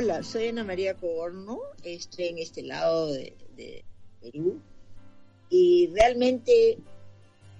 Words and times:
Hola, 0.00 0.22
soy 0.22 0.46
Ana 0.46 0.62
María 0.62 0.94
Coborno, 0.94 1.58
estoy 1.82 2.26
en 2.26 2.38
este 2.38 2.62
lado 2.62 3.12
de, 3.12 3.34
de 3.56 3.84
Perú 4.20 4.60
y 5.50 5.88
realmente 5.92 6.78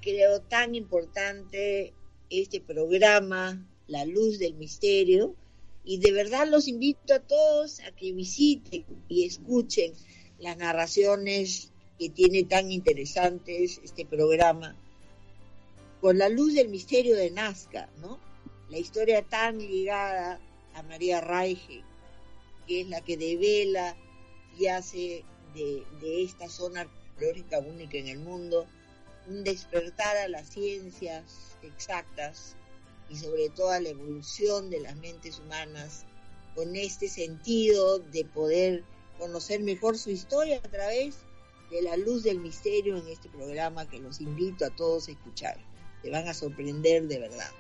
creo 0.01 0.41
tan 0.43 0.77
importante 0.77 1.95
este 2.31 2.61
programa, 2.61 3.61
La 3.89 4.05
Luz 4.05 4.39
del 4.39 4.55
Misterio, 4.55 5.35
y 5.83 5.99
de 5.99 6.13
verdad 6.13 6.47
los 6.47 6.69
invito 6.69 7.13
a 7.13 7.19
todos 7.19 7.81
a 7.81 7.91
que 7.91 8.13
visiten 8.13 8.87
y 9.09 9.25
escuchen 9.25 9.95
las 10.39 10.57
narraciones 10.59 11.73
que 11.99 12.09
tiene 12.09 12.45
tan 12.45 12.71
interesantes 12.71 13.81
este 13.83 14.07
programa, 14.07 14.77
con 16.01 16.19
la 16.19 16.29
luz 16.29 16.55
del 16.55 16.69
misterio 16.69 17.17
de 17.17 17.33
Nazca, 17.33 17.91
¿no? 18.01 18.21
La 18.71 18.79
historia 18.79 19.23
tan 19.23 19.59
ligada 19.59 20.41
a 20.75 20.83
María 20.85 21.21
Raige, 21.21 21.83
que 22.69 22.83
es 22.83 22.89
la 22.89 23.01
que 23.01 23.17
devela 23.17 23.97
y 24.59 24.67
hace 24.67 25.25
de, 25.55 25.83
de 26.01 26.23
esta 26.23 26.49
zona 26.49 26.83
arqueológica 26.83 27.59
única 27.59 27.99
en 27.99 28.07
el 28.07 28.19
mundo 28.19 28.67
un 29.27 29.43
despertar 29.43 30.17
a 30.17 30.29
las 30.29 30.49
ciencias 30.49 31.57
exactas 31.63 32.55
y 33.11 33.17
sobre 33.17 33.49
todo 33.51 33.71
a 33.71 33.81
la 33.81 33.89
evolución 33.89 34.71
de 34.71 34.81
las 34.81 34.97
mentes 34.97 35.39
humanas 35.39 36.05
con 36.55 36.77
este 36.77 37.09
sentido 37.09 37.99
de 37.99 38.25
poder 38.25 38.85
conocer 39.19 39.61
mejor 39.61 39.99
su 39.99 40.11
historia 40.11 40.59
a 40.59 40.69
través 40.69 41.17
de 41.71 41.83
la 41.83 41.97
luz 41.97 42.23
del 42.23 42.41
misterio 42.41 42.97
en 42.97 43.07
este 43.09 43.29
programa 43.29 43.89
que 43.89 43.99
los 43.99 44.21
invito 44.21 44.65
a 44.65 44.71
todos 44.71 45.09
a 45.09 45.13
escuchar. 45.13 45.59
Te 46.03 46.11
van 46.11 46.27
a 46.29 46.35
sorprender 46.35 47.07
de 47.09 47.19
verdad. 47.19 47.51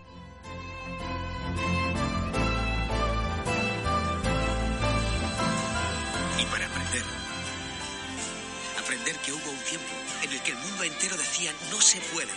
Que 9.24 9.33
hubo 9.33 9.50
un 9.50 9.58
tiempo 9.64 9.94
en 10.22 10.33
el 10.33 10.41
que 10.42 10.52
el 10.52 10.58
mundo 10.58 10.84
entero 10.84 11.16
decía 11.16 11.52
no 11.70 11.80
se 11.80 12.00
puede 12.12 12.33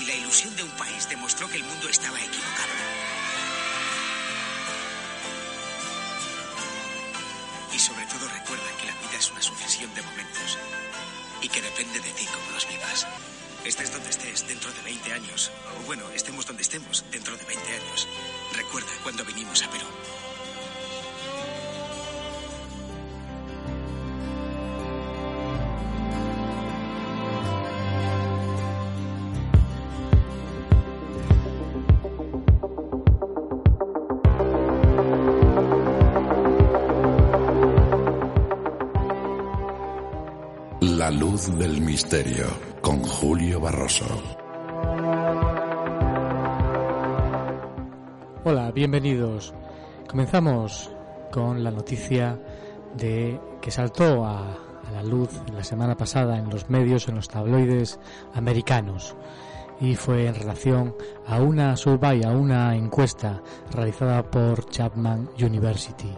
y 0.00 0.04
la 0.04 0.14
ilusión 0.14 0.54
de 0.56 0.62
un 0.62 0.70
país 0.72 1.08
demostró 1.08 1.48
que 1.48 1.56
el 1.56 1.64
mundo 1.64 1.88
estaba 1.88 2.18
equivocado. 2.18 2.72
Y 7.74 7.78
sobre 7.78 8.06
todo 8.06 8.28
recuerda 8.28 8.76
que 8.80 8.86
la 8.86 8.94
vida 8.94 9.18
es 9.18 9.30
una 9.30 9.42
sucesión 9.42 9.92
de 9.94 10.02
momentos 10.02 10.58
y 11.42 11.48
que 11.48 11.62
depende 11.62 12.00
de 12.00 12.10
ti 12.10 12.26
cómo 12.26 12.50
los 12.52 12.68
vivas. 12.68 13.06
Estés 13.64 13.92
donde 13.92 14.10
estés 14.10 14.46
dentro 14.46 14.72
de 14.72 14.80
20 14.82 15.12
años, 15.12 15.50
o 15.78 15.86
bueno, 15.86 16.08
estemos 16.14 16.46
donde 16.46 16.62
estemos 16.62 17.04
dentro 17.10 17.36
de 17.36 17.44
20 17.44 17.72
años. 17.72 18.08
Recuerda 18.54 18.92
cuando 19.02 19.24
vinimos 19.24 19.62
a 19.62 19.70
Perú. 19.70 19.86
Del 41.46 41.80
misterio 41.80 42.44
con 42.82 43.00
Julio 43.02 43.60
Barroso. 43.60 44.04
Hola, 48.44 48.72
bienvenidos. 48.72 49.54
Comenzamos 50.08 50.90
con 51.30 51.62
la 51.62 51.70
noticia 51.70 52.36
de 52.96 53.40
que 53.62 53.70
saltó 53.70 54.24
a, 54.24 54.54
a 54.86 54.90
la 54.92 55.04
luz 55.04 55.30
la 55.54 55.62
semana 55.62 55.96
pasada 55.96 56.36
en 56.36 56.50
los 56.50 56.68
medios, 56.68 57.06
en 57.08 57.14
los 57.14 57.28
tabloides 57.28 58.00
americanos 58.34 59.16
y 59.80 59.94
fue 59.94 60.26
en 60.26 60.34
relación 60.34 60.94
a 61.26 61.40
una 61.40 61.76
survey, 61.76 62.22
a 62.24 62.30
una 62.30 62.74
encuesta 62.74 63.42
realizada 63.70 64.22
por 64.22 64.68
Chapman 64.68 65.30
University. 65.40 66.12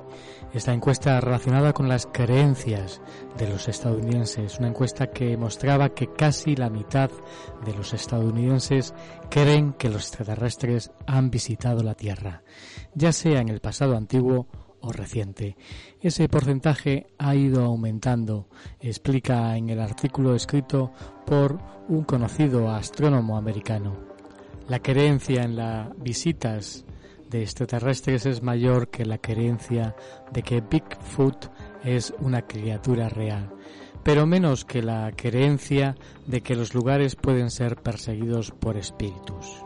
Esta 0.54 0.72
encuesta 0.72 1.20
relacionada 1.20 1.75
con 1.75 1.88
las 1.88 2.06
creencias 2.06 3.03
de 3.36 3.50
los 3.50 3.69
estadounidenses, 3.69 4.59
una 4.59 4.69
encuesta 4.69 5.09
que 5.10 5.36
mostraba 5.36 5.91
que 5.91 6.06
casi 6.06 6.56
la 6.56 6.70
mitad 6.70 7.10
de 7.66 7.75
los 7.75 7.92
estadounidenses 7.92 8.94
creen 9.28 9.75
que 9.75 9.91
los 9.91 10.09
extraterrestres 10.09 10.91
han 11.06 11.31
visitado 11.31 11.82
la 11.82 11.94
Tierra, 11.94 12.42
ya 12.94 13.12
sea 13.12 13.41
en 13.41 13.50
el 13.50 13.60
pasado 13.60 13.94
antiguo 13.94 14.47
o 14.81 14.91
reciente. 14.91 15.56
Ese 16.00 16.31
porcentaje 16.31 17.09
ha 17.19 17.34
ido 17.34 17.65
aumentando, 17.65 18.48
explica 18.80 19.54
en 19.54 19.69
el 19.69 19.80
artículo 19.80 20.34
escrito 20.34 20.92
por 21.26 21.59
un 21.88 22.04
conocido 22.04 22.70
astrónomo 22.70 23.36
americano. 23.36 23.98
La 24.66 24.80
creencia 24.80 25.42
en 25.42 25.56
las 25.56 25.91
visitas 25.98 26.86
de 27.31 27.43
extraterrestres 27.43 28.27
es 28.27 28.43
mayor 28.43 28.89
que 28.89 29.05
la 29.05 29.19
creencia 29.19 29.94
de 30.33 30.43
que 30.43 30.61
Bigfoot 30.61 31.50
es 31.84 32.15
una 32.21 32.43
criatura 32.43 33.09
real, 33.09 33.50
pero 34.03 34.27
menos 34.27 34.65
que 34.65 34.83
la 34.83 35.12
creencia 35.15 35.97
de 36.27 36.41
que 36.41 36.56
los 36.56 36.75
lugares 36.75 37.16
pueden 37.16 37.50
ser 37.50 37.77
perseguidos 37.77 38.50
por 38.50 38.77
espíritus. 38.77 39.62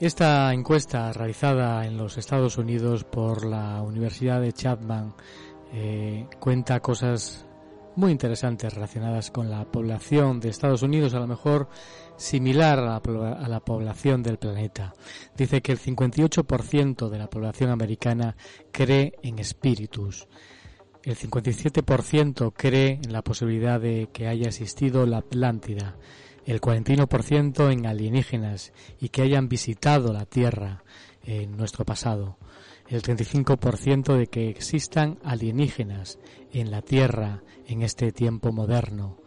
Esta 0.00 0.54
encuesta 0.54 1.12
realizada 1.12 1.84
en 1.84 1.96
los 1.96 2.18
Estados 2.18 2.56
Unidos 2.56 3.02
por 3.02 3.44
la 3.44 3.82
Universidad 3.82 4.40
de 4.40 4.52
Chapman 4.52 5.12
eh, 5.72 6.28
cuenta 6.38 6.78
cosas 6.78 7.47
muy 7.98 8.12
interesantes 8.12 8.72
relacionadas 8.72 9.32
con 9.32 9.50
la 9.50 9.64
población 9.64 10.38
de 10.38 10.50
Estados 10.50 10.82
Unidos, 10.84 11.14
a 11.14 11.18
lo 11.18 11.26
mejor 11.26 11.68
similar 12.16 12.78
a 12.78 13.48
la, 13.48 13.60
población 13.60 14.22
del 14.22 14.38
planeta. 14.38 14.94
Dice 15.36 15.60
que 15.62 15.72
el 15.72 15.80
58% 15.80 17.08
de 17.08 17.18
la 17.18 17.28
población 17.28 17.70
americana 17.70 18.36
cree 18.70 19.14
en 19.24 19.40
espíritus. 19.40 20.28
El 21.02 21.16
57% 21.16 22.52
cree 22.56 23.00
en 23.02 23.12
la 23.12 23.22
posibilidad 23.22 23.80
de 23.80 24.10
que 24.12 24.28
haya 24.28 24.46
existido 24.46 25.04
la 25.04 25.18
Atlántida 25.18 25.96
el 26.46 26.60
41% 26.60 27.72
en 27.72 27.84
alienígenas 27.84 28.72
y 29.00 29.08
que 29.08 29.22
hayan 29.22 29.48
visitado 29.48 30.12
la 30.12 30.24
Tierra 30.24 30.84
en 31.24 31.56
nuestro 31.56 31.84
pasado, 31.84 32.38
el 32.88 33.02
35% 33.02 34.16
de 34.16 34.26
que 34.26 34.48
existan 34.48 35.18
alienígenas 35.22 36.18
en 36.52 36.70
la 36.70 36.82
Tierra 36.82 37.42
en 37.66 37.82
este 37.82 38.12
tiempo 38.12 38.52
moderno, 38.52 39.18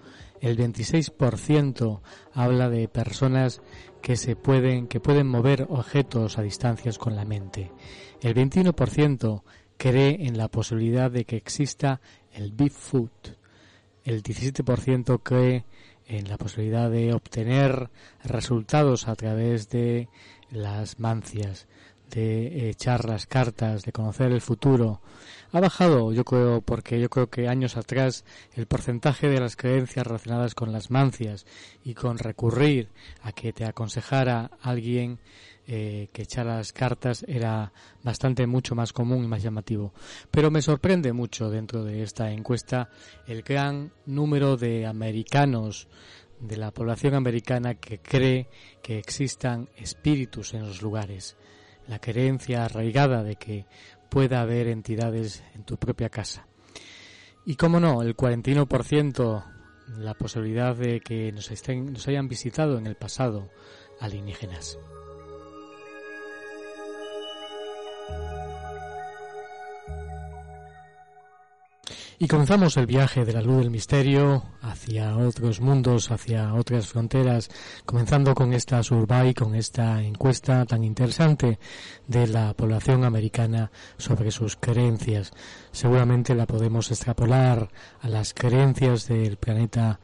el 0.41 0.57
26% 0.57 2.01
habla 2.33 2.69
de 2.69 2.87
personas 2.87 3.61
que 4.01 4.15
se 4.15 4.35
pueden 4.35 4.87
que 4.87 4.99
pueden 4.99 5.27
mover 5.27 5.67
objetos 5.69 6.39
a 6.39 6.41
distancias 6.41 6.97
con 6.97 7.15
la 7.15 7.25
mente. 7.25 7.71
El 8.21 8.33
21% 8.33 9.43
cree 9.77 10.27
en 10.27 10.37
la 10.37 10.47
posibilidad 10.47 11.11
de 11.11 11.25
que 11.25 11.37
exista 11.37 12.01
el 12.33 12.51
Bigfoot. 12.51 13.37
El 14.03 14.23
17% 14.23 15.21
cree 15.21 15.65
en 16.07 16.27
la 16.27 16.37
posibilidad 16.37 16.89
de 16.89 17.13
obtener 17.13 17.91
resultados 18.23 19.07
a 19.07 19.15
través 19.15 19.69
de 19.69 20.09
las 20.49 20.99
mancias, 20.99 21.67
de 22.13 22.69
echar 22.69 23.05
las 23.05 23.25
cartas, 23.25 23.83
de 23.83 23.91
conocer 23.91 24.31
el 24.31 24.41
futuro. 24.41 25.01
Ha 25.51 25.59
bajado, 25.59 26.13
yo 26.13 26.23
creo, 26.23 26.61
porque 26.61 26.99
yo 26.99 27.09
creo 27.09 27.29
que 27.29 27.47
años 27.47 27.75
atrás 27.77 28.23
el 28.53 28.67
porcentaje 28.67 29.27
de 29.27 29.39
las 29.39 29.55
creencias 29.55 30.05
relacionadas 30.05 30.55
con 30.55 30.71
las 30.71 30.91
mancias 30.91 31.45
y 31.83 31.93
con 31.93 32.17
recurrir 32.17 32.89
a 33.21 33.31
que 33.31 33.51
te 33.51 33.65
aconsejara 33.65 34.51
alguien 34.61 35.19
eh, 35.67 36.09
que 36.11 36.23
echara 36.23 36.57
las 36.57 36.73
cartas 36.73 37.23
era 37.27 37.71
bastante 38.03 38.47
mucho 38.47 38.75
más 38.75 38.93
común 38.93 39.23
y 39.23 39.27
más 39.27 39.43
llamativo. 39.43 39.93
Pero 40.29 40.51
me 40.51 40.61
sorprende 40.61 41.13
mucho 41.13 41.49
dentro 41.49 41.83
de 41.83 42.03
esta 42.03 42.31
encuesta 42.31 42.89
el 43.27 43.41
gran 43.41 43.91
número 44.05 44.57
de 44.57 44.85
americanos 44.85 45.87
de 46.39 46.57
la 46.57 46.71
población 46.71 47.13
americana 47.13 47.75
que 47.75 47.99
cree 47.99 48.47
que 48.81 48.97
existan 48.97 49.69
espíritus 49.77 50.53
en 50.53 50.67
los 50.67 50.81
lugares. 50.81 51.37
La 51.91 51.99
creencia 51.99 52.63
arraigada 52.63 53.21
de 53.21 53.35
que 53.35 53.65
pueda 54.09 54.39
haber 54.39 54.67
entidades 54.67 55.43
en 55.53 55.65
tu 55.65 55.75
propia 55.75 56.07
casa. 56.07 56.47
Y 57.45 57.57
cómo 57.57 57.81
no, 57.81 58.01
el 58.01 58.15
41% 58.15 59.43
la 59.97 60.13
posibilidad 60.13 60.73
de 60.73 61.01
que 61.01 61.33
nos, 61.33 61.51
estén, 61.51 61.91
nos 61.91 62.07
hayan 62.07 62.29
visitado 62.29 62.77
en 62.77 62.87
el 62.87 62.95
pasado 62.95 63.49
alienígenas. 63.99 64.79
Y 72.21 72.27
comenzamos 72.27 72.77
el 72.77 72.85
viaje 72.85 73.25
de 73.25 73.33
la 73.33 73.41
luz 73.41 73.57
del 73.57 73.71
misterio 73.71 74.43
hacia 74.61 75.17
otros 75.17 75.59
mundos, 75.59 76.11
hacia 76.11 76.53
otras 76.53 76.85
fronteras, 76.85 77.49
comenzando 77.83 78.35
con 78.35 78.53
esta 78.53 78.83
survey, 78.83 79.33
con 79.33 79.55
esta 79.55 80.03
encuesta 80.03 80.63
tan 80.67 80.83
interesante 80.83 81.57
de 82.05 82.27
la 82.27 82.53
población 82.53 83.05
americana 83.05 83.71
sobre 83.97 84.29
sus 84.29 84.55
creencias. 84.55 85.31
Seguramente 85.71 86.35
la 86.35 86.45
podemos 86.45 86.91
extrapolar 86.91 87.69
a 88.01 88.07
las 88.07 88.35
creencias 88.35 89.07
del 89.07 89.37
planeta 89.37 89.99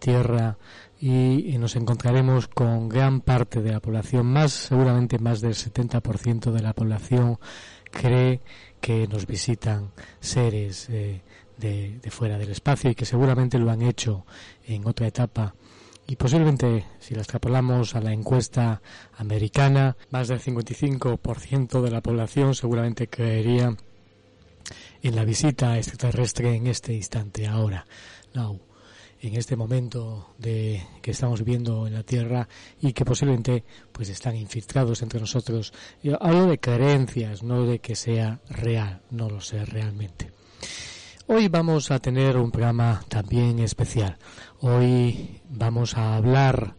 Tierra 0.00 0.58
y 0.98 1.56
nos 1.58 1.76
encontraremos 1.76 2.48
con 2.48 2.88
gran 2.88 3.20
parte 3.20 3.62
de 3.62 3.70
la 3.70 3.80
población, 3.80 4.26
más 4.26 4.50
seguramente 4.50 5.20
más 5.20 5.40
del 5.40 5.54
70% 5.54 6.50
de 6.50 6.62
la 6.62 6.72
población 6.72 7.38
cree 7.90 8.40
que 8.80 9.06
nos 9.08 9.26
visitan 9.26 9.90
seres 10.20 10.88
eh, 10.90 11.22
de, 11.60 12.00
fuera 12.10 12.38
del 12.38 12.50
espacio 12.50 12.90
y 12.90 12.94
que 12.94 13.04
seguramente 13.04 13.58
lo 13.58 13.70
han 13.70 13.82
hecho 13.82 14.26
en 14.66 14.86
otra 14.86 15.06
etapa 15.06 15.54
y 16.06 16.16
posiblemente 16.16 16.86
si 16.98 17.14
la 17.14 17.20
extrapolamos 17.20 17.94
a 17.94 18.00
la 18.00 18.12
encuesta 18.12 18.82
americana, 19.16 19.96
más 20.10 20.26
del 20.26 20.40
55% 20.40 21.80
de 21.80 21.90
la 21.90 22.00
población 22.00 22.54
seguramente 22.56 23.06
creería 23.06 23.76
en 25.02 25.16
la 25.16 25.24
visita 25.24 25.76
extraterrestre 25.76 26.54
en 26.54 26.66
este 26.66 26.92
instante, 26.92 27.46
ahora, 27.46 27.86
now, 28.34 28.58
en 29.22 29.36
este 29.36 29.54
momento 29.54 30.34
de 30.38 30.82
que 31.02 31.10
estamos 31.10 31.44
viviendo 31.44 31.86
en 31.86 31.94
la 31.94 32.02
Tierra 32.02 32.48
y 32.80 32.92
que 32.92 33.04
posiblemente 33.04 33.64
pues 33.92 34.08
están 34.08 34.36
infiltrados 34.36 35.02
entre 35.02 35.20
nosotros. 35.20 35.72
hablo 36.20 36.46
de 36.46 36.58
creencias, 36.58 37.42
no 37.42 37.66
de 37.66 37.78
que 37.80 37.94
sea 37.94 38.40
real, 38.48 39.02
no 39.10 39.28
lo 39.28 39.40
sé 39.40 39.64
realmente. 39.64 40.32
Hoy 41.32 41.46
vamos 41.46 41.92
a 41.92 42.00
tener 42.00 42.36
un 42.36 42.50
programa 42.50 43.04
también 43.08 43.60
especial. 43.60 44.18
Hoy 44.58 45.40
vamos 45.48 45.96
a 45.96 46.16
hablar 46.16 46.74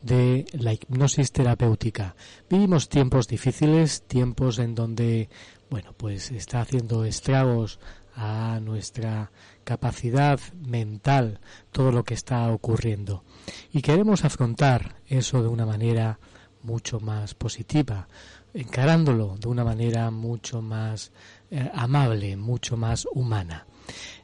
de 0.00 0.44
la 0.52 0.72
hipnosis 0.72 1.32
terapéutica. 1.32 2.14
Vivimos 2.48 2.88
tiempos 2.88 3.26
difíciles, 3.26 4.02
tiempos 4.06 4.60
en 4.60 4.76
donde, 4.76 5.28
bueno, 5.70 5.92
pues 5.96 6.30
está 6.30 6.60
haciendo 6.60 7.04
estragos 7.04 7.80
a 8.14 8.60
nuestra 8.62 9.32
capacidad 9.64 10.38
mental 10.54 11.40
todo 11.72 11.90
lo 11.90 12.04
que 12.04 12.14
está 12.14 12.48
ocurriendo. 12.52 13.24
Y 13.72 13.82
queremos 13.82 14.24
afrontar 14.24 15.02
eso 15.08 15.42
de 15.42 15.48
una 15.48 15.66
manera 15.66 16.20
mucho 16.62 17.00
más 17.00 17.34
positiva, 17.34 18.06
encarándolo 18.54 19.36
de 19.36 19.48
una 19.48 19.64
manera 19.64 20.12
mucho 20.12 20.62
más 20.62 21.10
eh, 21.50 21.68
amable, 21.74 22.36
mucho 22.36 22.76
más 22.76 23.04
humana. 23.12 23.66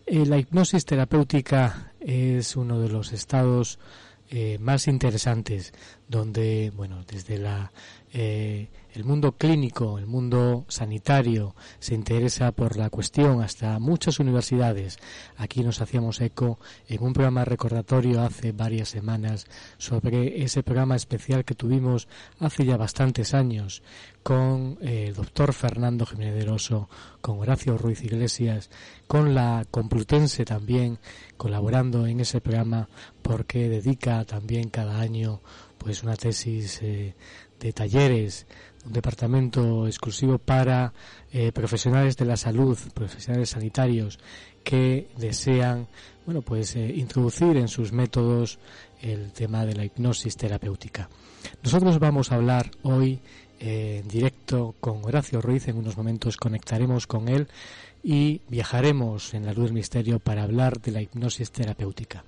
Eh, 0.07 0.27
la 0.27 0.39
hipnosis 0.39 0.85
terapéutica 0.85 1.93
es 2.01 2.57
uno 2.57 2.81
de 2.81 2.89
los 2.89 3.13
estados 3.13 3.79
eh, 4.31 4.59
más 4.59 4.89
interesantes 4.89 5.73
donde, 6.09 6.73
bueno, 6.75 7.05
desde 7.07 7.39
la 7.39 7.71
eh, 8.13 8.69
el 8.95 9.05
mundo 9.05 9.33
clínico, 9.33 9.99
el 9.99 10.07
mundo 10.07 10.67
sanitario 10.69 11.55
se 11.79 11.95
interesa 11.95 12.53
por 12.53 12.77
la 12.77 12.91
cuestión, 12.91 13.43
hasta 13.43 13.79
muchas 13.79 14.21
universidades. 14.21 14.99
Aquí 15.39 15.63
nos 15.63 15.81
hacíamos 15.81 16.21
eco 16.21 16.59
en 16.89 17.03
un 17.03 17.15
programa 17.15 17.47
recordatorio 17.47 18.21
hace 18.21 18.53
varias 18.53 18.91
semanas 18.91 19.47
sobre 19.79 20.43
ese 20.43 20.63
programa 20.63 20.95
especial 20.95 21.47
que 21.47 21.55
tuvimos 21.55 22.07
hace 22.39 22.67
ya 22.67 22.77
bastantes 22.77 23.33
años 23.33 23.83
con 24.23 24.79
eh, 24.83 25.07
el 25.09 25.15
doctor 25.15 25.55
Fernando 25.55 26.05
Jiménez 26.05 26.45
de 26.45 26.51
Oso, 26.51 26.91
con 27.23 27.39
Horacio 27.41 27.79
Ruiz 27.79 28.05
Iglesias, 28.05 28.69
con 29.07 29.35
la 29.35 29.65
Complutense 29.71 30.45
también 30.45 30.99
colaborando 31.39 32.07
en 32.07 32.21
ese 32.21 32.43
programa 32.43 32.89
porque 33.23 33.71
dedica 33.71 34.25
también 34.27 34.69
cada 34.69 35.01
año 35.01 35.41
pues 35.79 36.05
una 36.05 36.15
tesis 36.15 36.81
eh, 36.83 37.15
de 37.63 37.73
talleres, 37.73 38.47
un 38.85 38.93
departamento 38.93 39.87
exclusivo 39.87 40.39
para 40.39 40.93
eh, 41.33 41.53
profesionales 41.53 42.17
de 42.17 42.25
la 42.25 42.37
salud, 42.37 42.77
profesionales 42.93 43.51
sanitarios 43.51 44.19
que 44.65 45.09
desean, 45.17 45.87
bueno, 46.27 46.43
pues 46.43 46.75
eh, 46.75 46.93
introducir 46.97 47.57
en 47.57 47.69
sus 47.69 47.93
métodos 47.93 48.59
el 49.01 49.33
tema 49.33 49.65
de 49.65 49.75
la 49.75 49.85
hipnosis 49.85 50.37
terapéutica. 50.37 51.09
Nosotros 51.63 51.99
vamos 51.99 52.33
a 52.33 52.37
hablar 52.37 52.71
hoy 52.83 53.21
eh, 53.61 54.01
en 54.03 54.09
directo 54.09 54.75
con 54.81 55.05
Horacio 55.05 55.41
Ruiz, 55.41 55.69
en 55.69 55.77
unos 55.77 55.97
momentos 55.97 56.37
conectaremos 56.37 57.07
con 57.07 57.29
él 57.29 57.47
y 58.03 58.41
viajaremos 58.49 59.35
en 59.35 59.47
la 59.47 59.53
luz 59.53 59.67
del 59.67 59.75
misterio 59.75 60.19
para 60.19 60.43
hablar 60.43 60.81
de 60.81 60.91
la 60.91 61.03
hipnosis 61.03 61.53
terapéutica 61.53 62.25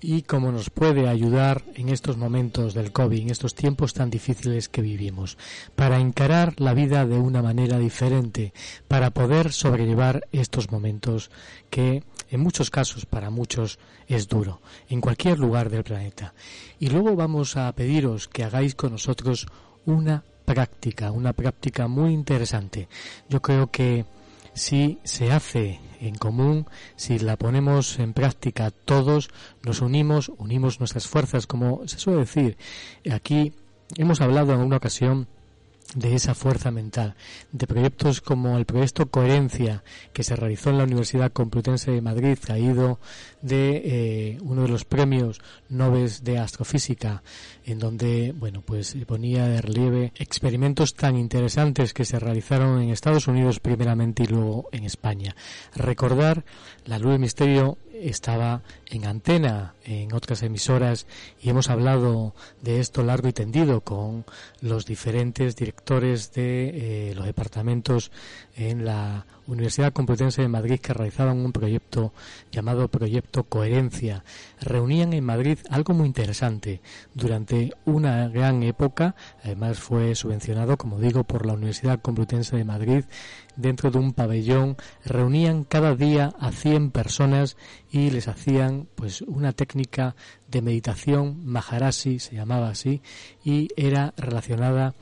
y 0.00 0.22
cómo 0.22 0.52
nos 0.52 0.70
puede 0.70 1.08
ayudar 1.08 1.64
en 1.74 1.88
estos 1.88 2.16
momentos 2.16 2.74
del 2.74 2.92
COVID, 2.92 3.22
en 3.22 3.30
estos 3.30 3.54
tiempos 3.54 3.94
tan 3.94 4.10
difíciles 4.10 4.68
que 4.68 4.82
vivimos, 4.82 5.38
para 5.74 5.98
encarar 5.98 6.60
la 6.60 6.74
vida 6.74 7.06
de 7.06 7.18
una 7.18 7.42
manera 7.42 7.78
diferente, 7.78 8.52
para 8.88 9.10
poder 9.10 9.52
sobrellevar 9.52 10.28
estos 10.32 10.70
momentos 10.70 11.30
que 11.70 12.02
en 12.30 12.40
muchos 12.40 12.70
casos 12.70 13.06
para 13.06 13.30
muchos 13.30 13.78
es 14.06 14.28
duro, 14.28 14.60
en 14.88 15.00
cualquier 15.00 15.38
lugar 15.38 15.70
del 15.70 15.84
planeta. 15.84 16.34
Y 16.78 16.88
luego 16.88 17.16
vamos 17.16 17.56
a 17.56 17.72
pediros 17.72 18.28
que 18.28 18.44
hagáis 18.44 18.74
con 18.74 18.92
nosotros 18.92 19.46
una 19.86 20.24
práctica, 20.44 21.10
una 21.10 21.32
práctica 21.32 21.88
muy 21.88 22.12
interesante. 22.12 22.88
Yo 23.28 23.40
creo 23.40 23.70
que 23.70 24.04
si 24.52 24.98
se 25.04 25.32
hace 25.32 25.80
en 26.00 26.14
común, 26.14 26.66
si 26.96 27.18
la 27.18 27.36
ponemos 27.36 27.98
en 27.98 28.12
práctica 28.12 28.70
todos, 28.70 29.30
nos 29.62 29.80
unimos, 29.80 30.30
unimos 30.38 30.80
nuestras 30.80 31.06
fuerzas, 31.06 31.46
como 31.46 31.86
se 31.86 31.98
suele 31.98 32.20
decir. 32.20 32.56
Aquí 33.10 33.52
hemos 33.96 34.20
hablado 34.20 34.52
en 34.52 34.60
una 34.60 34.76
ocasión 34.76 35.28
de 35.94 36.14
esa 36.14 36.34
fuerza 36.34 36.70
mental, 36.70 37.14
de 37.52 37.66
proyectos 37.66 38.20
como 38.20 38.58
el 38.58 38.64
proyecto 38.64 39.10
Coherencia, 39.10 39.82
que 40.12 40.22
se 40.22 40.36
realizó 40.36 40.70
en 40.70 40.78
la 40.78 40.84
Universidad 40.84 41.32
Complutense 41.32 41.90
de 41.90 42.00
Madrid, 42.00 42.38
traído 42.40 42.98
de 43.42 43.82
eh, 43.84 44.38
uno 44.42 44.62
de 44.62 44.68
los 44.68 44.84
premios 44.84 45.40
Nobel 45.68 46.10
de 46.22 46.38
Astrofísica, 46.38 47.22
en 47.64 47.78
donde, 47.78 48.34
bueno, 48.36 48.62
pues 48.62 48.96
ponía 49.06 49.46
de 49.46 49.60
relieve 49.60 50.12
experimentos 50.16 50.94
tan 50.94 51.16
interesantes 51.16 51.94
que 51.94 52.04
se 52.04 52.18
realizaron 52.18 52.82
en 52.82 52.90
Estados 52.90 53.28
Unidos 53.28 53.60
primeramente 53.60 54.24
y 54.24 54.26
luego 54.26 54.68
en 54.72 54.84
España. 54.84 55.34
Recordar 55.74 56.44
la 56.84 56.98
luz 56.98 57.12
del 57.12 57.20
misterio 57.20 57.78
estaba 57.94 58.62
en 58.90 59.06
antena 59.06 59.74
en 59.84 60.12
otras 60.12 60.42
emisoras 60.42 61.06
y 61.40 61.50
hemos 61.50 61.70
hablado 61.70 62.34
de 62.62 62.80
esto 62.80 63.02
largo 63.02 63.28
y 63.28 63.32
tendido 63.32 63.82
con 63.82 64.24
los 64.60 64.86
diferentes 64.86 65.56
directores 65.56 66.32
de 66.32 67.10
eh, 67.10 67.14
los 67.14 67.26
departamentos 67.26 68.10
en 68.56 68.84
la 68.84 69.26
Universidad 69.46 69.92
Complutense 69.92 70.42
de 70.42 70.48
Madrid 70.48 70.80
que 70.80 70.94
realizaban 70.94 71.38
un 71.38 71.52
proyecto 71.52 72.12
llamado 72.50 72.88
Proyecto 72.88 73.44
Coherencia. 73.44 74.24
Reunían 74.60 75.12
en 75.12 75.24
Madrid 75.24 75.58
algo 75.70 75.94
muy 75.94 76.06
interesante. 76.06 76.80
Durante 77.14 77.72
una 77.84 78.28
gran 78.28 78.62
época, 78.62 79.14
además 79.42 79.78
fue 79.78 80.14
subvencionado, 80.14 80.76
como 80.76 80.98
digo, 80.98 81.24
por 81.24 81.46
la 81.46 81.52
Universidad 81.52 82.00
Complutense 82.00 82.56
de 82.56 82.64
Madrid, 82.64 83.04
dentro 83.56 83.90
de 83.90 83.98
un 83.98 84.12
pabellón, 84.12 84.76
reunían 85.04 85.64
cada 85.64 85.94
día 85.94 86.32
a 86.38 86.50
100 86.50 86.90
personas 86.90 87.56
y 87.90 88.10
les 88.10 88.28
hacían 88.28 88.88
pues 88.94 89.22
una 89.22 89.52
técnica 89.52 90.16
de 90.48 90.62
meditación, 90.62 91.44
Maharashi 91.44 92.18
se 92.18 92.36
llamaba 92.36 92.68
así, 92.68 93.02
y 93.44 93.68
era 93.76 94.14
relacionada 94.16 94.94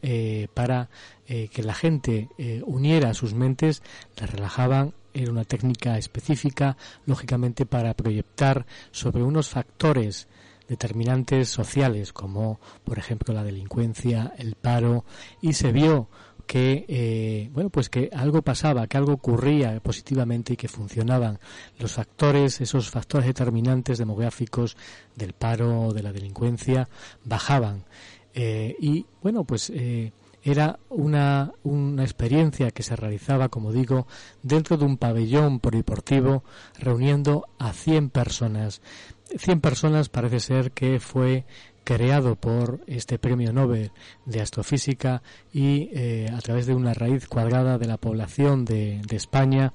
eh, 0.00 0.48
para 0.54 0.88
eh, 1.26 1.48
que 1.48 1.62
la 1.62 1.74
gente 1.74 2.30
eh, 2.38 2.62
uniera 2.64 3.12
sus 3.12 3.34
mentes, 3.34 3.82
la 4.18 4.26
relajaban, 4.26 4.94
era 5.12 5.30
una 5.30 5.44
técnica 5.44 5.98
específica, 5.98 6.78
lógicamente 7.04 7.66
para 7.66 7.92
proyectar 7.92 8.64
sobre 8.92 9.22
unos 9.22 9.50
factores 9.50 10.26
determinantes 10.68 11.50
sociales 11.50 12.14
como 12.14 12.60
por 12.82 12.98
ejemplo 12.98 13.34
la 13.34 13.44
delincuencia, 13.44 14.32
el 14.38 14.54
paro 14.54 15.04
y 15.42 15.52
se 15.52 15.70
vio 15.70 16.08
que 16.46 17.50
bueno 17.52 17.68
pues 17.68 17.90
que 17.90 18.08
algo 18.14 18.40
pasaba, 18.40 18.86
que 18.86 18.96
algo 18.96 19.12
ocurría 19.12 19.78
positivamente 19.80 20.54
y 20.54 20.56
que 20.56 20.68
funcionaban 20.68 21.40
los 21.78 21.92
factores, 21.92 22.62
esos 22.62 22.88
factores 22.88 23.26
determinantes 23.26 23.98
demográficos 23.98 24.78
del 25.14 25.34
paro, 25.34 25.92
de 25.92 26.02
la 26.02 26.12
delincuencia 26.12 26.88
bajaban 27.24 27.84
eh, 28.34 28.76
y 28.80 29.06
bueno, 29.22 29.44
pues 29.44 29.70
eh, 29.70 30.12
era 30.42 30.78
una, 30.88 31.52
una 31.62 32.02
experiencia 32.02 32.70
que 32.70 32.82
se 32.82 32.96
realizaba, 32.96 33.48
como 33.48 33.72
digo, 33.72 34.06
dentro 34.42 34.76
de 34.76 34.84
un 34.84 34.96
pabellón 34.96 35.60
polideportivo, 35.60 36.42
reuniendo 36.78 37.46
a 37.58 37.72
100 37.72 38.10
personas. 38.10 38.82
100 39.36 39.60
personas 39.60 40.08
parece 40.08 40.40
ser 40.40 40.72
que 40.72 41.00
fue 41.00 41.44
creado 41.84 42.36
por 42.36 42.80
este 42.86 43.18
premio 43.18 43.52
Nobel 43.52 43.90
de 44.24 44.40
astrofísica 44.40 45.22
y 45.52 45.88
eh, 45.92 46.28
a 46.32 46.38
través 46.40 46.66
de 46.66 46.74
una 46.74 46.94
raíz 46.94 47.26
cuadrada 47.26 47.78
de 47.78 47.86
la 47.86 47.96
población 47.96 48.64
de 48.64 49.00
España 49.10 49.72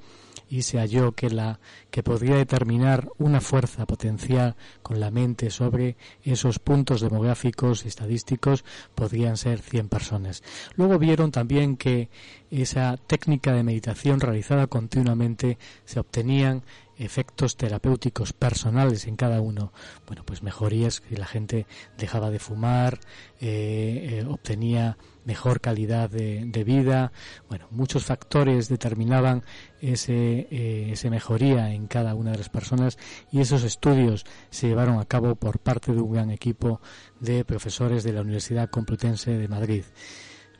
y 0.49 0.61
se 0.63 0.79
halló 0.79 1.13
que 1.13 1.29
la 1.29 1.59
que 1.91 2.03
podría 2.03 2.35
determinar 2.35 3.09
una 3.17 3.41
fuerza 3.41 3.85
potencial 3.85 4.55
con 4.81 4.99
la 4.99 5.11
mente 5.11 5.49
sobre 5.49 5.97
esos 6.23 6.59
puntos 6.59 7.01
demográficos 7.01 7.85
y 7.85 7.87
estadísticos 7.87 8.63
podrían 8.95 9.37
ser 9.37 9.59
100 9.59 9.89
personas. 9.89 10.43
Luego 10.75 10.99
vieron 10.99 11.31
también 11.31 11.77
que 11.77 12.09
esa 12.51 12.97
técnica 12.97 13.53
de 13.53 13.63
meditación 13.63 14.19
realizada 14.19 14.67
continuamente 14.67 15.57
se 15.85 15.99
obtenían 15.99 16.63
efectos 16.97 17.57
terapéuticos 17.57 18.33
personales 18.33 19.05
en 19.07 19.15
cada 19.15 19.41
uno. 19.41 19.71
Bueno, 20.07 20.23
pues 20.25 20.43
mejorías 20.43 21.01
que 21.01 21.17
la 21.17 21.27
gente 21.27 21.65
dejaba 21.97 22.31
de 22.31 22.39
fumar, 22.39 22.99
eh, 23.39 24.19
eh, 24.21 24.25
obtenía 24.27 24.97
mejor 25.27 25.59
calidad 25.59 26.09
de, 26.09 26.63
vida. 26.65 27.11
Bueno, 27.49 27.67
muchos 27.69 28.05
factores 28.05 28.69
determinaban 28.69 29.43
ese, 29.81 30.47
eh, 30.49 30.89
ese 30.93 31.09
mejoría 31.09 31.73
en 31.73 31.87
cada 31.87 32.15
una 32.15 32.31
de 32.31 32.37
las 32.37 32.49
personas 32.49 32.97
y 33.31 33.41
esos 33.41 33.63
estudios 33.63 34.25
se 34.49 34.67
llevaron 34.67 34.99
a 34.99 35.05
cabo 35.05 35.35
por 35.35 35.59
parte 35.59 35.93
de 35.93 36.01
un 36.01 36.13
gran 36.13 36.31
equipo 36.31 36.81
de 37.19 37.43
profesores 37.43 38.03
de 38.03 38.13
la 38.13 38.21
Universidad 38.21 38.69
Complutense 38.69 39.37
de 39.37 39.47
Madrid. 39.49 39.83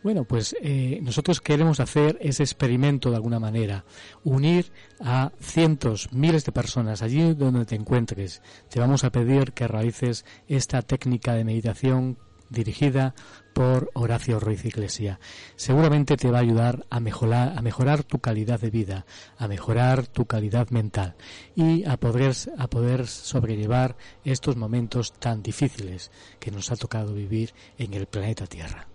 Bueno, 0.04 0.26
pues 0.26 0.56
eh, 0.62 1.00
nosotros 1.02 1.42
queremos 1.42 1.80
hacer 1.80 2.18
ese 2.22 2.44
experimento 2.44 3.10
de 3.10 3.16
alguna 3.16 3.40
manera, 3.40 3.86
unir 4.24 4.72
a 5.00 5.32
cientos, 5.40 6.10
miles 6.12 6.46
de 6.46 6.52
personas 6.52 7.02
allí 7.02 7.34
donde 7.34 7.66
te 7.66 7.76
encuentres. 7.76 8.42
Te 8.70 8.80
vamos 8.80 9.04
a 9.04 9.12
pedir 9.12 9.54
que 9.54 9.68
realices 9.68 10.24
esta 10.48 10.82
técnica 10.82 11.34
de 11.34 11.46
meditación 11.46 12.18
dirigida 12.50 13.16
por 13.58 13.90
Horacio 13.96 14.40
Ruiz 14.40 14.66
Iglesia. 14.66 15.20
Seguramente 15.56 16.16
te 16.16 16.30
va 16.30 16.38
a 16.38 16.42
ayudar 16.42 16.86
a 16.92 17.00
mejorar, 17.00 17.58
a 17.58 17.62
mejorar 17.64 18.04
tu 18.04 18.20
calidad 18.20 18.60
de 18.60 18.70
vida, 18.70 19.08
a 19.36 19.48
mejorar 19.48 20.06
tu 20.06 20.28
calidad 20.28 20.70
mental 20.70 21.16
y 21.56 21.84
a 21.86 21.98
poder, 21.98 22.36
a 22.56 22.68
poder 22.68 23.08
sobrellevar 23.08 23.98
estos 24.24 24.58
momentos 24.58 25.12
tan 25.12 25.42
difíciles 25.42 26.12
que 26.40 26.52
nos 26.52 26.72
ha 26.72 26.76
tocado 26.76 27.16
vivir 27.16 27.56
en 27.80 27.96
el 27.96 28.06
planeta 28.06 28.46
Tierra. 28.46 28.88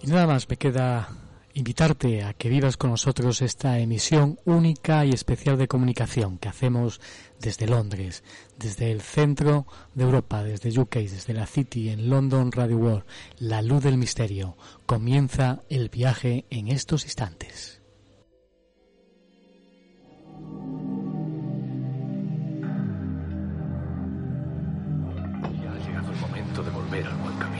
Y 0.00 0.06
nada 0.06 0.28
más 0.28 0.48
me 0.48 0.56
queda 0.56 1.08
invitarte 1.54 2.24
a 2.24 2.32
que 2.34 2.48
vivas 2.48 2.76
con 2.76 2.90
nosotros 2.90 3.42
esta 3.42 3.78
emisión 3.78 4.38
única 4.44 5.04
y 5.04 5.10
especial 5.10 5.58
de 5.58 5.68
comunicación 5.68 6.38
que 6.38 6.48
hacemos 6.48 7.00
desde 7.40 7.66
Londres, 7.66 8.22
desde 8.58 8.92
el 8.92 9.00
centro 9.00 9.66
de 9.94 10.04
Europa, 10.04 10.42
desde 10.42 10.78
UK, 10.78 10.96
desde 10.96 11.34
la 11.34 11.46
City 11.46 11.90
en 11.90 12.08
London 12.08 12.52
Radio 12.52 12.76
World, 12.76 13.04
la 13.38 13.62
luz 13.62 13.82
del 13.82 13.96
misterio. 13.96 14.56
Comienza 14.86 15.62
el 15.68 15.88
viaje 15.88 16.44
en 16.50 16.68
estos 16.68 17.04
instantes. 17.04 17.80
Ya 25.62 25.72
ha 25.72 25.86
llegado 25.86 26.12
el 26.12 26.18
momento 26.20 26.62
de 26.62 26.70
volver 26.70 27.06
al 27.06 27.16
buen 27.16 27.36
camino. 27.38 27.59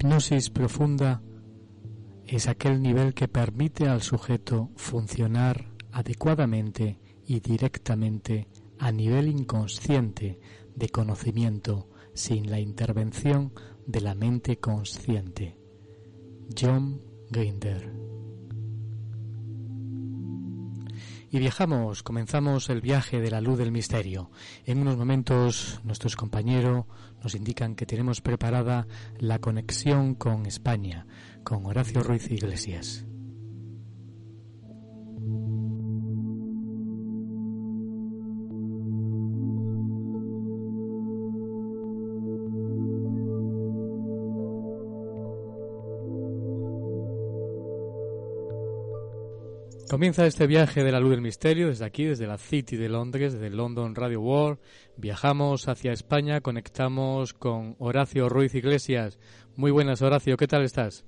Hipnosis 0.00 0.48
profunda 0.48 1.20
es 2.26 2.48
aquel 2.48 2.80
nivel 2.80 3.12
que 3.12 3.28
permite 3.28 3.86
al 3.86 4.00
sujeto 4.00 4.70
funcionar 4.74 5.74
adecuadamente 5.92 6.98
y 7.26 7.40
directamente 7.40 8.48
a 8.78 8.92
nivel 8.92 9.28
inconsciente 9.28 10.40
de 10.74 10.88
conocimiento 10.88 11.90
sin 12.14 12.50
la 12.50 12.60
intervención 12.60 13.52
de 13.86 14.00
la 14.00 14.14
mente 14.14 14.58
consciente. 14.58 15.58
John 16.58 17.02
Grinder 17.30 17.92
Y 21.32 21.38
viajamos, 21.38 22.02
comenzamos 22.02 22.70
el 22.70 22.80
viaje 22.80 23.20
de 23.20 23.30
la 23.30 23.40
luz 23.40 23.56
del 23.56 23.70
misterio. 23.70 24.32
En 24.64 24.80
unos 24.80 24.96
momentos 24.96 25.80
nuestros 25.84 26.16
compañeros 26.16 26.86
nos 27.22 27.36
indican 27.36 27.76
que 27.76 27.86
tenemos 27.86 28.20
preparada 28.20 28.88
la 29.18 29.38
conexión 29.38 30.16
con 30.16 30.44
España, 30.46 31.06
con 31.44 31.66
Horacio 31.66 32.02
Ruiz 32.02 32.28
Iglesias. 32.32 33.04
Comienza 49.90 50.24
este 50.24 50.46
viaje 50.46 50.84
de 50.84 50.92
la 50.92 51.00
luz 51.00 51.10
del 51.10 51.20
misterio 51.20 51.66
desde 51.66 51.84
aquí, 51.84 52.04
desde 52.04 52.28
la 52.28 52.38
City 52.38 52.76
de 52.76 52.88
Londres, 52.88 53.32
desde 53.32 53.50
London 53.50 53.96
Radio 53.96 54.20
World. 54.20 54.60
Viajamos 54.96 55.66
hacia 55.66 55.90
España, 55.90 56.40
conectamos 56.42 57.34
con 57.34 57.74
Horacio 57.80 58.28
Ruiz 58.28 58.54
Iglesias. 58.54 59.18
Muy 59.56 59.72
buenas, 59.72 60.00
Horacio, 60.00 60.36
¿qué 60.36 60.46
tal 60.46 60.62
estás? 60.62 61.04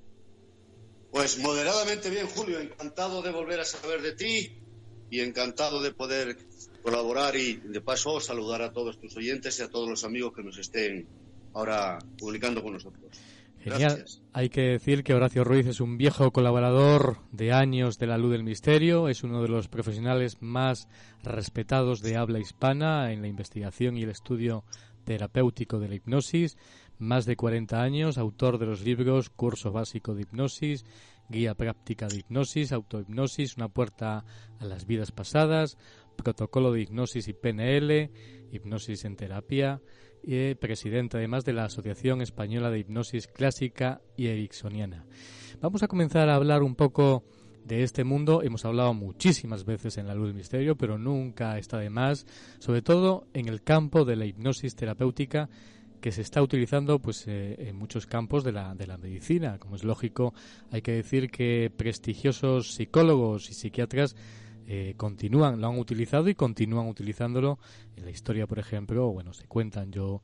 Pues 1.13 1.39
moderadamente 1.39 2.09
bien, 2.09 2.27
Julio. 2.27 2.59
Encantado 2.59 3.21
de 3.21 3.31
volver 3.31 3.61
a 3.61 3.63
saber 3.63 4.01
de 4.01 4.15
ti 4.15 4.61
y 5.09 5.21
encantado 5.21 5.81
de 5.81 5.93
poder 5.93 6.37
colaborar 6.81 7.37
y 7.37 7.53
de 7.53 7.79
paso 7.79 8.19
saludar 8.19 8.63
a 8.63 8.73
todos 8.73 8.99
tus 8.99 9.15
oyentes 9.15 9.57
y 9.59 9.63
a 9.63 9.69
todos 9.69 9.87
los 9.87 10.03
amigos 10.03 10.33
que 10.33 10.43
nos 10.43 10.57
estén 10.57 11.07
ahora 11.53 11.99
publicando 12.19 12.61
con 12.61 12.73
nosotros. 12.73 13.17
Genial. 13.63 14.05
Hay 14.33 14.49
que 14.49 14.61
decir 14.61 15.03
que 15.03 15.13
Horacio 15.13 15.45
Ruiz 15.45 15.67
es 15.67 15.79
un 15.79 15.97
viejo 15.97 16.31
colaborador 16.31 17.19
de 17.31 17.53
años 17.53 17.97
de 17.97 18.07
la 18.07 18.17
luz 18.17 18.31
del 18.31 18.43
misterio, 18.43 19.07
es 19.07 19.23
uno 19.23 19.41
de 19.41 19.47
los 19.47 19.69
profesionales 19.69 20.41
más 20.41 20.89
respetados 21.23 22.01
de 22.01 22.17
habla 22.17 22.39
hispana 22.39 23.13
en 23.13 23.21
la 23.21 23.29
investigación 23.29 23.95
y 23.95 24.03
el 24.03 24.09
estudio 24.09 24.65
terapéutico 25.05 25.79
de 25.79 25.87
la 25.87 25.95
hipnosis, 25.95 26.57
más 26.97 27.25
de 27.25 27.37
40 27.37 27.81
años, 27.81 28.17
autor 28.17 28.57
de 28.57 28.65
los 28.65 28.81
libros 28.81 29.29
Curso 29.29 29.71
Básico 29.71 30.13
de 30.13 30.23
Hipnosis, 30.23 30.83
Guía 31.29 31.55
Práctica 31.55 32.07
de 32.07 32.17
Hipnosis, 32.17 32.73
Autohipnosis, 32.73 33.55
Una 33.55 33.69
Puerta 33.69 34.25
a 34.59 34.65
las 34.65 34.85
Vidas 34.85 35.11
Pasadas, 35.11 35.77
Protocolo 36.17 36.73
de 36.73 36.81
Hipnosis 36.81 37.27
y 37.27 37.33
PNL, 37.33 38.11
Hipnosis 38.51 39.05
en 39.05 39.15
Terapia, 39.15 39.81
y 40.23 40.55
presidente 40.55 41.17
además 41.17 41.45
de 41.45 41.53
la 41.53 41.65
Asociación 41.65 42.21
Española 42.21 42.71
de 42.71 42.79
Hipnosis 42.79 43.27
Clásica 43.27 44.01
y 44.15 44.27
Ericksoniana. 44.27 45.05
Vamos 45.61 45.83
a 45.83 45.87
comenzar 45.87 46.29
a 46.29 46.35
hablar 46.35 46.63
un 46.63 46.75
poco 46.75 47.23
de 47.65 47.83
este 47.83 48.03
mundo. 48.03 48.41
Hemos 48.41 48.65
hablado 48.65 48.93
muchísimas 48.93 49.65
veces 49.65 49.97
en 49.97 50.07
la 50.07 50.15
luz 50.15 50.27
del 50.27 50.35
misterio, 50.35 50.75
pero 50.75 50.97
nunca 50.97 51.57
está 51.57 51.77
de 51.77 51.89
más, 51.89 52.25
sobre 52.59 52.81
todo 52.81 53.27
en 53.33 53.47
el 53.47 53.63
campo 53.63 54.05
de 54.05 54.15
la 54.15 54.25
hipnosis 54.25 54.75
terapéutica 54.75 55.49
que 56.01 56.11
se 56.11 56.21
está 56.21 56.41
utilizando 56.41 56.99
pues 56.99 57.25
eh, 57.27 57.55
en 57.59 57.77
muchos 57.77 58.05
campos 58.05 58.43
de 58.43 58.51
la, 58.51 58.75
de 58.75 58.87
la 58.87 58.97
medicina. 58.97 59.57
Como 59.57 59.77
es 59.77 59.85
lógico, 59.85 60.33
hay 60.69 60.81
que 60.81 60.91
decir 60.91 61.31
que 61.31 61.71
prestigiosos 61.75 62.73
psicólogos 62.73 63.49
y 63.49 63.53
psiquiatras 63.53 64.15
eh, 64.67 64.93
continúan, 64.97 65.59
lo 65.59 65.67
han 65.67 65.77
utilizado 65.77 66.29
y 66.29 66.35
continúan 66.35 66.87
utilizándolo. 66.87 67.59
En 67.95 68.05
la 68.05 68.11
historia, 68.11 68.47
por 68.47 68.59
ejemplo, 68.59 69.11
bueno, 69.11 69.33
se 69.33 69.47
cuentan 69.47 69.91
yo. 69.91 70.21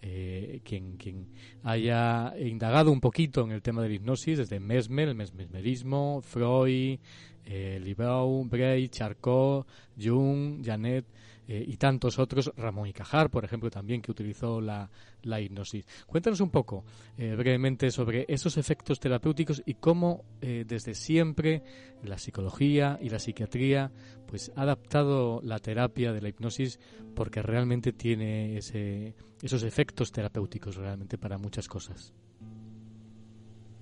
Eh, 0.00 0.60
quien, 0.62 0.96
quien 0.96 1.26
haya 1.64 2.32
indagado 2.38 2.92
un 2.92 3.00
poquito 3.00 3.42
en 3.42 3.50
el 3.50 3.62
tema 3.62 3.82
de 3.82 3.88
la 3.88 3.94
hipnosis, 3.96 4.38
desde 4.38 4.60
Mesmer, 4.60 5.08
el 5.08 5.16
mesmerismo, 5.16 6.20
Freud, 6.22 7.00
eh, 7.44 7.80
Libau, 7.82 8.44
Bray, 8.44 8.88
Charcot, 8.90 9.66
Jung, 10.00 10.64
Janet, 10.64 11.04
eh, 11.50 11.64
y 11.66 11.78
tantos 11.78 12.18
otros, 12.18 12.52
Ramón 12.58 12.88
y 12.88 12.92
Cajar, 12.92 13.30
por 13.30 13.42
ejemplo, 13.42 13.70
también 13.70 14.02
que 14.02 14.10
utilizó 14.10 14.60
la, 14.60 14.90
la 15.22 15.40
hipnosis. 15.40 15.86
Cuéntanos 16.06 16.42
un 16.42 16.50
poco, 16.50 16.84
eh, 17.16 17.34
brevemente, 17.34 17.90
sobre 17.90 18.26
esos 18.28 18.58
efectos 18.58 19.00
terapéuticos 19.00 19.62
y 19.64 19.74
cómo 19.74 20.26
eh, 20.42 20.66
desde 20.68 20.92
siempre 20.92 21.62
la 22.04 22.18
psicología 22.18 22.98
y 23.00 23.08
la 23.08 23.18
psiquiatría 23.18 23.90
pues 24.26 24.52
ha 24.56 24.62
adaptado 24.62 25.40
la 25.42 25.58
terapia 25.58 26.12
de 26.12 26.20
la 26.20 26.28
hipnosis 26.28 26.78
porque 27.14 27.40
realmente 27.40 27.94
tiene 27.94 28.58
ese, 28.58 29.14
esos 29.40 29.62
efectos 29.62 30.12
terapéuticos 30.12 30.76
realmente 30.76 31.16
para 31.16 31.38
muchas 31.38 31.66
cosas. 31.66 32.12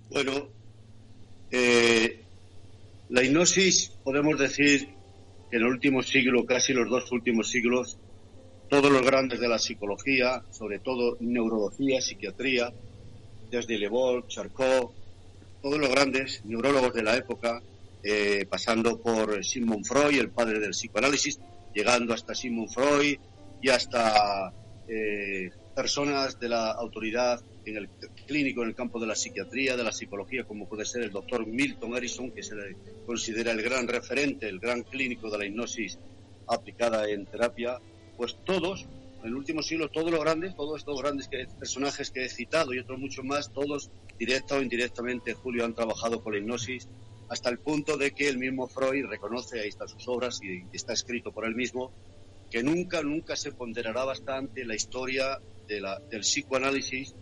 Bueno, 0.08 0.49
la 3.08 3.25
hipnosis 3.25 3.88
podemos 4.04 4.38
decir 4.38 4.95
en 5.50 5.60
el 5.60 5.66
último 5.66 6.02
siglo, 6.02 6.44
casi 6.44 6.72
los 6.72 6.88
dos 6.88 7.10
últimos 7.12 7.48
siglos, 7.48 7.98
todos 8.68 8.90
los 8.90 9.02
grandes 9.02 9.40
de 9.40 9.48
la 9.48 9.58
psicología, 9.58 10.42
sobre 10.50 10.78
todo 10.80 11.16
neurología, 11.20 12.00
psiquiatría, 12.00 12.72
desde 13.50 13.78
Le 13.78 13.88
Charcot, 14.26 14.92
todos 15.62 15.78
los 15.78 15.88
grandes 15.88 16.44
neurólogos 16.44 16.92
de 16.94 17.02
la 17.02 17.16
época, 17.16 17.62
eh, 18.02 18.44
pasando 18.48 19.00
por 19.00 19.44
Sigmund 19.44 19.84
Freud, 19.84 20.18
el 20.18 20.30
padre 20.30 20.58
del 20.58 20.70
psicoanálisis, 20.70 21.38
llegando 21.74 22.14
hasta 22.14 22.34
Sigmund 22.34 22.70
Freud 22.70 23.18
y 23.62 23.68
hasta 23.68 24.52
eh, 24.88 25.50
personas 25.74 26.38
de 26.38 26.48
la 26.48 26.72
autoridad 26.72 27.40
en 27.66 27.76
el 27.76 27.88
clínico, 28.26 28.62
en 28.62 28.68
el 28.68 28.75
campo 28.75 29.00
de 29.00 29.06
la 29.06 29.14
psiquiatría, 29.14 29.76
de 29.76 29.85
la 29.85 29.92
psicología, 29.92 30.44
como 30.44 30.68
puede 30.68 30.85
ser 30.85 31.02
el 31.02 31.11
doctor 31.11 31.46
Milton 31.46 31.94
Harrison, 31.94 32.30
que 32.30 32.42
se 32.42 32.54
le 32.54 32.76
considera 33.04 33.52
el 33.52 33.62
gran 33.62 33.88
referente, 33.88 34.49
el 34.49 34.58
gran 34.58 34.82
clínico 34.82 35.30
de 35.30 35.38
la 35.38 35.46
hipnosis 35.46 35.99
aplicada 36.46 37.08
en 37.08 37.26
terapia, 37.26 37.78
pues 38.16 38.37
todos, 38.44 38.87
en 39.20 39.26
el 39.26 39.35
último 39.35 39.62
siglo, 39.62 39.88
todos 39.88 40.11
los 40.11 40.20
grandes, 40.20 40.54
todos 40.54 40.78
estos 40.78 41.00
grandes 41.00 41.28
personajes 41.58 42.11
que 42.11 42.25
he 42.25 42.28
citado 42.28 42.73
y 42.73 42.78
otros 42.78 42.99
muchos 42.99 43.25
más, 43.25 43.52
todos, 43.52 43.90
directa 44.19 44.56
o 44.56 44.62
indirectamente, 44.62 45.34
Julio, 45.34 45.64
han 45.64 45.75
trabajado 45.75 46.23
con 46.23 46.32
la 46.32 46.38
hipnosis 46.38 46.88
hasta 47.28 47.50
el 47.50 47.58
punto 47.58 47.97
de 47.97 48.12
que 48.12 48.28
el 48.28 48.38
mismo 48.38 48.69
Freud 48.69 49.06
reconoce, 49.06 49.60
ahí 49.60 49.69
están 49.69 49.88
sus 49.88 50.06
obras 50.06 50.40
y 50.43 50.64
está 50.73 50.93
escrito 50.93 51.32
por 51.32 51.45
él 51.45 51.56
mismo, 51.56 51.93
que 52.50 52.62
nunca, 52.62 53.02
nunca 53.02 53.34
se 53.34 53.52
ponderará 53.52 54.04
bastante 54.04 54.64
la 54.64 54.76
historia 54.76 55.40
del 55.67 56.21
psicoanálisis 56.21 57.14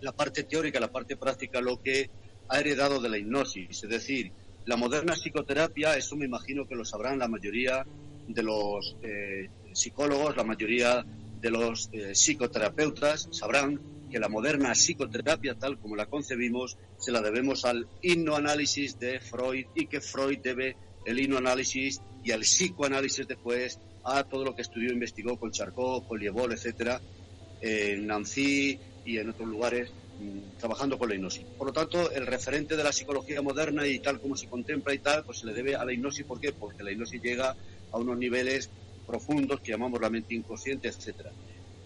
la 0.00 0.12
parte 0.12 0.44
teórica, 0.44 0.80
la 0.80 0.92
parte 0.92 1.16
práctica, 1.16 1.60
lo 1.60 1.80
que 1.80 2.10
ha 2.48 2.60
heredado 2.60 3.00
de 3.00 3.08
la 3.08 3.18
hipnosis. 3.18 3.84
Es 3.84 3.90
decir, 3.90 4.32
la 4.66 4.76
moderna 4.76 5.14
psicoterapia, 5.14 5.96
eso 5.96 6.16
me 6.16 6.26
imagino 6.26 6.66
que 6.66 6.74
lo 6.74 6.84
sabrán 6.84 7.18
la 7.18 7.28
mayoría 7.28 7.86
de 8.26 8.42
los 8.42 8.96
eh, 9.02 9.48
psicólogos, 9.72 10.36
la 10.36 10.44
mayoría 10.44 11.04
de 11.40 11.50
los 11.50 11.88
eh, 11.92 12.14
psicoterapeutas, 12.14 13.28
sabrán 13.30 13.80
que 14.10 14.18
la 14.18 14.28
moderna 14.28 14.72
psicoterapia, 14.72 15.54
tal 15.54 15.78
como 15.78 15.96
la 15.96 16.06
concebimos, 16.06 16.76
se 16.98 17.12
la 17.12 17.20
debemos 17.20 17.64
al 17.64 17.86
hipnoanálisis 18.02 18.98
de 18.98 19.20
Freud 19.20 19.66
y 19.74 19.86
que 19.86 20.00
Freud 20.00 20.38
debe 20.42 20.76
el 21.04 21.18
hipnoanálisis 21.18 22.00
y 22.24 22.32
al 22.32 22.40
psicoanálisis 22.40 23.26
después 23.26 23.78
a 24.04 24.24
todo 24.24 24.44
lo 24.44 24.54
que 24.54 24.62
estudió 24.62 24.90
e 24.90 24.94
investigó 24.94 25.38
con 25.38 25.50
Charcot, 25.50 26.06
con 26.06 26.18
Liebol, 26.18 26.52
etcétera, 26.52 27.00
Nancy, 28.00 28.78
y 29.08 29.16
en 29.16 29.30
otros 29.30 29.48
lugares 29.48 29.90
mm, 30.20 30.58
trabajando 30.58 30.98
con 30.98 31.08
la 31.08 31.14
hipnosis. 31.14 31.44
Por 31.56 31.68
lo 31.68 31.72
tanto, 31.72 32.10
el 32.10 32.26
referente 32.26 32.76
de 32.76 32.84
la 32.84 32.92
psicología 32.92 33.40
moderna 33.40 33.86
y 33.86 33.98
tal 34.00 34.20
como 34.20 34.36
se 34.36 34.48
contempla 34.48 34.92
y 34.92 34.98
tal, 34.98 35.24
pues 35.24 35.38
se 35.38 35.46
le 35.46 35.54
debe 35.54 35.74
a 35.76 35.84
la 35.84 35.94
hipnosis. 35.94 36.26
¿Por 36.26 36.38
qué? 36.38 36.52
Porque 36.52 36.82
la 36.82 36.92
hipnosis 36.92 37.22
llega 37.22 37.56
a 37.90 37.96
unos 37.96 38.18
niveles 38.18 38.68
profundos 39.06 39.60
que 39.60 39.72
llamamos 39.72 39.98
la 39.98 40.10
mente 40.10 40.34
inconsciente, 40.34 40.88
etcétera. 40.88 41.32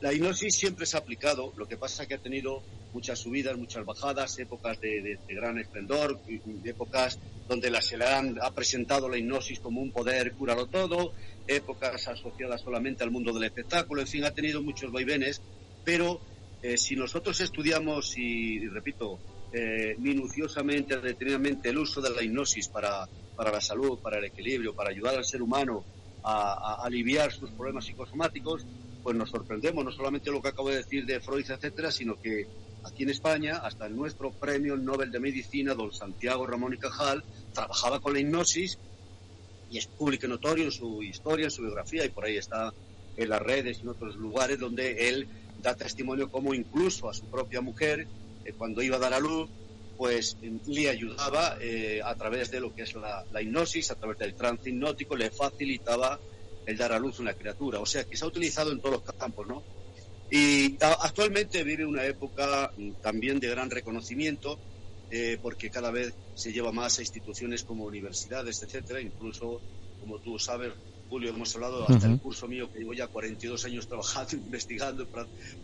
La 0.00 0.12
hipnosis 0.12 0.56
siempre 0.56 0.84
se 0.84 0.96
ha 0.96 1.00
aplicado, 1.00 1.52
lo 1.56 1.68
que 1.68 1.76
pasa 1.76 2.02
es 2.02 2.08
que 2.08 2.14
ha 2.14 2.18
tenido 2.18 2.60
muchas 2.92 3.20
subidas, 3.20 3.56
muchas 3.56 3.86
bajadas, 3.86 4.36
épocas 4.40 4.80
de, 4.80 5.16
gran 5.28 5.60
esplendor, 5.60 6.18
épocas 6.64 7.20
donde 7.46 7.70
la, 7.70 7.80
se 7.80 7.96
le 7.96 8.06
han, 8.06 8.36
ha 8.42 8.50
presentado 8.50 9.08
la 9.08 9.16
hipnosis 9.16 9.60
como 9.60 9.80
un 9.80 9.92
poder 9.92 10.32
curarlo 10.32 10.66
todo, 10.66 11.14
épocas 11.46 12.08
asociadas 12.08 12.62
solamente 12.62 13.04
al 13.04 13.12
mundo 13.12 13.32
del 13.32 13.44
espectáculo, 13.44 14.00
en 14.00 14.08
fin, 14.08 14.24
ha 14.24 14.32
tenido 14.32 14.60
muchos 14.60 14.90
vaivenes, 14.90 15.40
pero 15.84 16.20
eh, 16.62 16.78
si 16.78 16.94
nosotros 16.94 17.40
estudiamos 17.40 18.16
y, 18.16 18.68
repito, 18.68 19.18
eh, 19.52 19.96
minuciosamente, 19.98 20.96
detenidamente 20.98 21.70
el 21.70 21.78
uso 21.78 22.00
de 22.00 22.10
la 22.10 22.22
hipnosis 22.22 22.68
para, 22.68 23.08
para 23.36 23.50
la 23.50 23.60
salud, 23.60 23.98
para 23.98 24.18
el 24.18 24.24
equilibrio, 24.24 24.74
para 24.74 24.90
ayudar 24.90 25.16
al 25.16 25.24
ser 25.24 25.42
humano 25.42 25.84
a, 26.22 26.82
aliviar 26.84 27.32
sus 27.32 27.50
problemas 27.50 27.84
psicosomáticos, 27.84 28.64
pues 29.02 29.16
nos 29.16 29.30
sorprendemos, 29.30 29.84
no 29.84 29.90
solamente 29.90 30.30
lo 30.30 30.40
que 30.40 30.48
acabo 30.48 30.70
de 30.70 30.76
decir 30.76 31.04
de 31.04 31.20
Freud, 31.20 31.50
etcétera, 31.50 31.90
sino 31.90 32.20
que 32.20 32.46
aquí 32.84 33.02
en 33.02 33.10
España, 33.10 33.56
hasta 33.56 33.86
el 33.86 33.96
nuestro 33.96 34.30
premio 34.30 34.76
Nobel 34.76 35.10
de 35.10 35.18
Medicina, 35.18 35.74
don 35.74 35.92
Santiago 35.92 36.46
Ramón 36.46 36.74
y 36.74 36.78
Cajal, 36.78 37.24
trabajaba 37.52 38.00
con 38.00 38.12
la 38.12 38.20
hipnosis 38.20 38.78
y 39.68 39.78
es 39.78 39.86
público 39.86 40.26
y 40.26 40.28
notorio 40.28 40.64
en 40.66 40.70
su 40.70 41.02
historia, 41.02 41.46
en 41.46 41.50
su 41.50 41.62
biografía, 41.62 42.04
y 42.04 42.10
por 42.10 42.24
ahí 42.24 42.36
está 42.36 42.72
en 43.16 43.28
las 43.28 43.42
redes 43.42 43.78
y 43.78 43.82
en 43.82 43.88
otros 43.88 44.16
lugares 44.16 44.58
donde 44.58 45.08
él 45.08 45.26
da 45.62 45.74
testimonio 45.74 46.30
como 46.30 46.54
incluso 46.54 47.08
a 47.08 47.14
su 47.14 47.24
propia 47.26 47.60
mujer, 47.60 48.06
eh, 48.44 48.52
cuando 48.52 48.82
iba 48.82 48.96
a 48.96 49.00
dar 49.00 49.14
a 49.14 49.20
luz, 49.20 49.48
pues 49.96 50.36
le 50.66 50.88
ayudaba 50.88 51.56
eh, 51.60 52.00
a 52.04 52.14
través 52.16 52.50
de 52.50 52.60
lo 52.60 52.74
que 52.74 52.82
es 52.82 52.94
la, 52.94 53.24
hipnosis, 53.40 53.90
a 53.90 53.94
través 53.94 54.18
del 54.18 54.34
trance 54.34 54.68
hipnótico, 54.68 55.16
le 55.16 55.30
facilitaba 55.30 56.18
el 56.66 56.76
dar 56.76 56.92
a 56.92 56.98
luz 56.98 57.20
una 57.20 57.34
criatura. 57.34 57.78
O 57.80 57.86
sea, 57.86 58.04
que 58.04 58.16
se 58.16 58.24
ha 58.24 58.28
utilizado 58.28 58.72
en 58.72 58.80
todos 58.80 59.02
los 59.04 59.14
campos, 59.14 59.46
¿no? 59.46 59.62
Y 60.30 60.76
actualmente 60.80 61.62
vive 61.62 61.84
una 61.84 62.04
época 62.06 62.72
mm, 62.76 62.92
también 63.02 63.38
de 63.38 63.48
gran 63.48 63.70
reconocimiento, 63.70 64.58
eh, 65.10 65.38
porque 65.42 65.70
cada 65.70 65.90
vez 65.90 66.14
se 66.34 66.52
lleva 66.52 66.72
más 66.72 66.98
a 66.98 67.02
instituciones 67.02 67.64
como 67.64 67.84
universidades, 67.84 68.62
etcétera, 68.62 69.00
incluso, 69.00 69.60
como 70.00 70.18
tú 70.18 70.38
sabes, 70.38 70.72
Julio, 71.12 71.28
hemos 71.28 71.54
hablado 71.54 71.86
hasta 71.86 72.06
el 72.06 72.18
curso 72.18 72.48
mío 72.48 72.70
que 72.72 72.78
llevo 72.78 72.94
ya 72.94 73.06
42 73.06 73.66
años 73.66 73.86
trabajando, 73.86 74.34
investigando, 74.46 75.06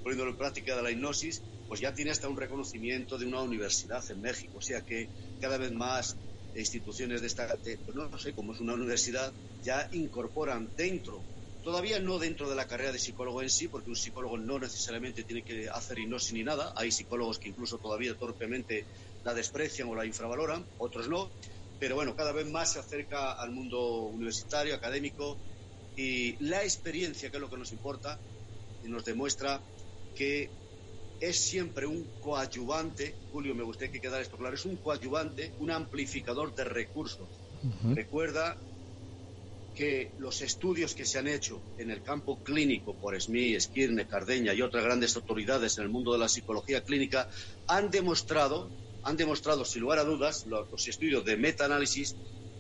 poniéndolo 0.03 0.33
en 0.33 0.37
práctica 0.37 0.77
de 0.77 0.83
la 0.83 0.91
hipnosis, 0.91 1.43
pues 1.67 1.81
ya 1.81 1.95
tiene 1.95 2.11
hasta 2.11 2.29
un 2.29 2.37
reconocimiento 2.37 3.17
de 3.17 3.25
una 3.25 3.41
universidad 3.41 4.05
en 4.11 4.21
México. 4.21 4.59
O 4.59 4.61
sea 4.61 4.83
que 4.83 5.09
cada 5.41 5.57
vez 5.57 5.73
más 5.73 6.19
instituciones 6.55 7.23
de 7.23 7.29
esta, 7.29 7.57
pues 7.63 7.97
no, 7.97 8.19
sé, 8.19 8.35
como 8.35 8.53
es 8.53 8.61
una 8.61 8.75
universidad, 8.75 9.33
ya 9.63 9.89
incorporan 9.93 10.71
dentro, 10.77 11.25
todavía 11.63 11.99
no 11.99 12.19
dentro 12.19 12.51
de 12.51 12.55
la 12.55 12.67
carrera 12.67 12.93
de 12.93 12.99
psicólogo 12.99 13.41
en 13.41 13.49
sí, 13.49 13.69
porque 13.69 13.89
un 13.89 13.97
psicólogo 13.97 14.37
no 14.37 14.59
necesariamente 14.59 15.25
tiene 15.25 15.45
que 15.45 15.67
hacer 15.71 15.99
hipnosis 15.99 16.35
ni 16.35 16.45
nada. 16.45 16.75
Hay 16.77 16.93
psicólogos 16.93 17.39
que 17.39 17.49
incluso 17.49 17.79
todavía 17.79 18.15
torpemente 18.19 18.85
la 19.25 19.33
desprecian 19.33 19.89
o 19.89 19.95
la 19.95 20.05
infravaloran, 20.05 20.67
otros 20.77 21.09
no 21.09 21.31
pero 21.79 21.95
bueno, 21.95 22.15
cada 22.15 22.33
vez 22.33 22.47
más 22.51 22.73
se 22.73 22.79
acerca 22.79 23.33
al 23.33 23.51
mundo 23.51 24.03
universitario, 24.07 24.75
académico, 24.75 25.39
y 25.97 26.37
la 26.45 26.63
experiencia, 26.63 27.31
que 27.31 27.37
es 27.37 27.41
lo 27.41 27.51
que 27.51 27.57
nos 27.57 27.73
importa, 27.73 28.21
nos 28.83 29.05
demuestra 29.05 29.61
que 30.15 30.51
es 31.21 31.37
siempre 31.37 31.87
un 31.87 32.09
coadyuvante, 32.21 33.17
Julio, 33.31 33.55
me 33.55 33.65
gustaría 33.65 33.93
que 33.93 34.01
quedara 34.01 34.23
esto 34.23 34.37
claro, 34.37 34.55
es 34.55 34.65
un 34.65 34.77
coadyuvante, 34.77 35.55
un 35.59 35.71
amplificador 35.71 36.55
de 36.55 36.65
recursos. 36.65 37.29
Recuerda 37.95 38.57
que 39.75 40.13
los 40.19 40.41
estudios 40.43 40.95
que 40.95 41.05
se 41.05 41.19
han 41.19 41.29
hecho 41.29 41.63
en 41.77 41.91
el 41.91 42.03
campo 42.03 42.43
clínico 42.43 42.97
por 42.97 43.21
Smith, 43.21 43.61
Skirne, 43.61 44.07
Cardeña 44.07 44.55
y 44.55 44.63
otras 44.63 44.85
grandes 44.85 45.15
autoridades 45.17 45.79
en 45.79 45.85
el 45.85 45.91
mundo 45.91 46.13
de 46.13 46.19
la 46.19 46.29
psicología 46.29 46.83
clínica 46.83 47.29
han 47.67 47.91
demostrado, 47.91 48.71
han 49.09 49.17
demostrado 49.17 49.65
sin 49.65 49.83
lugar 49.83 49.99
a 49.99 50.05
dudas, 50.05 50.45
los, 50.47 50.87
estudios 50.87 51.25
de 51.25 51.37
metaanálisis, 51.37 52.15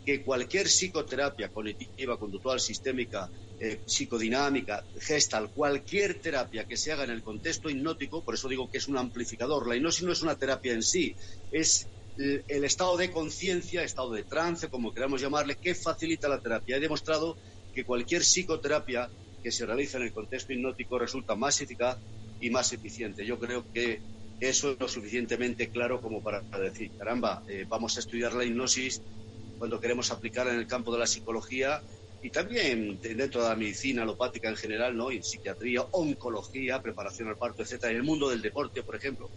que 0.04 0.22
cualquier 0.22 0.66
psicoterapia 0.66 1.50
cognitiva, 1.50 2.18
conductual, 2.18 2.58
sistémica, 2.58 3.30
eh, 3.60 3.80
psicodinámica, 3.84 4.82
gestal, 4.98 5.50
cualquier 5.50 6.20
terapia 6.20 6.64
que 6.64 6.78
se 6.78 6.92
haga 6.92 7.04
en 7.04 7.10
el 7.10 7.22
contexto 7.22 7.68
hipnótico, 7.68 8.24
por 8.24 8.34
eso 8.34 8.48
digo 8.48 8.70
que 8.70 8.78
es 8.78 8.88
un 8.88 8.96
amplificador. 8.96 9.68
La 9.68 9.76
hipnosis 9.76 10.04
no 10.04 10.12
es 10.12 10.22
una 10.22 10.36
terapia 10.36 10.72
en 10.72 10.82
sí, 10.82 11.14
es 11.52 11.86
el 12.16 12.64
estado 12.64 12.96
de 12.96 13.12
conciencia, 13.12 13.84
estado 13.84 14.10
de 14.12 14.24
trance, 14.24 14.68
como 14.68 14.92
queramos 14.92 15.20
llamarle, 15.20 15.56
que 15.56 15.74
facilita 15.74 16.28
la 16.28 16.40
terapia. 16.40 16.76
He 16.76 16.80
demostrado 16.80 17.36
que 17.74 17.84
cualquier 17.84 18.22
psicoterapia 18.22 19.08
que 19.42 19.52
se 19.52 19.66
realiza 19.66 19.98
en 19.98 20.04
el 20.04 20.12
contexto 20.12 20.52
hipnótico 20.52 20.98
resulta 20.98 21.36
más 21.36 21.60
eficaz 21.60 21.98
y 22.40 22.50
más 22.50 22.72
eficiente. 22.72 23.24
Yo 23.24 23.38
creo 23.38 23.64
que 23.72 24.00
eso 24.40 24.72
es 24.72 24.80
lo 24.80 24.88
suficientemente 24.88 25.68
claro 25.68 26.00
como 26.00 26.22
para 26.22 26.42
decir, 26.60 26.90
caramba, 26.96 27.42
eh, 27.48 27.64
vamos 27.68 27.96
a 27.96 28.00
estudiar 28.00 28.34
la 28.34 28.44
hipnosis 28.44 29.02
cuando 29.58 29.80
queremos 29.80 30.10
aplicarla 30.10 30.52
en 30.52 30.60
el 30.60 30.66
campo 30.66 30.92
de 30.92 31.00
la 31.00 31.06
psicología 31.06 31.82
y 32.22 32.30
también 32.30 33.00
dentro 33.00 33.42
de 33.42 33.48
la 33.48 33.56
medicina 33.56 34.02
alopática 34.02 34.48
en 34.48 34.56
general, 34.56 34.96
¿no? 34.96 35.10
en 35.10 35.22
psiquiatría, 35.22 35.82
oncología, 35.92 36.80
preparación 36.82 37.28
al 37.28 37.36
parto, 37.36 37.62
etcétera, 37.62 37.90
en 37.90 37.98
el 37.98 38.04
mundo 38.04 38.28
del 38.28 38.42
deporte, 38.42 38.82
por 38.82 38.96
ejemplo. 38.96 39.28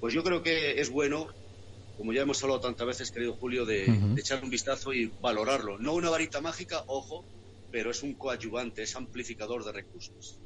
Pues 0.00 0.14
yo 0.14 0.22
creo 0.22 0.42
que 0.42 0.80
es 0.80 0.90
bueno 0.90 1.28
como 1.98 2.12
ya 2.12 2.22
hemos 2.22 2.40
hablado 2.44 2.60
tantas 2.60 2.86
veces, 2.86 3.10
querido 3.10 3.34
Julio, 3.34 3.66
de, 3.66 3.84
echar 4.16 4.42
un 4.44 4.50
vistazo 4.50 4.92
y 4.92 5.12
valorarlo. 5.20 5.78
No 5.78 5.94
una 5.94 6.10
varita 6.10 6.40
mágica, 6.40 6.84
ojo, 6.86 7.24
pero 7.72 7.90
es 7.90 8.04
un 8.04 8.14
coadyuvante, 8.14 8.84
es 8.84 8.94
amplificador 8.94 9.64
de 9.64 9.72
recursos. 9.72 10.38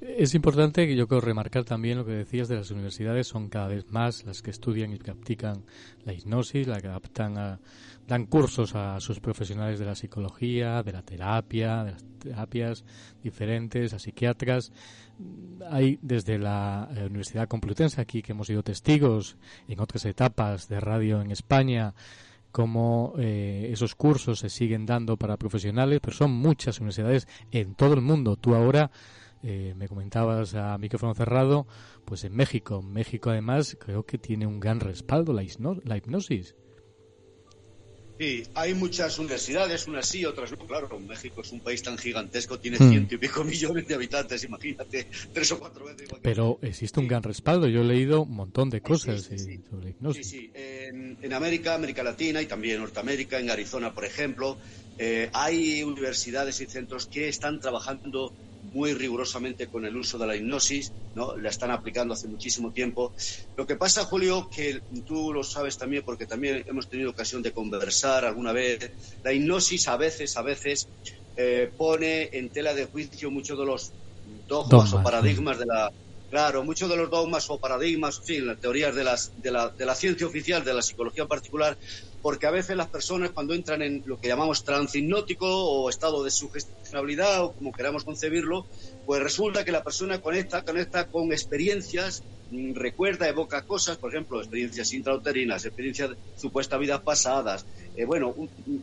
Es 0.00 0.34
importante 0.34 0.86
que 0.86 0.96
yo 0.96 1.06
quiero 1.06 1.20
remarcar 1.20 1.64
también 1.64 1.98
lo 1.98 2.04
que 2.04 2.12
decías 2.12 2.48
de 2.48 2.56
las 2.56 2.70
universidades, 2.70 3.26
son 3.26 3.48
cada 3.48 3.68
vez 3.68 3.90
más 3.90 4.24
las 4.24 4.42
que 4.42 4.50
estudian 4.50 4.92
y 4.92 4.96
practican 4.96 5.64
la 6.04 6.12
hipnosis, 6.12 6.66
las 6.66 6.82
que 6.82 6.88
adaptan 6.88 7.38
a, 7.38 7.60
dan 8.06 8.26
cursos 8.26 8.74
a 8.74 9.00
sus 9.00 9.20
profesionales 9.20 9.78
de 9.78 9.86
la 9.86 9.94
psicología, 9.94 10.82
de 10.82 10.92
la 10.92 11.02
terapia, 11.02 11.84
de 11.84 11.92
las 11.92 12.04
terapias 12.18 12.84
diferentes, 13.22 13.92
a 13.94 13.98
psiquiatras. 13.98 14.72
Hay 15.70 15.98
desde 16.02 16.38
la 16.38 16.88
Universidad 17.06 17.48
Complutense, 17.48 18.00
aquí 18.00 18.22
que 18.22 18.32
hemos 18.32 18.48
sido 18.48 18.62
testigos 18.62 19.36
en 19.68 19.80
otras 19.80 20.04
etapas 20.04 20.68
de 20.68 20.80
radio 20.80 21.20
en 21.22 21.30
España, 21.30 21.94
cómo 22.50 23.14
eh, 23.18 23.70
esos 23.72 23.94
cursos 23.94 24.40
se 24.40 24.50
siguen 24.50 24.84
dando 24.84 25.16
para 25.16 25.36
profesionales, 25.36 26.00
pero 26.02 26.16
son 26.16 26.32
muchas 26.32 26.78
universidades 26.78 27.26
en 27.50 27.74
todo 27.74 27.94
el 27.94 28.02
mundo. 28.02 28.36
Tú 28.36 28.54
ahora 28.54 28.90
eh, 29.42 29.74
me 29.76 29.88
comentabas 29.88 30.54
a 30.54 30.76
micrófono 30.78 31.14
cerrado, 31.14 31.66
pues 32.04 32.24
en 32.24 32.34
México. 32.34 32.82
México 32.82 33.30
además 33.30 33.76
creo 33.80 34.04
que 34.04 34.18
tiene 34.18 34.46
un 34.46 34.60
gran 34.60 34.80
respaldo 34.80 35.32
la, 35.32 35.44
la 35.84 35.96
hipnosis. 35.96 36.54
Sí, 38.18 38.44
hay 38.54 38.74
muchas 38.74 39.18
universidades, 39.18 39.88
unas 39.88 40.06
sí, 40.06 40.24
otras 40.24 40.52
no. 40.52 40.58
Claro, 40.66 41.00
México 41.00 41.40
es 41.40 41.50
un 41.50 41.60
país 41.60 41.82
tan 41.82 41.98
gigantesco, 41.98 42.58
tiene 42.58 42.76
hmm. 42.78 42.90
ciento 42.90 43.14
y 43.16 43.18
pico 43.18 43.42
millones 43.42 43.88
de 43.88 43.94
habitantes, 43.94 44.44
imagínate, 44.44 45.08
tres 45.32 45.50
o 45.50 45.58
cuatro 45.58 45.86
veces. 45.86 46.08
Pero 46.22 46.58
existe 46.62 47.00
un 47.00 47.08
gran 47.08 47.24
respaldo, 47.24 47.66
yo 47.66 47.80
he 47.80 47.84
leído 47.84 48.22
un 48.22 48.36
montón 48.36 48.70
de 48.70 48.80
cosas 48.80 49.22
sí, 49.22 49.38
sí, 49.38 49.60
sobre 49.68 49.90
hipnosis. 49.90 50.28
Sí, 50.28 50.38
sí, 50.38 50.52
en, 50.54 51.32
América, 51.32 51.74
América 51.74 52.04
Latina 52.04 52.40
y 52.40 52.46
también 52.46 52.76
en 52.76 52.82
Norteamérica, 52.82 53.40
en 53.40 53.50
Arizona, 53.50 53.92
por 53.92 54.04
ejemplo, 54.04 54.56
eh, 54.98 55.30
hay 55.32 55.82
universidades 55.82 56.60
y 56.60 56.66
centros 56.66 57.06
que 57.06 57.28
están 57.28 57.58
trabajando 57.58 58.32
muy 58.72 58.94
rigurosamente 58.94 59.66
con 59.66 59.84
el 59.84 59.96
uso 59.96 60.18
de 60.18 60.26
la 60.26 60.36
hipnosis, 60.36 60.92
¿no? 61.14 61.36
La 61.36 61.50
están 61.50 61.70
aplicando 61.70 62.14
hace 62.14 62.28
muchísimo 62.28 62.72
tiempo. 62.72 63.12
Lo 63.56 63.66
que 63.66 63.76
pasa, 63.76 64.04
Julio, 64.04 64.48
que 64.54 64.80
tú 65.06 65.32
lo 65.32 65.42
sabes 65.44 65.76
también 65.76 66.02
porque 66.04 66.26
también 66.26 66.64
hemos 66.66 66.88
tenido 66.88 67.10
ocasión 67.10 67.42
de 67.42 67.52
conversar 67.52 68.24
alguna 68.24 68.52
vez, 68.52 68.90
la 69.22 69.32
hipnosis 69.32 69.88
a 69.88 69.96
veces, 69.96 70.36
a 70.36 70.42
veces 70.42 70.88
eh, 71.36 71.70
pone 71.76 72.30
en 72.32 72.48
tela 72.50 72.74
de 72.74 72.86
juicio 72.86 73.30
muchos 73.30 73.58
de 73.58 73.66
los 73.66 73.92
dogmas, 74.46 74.92
o 74.92 75.02
paradigmas 75.02 75.58
de 75.58 75.66
la 75.66 75.92
Claro, 76.32 76.64
muchos 76.64 76.88
de 76.88 76.96
los 76.96 77.10
dogmas 77.10 77.50
o 77.50 77.58
paradigmas, 77.58 78.16
en 78.20 78.24
fin, 78.24 78.46
las 78.46 78.58
teorías 78.58 78.94
de, 78.94 79.04
las, 79.04 79.32
de, 79.36 79.50
la, 79.50 79.68
de 79.68 79.84
la 79.84 79.94
ciencia 79.94 80.26
oficial, 80.26 80.64
de 80.64 80.72
la 80.72 80.80
psicología 80.80 81.24
en 81.24 81.28
particular, 81.28 81.76
porque 82.22 82.46
a 82.46 82.50
veces 82.50 82.76
las 82.76 82.86
personas 82.86 83.30
cuando 83.30 83.52
entran 83.52 83.82
en 83.82 84.02
lo 84.06 84.18
que 84.18 84.28
llamamos 84.28 84.64
trance 84.64 84.98
hipnótico 84.98 85.46
o 85.46 85.90
estado 85.90 86.22
de 86.22 86.30
sugestionabilidad 86.30 87.44
o 87.44 87.52
como 87.52 87.72
queramos 87.72 88.04
concebirlo, 88.04 88.64
pues 89.04 89.20
resulta 89.20 89.64
que 89.64 89.72
la 89.72 89.82
persona 89.82 90.20
conecta, 90.20 90.62
conecta 90.62 91.08
con 91.08 91.32
experiencias, 91.32 92.22
mm, 92.52 92.74
recuerda, 92.74 93.28
evoca 93.28 93.62
cosas, 93.62 93.96
por 93.96 94.10
ejemplo, 94.14 94.38
experiencias 94.38 94.92
intrauterinas, 94.92 95.66
experiencias 95.66 96.10
de 96.10 96.16
supuestas 96.36 96.78
vidas 96.78 97.00
pasadas. 97.00 97.66
Eh, 97.96 98.04
bueno, 98.04 98.34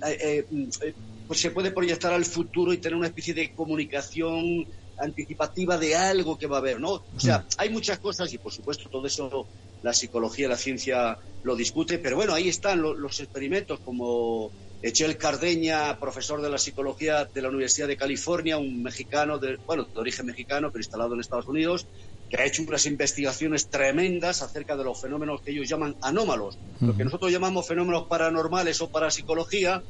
eh, 0.05 0.45
eh, 0.51 0.93
pues 1.25 1.39
se 1.39 1.51
puede 1.51 1.71
proyectar 1.71 2.11
al 2.11 2.25
futuro 2.25 2.73
y 2.73 2.77
tener 2.77 2.97
una 2.97 3.07
especie 3.07 3.33
de 3.33 3.53
comunicación 3.53 4.67
anticipativa 4.97 5.77
de 5.77 5.95
algo 5.95 6.37
que 6.37 6.45
va 6.45 6.57
a 6.57 6.59
haber, 6.59 6.79
¿no? 6.81 6.91
O 7.15 7.19
sea, 7.19 7.39
mm. 7.39 7.45
hay 7.57 7.69
muchas 7.69 7.99
cosas 7.99 8.33
y 8.33 8.37
por 8.37 8.51
supuesto 8.51 8.89
todo 8.89 9.07
eso 9.07 9.47
la 9.81 9.93
psicología, 9.93 10.49
la 10.49 10.57
ciencia 10.57 11.17
lo 11.43 11.55
discute, 11.55 11.99
pero 11.99 12.15
bueno, 12.15 12.33
ahí 12.33 12.49
están 12.49 12.81
los 12.81 13.19
experimentos 13.19 13.79
como 13.79 14.51
Echel 14.81 15.17
Cardeña, 15.17 15.99
profesor 15.99 16.41
de 16.41 16.49
la 16.49 16.57
psicología 16.57 17.25
de 17.25 17.41
la 17.41 17.49
Universidad 17.49 17.87
de 17.87 17.97
California, 17.97 18.57
un 18.57 18.81
mexicano, 18.81 19.37
de, 19.37 19.57
bueno, 19.65 19.85
de 19.85 19.99
origen 19.99 20.25
mexicano, 20.25 20.69
pero 20.71 20.79
instalado 20.79 21.13
en 21.13 21.19
Estados 21.19 21.47
Unidos, 21.47 21.85
que 22.29 22.37
ha 22.37 22.45
hecho 22.45 22.61
unas 22.61 22.85
investigaciones 22.85 23.69
tremendas 23.69 24.41
acerca 24.41 24.77
de 24.77 24.83
los 24.83 25.01
fenómenos 25.01 25.41
que 25.41 25.51
ellos 25.51 25.67
llaman 25.67 25.95
anómalos. 26.01 26.57
Lo 26.79 26.95
que 26.95 27.03
nosotros 27.03 27.31
llamamos 27.31 27.67
fenómenos 27.67 28.07
paranormales 28.07 28.81
o 28.81 28.89
parapsicología, 28.89 29.81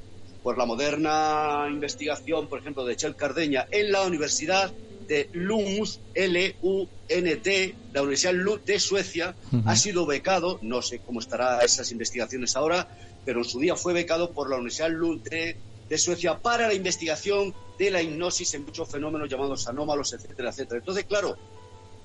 pues 0.41 0.57
la 0.57 0.65
moderna 0.65 1.67
investigación, 1.69 2.47
por 2.47 2.59
ejemplo, 2.59 2.85
de 2.85 2.93
Echel 2.93 3.15
Cardeña 3.15 3.67
en 3.71 3.91
la 3.91 4.03
Universidad 4.03 4.71
de 5.09 5.27
LUNT, 5.33 5.89
L-U-N-T, 6.13 7.75
la 7.93 8.01
Universidad 8.01 8.33
LUNT 8.33 8.63
de 8.63 8.79
Suecia, 8.79 9.35
ha 9.65 9.75
sido 9.75 10.05
becado, 10.05 10.59
no 10.61 10.83
sé 10.83 10.99
cómo 10.99 11.19
estará 11.19 11.59
esas 11.61 11.91
investigaciones 11.91 12.55
ahora, 12.55 12.87
pero 13.25 13.39
en 13.39 13.45
su 13.45 13.59
día 13.59 13.75
fue 13.75 13.93
becado 13.93 14.31
por 14.31 14.49
la 14.49 14.57
Universidad 14.57 14.91
LUNT 14.91 15.27
de, 15.27 15.57
Suecia 15.97 16.37
para 16.37 16.67
la 16.67 16.75
investigación 16.75 17.55
de 17.79 17.89
la 17.89 18.03
hipnosis 18.03 18.53
en 18.53 18.65
muchos 18.65 18.87
fenómenos 18.87 19.27
llamados 19.27 19.67
anómalos, 19.67 20.13
etcétera, 20.13 20.49
etcétera. 20.49 20.77
Entonces, 20.77 21.05
claro, 21.05 21.35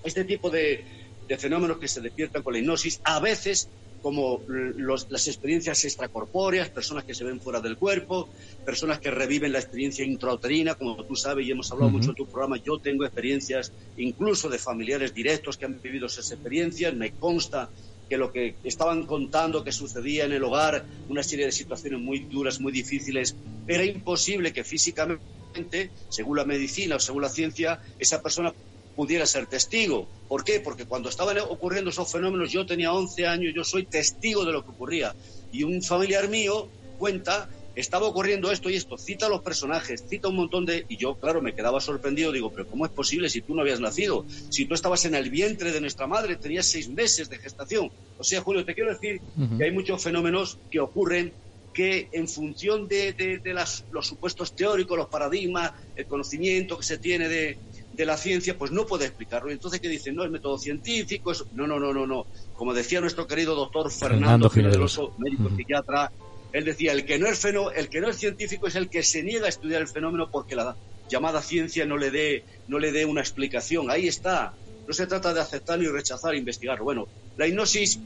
este 0.03 0.25
tipo 0.25 0.49
de, 0.49 0.83
de 1.29 1.37
fenómenos 1.37 1.77
que 1.77 1.87
se 1.87 2.01
despiertan 2.01 2.43
con 2.43 2.55
la 2.55 2.61
hipnosis 2.61 3.03
a 3.05 3.21
veces 3.21 3.69
como 4.05 4.43
las 4.77 5.27
experiencias 5.29 5.83
extracorpóreas, 5.83 6.69
personas 6.69 7.05
que 7.05 7.15
se 7.15 7.25
ven 7.25 7.41
fuera 7.41 7.63
del 7.63 7.79
cuerpo, 7.79 8.29
personas 8.63 8.99
que 8.99 9.11
reviven 9.11 9.51
la 9.51 9.61
experiencia 9.61 10.05
intrauterina, 10.05 10.75
como 10.75 11.03
tú 11.05 11.17
sabes 11.17 11.47
y 11.47 11.53
hemos 11.53 11.73
hablado 11.73 11.91
mucho 11.91 12.11
en 12.11 12.17
tu 12.17 12.27
programa, 12.27 12.59
yo 12.63 12.79
tengo 12.79 13.07
experiencias 13.07 13.73
incluso 13.97 14.51
de 14.51 14.59
familiares 14.59 15.15
directos 15.15 15.57
que 15.57 15.65
han 15.65 15.81
vivido 15.81 16.05
esas 16.05 16.31
experiencias, 16.31 16.93
me 16.93 17.13
consta 17.13 17.71
que 18.07 18.19
lo 18.19 18.31
que 18.31 18.57
estaban 18.63 19.07
contando 19.07 19.65
que 19.65 19.73
sucedía 19.73 20.27
en 20.27 20.33
el 20.33 20.45
hogar, 20.45 20.85
una 21.09 21.23
serie 21.23 21.47
de 21.47 21.53
situaciones 21.53 21.99
muy 21.99 22.19
duras, 22.27 22.61
muy 22.61 22.73
difíciles, 22.73 23.35
era 23.67 23.87
imposible 23.87 24.53
que 24.53 24.65
físicamente, 24.65 25.91
según 26.11 26.37
la 26.37 26.45
medicina 26.45 26.97
o 26.97 27.01
según 27.01 27.23
la 27.23 27.31
ciencia, 27.31 27.81
esa 27.99 28.21
persona 28.21 28.53
pudiera 28.95 29.27
ser 29.27 29.47
testigo. 29.47 30.07
¿Por 30.29 30.45
qué? 30.45 30.61
Porque 30.61 30.87
cuando 30.87 31.09
estaban 31.09 31.39
ocurriendo 31.39 31.91
esos 31.91 32.11
fenómenos, 32.11 32.51
yo 32.51 32.67
tenía 32.67 32.93
11 32.93 33.27
años, 33.27 33.53
yo 33.55 33.65
soy 33.65 33.85
testigo 33.85 34.45
de 34.45 34.53
lo 34.53 34.65
que 34.65 34.71
ocurría. 34.71 35.15
Y 35.53 35.63
un 35.65 35.83
familiar 35.83 36.29
mío 36.29 36.69
cuenta, 36.99 37.49
estaba 37.75 38.07
ocurriendo 38.07 38.53
esto 38.53 38.71
y 38.71 38.77
esto, 38.77 38.97
cita 38.97 39.27
a 39.27 39.29
los 39.29 39.43
personajes, 39.43 40.05
cita 40.09 40.29
un 40.29 40.37
montón 40.37 40.65
de... 40.65 40.87
Y 40.89 40.97
yo, 40.97 41.17
claro, 41.17 41.43
me 41.43 41.55
quedaba 41.55 41.81
sorprendido, 41.81 42.33
digo, 42.33 42.51
pero 42.51 42.67
¿cómo 42.67 42.87
es 42.87 42.93
posible 42.93 43.29
si 43.29 43.43
tú 43.43 43.55
no 43.55 43.63
habías 43.63 43.81
nacido? 43.81 44.25
Si 44.51 44.65
tú 44.65 44.75
estabas 44.75 45.05
en 45.05 45.15
el 45.15 45.31
vientre 45.31 45.73
de 45.73 45.81
nuestra 45.81 46.07
madre, 46.07 46.37
tenías 46.37 46.67
seis 46.67 46.89
meses 46.89 47.29
de 47.29 47.39
gestación. 47.39 47.91
O 48.19 48.25
sea, 48.25 48.41
Julio, 48.41 48.65
te 48.65 48.75
quiero 48.75 48.93
decir 48.93 49.21
que 49.59 49.65
hay 49.65 49.73
muchos 49.73 50.03
fenómenos 50.03 50.59
que 50.71 50.81
ocurren 50.81 51.33
que 51.73 52.09
en 52.13 52.29
función 52.29 52.87
de, 52.87 53.13
de, 53.13 53.55
los 53.91 54.07
supuestos 54.07 54.55
teóricos, 54.55 54.97
los 54.97 55.09
paradigmas, 55.09 55.73
el 55.97 56.07
conocimiento 56.07 56.79
que 56.79 56.85
se 56.85 56.99
tiene 56.99 57.29
de, 57.29 57.59
de 57.95 58.07
la 58.07 58.17
ciencia, 58.17 58.59
pues 58.59 58.73
no 58.73 58.87
puede 58.87 59.07
explicarlo. 59.07 59.51
Y 59.51 59.55
entonces, 59.55 59.81
¿qué 59.81 59.89
dicen? 59.89 60.17
No, 60.17 60.25
es 60.25 60.31
método 60.31 60.59
científico, 60.59 61.33
es... 61.33 61.45
no, 61.53 61.67
no, 61.67 61.79
no, 61.79 61.93
no, 61.93 62.07
no. 62.07 62.27
Como 62.57 62.75
decía 62.75 63.01
nuestro 63.01 63.27
querido 63.27 63.55
doctor 63.55 63.91
Fernando, 63.91 64.51
Fernando 64.51 65.15
médico 65.19 65.51
psiquiatra, 65.57 66.11
él 66.53 66.65
decía, 66.65 66.93
el 66.93 67.05
que, 67.05 67.19
no 67.19 67.27
es 67.27 67.39
fenó... 67.39 67.71
el 67.71 67.89
que 67.89 68.01
no 68.01 68.09
es 68.09 68.17
científico 68.17 68.67
es 68.67 68.75
el 68.75 68.89
que 68.89 69.03
se 69.03 69.23
niega 69.23 69.47
a 69.47 69.49
estudiar 69.49 69.81
el 69.81 69.89
fenómeno 69.89 70.31
porque 70.31 70.57
la 70.57 70.77
llamada 71.09 71.43
ciencia 71.43 71.87
no 71.87 71.97
le 71.97 72.11
dé, 72.11 72.45
no 72.69 72.79
le 72.79 72.91
dé 72.91 73.05
una 73.05 73.21
explicación. 73.21 73.91
Ahí 73.91 74.09
está. 74.09 74.55
No 74.87 74.93
se 74.93 75.07
trata 75.07 75.33
de 75.33 75.41
aceptarlo 75.41 75.85
y 75.85 75.89
rechazar 75.89 76.35
investigarlo. 76.35 76.85
Bueno, 76.85 77.07
la 77.37 77.47
hipnosis 77.47 78.01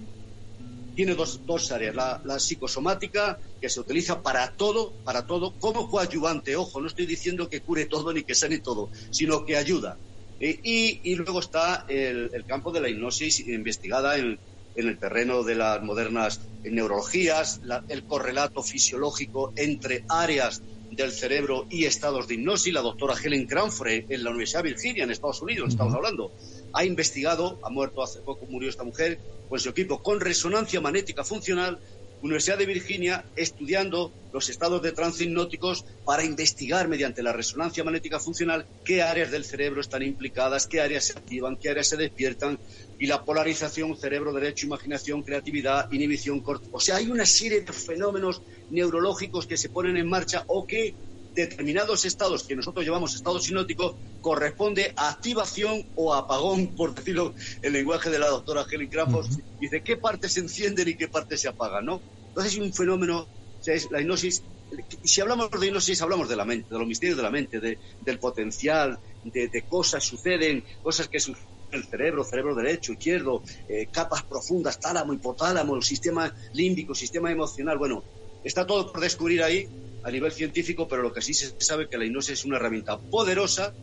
tiene 0.99 1.15
dos, 1.15 1.47
dos 1.47 1.71
áreas. 1.71 1.95
La, 1.95 2.41
psicosomática, 2.41 3.39
que 3.61 3.69
se 3.69 3.79
utiliza 3.79 4.21
para 4.21 4.51
todo, 4.55 4.91
para 5.05 5.29
todo, 5.29 5.53
como 5.61 5.89
coadyuvante. 5.89 6.57
Ojo, 6.57 6.81
no 6.81 6.89
estoy 6.89 7.07
diciendo 7.07 7.49
que 7.49 7.61
cure 7.61 7.87
todo 7.87 8.13
ni 8.13 8.25
que 8.25 8.35
sane 8.35 8.59
todo, 8.59 8.91
sino 9.11 9.45
que 9.45 9.57
ayuda. 9.57 9.97
Eh, 10.41 10.59
y, 10.61 11.15
luego 11.15 11.39
está 11.39 11.87
el, 11.89 12.45
campo 12.49 12.73
de 12.73 12.81
la 12.81 12.89
hipnosis 12.89 13.47
investigada 13.47 14.19
en, 14.19 14.41
el 14.75 14.99
terreno 14.99 15.45
de 15.45 15.55
las 15.55 15.81
modernas 15.85 16.41
neurologías, 16.65 17.61
el 17.89 18.03
correlato 18.03 18.65
fisiológico 18.65 19.53
entre 19.55 20.05
áreas 20.09 20.63
del 20.91 21.13
cerebro 21.13 21.67
y 21.71 21.85
estados 21.85 22.27
de 22.27 22.35
hipnosis. 22.35 22.75
La 22.75 22.83
doctora 22.83 23.15
Helen 23.23 23.47
Cranford 23.47 24.11
en 24.11 24.25
la 24.25 24.31
Universidad 24.31 24.65
de 24.65 24.71
Virginia, 24.71 25.05
en 25.05 25.13
Estados 25.13 25.41
Unidos, 25.43 25.69
estamos 25.69 25.95
hablando, 25.95 26.33
ha 26.73 26.85
investigado, 26.85 27.59
ha 27.63 27.71
muerto 27.71 28.03
hace 28.03 28.21
poco, 28.21 28.47
murió 28.47 28.69
esta 28.69 28.85
mujer, 28.85 29.21
con 29.49 29.59
su 29.59 29.71
equipo 29.71 30.03
con 30.03 30.21
resonancia 30.21 30.81
magnética 30.81 31.25
funcional, 31.25 31.81
Universidad 32.21 32.59
de 32.59 32.67
Virginia, 32.67 33.25
estudiando 33.37 34.13
los 34.33 34.49
estados 34.49 34.83
de 34.83 34.93
trance 34.93 35.23
hipnóticos 35.23 35.85
para 36.05 36.25
investigar 36.25 36.89
mediante 36.89 37.23
la 37.23 37.33
resonancia 37.33 37.85
magnética 37.85 38.19
funcional 38.19 38.67
qué 38.85 39.03
áreas 39.03 39.31
del 39.31 39.45
cerebro 39.45 39.81
están 39.81 40.03
implicadas, 40.03 40.67
qué 40.67 40.81
áreas 40.81 41.05
se 41.07 41.13
activan, 41.13 41.57
qué 41.57 41.71
áreas 41.71 41.89
se 41.89 41.97
despiertan, 41.97 42.59
y 42.99 43.07
la 43.07 43.25
polarización 43.25 43.97
cerebro 43.97 44.33
derecho, 44.33 44.67
imaginación, 44.67 45.23
creatividad, 45.23 45.87
inhibición, 45.93 46.43
o 46.71 46.81
sea, 46.81 46.97
hay 46.97 47.09
una 47.09 47.25
serie 47.25 47.61
de 47.61 47.73
fenómenos 47.73 48.43
neurológicos 48.69 49.47
que 49.47 49.57
se 49.57 49.71
ponen 49.71 49.97
en 49.97 50.09
marcha 50.09 50.43
o 50.49 50.67
que 50.67 50.97
determinados 51.39 52.05
estados 52.05 52.43
que 52.43 52.57
nosotros 52.57 52.85
llamamos 52.85 53.15
estado 53.15 53.39
sinótico 53.39 53.97
corresponde 54.21 54.93
a 54.97 55.11
activación 55.11 55.87
o 55.95 56.13
apagón, 56.13 56.69
por 56.75 56.95
decirlo 56.95 57.33
en 57.63 57.73
lenguaje 57.73 58.11
de 58.11 58.19
la 58.19 58.29
doctora 58.29 58.67
Helen 58.71 58.89
Crawford. 58.89 59.29
Dice 59.61 59.83
qué 59.83 59.97
partes 59.97 60.33
se 60.33 60.41
encienden 60.41 60.89
y 60.89 60.97
qué 60.97 61.07
partes 61.07 61.41
se 61.41 61.49
apagan, 61.49 61.85
¿no? 61.85 62.01
Entonces 62.29 62.55
es 62.55 62.59
un 62.59 62.73
fenómeno, 62.73 63.27
es 63.65 63.91
la 63.91 64.01
hipnosis. 64.01 64.43
Si 65.03 65.21
hablamos 65.21 65.51
de 65.51 65.67
hipnosis, 65.67 66.03
hablamos 66.03 66.29
de 66.29 66.37
la 66.37 66.45
mente, 66.45 66.69
de 66.71 66.79
los 66.79 66.89
misterios 66.89 67.17
de 67.17 67.23
la 67.23 67.31
mente, 67.31 67.61
del 67.61 68.19
potencial, 68.19 68.99
de, 69.25 69.65
cosas 69.69 70.03
suceden, 70.05 70.65
cosas 70.83 71.09
que 71.09 71.21
suceden 71.21 71.59
el 71.71 71.85
cerebro, 71.85 72.25
cerebro 72.25 72.55
derecho, 72.55 72.93
izquierdo, 72.93 73.43
eh, 73.69 73.89
capas 73.93 74.23
profundas, 74.23 74.81
tálamo, 74.81 75.13
hipotálamo, 75.13 75.81
sistema 75.83 76.35
límbico, 76.55 76.95
sistema 76.95 77.31
emocional. 77.31 77.79
Bueno, 77.79 78.03
está 78.43 78.67
todo 78.67 78.91
por 78.91 79.03
descubrir 79.03 79.43
ahí 79.43 79.69
a 80.03 80.11
nivel 80.11 80.33
científico, 80.33 80.87
pero 80.89 81.03
lo 81.03 81.13
que 81.13 81.23
sí 81.23 81.35
se 81.35 81.55
sabe 81.59 81.85
es 81.85 81.89
que 81.89 81.99
la 81.99 82.05
hipnosis 82.05 82.41
es 82.41 82.45
una 82.45 82.57
herramienta 82.57 83.01
poderosa. 83.11 83.75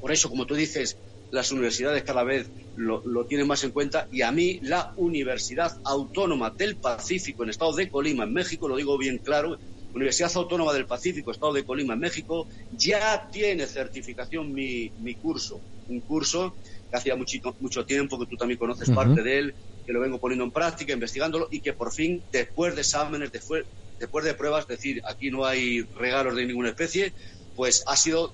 Por 0.00 0.12
eso, 0.12 0.28
como 0.28 0.46
tú 0.46 0.54
dices, 0.54 0.96
las 1.30 1.52
universidades 1.52 2.02
cada 2.02 2.24
vez 2.24 2.50
lo, 2.74 3.26
tienen 3.26 3.46
más 3.46 3.64
en 3.64 3.72
cuenta. 3.72 4.08
Y 4.10 4.22
a 4.22 4.32
mí 4.32 4.58
la 4.62 4.92
Universidad 4.96 5.72
Autónoma 5.84 6.50
del 6.50 6.78
Pacífico 6.78 7.42
en 7.42 7.50
Estado 7.50 7.74
de 7.74 7.90
Colima, 7.90 8.24
en 8.24 8.32
México, 8.32 8.68
lo 8.68 8.76
digo 8.76 8.96
bien 8.98 9.18
claro, 9.18 9.58
Universidad 9.92 10.30
Autónoma 10.36 10.72
del 10.72 10.86
Pacífico, 10.86 11.30
Estado 11.30 11.52
de 11.52 11.64
Colima, 11.64 11.94
en 11.94 12.00
México, 12.00 12.48
ya 12.70 13.28
tiene 13.30 13.66
certificación 13.66 14.52
mi, 14.52 14.92
mi 14.98 15.16
curso, 15.16 15.62
un 15.88 16.00
curso 16.02 16.56
que 16.90 16.96
hacía 16.96 17.16
mucho, 17.16 17.38
mucho 17.58 17.84
tiempo, 17.84 18.18
que 18.18 18.26
tú 18.26 18.36
también 18.36 18.58
conoces 18.58 18.90
parte 18.90 19.22
de 19.22 19.38
él, 19.38 19.54
que 19.84 19.92
lo 19.92 20.00
vengo 20.00 20.20
poniendo 20.20 20.44
en 20.44 20.52
práctica, 20.52 20.92
investigándolo 20.92 21.48
y 21.50 21.60
que 21.60 21.72
por 21.72 21.92
fin, 21.92 22.24
después 22.30 22.74
de 22.74 22.82
exámenes, 22.82 23.32
después, 23.32 23.64
después 24.00 24.24
de 24.24 24.34
pruebas, 24.34 24.66
decir, 24.66 25.02
aquí 25.06 25.30
no 25.30 25.44
hay 25.44 25.82
regalos 25.82 26.34
de 26.34 26.46
ninguna 26.46 26.70
especie, 26.70 27.12
pues 27.54 27.84
ha 27.86 27.96
sido 27.96 28.32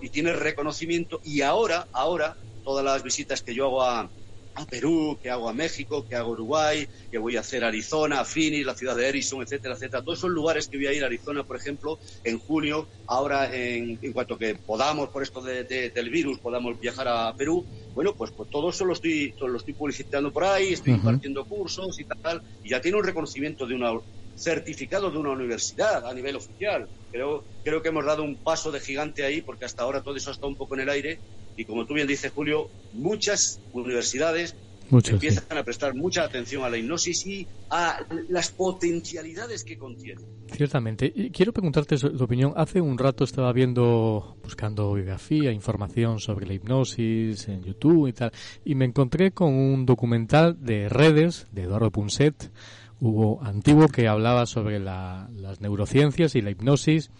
y 0.00 0.08
tiene 0.08 0.32
reconocimiento 0.32 1.20
y 1.22 1.42
ahora, 1.42 1.86
ahora, 1.92 2.36
todas 2.64 2.84
las 2.84 3.02
visitas 3.02 3.42
que 3.42 3.54
yo 3.54 3.66
hago 3.66 3.82
a, 3.82 4.10
a 4.54 4.66
Perú, 4.66 5.18
que 5.22 5.30
hago 5.30 5.48
a 5.48 5.52
México, 5.52 6.06
que 6.08 6.14
hago 6.16 6.30
a 6.30 6.32
Uruguay, 6.32 6.88
que 7.10 7.18
voy 7.18 7.36
a 7.36 7.40
hacer 7.40 7.64
Arizona, 7.64 8.20
a 8.20 8.24
Phoenix, 8.24 8.64
la 8.64 8.74
ciudad 8.74 8.96
de 8.96 9.08
Edison, 9.08 9.42
etcétera, 9.42 9.74
etcétera. 9.74 10.02
Todos 10.02 10.18
esos 10.18 10.30
lugares 10.30 10.68
que 10.68 10.78
voy 10.78 10.86
a 10.86 10.92
ir 10.92 11.02
a 11.02 11.06
Arizona, 11.06 11.44
por 11.44 11.56
ejemplo, 11.56 11.98
en 12.24 12.38
junio, 12.38 12.88
ahora 13.06 13.54
en, 13.54 13.98
en 14.00 14.12
cuanto 14.12 14.38
que 14.38 14.54
podamos, 14.54 15.10
por 15.10 15.22
esto 15.22 15.42
de, 15.42 15.64
del 15.64 16.10
virus, 16.10 16.38
podamos 16.38 16.80
viajar 16.80 17.08
a 17.08 17.34
Perú, 17.36 17.64
bueno, 17.94 18.14
pues, 18.14 18.32
pues 18.32 18.48
todo 18.50 18.70
eso 18.70 18.84
lo 18.84 18.94
estoy, 18.94 19.34
lo 19.38 19.56
estoy 19.56 19.74
publicitando 19.74 20.32
por 20.32 20.44
ahí, 20.44 20.72
estoy 20.72 20.94
impartiendo 20.94 21.44
cursos 21.44 22.00
y 22.00 22.04
tal, 22.04 22.42
y 22.62 22.70
ya 22.70 22.80
tiene 22.80 22.98
un 22.98 23.04
reconocimiento 23.04 23.66
de 23.66 23.74
una 23.74 23.92
certificado 24.36 25.10
de 25.10 25.18
una 25.18 25.30
universidad 25.30 26.06
a 26.06 26.14
nivel 26.14 26.36
oficial. 26.36 26.88
Creo, 27.10 27.44
creo 27.62 27.82
que 27.82 27.88
hemos 27.88 28.04
dado 28.04 28.22
un 28.22 28.36
paso 28.36 28.70
de 28.72 28.80
gigante 28.80 29.24
ahí, 29.24 29.40
porque 29.40 29.64
hasta 29.64 29.82
ahora 29.82 30.02
todo 30.02 30.16
eso 30.16 30.30
está 30.30 30.46
un 30.46 30.56
poco 30.56 30.74
en 30.74 30.82
el 30.82 30.88
aire. 30.88 31.18
Y 31.56 31.64
como 31.64 31.86
tú 31.86 31.94
bien 31.94 32.06
dices, 32.06 32.32
Julio, 32.34 32.68
muchas 32.92 33.60
universidades 33.72 34.56
empiezan 34.90 35.58
a 35.58 35.62
prestar 35.62 35.94
mucha 35.94 36.24
atención 36.24 36.62
a 36.64 36.70
la 36.70 36.76
hipnosis 36.76 37.26
y 37.26 37.46
a 37.70 38.04
las 38.28 38.50
potencialidades 38.50 39.64
que 39.64 39.78
contiene. 39.78 40.22
Ciertamente. 40.52 41.10
Y 41.14 41.30
quiero 41.30 41.52
preguntarte 41.52 41.96
tu 41.96 42.22
opinión. 42.22 42.52
Hace 42.56 42.80
un 42.80 42.98
rato 42.98 43.24
estaba 43.24 43.52
viendo, 43.52 44.36
buscando 44.42 44.92
biografía, 44.92 45.50
información 45.52 46.20
sobre 46.20 46.46
la 46.46 46.54
hipnosis 46.54 47.48
en 47.48 47.62
YouTube 47.62 48.08
y 48.08 48.12
tal, 48.12 48.32
y 48.64 48.74
me 48.74 48.84
encontré 48.84 49.32
con 49.32 49.54
un 49.54 49.86
documental 49.86 50.56
de 50.60 50.88
redes 50.88 51.46
de 51.52 51.62
Eduardo 51.62 51.90
Punset 51.90 52.50
hubo 53.00 53.42
antiguo 53.42 53.88
que 53.88 54.08
hablaba 54.08 54.46
sobre 54.46 54.80
las 54.80 55.60
neurociencias 55.60 56.34
y 56.34 56.40
la 56.40 56.50
hipnosis. 56.50 57.10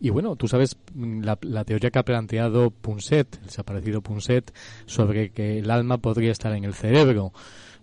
Y 0.00 0.08
bueno, 0.10 0.34
tú 0.34 0.48
sabes 0.48 0.78
la, 0.94 1.36
teoría 1.64 1.90
que 1.90 1.98
ha 1.98 2.04
planteado 2.04 2.70
Punset, 2.70 3.36
el 3.36 3.46
desaparecido 3.46 4.00
Punset, 4.00 4.50
sobre 4.86 5.30
que 5.30 5.58
el 5.58 5.70
alma 5.70 5.98
podría 5.98 6.32
estar 6.32 6.54
en 6.54 6.64
el 6.64 6.72
cerebro. 6.72 7.32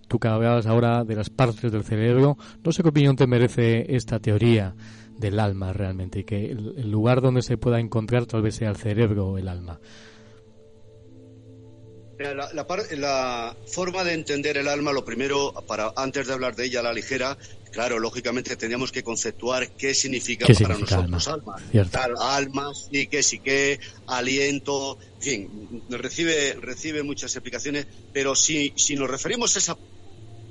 Tú 0.08 0.17
que 0.19 0.28
hablabas 0.28 0.65
ahora 0.65 1.04
de 1.04 1.15
las 1.15 1.30
partes 1.30 1.71
del 1.71 1.84
cerebro, 1.84 2.38
no 2.63 2.71
sé 2.71 2.82
qué 2.82 2.89
opinión 2.89 3.15
te 3.15 3.28
merece 3.28 3.95
esta 3.95 4.19
teoría 4.19 4.73
del 5.17 5.39
alma 5.39 5.73
realmente, 5.73 6.19
y 6.19 6.23
que 6.23 6.52
el 6.52 6.89
lugar 6.89 7.21
donde 7.21 7.41
se 7.41 7.58
pueda 7.58 7.80
encontrar 7.80 8.26
tal 8.26 8.41
vez 8.41 8.56
sea 8.56 8.69
el 8.69 8.78
cerebro 8.78 9.28
o 9.28 9.38
el 9.38 9.47
alma. 9.47 9.80
La, 12.19 12.51
la, 12.53 13.56
forma 13.67 14.03
de 14.03 14.13
entender 14.13 14.58
el 14.58 14.67
alma, 14.67 14.91
lo 14.91 15.06
primero, 15.06 15.53
para 15.67 15.93
antes 15.95 16.25
de 16.25 16.34
hablar 16.34 16.56
de 16.56 16.65
ella 16.65 16.80
a 16.80 16.84
la 16.84 16.93
ligera, 16.93 17.38
claro, 17.71 17.99
lógicamente 17.99 18.56
tendríamos 18.56 18.91
que 18.91 19.03
conceptuar 19.03 19.69
qué 19.71 19.93
significa 19.93 20.47
para 20.47 20.77
nosotros 20.80 21.27
alma. 21.27 21.56
Alma, 21.93 22.36
alma, 22.36 22.71
qué, 22.91 23.21
sí 23.21 23.38
que, 23.38 23.80
aliento, 24.08 24.97
en 25.17 25.21
fin, 25.21 25.82
recibe, 25.89 26.53
recibe 26.60 27.03
muchas 27.03 27.36
explicaciones, 27.36 27.86
pero 28.12 28.36
si, 28.36 28.73
si 28.75 28.95
nos 28.95 29.10
referimos 29.10 29.56
a 29.56 29.60
esa 29.60 29.77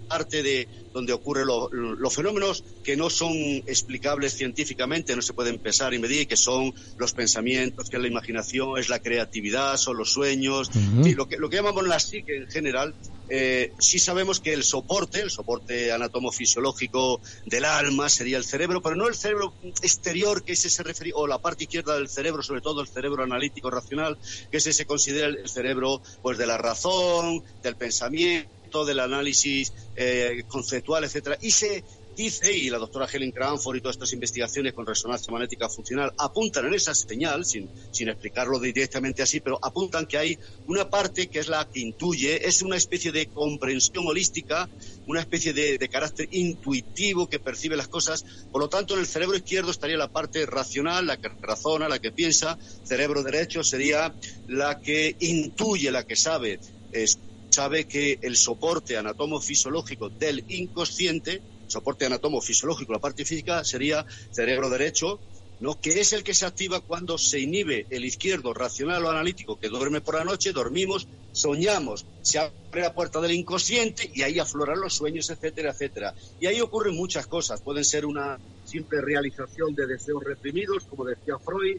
parte 0.07 0.43
de 0.43 0.69
donde 0.93 1.13
ocurren 1.13 1.47
los 1.47 2.15
fenómenos 2.15 2.65
que 2.83 2.97
no 2.97 3.11
son 3.11 3.33
explicables 3.67 4.35
científicamente, 4.35 5.15
no 5.15 5.21
se 5.21 5.35
pueden 5.35 5.59
pensar 5.59 5.93
y 5.93 5.99
medir, 5.99 6.27
que 6.27 6.39
son 6.39 6.73
los 6.97 7.13
pensamientos, 7.13 7.91
que 7.91 7.97
es 7.97 8.03
la 8.03 8.09
imaginación, 8.09 8.79
es 8.79 8.89
la 8.89 9.01
creatividad, 9.01 9.77
son 9.77 9.99
los 9.99 10.11
sueños, 10.11 10.71
y 11.05 11.15
lo, 11.15 11.29
que, 11.29 11.37
lo 11.37 11.51
que 11.51 11.57
llamamos 11.57 11.87
la 11.87 12.01
psique 12.01 12.37
en 12.37 12.49
general, 12.49 12.95
eh, 13.29 13.73
sí 13.79 13.99
sabemos 13.99 14.41
que 14.41 14.55
el 14.55 14.63
soporte, 14.63 15.21
el 15.21 15.31
soporte 15.31 15.93
anatomofisiológico 15.93 17.21
del 17.45 17.67
alma 17.67 18.09
sería 18.09 18.39
el 18.39 18.45
cerebro, 18.45 18.81
pero 18.81 18.97
no 18.97 19.09
el 19.09 19.15
cerebro 19.15 19.53
exterior, 19.83 20.45
que 20.45 20.53
ese 20.53 20.71
se 20.71 20.83
refiere, 20.83 21.13
o 21.15 21.27
la 21.27 21.39
parte 21.43 21.65
izquierda 21.65 21.97
del 21.97 22.09
cerebro, 22.09 22.43
sobre 22.43 22.63
todo 22.63 22.81
el 22.81 22.89
cerebro 22.89 23.23
analítico 23.23 23.71
racional, 23.71 24.17
que 24.51 24.59
ese 24.59 24.73
se 24.73 24.87
considera 24.87 25.27
el 25.27 25.49
cerebro 25.49 26.01
pues 26.23 26.39
de 26.39 26.47
la 26.47 26.57
razón, 26.57 27.43
del 27.63 27.77
pensamiento 27.77 28.56
del 28.85 29.01
análisis 29.01 29.73
eh, 29.95 30.45
conceptual, 30.49 31.05
etcétera, 31.05 31.39
y 31.41 31.51
se 31.51 31.85
dice, 32.17 32.51
y 32.51 32.71
la 32.71 32.79
doctora 32.79 33.07
Helen 33.13 33.31
Cranford 33.31 33.77
y 33.77 33.81
todas 33.83 33.97
estas 33.97 34.15
investigaciones 34.15 34.73
con 34.73 34.87
resonancia 34.87 35.31
magnética 35.31 35.69
funcional 35.69 36.13
apuntan 36.17 36.65
en 36.65 36.75
esa 36.75 36.95
señal, 36.95 37.45
sin, 37.45 37.69
sin 37.91 38.09
explicarlo 38.09 38.59
directamente 38.59 39.23
así, 39.23 39.41
pero 39.41 39.59
apuntan 39.63 40.07
que 40.07 40.17
hay 40.17 40.39
una 40.67 40.89
parte 40.89 41.27
que 41.27 41.41
es 41.41 41.49
la 41.49 41.69
que 41.69 41.81
intuye, 41.81 42.49
es 42.49 42.63
una 42.63 42.77
especie 42.77 43.13
de 43.13 43.27
comprensión 43.27 44.07
holística, 44.07 44.69
una 45.07 45.21
especie 45.21 45.53
de, 45.53 45.77
de 45.77 45.89
carácter 45.89 46.29
intuitivo 46.31 47.29
que 47.29 47.39
percibe 47.39 47.77
las 47.77 47.89
cosas. 47.89 48.25
Por 48.51 48.63
lo 48.63 48.69
tanto, 48.69 48.95
en 48.95 49.01
el 49.01 49.07
cerebro 49.07 49.37
izquierdo 49.37 49.71
estaría 49.71 49.99
la 49.99 50.11
parte 50.11 50.47
racional, 50.47 51.07
la 51.07 51.19
que 51.19 51.29
razona, 51.29 51.87
la 51.87 51.99
que 51.99 52.13
piensa. 52.13 52.59
Cerebro 52.85 53.23
derecho 53.23 53.63
sería 53.63 54.15
la 54.49 54.81
que 54.81 55.15
intuye, 55.21 55.91
la 55.91 56.05
que 56.05 56.17
sabe. 56.17 56.61
Es, 56.93 57.19
sabe 57.57 57.87
que 57.87 58.19
el 58.21 58.37
soporte 58.37 58.99
anatomofisiológico 58.99 60.11
del 60.11 60.45
inconsciente, 60.49 61.41
soporte 61.67 62.05
anatomofisiológico, 62.05 62.93
la 62.93 62.99
parte 62.99 63.25
física, 63.25 63.65
sería 63.65 64.05
cerebro 64.31 64.69
derecho, 64.69 65.19
¿no? 65.61 65.81
que 65.81 65.99
es 65.99 66.13
el 66.13 66.23
que 66.23 66.35
se 66.35 66.45
activa 66.45 66.81
cuando 66.81 67.17
se 67.17 67.41
inhibe 67.41 67.87
el 67.89 68.05
izquierdo 68.05 68.53
racional 68.53 69.07
o 69.07 69.11
analítico, 69.11 69.59
que 69.59 69.71
duerme 69.71 70.03
por 70.03 70.17
la 70.17 70.25
noche, 70.25 70.53
dormimos, 70.53 71.09
soñamos, 71.33 72.05
se 72.21 72.41
abre 72.41 72.83
la 72.83 72.93
puerta 72.93 73.23
del 73.23 73.33
inconsciente 73.33 74.11
y 74.15 74.21
ahí 74.21 74.39
afloran 74.39 74.79
los 74.79 74.93
sueños, 74.93 75.31
etcétera, 75.31 75.71
etcétera. 75.71 76.15
Y 76.39 76.47
ahí 76.49 76.61
ocurren 76.61 76.95
muchas 76.95 77.27
cosas, 77.27 77.63
pueden 77.63 77.87
ser 77.87 78.05
una 78.05 78.39
simple 78.65 79.01
realización 79.01 79.75
de 79.75 79.87
deseos 79.87 80.23
reprimidos, 80.23 80.85
como 80.85 81.07
decía 81.07 81.39
Freud, 81.43 81.79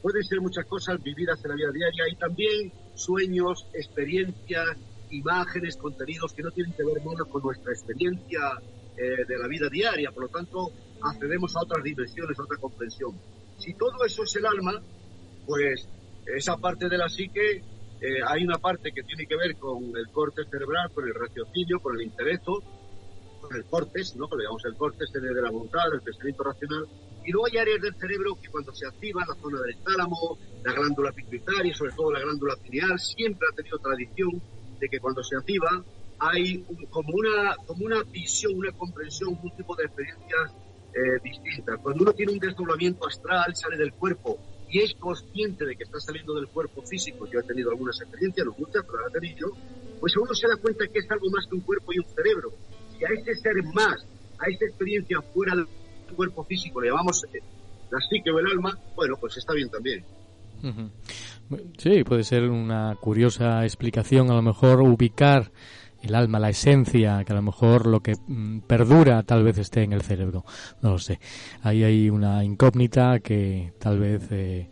pueden 0.00 0.24
ser 0.24 0.40
muchas 0.40 0.64
cosas 0.64 1.02
vividas 1.02 1.38
en 1.44 1.50
la 1.50 1.56
vida 1.56 1.70
diaria 1.70 2.04
y 2.10 2.16
también 2.16 2.72
sueños, 2.94 3.66
experiencias, 3.74 4.78
imágenes, 5.10 5.76
contenidos 5.76 6.32
que 6.32 6.42
no 6.42 6.50
tienen 6.50 6.72
que 6.72 6.84
ver 6.84 7.04
nada 7.04 7.24
con 7.30 7.42
nuestra 7.42 7.72
experiencia 7.72 8.40
eh, 8.96 9.24
de 9.26 9.38
la 9.38 9.46
vida 9.46 9.68
diaria. 9.68 10.10
Por 10.10 10.24
lo 10.24 10.28
tanto, 10.28 10.72
accedemos 11.02 11.56
a 11.56 11.60
otras 11.60 11.82
dimensiones, 11.82 12.38
a 12.38 12.42
otra 12.42 12.56
comprensión. 12.56 13.18
Si 13.58 13.74
todo 13.74 14.04
eso 14.04 14.22
es 14.22 14.36
el 14.36 14.46
alma, 14.46 14.82
pues 15.46 15.88
esa 16.26 16.56
parte 16.56 16.88
de 16.88 16.98
la 16.98 17.08
psique, 17.08 17.62
eh, 18.00 18.20
hay 18.26 18.44
una 18.44 18.58
parte 18.58 18.92
que 18.92 19.02
tiene 19.02 19.26
que 19.26 19.36
ver 19.36 19.56
con 19.56 19.96
el 19.96 20.08
corte 20.12 20.44
cerebral, 20.50 20.90
con 20.92 21.06
el 21.06 21.14
raciocinio, 21.14 21.80
con 21.80 21.96
el 21.96 22.02
intelecto, 22.02 22.62
con 23.40 23.56
el 23.56 23.64
cortes, 23.64 24.14
¿no? 24.16 24.28
digamos 24.36 24.64
el 24.64 24.76
cortes 24.76 25.10
de 25.12 25.20
la 25.20 25.50
voluntad, 25.50 25.92
el 25.92 26.02
pensamiento 26.02 26.44
racional, 26.44 26.86
y 27.24 27.32
luego 27.32 27.46
hay 27.46 27.58
áreas 27.58 27.82
del 27.82 27.94
cerebro 27.96 28.38
que 28.40 28.48
cuando 28.48 28.74
se 28.74 28.86
activa, 28.86 29.24
la 29.26 29.34
zona 29.34 29.60
del 29.62 29.76
tálamo, 29.78 30.38
la 30.64 30.72
glándula 30.72 31.12
pituitaria, 31.12 31.74
sobre 31.74 31.92
todo 31.92 32.12
la 32.12 32.20
glándula 32.20 32.56
pineal, 32.56 32.98
siempre 32.98 33.46
ha 33.50 33.54
tenido 33.54 33.78
tradición 33.78 34.40
de 34.78 34.88
que 34.88 35.00
cuando 35.00 35.22
se 35.22 35.36
activa 35.36 35.84
hay 36.18 36.64
como, 36.90 37.14
una, 37.14 37.56
como 37.66 37.86
una 37.86 38.02
visión, 38.04 38.54
una 38.56 38.72
comprensión, 38.72 39.38
un 39.42 39.56
tipo 39.56 39.76
de 39.76 39.84
experiencias 39.84 40.52
eh, 40.94 41.20
distintas. 41.22 41.78
Cuando 41.80 42.02
uno 42.02 42.12
tiene 42.12 42.32
un 42.32 42.38
desdoblamiento 42.38 43.06
astral, 43.06 43.54
sale 43.54 43.76
del 43.76 43.92
cuerpo 43.92 44.38
y 44.68 44.80
es 44.80 44.94
consciente 44.94 45.64
de 45.64 45.76
que 45.76 45.84
está 45.84 46.00
saliendo 46.00 46.34
del 46.34 46.48
cuerpo 46.48 46.82
físico, 46.82 47.26
yo 47.26 47.40
he 47.40 47.42
tenido 47.44 47.70
algunas 47.70 48.00
experiencias, 48.00 48.46
no 48.46 48.54
muchas, 48.58 48.84
pero 48.84 49.08
he 49.08 49.12
tenido, 49.12 49.52
pues 50.00 50.16
uno 50.16 50.34
se 50.34 50.48
da 50.48 50.56
cuenta 50.56 50.86
que 50.88 50.98
es 50.98 51.10
algo 51.10 51.30
más 51.30 51.46
que 51.46 51.54
un 51.54 51.60
cuerpo 51.62 51.92
y 51.92 51.98
un 51.98 52.06
cerebro. 52.06 52.52
Y 52.98 53.04
a 53.04 53.08
ese 53.08 53.34
ser 53.36 53.62
más, 53.72 54.04
a 54.38 54.48
esa 54.48 54.64
experiencia 54.66 55.22
fuera 55.32 55.54
del 55.54 55.66
cuerpo 56.14 56.44
físico, 56.44 56.80
le 56.80 56.88
llamamos 56.88 57.24
eh, 57.32 57.40
la 57.90 57.98
psique 58.00 58.30
o 58.30 58.38
el 58.38 58.46
alma, 58.46 58.78
bueno, 58.94 59.16
pues 59.18 59.36
está 59.36 59.54
bien 59.54 59.70
también. 59.70 60.04
Sí, 61.78 62.04
puede 62.04 62.24
ser 62.24 62.44
una 62.44 62.94
curiosa 63.00 63.64
explicación, 63.64 64.30
a 64.30 64.34
lo 64.34 64.42
mejor 64.42 64.82
ubicar 64.82 65.50
el 66.02 66.14
alma, 66.14 66.38
la 66.38 66.50
esencia, 66.50 67.24
que 67.24 67.32
a 67.32 67.36
lo 67.36 67.42
mejor 67.42 67.86
lo 67.86 68.00
que 68.00 68.14
mm, 68.14 68.60
perdura 68.60 69.22
tal 69.24 69.42
vez 69.42 69.58
esté 69.58 69.82
en 69.82 69.92
el 69.92 70.02
cerebro. 70.02 70.44
No 70.80 70.90
lo 70.90 70.98
sé. 70.98 71.18
Ahí 71.62 71.82
hay 71.82 72.08
una 72.10 72.44
incógnita 72.44 73.18
que 73.20 73.72
tal 73.78 73.98
vez... 73.98 74.22
Eh, 74.30 74.68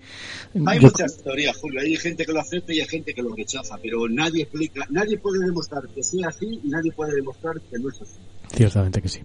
hay 0.67 0.81
muchas 0.81 1.23
teorías, 1.23 1.57
Julio. 1.57 1.81
Hay 1.81 1.97
gente 1.97 2.25
que 2.25 2.33
lo 2.33 2.41
acepta 2.41 2.73
y 2.73 2.81
hay 2.81 2.87
gente 2.87 3.13
que 3.13 3.23
lo 3.23 3.35
rechaza, 3.35 3.77
pero 3.83 4.09
nadie 4.09 4.43
explica, 4.43 4.87
nadie 4.91 5.19
puede 5.19 5.45
demostrar 5.45 5.89
que 5.89 6.03
sea 6.03 6.29
así 6.29 6.61
y 6.63 6.69
nadie 6.69 6.93
puede 6.93 7.15
demostrar 7.17 7.61
que 7.61 7.79
no 7.79 7.89
es 7.89 8.01
así. 8.01 8.19
Ciertamente 8.55 9.03
que 9.03 9.09
sí. 9.09 9.21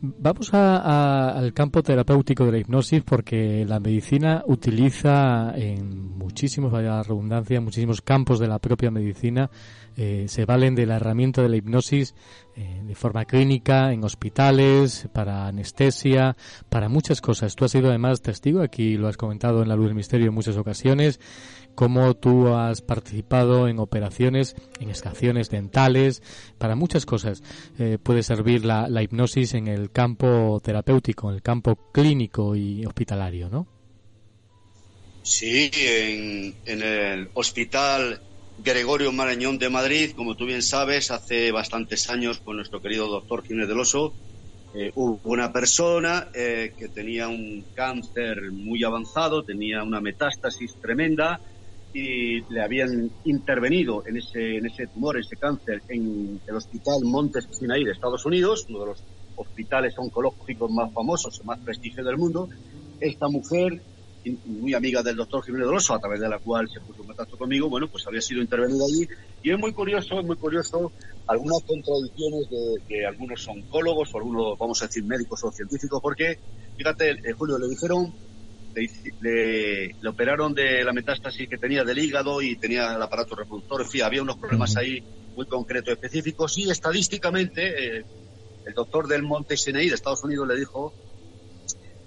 Vamos 0.00 0.54
al 0.54 1.52
campo 1.52 1.82
terapéutico 1.82 2.44
de 2.44 2.52
la 2.52 2.58
hipnosis 2.58 3.02
porque 3.02 3.64
la 3.66 3.80
medicina 3.80 4.44
utiliza 4.46 5.52
en 5.56 6.16
muchísimos, 6.16 6.70
vaya 6.70 6.90
la 6.90 7.02
redundancia, 7.02 7.60
muchísimos 7.60 8.00
campos 8.00 8.38
de 8.38 8.46
la 8.46 8.60
propia 8.60 8.92
medicina, 8.92 9.50
eh, 9.96 10.26
se 10.28 10.44
valen 10.44 10.76
de 10.76 10.86
la 10.86 10.96
herramienta 10.96 11.42
de 11.42 11.48
la 11.48 11.56
hipnosis 11.56 12.14
eh, 12.54 12.80
de 12.86 12.94
forma 12.94 13.24
clínica, 13.24 13.92
en 13.92 14.04
hospitales, 14.04 15.08
para 15.12 15.48
anestesia, 15.48 16.36
para 16.68 16.88
muchas 16.88 17.20
cosas. 17.20 17.56
Tú 17.56 17.64
has 17.64 17.72
sido 17.72 17.88
además 17.88 18.22
testigo, 18.22 18.62
aquí 18.62 18.96
lo 18.96 19.08
has 19.08 19.16
comentado 19.16 19.62
en 19.62 19.68
La 19.68 19.74
Luz 19.74 19.86
del 19.86 19.96
Misterio 19.96 20.28
en 20.28 20.34
muchas 20.34 20.56
ocasiones, 20.56 21.18
cómo 21.78 22.16
tú 22.16 22.48
has 22.48 22.82
participado 22.82 23.68
en 23.68 23.78
operaciones, 23.78 24.56
en 24.80 24.88
extracciones 24.88 25.48
dentales, 25.48 26.24
para 26.58 26.74
muchas 26.74 27.06
cosas. 27.06 27.40
Eh, 27.78 27.98
puede 28.02 28.24
servir 28.24 28.64
la, 28.64 29.00
hipnosis 29.00 29.54
en 29.54 29.68
el 29.68 29.92
campo 29.92 30.60
terapéutico, 30.60 31.28
en 31.28 31.36
el 31.36 31.42
campo 31.42 31.76
clínico 31.92 32.56
y 32.56 32.84
hospitalario, 32.84 33.48
¿no? 33.48 33.68
Sí, 35.22 35.70
en, 35.72 36.56
el 36.66 37.28
hospital 37.34 38.22
Gregorio 38.58 39.12
Marañón 39.12 39.56
de 39.58 39.68
Madrid, 39.70 40.10
como 40.16 40.34
tú 40.34 40.46
bien 40.46 40.62
sabes, 40.62 41.12
hace 41.12 41.52
bastantes 41.52 42.10
años 42.10 42.40
con 42.40 42.56
nuestro 42.56 42.82
querido 42.82 43.06
doctor 43.06 43.44
Jiménez 43.44 43.68
del 43.68 43.78
Oso, 43.78 44.14
eh, 44.74 44.90
hubo 44.96 45.20
una 45.22 45.52
persona 45.52 46.26
eh, 46.34 46.72
que 46.76 46.88
tenía 46.88 47.28
un 47.28 47.64
cáncer 47.76 48.50
muy 48.50 48.82
avanzado, 48.82 49.44
tenía 49.44 49.84
una 49.84 50.00
metástasis 50.00 50.74
tremenda, 50.82 51.40
y 51.92 52.42
le 52.52 52.62
habían 52.62 53.10
intervenido 53.24 54.04
en 54.06 54.18
ese, 54.18 54.58
en 54.58 54.66
ese 54.66 54.86
tumor, 54.88 55.18
ese 55.18 55.36
cáncer, 55.36 55.82
en 55.88 56.40
el 56.46 56.54
Hospital 56.54 57.00
Montes 57.04 57.48
Sinaí 57.50 57.84
de 57.84 57.92
Estados 57.92 58.24
Unidos, 58.26 58.66
uno 58.68 58.80
de 58.80 58.86
los 58.86 59.02
hospitales 59.36 59.94
oncológicos 59.96 60.70
más 60.70 60.92
famosos 60.92 61.44
más 61.44 61.58
prestigiosos 61.60 62.06
del 62.06 62.18
mundo. 62.18 62.48
Esta 63.00 63.28
mujer, 63.28 63.80
muy 64.44 64.74
amiga 64.74 65.02
del 65.02 65.16
doctor 65.16 65.42
Jiménez 65.44 65.66
Doloso, 65.66 65.94
a 65.94 66.00
través 66.00 66.20
de 66.20 66.28
la 66.28 66.38
cual 66.38 66.68
se 66.68 66.80
puso 66.80 67.00
en 67.00 67.06
contacto 67.06 67.38
conmigo, 67.38 67.70
bueno, 67.70 67.88
pues 67.88 68.06
había 68.06 68.20
sido 68.20 68.42
intervenida 68.42 68.84
allí. 68.84 69.08
Y 69.42 69.50
es 69.50 69.58
muy 69.58 69.72
curioso, 69.72 70.18
es 70.20 70.26
muy 70.26 70.36
curioso 70.36 70.92
algunas 71.26 71.62
contradicciones 71.62 72.48
de, 72.88 73.06
algunos 73.06 73.46
oncólogos 73.48 74.14
o 74.14 74.18
algunos, 74.18 74.58
vamos 74.58 74.82
a 74.82 74.86
decir, 74.86 75.04
médicos 75.04 75.42
o 75.44 75.52
científicos, 75.52 76.00
porque, 76.02 76.38
fíjate, 76.76 77.10
eh, 77.10 77.32
Julio, 77.32 77.58
le 77.58 77.68
dijeron 77.68 78.12
le, 79.20 79.94
operaron 80.08 80.54
de 80.54 80.84
la 80.84 80.92
metástasis 80.92 81.48
que 81.48 81.58
tenía 81.58 81.84
del 81.84 81.98
hígado 81.98 82.40
y 82.42 82.56
tenía 82.56 82.94
el 82.94 83.02
aparato 83.02 83.34
reproductor. 83.34 83.82
En 83.82 83.88
fin, 83.88 84.02
había 84.02 84.22
unos 84.22 84.36
problemas 84.36 84.76
ahí 84.76 85.02
muy 85.36 85.46
concretos, 85.46 85.92
específicos. 85.92 86.56
Y 86.58 86.70
estadísticamente, 86.70 87.98
eh, 87.98 88.04
el 88.66 88.74
doctor 88.74 89.06
del 89.06 89.22
Monte 89.22 89.56
Sinai 89.56 89.88
de 89.88 89.94
Estados 89.94 90.22
Unidos 90.24 90.46
le 90.48 90.56
dijo, 90.56 90.92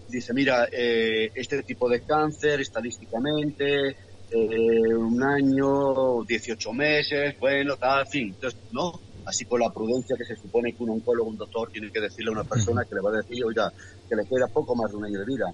dice, 0.10 0.34
mira, 0.34 0.67
eh, 0.71 1.32
este 1.36 1.63
tipo 1.63 1.89
de 1.89 2.02
cáncer, 2.02 2.62
estadísticamente, 2.62 3.95
eh, 4.30 4.95
un 4.95 5.21
año, 5.24 6.24
18 6.24 6.74
meses, 6.74 7.36
bueno, 7.39 7.78
tal, 7.78 8.08
fin. 8.08 8.30
Entonces, 8.30 8.60
¿no? 8.71 9.00
Así 9.26 9.45
por 9.45 9.60
la 9.60 9.71
prudencia 9.71 10.15
que 10.17 10.26
se 10.26 10.36
supone 10.36 10.74
que 10.74 10.84
un 10.84 10.91
oncólogo, 10.91 11.30
un 11.30 11.38
doctor, 11.38 11.69
tiene 11.71 11.91
que 11.91 12.02
decirle 12.02 12.30
a 12.30 12.34
una 12.34 12.43
persona 12.43 12.84
que 12.86 12.95
le 12.95 13.02
va 13.02 13.12
a 13.12 13.17
decir, 13.17 13.43
oiga, 13.45 13.71
que 14.10 14.15
le 14.15 14.26
queda 14.26 14.47
poco 14.47 14.76
más 14.76 14.89
de 14.91 14.97
un 14.97 15.06
año 15.06 15.19
de 15.19 15.26
vida 15.26 15.45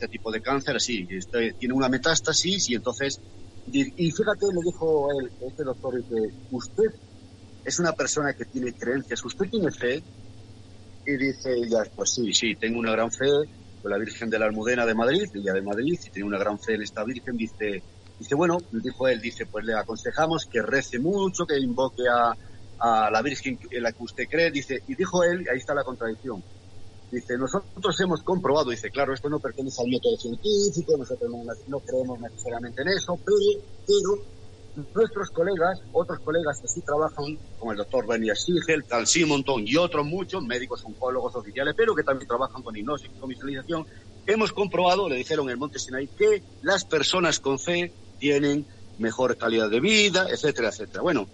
este 0.00 0.08
tipo 0.08 0.32
de 0.32 0.40
cáncer, 0.40 0.76
así, 0.76 1.06
este, 1.10 1.52
tiene 1.58 1.74
una 1.74 1.90
metástasis 1.90 2.70
y 2.70 2.74
entonces, 2.74 3.20
y, 3.70 4.10
fíjate, 4.10 4.46
le 4.46 4.62
dijo 4.64 5.08
él, 5.20 5.30
este 5.46 5.62
doctor, 5.62 6.02
que 6.08 6.34
usted 6.50 6.86
es 7.62 7.78
una 7.78 7.92
persona 7.92 8.32
que 8.32 8.46
tiene 8.46 8.72
creencias, 8.72 9.22
usted 9.22 9.44
tiene 9.50 9.70
fe, 9.70 10.02
y 11.04 11.16
dice 11.16 11.52
ella, 11.52 11.82
pues 11.94 12.14
sí, 12.14 12.32
sí, 12.32 12.56
tengo 12.56 12.78
una 12.78 12.92
gran 12.92 13.12
fe 13.12 13.28
con 13.82 13.90
la 13.90 13.98
Virgen 13.98 14.30
de 14.30 14.38
la 14.38 14.46
Almudena 14.46 14.86
de 14.86 14.94
Madrid, 14.94 15.28
ella 15.34 15.52
de 15.52 15.62
Madrid, 15.62 15.98
y 16.02 16.10
tiene 16.10 16.28
una 16.28 16.38
gran 16.38 16.58
fe 16.58 16.74
en 16.74 16.82
esta 16.82 17.04
Virgen, 17.04 17.36
dice, 17.36 17.82
dice, 18.18 18.34
bueno, 18.34 18.56
dijo 18.70 19.06
él, 19.06 19.20
dice, 19.20 19.44
pues 19.46 19.66
le 19.66 19.74
aconsejamos 19.74 20.46
que 20.46 20.62
rece 20.62 20.98
mucho, 20.98 21.44
que 21.44 21.58
invoque 21.58 22.04
a, 22.10 22.34
a 22.78 23.10
la 23.10 23.20
Virgen 23.20 23.58
en 23.70 23.82
la 23.82 23.92
que 23.92 24.02
usted 24.02 24.24
cree, 24.30 24.50
dice, 24.50 24.82
y 24.86 24.94
dijo 24.94 25.22
él, 25.24 25.44
ahí 25.52 25.58
está 25.58 25.74
la 25.74 25.84
contradicción, 25.84 26.42
Dice, 27.10 27.36
nosotros 27.36 28.00
hemos 28.00 28.22
comprobado, 28.22 28.70
dice, 28.70 28.90
claro, 28.90 29.12
esto 29.12 29.28
no 29.28 29.40
pertenece 29.40 29.82
al 29.82 29.88
método 29.88 30.16
científico, 30.16 30.96
nosotros 30.96 31.28
no, 31.66 31.80
creemos 31.80 32.20
necesariamente 32.20 32.82
en 32.82 32.88
eso, 32.88 33.18
pero, 33.24 33.36
pero 33.84 34.86
nuestros 34.94 35.30
colegas, 35.30 35.80
otros 35.90 36.20
colegas 36.20 36.60
que 36.60 36.68
sí 36.68 36.80
trabajan, 36.82 37.36
como 37.58 37.72
el 37.72 37.78
doctor 37.78 38.06
Benny 38.06 38.28
Sigel, 38.36 38.84
Tal 38.86 39.08
Simonton 39.08 39.66
y 39.66 39.76
otros 39.76 40.06
muchos, 40.06 40.44
médicos, 40.44 40.84
oncólogos 40.84 41.34
oficiales, 41.34 41.74
pero 41.76 41.96
que 41.96 42.04
también 42.04 42.28
trabajan 42.28 42.62
con 42.62 42.76
hipnosis 42.76 43.10
con 43.18 43.28
visualización, 43.28 43.84
hemos 44.26 44.52
comprobado, 44.52 45.08
le 45.08 45.16
dijeron 45.16 45.46
en 45.46 45.52
el 45.52 45.58
Monte 45.58 45.80
Sinai, 45.80 46.08
que 46.16 46.44
las 46.62 46.84
personas 46.84 47.40
con 47.40 47.58
fe 47.58 47.92
tienen 48.18 48.66
mejor 48.98 49.36
calidad 49.36 49.68
de 49.68 49.80
vida, 49.80 50.28
etcétera, 50.30 50.68
etcétera. 50.68 51.02
Bueno, 51.02 51.26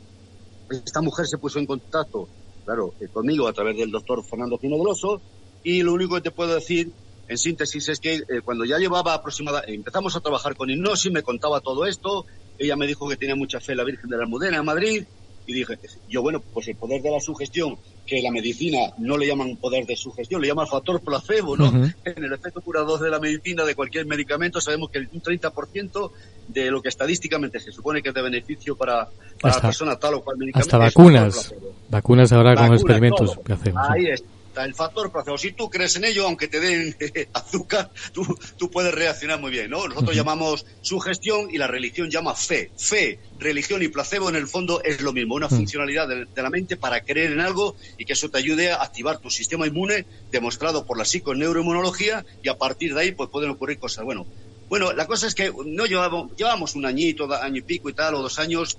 esta 0.71 1.03
mujer 1.03 1.27
se 1.27 1.37
puso 1.37 1.59
en 1.59 1.67
contacto, 1.67 2.29
claro, 2.65 2.95
eh, 3.01 3.09
conmigo 3.09 3.47
a 3.47 3.53
través 3.53 3.77
del 3.77 3.91
doctor 3.91 4.25
Fernando 4.25 4.59
Grosso, 4.62 5.21
y 5.62 5.83
lo 5.83 5.92
único 5.92 6.14
que 6.16 6.23
te 6.23 6.31
puedo 6.31 6.55
decir, 6.55 6.90
en 7.29 7.38
síntesis, 7.38 7.88
es 7.88 8.01
que 8.01 8.14
eh, 8.14 8.40
cuando 8.45 8.64
ya 8.64 8.79
llevaba 8.79 9.14
aproximadamente, 9.14 9.75
empezamos 9.75 10.14
a 10.16 10.21
trabajar 10.21 10.55
con 10.55 10.71
hipnosis, 10.71 11.12
me 11.12 11.23
contaba 11.23 11.61
todo 11.61 11.87
esto, 11.87 12.27
ella 12.59 12.77
me 12.77 12.87
dijo 12.87 13.09
que 13.09 13.16
tenía 13.16 13.35
mucha 13.35 13.61
fe 13.61 13.73
en 13.73 13.79
la 13.79 13.85
Virgen 13.85 14.09
de 14.09 14.16
la 14.16 14.23
Almudena 14.25 14.59
en 14.59 14.64
Madrid, 14.64 15.05
y 15.47 15.55
dije, 15.55 15.79
yo 16.09 16.23
bueno, 16.23 16.40
pues 16.40 16.66
el 16.69 16.75
poder 16.75 17.01
de 17.03 17.11
la 17.11 17.21
sugestión, 17.21 17.77
que 18.05 18.21
la 18.21 18.33
medicina 18.33 18.81
no 18.99 19.16
le 19.16 19.29
llaman 19.29 19.57
poder 19.57 19.87
de 19.87 19.97
sugestión, 19.97 20.40
le 20.40 20.49
llaman 20.49 20.66
factor 20.66 21.01
placebo, 21.01 21.57
¿no? 21.57 21.69
En 22.05 22.25
el 22.25 22.33
efecto 22.33 22.61
curador 22.61 23.01
de 23.01 23.11
la 23.11 23.20
medicina, 23.20 23.64
de 23.64 23.76
cualquier 23.76 24.07
medicamento, 24.07 24.61
sabemos 24.61 24.91
que 24.91 24.99
un 24.99 25.22
30% 25.22 26.11
de 26.49 26.70
lo 26.70 26.83
que 26.83 26.89
estadísticamente 26.89 27.61
se 27.61 27.70
supone 27.70 28.03
que 28.03 28.09
es 28.09 28.14
de 28.14 28.22
beneficio 28.22 28.76
para, 28.76 29.09
la 29.43 29.61
persona 29.61 29.97
tal 29.97 30.14
o 30.14 30.22
cual 30.22 30.37
medicamento. 30.37 30.66
Hasta 30.66 30.78
vacunas. 30.78 31.55
Vacunas 31.89 32.33
ahora 32.33 32.57
con 32.57 32.74
experimentos 32.74 33.37
placebo. 33.37 33.78
Ahí 33.78 34.07
está 34.07 34.36
el 34.65 34.75
factor 34.75 35.13
placebo. 35.13 35.39
Si 35.39 35.53
tú 35.53 35.69
crees 35.69 35.97
en 35.97 36.05
ello, 36.05 36.27
aunque 36.27 36.49
te 36.49 36.61
den 36.61 36.97
azúcar, 37.33 37.91
tú, 38.13 38.39
tú 38.57 38.71
puedes 38.71 38.95
reaccionar 38.95 39.41
muy 39.41 39.51
bien, 39.51 39.71
¿no? 39.71 39.87
Nosotros 39.87 40.17
llamamos 40.17 40.67
sugestión 40.81 41.49
y 41.51 41.59
la 41.59 41.67
religión 41.67 42.11
llama 42.11 42.35
fe. 42.35 42.71
Fe, 42.77 43.19
religión 43.39 43.83
y 43.83 43.89
placebo 43.89 44.29
en 44.29 44.37
el 44.37 44.47
fondo 44.47 44.83
es 44.83 45.01
lo 45.01 45.13
mismo, 45.13 45.35
una 45.35 45.49
funcionalidad 45.49 46.09
de, 46.09 46.27
la 46.35 46.51
mente 46.51 46.77
para 46.77 47.01
creer 47.03 47.33
en 47.33 47.41
algo 47.41 47.77
y 47.99 48.05
que 48.05 48.13
eso 48.15 48.29
te 48.31 48.39
ayude 48.39 48.73
a 48.73 48.83
activar 48.83 49.19
tu 49.19 49.31
sistema 49.31 49.67
inmune, 49.67 50.07
demostrado 50.31 50.85
por 50.87 50.99
la 50.99 51.05
psiconeuroinmunología, 51.05 52.25
y 52.43 52.49
a 52.49 52.57
partir 52.57 52.95
de 52.95 53.01
ahí 53.01 53.13
pues 53.13 53.31
pueden 53.31 53.51
ocurrir 53.51 53.79
cosas. 53.79 54.05
Bueno, 54.05 54.27
Bueno, 54.69 54.93
la 54.93 55.07
cosa 55.07 55.27
es 55.27 55.35
que 55.35 55.53
no 55.65 55.87
llevamos, 55.87 56.37
llevamos 56.37 56.75
un 56.75 56.87
añito, 56.87 57.33
año 57.33 57.59
y 57.59 57.63
pico 57.63 57.89
y 57.89 57.93
tal, 57.93 58.15
o 58.15 58.23
dos 58.23 58.39
años 58.39 58.79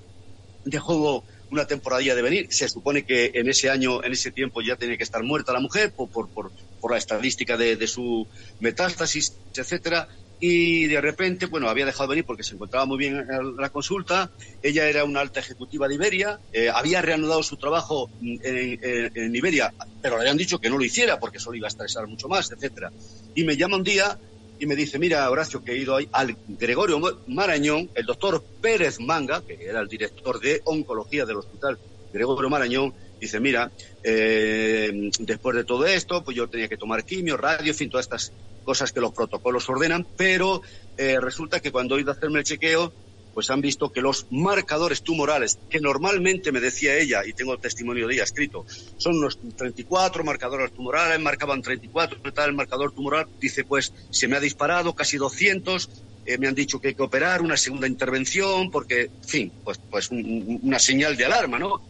de 0.64 0.78
juego 0.78 1.24
una 1.50 1.66
temporadilla 1.66 2.14
de 2.14 2.22
venir. 2.22 2.46
Se 2.50 2.68
supone 2.68 3.04
que 3.04 3.32
en 3.34 3.48
ese 3.48 3.70
año, 3.70 4.02
en 4.02 4.12
ese 4.12 4.30
tiempo 4.30 4.60
ya 4.60 4.76
tenía 4.76 4.96
que 4.96 5.02
estar 5.02 5.22
muerta 5.22 5.52
la 5.52 5.60
mujer 5.60 5.92
por, 5.92 6.08
por, 6.08 6.28
por, 6.28 6.90
la 6.90 6.98
estadística 6.98 7.56
de, 7.56 7.86
su 7.86 8.26
metástasis, 8.60 9.34
etcétera. 9.54 10.08
Y 10.40 10.86
de 10.86 11.00
repente, 11.00 11.46
bueno, 11.46 11.68
había 11.68 11.84
dejado 11.84 12.04
de 12.04 12.10
venir 12.10 12.24
porque 12.24 12.44
se 12.44 12.54
encontraba 12.54 12.86
muy 12.86 12.96
bien 12.96 13.26
en 13.28 13.56
la 13.56 13.70
consulta. 13.70 14.30
Ella 14.62 14.88
era 14.88 15.04
una 15.04 15.20
alta 15.20 15.40
ejecutiva 15.40 15.88
de 15.88 15.94
Iberia, 15.94 16.38
eh, 16.52 16.70
había 16.72 17.02
reanudado 17.02 17.42
su 17.42 17.56
trabajo 17.56 18.08
en, 18.22 18.40
en, 18.44 19.12
en, 19.16 19.34
Iberia, 19.34 19.74
pero 20.00 20.16
le 20.16 20.22
habían 20.22 20.36
dicho 20.36 20.60
que 20.60 20.70
no 20.70 20.78
lo 20.78 20.84
hiciera 20.84 21.18
porque 21.18 21.38
eso 21.38 21.50
le 21.50 21.58
iba 21.58 21.66
a 21.66 21.70
estresar 21.70 22.06
mucho 22.06 22.28
más, 22.28 22.52
etcétera. 22.52 22.92
Y 23.34 23.42
me 23.42 23.56
llama 23.56 23.76
un 23.76 23.82
día 23.82 24.16
y 24.58 24.66
me 24.66 24.76
dice, 24.76 24.98
mira, 24.98 25.30
Horacio, 25.30 25.62
que 25.62 25.72
he 25.72 25.78
ido 25.78 25.96
ahí 25.96 26.08
al 26.12 26.36
Gregorio 26.48 27.00
Marañón, 27.26 27.90
el 27.94 28.06
doctor 28.06 28.42
Pérez 28.60 28.98
Manga, 29.00 29.42
que 29.46 29.58
era 29.64 29.80
el 29.80 29.88
director 29.88 30.40
de 30.40 30.60
oncología 30.64 31.24
del 31.24 31.36
hospital 31.36 31.78
Gregorio 32.12 32.50
Marañón, 32.50 32.94
dice, 33.20 33.40
mira, 33.40 33.70
eh, 34.02 35.10
después 35.20 35.56
de 35.56 35.64
todo 35.64 35.86
esto, 35.86 36.22
pues 36.24 36.36
yo 36.36 36.48
tenía 36.48 36.68
que 36.68 36.76
tomar 36.76 37.04
quimio, 37.04 37.36
radio, 37.36 37.72
en 37.72 37.76
fin, 37.76 37.90
todas 37.90 38.06
estas 38.06 38.32
cosas 38.64 38.92
que 38.92 39.00
los 39.00 39.12
protocolos 39.12 39.68
ordenan, 39.68 40.06
pero 40.16 40.62
eh, 40.96 41.18
resulta 41.20 41.60
que 41.60 41.72
cuando 41.72 41.96
he 41.96 42.00
ido 42.00 42.10
a 42.10 42.14
hacerme 42.14 42.40
el 42.40 42.44
chequeo, 42.44 42.92
pues 43.38 43.50
han 43.50 43.60
visto 43.60 43.92
que 43.92 44.00
los 44.00 44.26
marcadores 44.30 45.04
tumorales, 45.04 45.60
que 45.70 45.78
normalmente 45.78 46.50
me 46.50 46.58
decía 46.58 46.98
ella, 46.98 47.24
y 47.24 47.34
tengo 47.34 47.52
el 47.52 47.60
testimonio 47.60 48.08
de 48.08 48.14
ella 48.14 48.24
escrito, 48.24 48.66
son 48.96 49.18
unos 49.18 49.38
34 49.56 50.24
marcadores 50.24 50.72
tumorales, 50.72 51.20
marcaban 51.20 51.62
34, 51.62 52.18
tal, 52.32 52.48
el 52.48 52.56
marcador 52.56 52.90
tumoral, 52.90 53.28
dice, 53.38 53.62
pues 53.62 53.94
se 54.10 54.26
me 54.26 54.36
ha 54.36 54.40
disparado 54.40 54.92
casi 54.92 55.18
200, 55.18 55.88
eh, 56.26 56.36
me 56.36 56.48
han 56.48 56.54
dicho 56.56 56.80
que 56.80 56.88
hay 56.88 56.94
que 56.96 57.02
operar, 57.04 57.40
una 57.40 57.56
segunda 57.56 57.86
intervención, 57.86 58.72
porque, 58.72 59.02
en 59.02 59.28
fin, 59.28 59.52
pues, 59.62 59.78
pues 59.88 60.10
un, 60.10 60.58
una 60.64 60.80
señal 60.80 61.16
de 61.16 61.26
alarma, 61.26 61.60
¿no? 61.60 61.80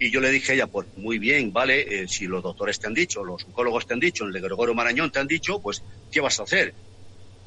Y 0.00 0.10
yo 0.10 0.20
le 0.20 0.30
dije 0.32 0.50
a 0.50 0.54
ella, 0.56 0.66
pues 0.66 0.88
muy 0.96 1.20
bien, 1.20 1.52
vale, 1.52 2.02
eh, 2.02 2.08
si 2.08 2.26
los 2.26 2.42
doctores 2.42 2.80
te 2.80 2.88
han 2.88 2.94
dicho, 2.94 3.22
los 3.22 3.44
oncólogos 3.44 3.86
te 3.86 3.94
han 3.94 4.00
dicho, 4.00 4.24
el 4.24 4.32
de 4.32 4.40
Gregorio 4.40 4.74
Marañón 4.74 5.12
te 5.12 5.20
han 5.20 5.28
dicho, 5.28 5.60
pues, 5.60 5.84
¿qué 6.10 6.20
vas 6.20 6.40
a 6.40 6.42
hacer? 6.42 6.74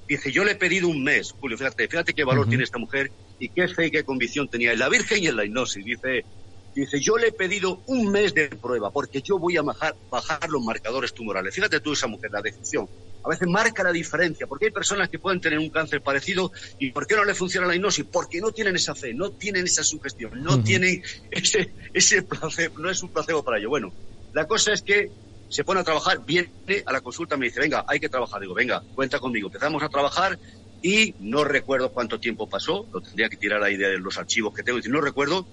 Dice, 0.09 0.31
yo 0.31 0.43
le 0.43 0.53
he 0.53 0.55
pedido 0.55 0.87
un 0.87 1.03
mes, 1.03 1.33
Julio, 1.39 1.55
fíjate, 1.55 1.87
fíjate 1.87 2.15
qué 2.15 2.23
valor 2.23 2.45
uh 2.45 2.45
-huh. 2.47 2.49
tiene 2.49 2.63
esta 2.63 2.79
mujer 2.79 3.11
y 3.37 3.49
qué 3.49 3.67
fe 3.67 3.85
y 3.85 3.91
qué 3.91 4.03
convicción 4.03 4.47
tenía 4.47 4.73
en 4.73 4.79
la 4.79 4.89
Virgen 4.89 5.23
y 5.23 5.27
en 5.27 5.35
la 5.35 5.45
hipnosis. 5.45 5.85
Dice, 5.85 6.25
dice, 6.73 6.99
yo 6.99 7.15
le 7.17 7.27
he 7.27 7.31
pedido 7.31 7.83
un 7.85 8.11
mes 8.11 8.33
de 8.33 8.47
prueba 8.49 8.89
porque 8.89 9.21
yo 9.21 9.37
voy 9.37 9.57
a 9.57 9.61
bajar, 9.61 9.95
bajar 10.09 10.49
los 10.49 10.63
marcadores 10.63 11.13
tumorales. 11.13 11.53
Fíjate 11.53 11.79
tú 11.79 11.93
esa 11.93 12.07
mujer, 12.07 12.31
la 12.31 12.41
decisión. 12.41 12.89
A 13.23 13.29
veces 13.29 13.47
marca 13.47 13.83
la 13.83 13.91
diferencia, 13.91 14.47
porque 14.47 14.65
hay 14.65 14.71
personas 14.71 15.09
que 15.09 15.19
pueden 15.19 15.41
tener 15.41 15.59
un 15.59 15.69
cáncer 15.69 16.01
parecido 16.01 16.51
y 16.79 16.89
¿por 16.91 17.05
qué 17.05 17.15
no 17.15 17.23
le 17.23 17.35
funciona 17.35 17.67
la 17.67 17.75
hipnosis? 17.75 18.05
Porque 18.11 18.41
no 18.41 18.51
tienen 18.51 18.75
esa 18.77 18.95
fe, 18.95 19.13
no 19.13 19.29
tienen 19.29 19.65
esa 19.65 19.83
sugestión, 19.83 20.41
no 20.41 20.55
uh 20.55 20.57
-huh. 20.57 20.63
tienen 20.63 21.03
ese, 21.29 21.69
ese 21.93 22.23
placebo, 22.23 22.79
no 22.79 22.89
es 22.89 23.03
un 23.03 23.09
placebo 23.09 23.43
para 23.43 23.59
ello. 23.59 23.69
Bueno, 23.69 23.93
la 24.33 24.47
cosa 24.47 24.73
es 24.73 24.81
que 24.81 25.11
se 25.49 25.63
pone 25.63 25.81
a 25.81 25.83
trabajar, 25.83 26.23
viene 26.25 26.49
a 26.85 26.93
la 26.93 27.01
consulta, 27.01 27.35
me 27.35 27.47
dice, 27.47 27.59
venga, 27.59 27.83
hay 27.87 27.99
que 27.99 28.07
trabajar. 28.07 28.39
Digo, 28.39 28.53
venga, 28.53 28.83
cuenta 28.95 29.19
conmigo. 29.19 29.47
Empezamos 29.47 29.81
a 29.83 29.89
trabajar 29.89 30.39
y 30.81 31.15
no 31.19 31.43
recuerdo 31.43 31.91
cuánto 31.91 32.19
tiempo 32.19 32.47
pasó, 32.47 32.87
lo 32.93 33.01
tendría 33.01 33.29
que 33.29 33.37
tirar 33.37 33.63
ahí 33.63 33.75
de 33.75 33.97
los 33.99 34.17
archivos 34.17 34.53
que 34.53 34.63
tengo, 34.63 34.79
y 34.79 34.89
no 34.89 35.01
recuerdo. 35.01 35.45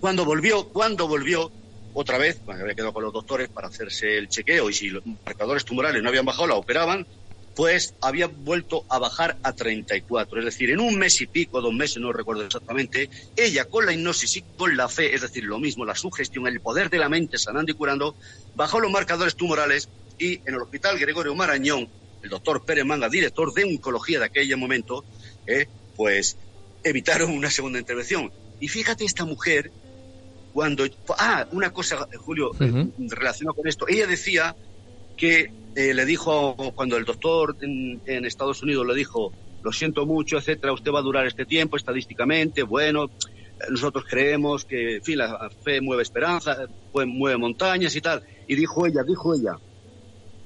Cuando 0.00 0.24
volvió, 0.24 0.68
cuando 0.68 1.08
volvió, 1.08 1.50
otra 1.92 2.18
vez, 2.18 2.40
cuando 2.44 2.62
había 2.62 2.74
quedado 2.74 2.92
con 2.92 3.04
los 3.04 3.12
doctores 3.12 3.48
para 3.48 3.68
hacerse 3.68 4.18
el 4.18 4.28
chequeo 4.28 4.68
y 4.70 4.74
si 4.74 4.90
los 4.90 5.04
marcadores 5.24 5.64
tumorales 5.64 6.02
no 6.02 6.08
habían 6.08 6.24
bajado, 6.24 6.48
la 6.48 6.54
operaban, 6.54 7.06
pues 7.54 7.94
había 8.00 8.26
vuelto 8.26 8.84
a 8.88 8.98
bajar 8.98 9.38
a 9.42 9.52
34. 9.52 10.40
Es 10.40 10.44
decir, 10.44 10.70
en 10.70 10.80
un 10.80 10.98
mes 10.98 11.20
y 11.20 11.26
pico, 11.26 11.60
dos 11.60 11.72
meses, 11.72 11.98
no 11.98 12.12
recuerdo 12.12 12.44
exactamente, 12.44 13.08
ella 13.36 13.66
con 13.66 13.86
la 13.86 13.92
hipnosis 13.92 14.36
y 14.36 14.42
con 14.56 14.76
la 14.76 14.88
fe, 14.88 15.14
es 15.14 15.22
decir, 15.22 15.44
lo 15.44 15.58
mismo, 15.58 15.84
la 15.84 15.94
sugestión, 15.94 16.46
el 16.46 16.60
poder 16.60 16.90
de 16.90 16.98
la 16.98 17.08
mente 17.08 17.38
sanando 17.38 17.70
y 17.70 17.74
curando, 17.74 18.16
bajó 18.56 18.80
los 18.80 18.90
marcadores 18.90 19.36
tumorales 19.36 19.88
y 20.18 20.34
en 20.34 20.54
el 20.54 20.62
hospital 20.62 20.98
Gregorio 20.98 21.34
Marañón, 21.34 21.88
el 22.22 22.30
doctor 22.30 22.64
Pérez 22.64 22.84
Manga, 22.84 23.08
director 23.08 23.52
de 23.52 23.64
oncología 23.64 24.18
de 24.18 24.26
aquel 24.26 24.56
momento, 24.56 25.04
eh, 25.46 25.66
pues 25.96 26.36
evitaron 26.82 27.30
una 27.30 27.50
segunda 27.50 27.78
intervención. 27.78 28.32
Y 28.60 28.68
fíjate 28.68 29.04
esta 29.04 29.24
mujer, 29.24 29.70
cuando... 30.52 30.86
Ah, 31.18 31.46
una 31.52 31.72
cosa, 31.72 32.08
Julio, 32.16 32.50
uh 32.50 32.54
-huh. 32.54 32.88
eh, 32.88 33.06
relacionado 33.10 33.54
con 33.54 33.66
esto. 33.68 33.86
Ella 33.88 34.06
decía 34.06 34.56
que 35.16 35.50
eh, 35.74 35.94
le 35.94 36.04
dijo, 36.04 36.54
cuando 36.74 36.96
el 36.96 37.04
doctor 37.04 37.56
en, 37.60 38.24
Estados 38.24 38.62
Unidos 38.62 38.86
le 38.86 38.94
dijo, 38.94 39.32
lo 39.62 39.72
siento 39.72 40.06
mucho, 40.06 40.38
etcétera, 40.38 40.72
usted 40.72 40.92
va 40.92 41.00
a 41.00 41.02
durar 41.02 41.26
este 41.26 41.46
tiempo 41.46 41.76
estadísticamente, 41.76 42.62
bueno, 42.62 43.10
nosotros 43.70 44.04
creemos 44.08 44.64
que, 44.64 44.96
en 44.96 45.02
fin, 45.02 45.18
la 45.18 45.50
fe 45.62 45.80
mueve 45.80 46.02
esperanza, 46.02 46.56
mueve 46.92 47.38
montañas 47.38 47.94
y 47.96 48.00
tal. 48.00 48.22
Y 48.46 48.54
dijo 48.54 48.86
ella, 48.86 49.02
dijo 49.02 49.34
ella, 49.34 49.56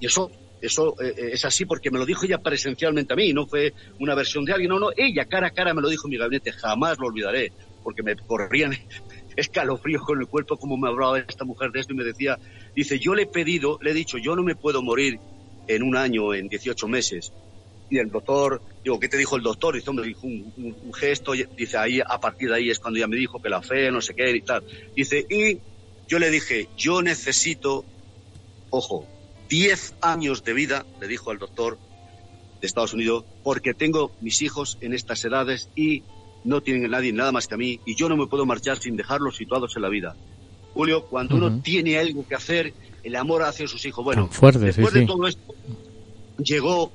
y 0.01 0.07
eso, 0.07 0.31
eso 0.61 0.95
eh, 1.01 1.31
es 1.33 1.45
así 1.45 1.65
porque 1.65 1.91
me 1.91 1.99
lo 1.99 2.07
dijo 2.07 2.25
ella 2.25 2.39
presencialmente 2.39 3.13
a 3.13 3.17
mí, 3.17 3.33
no 3.33 3.47
fue 3.47 3.75
una 3.99 4.15
versión 4.15 4.45
de 4.45 4.53
alguien, 4.53 4.71
no, 4.71 4.79
no, 4.79 4.91
ella 4.97 5.25
cara 5.27 5.49
a 5.49 5.51
cara 5.51 5.75
me 5.75 5.83
lo 5.83 5.89
dijo 5.89 6.07
en 6.07 6.11
mi 6.11 6.19
gabinete, 6.19 6.53
jamás 6.53 6.99
lo 6.99 7.09
olvidaré, 7.09 7.53
porque 7.83 8.03
me 8.03 8.17
corrían 8.17 8.73
escalofríos 9.39 10.03
con 10.03 10.21
el 10.21 10.27
cuerpo 10.27 10.57
como 10.57 10.77
me 10.77 10.89
hablaba 10.89 11.21
esta 11.21 11.45
mujer 11.45 11.71
de 11.71 11.81
esto 11.81 11.93
y 11.93 11.97
me 11.97 12.05
decía, 12.05 12.39
dice, 12.75 12.99
yo 12.99 13.15
le 13.15 13.23
he 13.23 13.27
pedido, 13.27 13.79
le 13.81 13.93
he 13.93 13.95
dicho, 13.95 14.19
yo 14.19 14.35
no 14.35 14.43
me 14.43 14.57
puedo 14.57 14.83
morir 14.83 15.21
en 15.69 15.83
un 15.85 15.97
año, 15.97 16.35
en 16.35 16.49
18 16.49 16.89
meses. 16.89 17.33
Y 17.89 17.99
el 17.99 18.11
doctor, 18.11 18.61
digo, 18.83 18.99
¿qué 18.99 19.09
te 19.09 19.17
dijo 19.17 19.37
el 19.37 19.43
doctor? 19.43 19.77
Dice, 19.77 19.93
me 19.93 20.03
dijo 20.03 20.27
un, 20.27 20.53
un, 20.57 20.77
un, 20.83 20.93
gesto, 20.93 21.33
dice, 21.57 21.79
ahí, 21.79 22.01
a 22.05 22.19
partir 22.21 22.49
de 22.49 22.57
ahí 22.57 22.71
es 22.71 22.81
cuando 22.81 22.99
ya 22.99 23.07
me 23.07 23.17
dijo 23.17 23.41
que 23.41 23.49
la 23.49 23.63
fe, 23.63 23.91
no 23.93 24.01
sé 24.01 24.15
qué 24.15 24.29
y 24.37 24.41
tal. 24.43 24.65
Dice, 24.97 25.25
y 25.31 25.59
yo 26.09 26.19
le 26.19 26.31
dije, 26.31 26.69
yo 26.77 27.01
necesito, 27.01 27.85
ojo, 28.71 29.07
10 29.49 29.95
años 30.01 30.43
de 30.43 30.53
vida, 30.53 30.85
le 31.01 31.07
dijo 31.07 31.31
al 31.31 31.39
doctor 31.39 31.79
de 32.61 32.67
Estados 32.67 32.93
Unidos, 32.93 33.25
porque 33.45 33.73
tengo 33.73 34.11
mis 34.21 34.43
hijos 34.43 34.79
en 34.81 34.95
estas 34.95 35.25
edades 35.25 35.71
y 35.77 36.03
no 36.45 36.61
tienen 36.61 36.91
nadie 36.91 37.13
nada 37.13 37.33
más 37.33 37.47
que 37.47 37.55
a 37.55 37.59
mí 37.59 37.81
y 37.85 37.95
yo 37.95 38.09
no 38.09 38.17
me 38.17 38.27
puedo 38.27 38.47
marchar 38.47 38.79
sin 38.79 38.97
dejarlos 38.97 39.37
situados 39.37 39.75
en 39.77 39.83
la 39.83 39.89
vida. 39.89 40.17
Julio, 40.75 41.05
cuando 41.07 41.35
uh 41.35 41.39
-huh. 41.39 41.47
uno 41.47 41.63
tiene 41.63 41.99
algo 41.99 42.27
que 42.27 42.35
hacer, 42.35 42.73
el 43.03 43.17
amor 43.17 43.43
hacia 43.43 43.67
sus 43.67 43.85
hijos. 43.85 44.05
Bueno, 44.05 44.29
fuerte, 44.29 44.61
después 44.61 44.91
sí, 44.91 44.95
de 44.95 45.01
sí. 45.01 45.07
todo 45.07 45.27
esto, 45.27 45.55
llegó, 46.43 46.93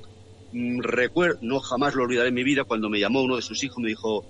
mmm, 0.52 0.80
recuerdo, 0.80 1.38
no 1.42 1.60
jamás 1.60 1.94
lo 1.94 2.04
olvidaré 2.04 2.28
en 2.28 2.34
mi 2.34 2.44
vida, 2.44 2.64
cuando 2.64 2.88
me 2.88 2.98
llamó 2.98 3.22
uno 3.22 3.36
de 3.36 3.42
sus 3.42 3.62
hijos, 3.64 3.78
me 3.78 3.88
dijo, 3.88 4.24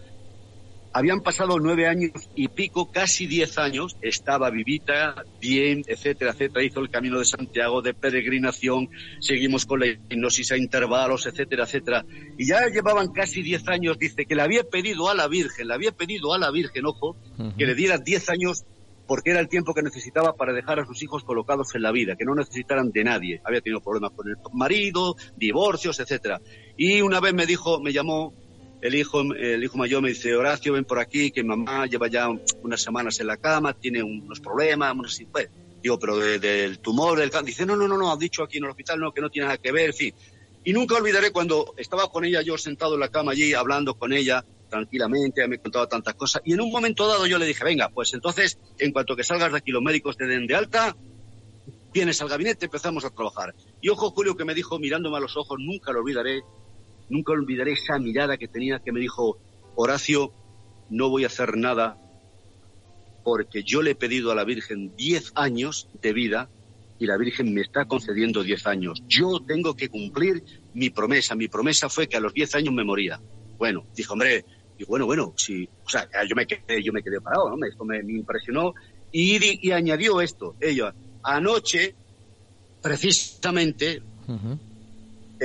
habían 0.95 1.21
pasado 1.21 1.59
nueve 1.59 1.89
años 1.89 2.13
y 2.37 2.47
pico, 2.47 2.91
casi 2.93 3.27
diez 3.27 3.59
años, 3.59 3.97
estaba 4.01 4.49
vivita, 4.51 5.25
bien, 5.41 5.83
etcétera, 5.89 6.31
etcétera, 6.31 6.65
hizo 6.65 6.79
el 6.79 6.89
camino 6.89 7.19
de 7.19 7.25
Santiago 7.25 7.83
de 7.83 7.95
peregrinación, 7.95 8.89
seguimos 9.19 9.67
con 9.67 9.81
la 9.81 9.89
hipnosis 9.89 10.53
a 10.53 10.57
intervalos, 10.57 11.27
etcétera, 11.27 11.65
etcétera. 11.65 12.07
Y 12.39 12.47
ya 12.47 12.69
llevaban 12.69 13.09
casi 13.09 13.43
diez 13.43 13.67
años, 13.67 13.99
dice, 13.99 14.25
que 14.25 14.37
le 14.37 14.43
había 14.43 14.63
pedido 14.63 15.11
a 15.11 15.15
la 15.15 15.27
Virgen, 15.27 15.67
le 15.67 15.75
había 15.75 15.91
pedido 15.91 16.33
a 16.33 16.39
la 16.39 16.53
Virgen, 16.53 16.87
ojo, 16.87 17.17
uh 17.39 17.43
-huh. 17.43 17.57
que 17.57 17.67
le 17.67 17.75
diera 17.75 17.99
diez 17.99 18.31
años 18.31 18.65
porque 19.07 19.33
era 19.33 19.41
el 19.41 19.49
tiempo 19.49 19.75
que 19.75 19.83
necesitaba 19.83 20.35
para 20.35 20.53
dejar 20.53 20.81
a 20.81 20.87
sus 20.87 21.03
hijos 21.03 21.25
colocados 21.25 21.75
en 21.75 21.83
la 21.83 21.93
vida, 21.93 22.17
que 22.17 22.25
no 22.25 22.35
necesitaran 22.35 22.91
de 22.91 23.05
nadie. 23.05 23.41
Había 23.45 23.61
tenido 23.61 23.83
problemas 23.83 24.13
con 24.13 24.29
el 24.29 24.37
marido, 24.53 25.17
divorcios, 25.37 26.01
etcétera. 26.01 26.41
Y 26.77 27.03
una 27.03 27.21
vez 27.21 27.35
me 27.35 27.45
dijo, 27.47 27.81
me 27.81 27.93
llamó 27.93 28.33
el 28.81 28.95
hijo, 28.95 29.23
el 29.35 29.65
hijo 29.65 29.79
mayor 29.79 30.03
me 30.03 30.11
dice, 30.11 30.35
Horacio, 30.35 30.75
ven 30.75 30.85
por 30.85 30.99
aquí, 30.99 31.31
que 31.31 31.43
mamá 31.43 31.87
lleva 31.87 32.09
ya 32.09 32.29
unas 32.63 32.83
semanas 32.83 33.19
en 33.21 33.29
la 33.29 33.37
cama, 33.37 33.73
tiene 33.73 34.03
unos 34.03 34.41
problemas, 34.41 34.95
unos, 34.95 35.23
pues, 35.33 35.49
digo, 35.83 35.99
pero 35.99 36.19
de, 36.19 36.39
del 36.39 36.79
tumor, 36.81 37.19
del 37.19 37.31
cáncer. 37.31 37.47
Dice, 37.47 37.67
no, 37.67 37.77
no, 37.77 37.89
no, 37.89 37.97
no, 37.97 38.13
ha 38.13 38.17
dicho 38.17 38.43
aquí 38.43 38.59
en 38.59 38.65
el 38.65 38.71
hospital, 38.71 39.01
no, 39.01 39.13
que 39.13 39.21
no 39.21 39.31
tiene 39.31 39.47
nada 39.47 39.59
que 39.59 39.73
ver, 39.73 39.87
en 39.87 39.95
fin. 39.95 40.15
Y 40.65 40.73
nunca 40.73 40.97
olvidaré 40.97 41.31
cuando 41.31 41.75
estaba 41.77 42.11
con 42.11 42.25
ella, 42.25 42.43
yo 42.43 42.57
sentado 42.57 42.95
en 42.95 43.01
la 43.01 43.09
cama 43.09 43.33
allí, 43.33 43.53
hablando 43.53 43.95
con 43.95 44.13
ella, 44.13 44.45
tranquilamente, 44.71 45.47
me 45.47 45.59
contaba 45.59 45.87
tantas 45.87 46.15
cosas, 46.15 46.43
y 46.45 46.53
en 46.53 46.61
un 46.61 46.71
momento 46.71 47.07
dado 47.07 47.27
yo 47.27 47.39
le 47.39 47.47
dije, 47.47 47.65
venga, 47.65 47.91
pues 47.91 48.13
entonces, 48.15 48.59
en 48.79 48.93
cuanto 48.93 49.15
que 49.15 49.23
salgas 49.23 49.53
de 49.53 49.59
aquí, 49.59 49.71
los 49.71 49.83
médicos 49.83 50.17
te 50.17 50.27
den 50.27 50.47
de 50.47 50.57
alta, 50.57 50.97
vienes 51.93 52.21
al 52.21 52.29
gabinete, 52.29 52.65
empezamos 52.65 53.05
a 53.05 53.11
trabajar. 53.11 53.55
Y 53.81 53.89
ojo, 53.89 54.11
Julio, 54.11 54.37
que 54.37 54.45
me 54.45 54.53
dijo, 54.53 54.79
mirándome 54.79 55.17
a 55.17 55.21
los 55.21 55.37
ojos, 55.37 55.59
nunca 55.61 55.93
lo 55.93 56.01
olvidaré, 56.01 56.43
nunca 57.09 57.33
olvidaré 57.33 57.73
esa 57.73 57.99
mirada 57.99 58.37
que 58.37 58.49
tenía, 58.49 58.81
que 58.81 58.93
me 58.93 59.01
dijo, 59.01 59.39
Horacio, 59.75 60.33
no 60.91 61.09
voy 61.09 61.25
a 61.25 61.29
hacer 61.29 61.57
nada 61.57 61.99
porque 63.25 63.63
yo 63.63 63.83
le 63.83 63.93
he 63.93 63.95
pedido 63.95 64.31
a 64.31 64.35
la 64.35 64.45
Virgen 64.45 64.95
10 64.97 65.33
años 65.35 65.89
de 66.03 66.13
vida 66.13 66.51
y 66.99 67.07
la 67.07 67.17
Virgen 67.17 67.53
me 67.53 67.63
está 67.63 67.87
concediendo 67.87 68.43
10 68.43 68.67
años. 68.67 69.03
Yo 69.09 69.41
tengo 69.47 69.75
que 69.75 69.89
cumplir 69.89 70.45
mi 70.75 70.91
promesa. 70.91 71.35
Mi 71.35 71.49
promesa 71.49 71.89
fue 71.89 72.07
que 72.07 72.17
a 72.17 72.21
los 72.21 72.35
10 72.35 72.55
años 72.57 72.75
me 72.75 72.85
moría. 72.85 73.21
Bueno, 73.59 73.87
dijo, 73.97 74.13
hombre, 74.13 74.45
y 74.79 74.85
bueno, 74.85 75.07
bueno, 75.07 75.33
sí, 75.37 75.69
o 75.85 75.89
sea, 75.89 76.09
yo 76.29 76.37
me 76.37 76.47
quedé, 76.47 76.83
yo 76.83 76.93
me 76.93 77.03
parado, 77.03 77.57
¿no? 77.57 77.67
Esto 77.67 77.85
me, 77.85 78.03
me 78.03 78.13
impresionó 78.13 78.75
y, 79.17 79.71
añadió 79.71 80.21
esto, 80.21 80.57
ella, 80.61 80.93
anoche, 81.23 81.95
precisamente. 82.83 84.03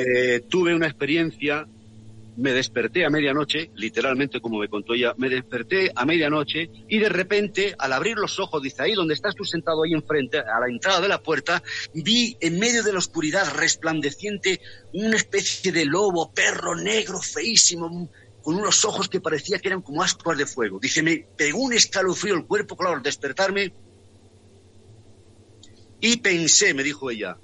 Eh, 0.01 0.41
tuve 0.49 0.73
una 0.73 0.87
experiencia 0.87 1.67
me 2.39 2.53
desperté 2.53 3.05
a 3.05 3.09
medianoche, 3.09 3.69
literalmente 3.75 4.39
como 4.39 4.59
me 4.59 4.69
contó 4.69 4.93
ella, 4.93 5.13
me 5.17 5.29
desperté 5.29 5.91
a 5.93 6.05
medianoche 6.05 6.69
y 6.87 6.99
de 6.99 7.09
repente, 7.09 7.75
al 7.77 7.91
abrir 7.91 8.17
los 8.17 8.39
ojos, 8.39 8.63
dice, 8.63 8.81
ahí 8.81 8.93
donde 8.93 9.13
estás 9.13 9.35
tú 9.35 9.43
sentado 9.43 9.83
ahí 9.83 9.93
enfrente, 9.93 10.39
a 10.39 10.59
la 10.59 10.69
entrada 10.69 11.01
de 11.01 11.09
la 11.09 11.21
puerta, 11.21 11.61
vi 11.93 12.37
en 12.39 12.57
medio 12.57 12.81
de 12.81 12.93
la 12.93 12.99
oscuridad 12.99 13.53
resplandeciente 13.55 14.61
una 14.93 15.17
especie 15.17 15.71
de 15.73 15.85
lobo, 15.85 16.31
perro 16.33 16.75
negro, 16.75 17.19
feísimo, 17.19 18.09
con 18.41 18.55
unos 18.55 18.85
ojos 18.85 19.09
que 19.09 19.19
parecía 19.19 19.59
que 19.59 19.67
eran 19.67 19.81
como 19.81 20.01
ascuas 20.01 20.37
de 20.37 20.45
fuego. 20.45 20.79
Dice, 20.79 21.03
me 21.03 21.27
pegó 21.35 21.59
un 21.59 21.73
escalofrío 21.73 22.35
el 22.35 22.45
cuerpo, 22.45 22.77
claro, 22.77 23.01
despertarme. 23.01 23.73
Y 25.99 26.17
pensé, 26.17 26.73
me 26.73 26.83
dijo 26.83 27.11
ella, 27.11 27.37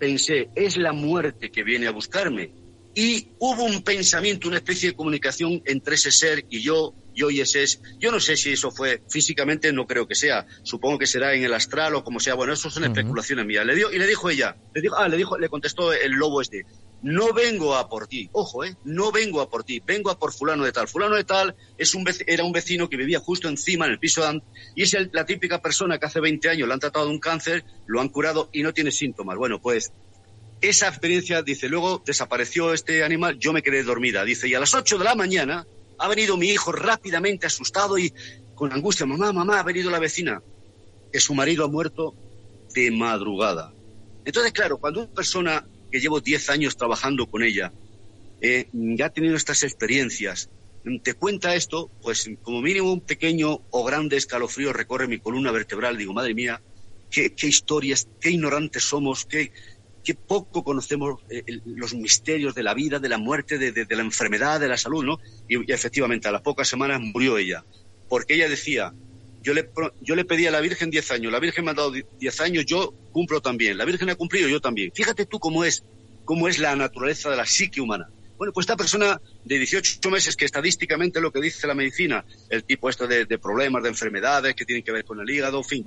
pensé, 0.00 0.48
es 0.56 0.76
la 0.76 0.92
muerte 0.92 1.52
que 1.52 1.62
viene 1.62 1.86
a 1.86 1.92
buscarme. 1.92 2.52
Y 2.92 3.28
hubo 3.38 3.62
un 3.62 3.82
pensamiento, 3.82 4.48
una 4.48 4.56
especie 4.56 4.88
de 4.88 4.96
comunicación 4.96 5.62
entre 5.64 5.94
ese 5.94 6.10
ser 6.10 6.44
y 6.50 6.60
yo, 6.60 6.92
yo 7.14 7.30
y 7.30 7.40
ese 7.40 7.62
es. 7.62 7.80
Yo 8.00 8.10
no 8.10 8.18
sé 8.18 8.36
si 8.36 8.52
eso 8.52 8.72
fue 8.72 9.00
físicamente, 9.08 9.72
no 9.72 9.86
creo 9.86 10.08
que 10.08 10.16
sea. 10.16 10.44
Supongo 10.64 10.98
que 10.98 11.06
será 11.06 11.34
en 11.34 11.44
el 11.44 11.54
astral 11.54 11.94
o 11.94 12.02
como 12.02 12.18
sea. 12.18 12.34
Bueno, 12.34 12.52
eso 12.52 12.68
son 12.68 12.84
especulaciones 12.84 13.46
mías. 13.46 13.64
Le 13.64 13.76
dio, 13.76 13.92
y 13.92 13.98
le 13.98 14.08
dijo 14.08 14.28
ella, 14.28 14.56
le 14.74 14.80
dijo, 14.80 14.96
ah, 14.96 15.08
le 15.08 15.16
dijo, 15.16 15.38
le 15.38 15.48
contestó 15.48 15.92
el 15.92 16.12
lobo 16.12 16.40
este 16.40 16.66
no 17.02 17.32
vengo 17.32 17.74
a 17.76 17.88
por 17.88 18.06
ti, 18.06 18.28
ojo, 18.32 18.64
¿eh? 18.64 18.76
no 18.84 19.10
vengo 19.10 19.40
a 19.40 19.48
por 19.48 19.64
ti, 19.64 19.80
vengo 19.84 20.10
a 20.10 20.18
por 20.18 20.32
fulano 20.32 20.64
de 20.64 20.72
tal. 20.72 20.88
Fulano 20.88 21.16
de 21.16 21.24
tal 21.24 21.54
es 21.78 21.94
un 21.94 22.04
era 22.26 22.44
un 22.44 22.52
vecino 22.52 22.88
que 22.88 22.96
vivía 22.96 23.20
justo 23.20 23.48
encima 23.48 23.86
en 23.86 23.92
el 23.92 23.98
piso 23.98 24.22
de 24.22 24.42
y 24.74 24.82
es 24.82 24.96
la 25.12 25.24
típica 25.24 25.62
persona 25.62 25.98
que 25.98 26.06
hace 26.06 26.20
20 26.20 26.48
años 26.50 26.68
le 26.68 26.74
han 26.74 26.80
tratado 26.80 27.06
de 27.06 27.12
un 27.12 27.18
cáncer, 27.18 27.64
lo 27.86 28.00
han 28.00 28.08
curado 28.08 28.50
y 28.52 28.62
no 28.62 28.74
tiene 28.74 28.90
síntomas. 28.90 29.36
Bueno, 29.36 29.60
pues 29.60 29.92
esa 30.60 30.88
experiencia, 30.88 31.42
dice, 31.42 31.68
luego 31.68 32.02
desapareció 32.04 32.74
este 32.74 33.02
animal, 33.02 33.38
yo 33.38 33.52
me 33.52 33.62
quedé 33.62 33.82
dormida, 33.82 34.24
dice, 34.24 34.48
y 34.48 34.54
a 34.54 34.60
las 34.60 34.74
8 34.74 34.98
de 34.98 35.04
la 35.04 35.14
mañana 35.14 35.66
ha 35.98 36.08
venido 36.08 36.36
mi 36.36 36.48
hijo 36.48 36.72
rápidamente 36.72 37.46
asustado 37.46 37.98
y 37.98 38.12
con 38.54 38.72
angustia, 38.72 39.06
mamá, 39.06 39.32
mamá, 39.32 39.60
ha 39.60 39.62
venido 39.62 39.90
la 39.90 39.98
vecina, 39.98 40.42
que 41.10 41.20
su 41.20 41.34
marido 41.34 41.64
ha 41.64 41.68
muerto 41.68 42.14
de 42.74 42.90
madrugada. 42.90 43.72
Entonces, 44.24 44.52
claro, 44.52 44.76
cuando 44.78 45.00
una 45.00 45.14
persona 45.14 45.66
que 45.90 46.00
llevo 46.00 46.20
10 46.20 46.50
años 46.50 46.76
trabajando 46.76 47.26
con 47.26 47.42
ella, 47.42 47.72
eh, 48.40 48.68
ya 48.72 49.06
ha 49.06 49.10
tenido 49.10 49.36
estas 49.36 49.62
experiencias, 49.62 50.50
te 51.02 51.14
cuenta 51.14 51.54
esto, 51.54 51.90
pues 52.02 52.30
como 52.42 52.62
mínimo 52.62 52.92
un 52.92 53.00
pequeño 53.00 53.60
o 53.70 53.84
grande 53.84 54.16
escalofrío 54.16 54.72
recorre 54.72 55.08
mi 55.08 55.18
columna 55.18 55.52
vertebral. 55.52 55.98
Digo, 55.98 56.14
madre 56.14 56.34
mía, 56.34 56.62
qué, 57.10 57.34
historias, 57.42 58.08
qué 58.20 58.30
ignorantes 58.30 58.84
somos, 58.84 59.26
qué, 59.26 59.52
poco 60.26 60.64
conocemos 60.64 61.20
eh, 61.28 61.44
los 61.66 61.94
misterios 61.94 62.54
de 62.54 62.62
la 62.62 62.74
vida, 62.74 62.98
de 62.98 63.08
la 63.08 63.18
muerte, 63.18 63.58
de, 63.58 63.86
la 63.88 64.02
enfermedad, 64.02 64.58
de 64.58 64.68
la 64.68 64.76
salud, 64.76 65.04
¿no? 65.04 65.20
Y, 65.48 65.70
efectivamente, 65.72 66.26
a 66.26 66.32
las 66.32 66.42
pocas 66.42 66.66
semanas 66.66 67.00
murió 67.00 67.38
ella, 67.38 67.64
porque 68.08 68.34
ella 68.34 68.48
decía, 68.48 68.92
yo 69.42 69.54
le, 69.54 69.70
yo 70.00 70.14
le 70.14 70.24
pedí 70.24 70.46
a 70.46 70.50
la 70.50 70.60
Virgen 70.60 70.90
10 70.90 71.10
años, 71.12 71.32
la 71.32 71.40
Virgen 71.40 71.64
me 71.64 71.70
ha 71.70 71.74
dado 71.74 71.92
10 71.92 72.40
años, 72.40 72.66
yo 72.66 72.92
cumplo 73.12 73.40
también, 73.40 73.78
la 73.78 73.84
Virgen 73.84 74.10
ha 74.10 74.14
cumplido, 74.14 74.48
yo 74.48 74.60
también. 74.60 74.92
Fíjate 74.94 75.26
tú 75.26 75.38
cómo 75.38 75.64
es, 75.64 75.82
cómo 76.24 76.48
es 76.48 76.58
la 76.58 76.76
naturaleza 76.76 77.30
de 77.30 77.36
la 77.36 77.46
psique 77.46 77.80
humana. 77.80 78.08
Bueno, 78.36 78.52
pues 78.54 78.64
esta 78.64 78.76
persona 78.76 79.20
de 79.44 79.58
18 79.58 80.10
meses, 80.10 80.34
que 80.34 80.46
estadísticamente 80.46 81.20
lo 81.20 81.30
que 81.30 81.42
dice 81.42 81.66
la 81.66 81.74
medicina, 81.74 82.24
el 82.48 82.64
tipo 82.64 82.88
esto 82.88 83.06
de, 83.06 83.26
problemas, 83.38 83.82
de 83.82 83.90
enfermedades 83.90 84.54
que 84.54 84.64
tienen 84.64 84.82
que 84.82 84.92
ver 84.92 85.04
con 85.04 85.20
el 85.20 85.28
hígado, 85.28 85.58
en 85.58 85.64
fin, 85.64 85.84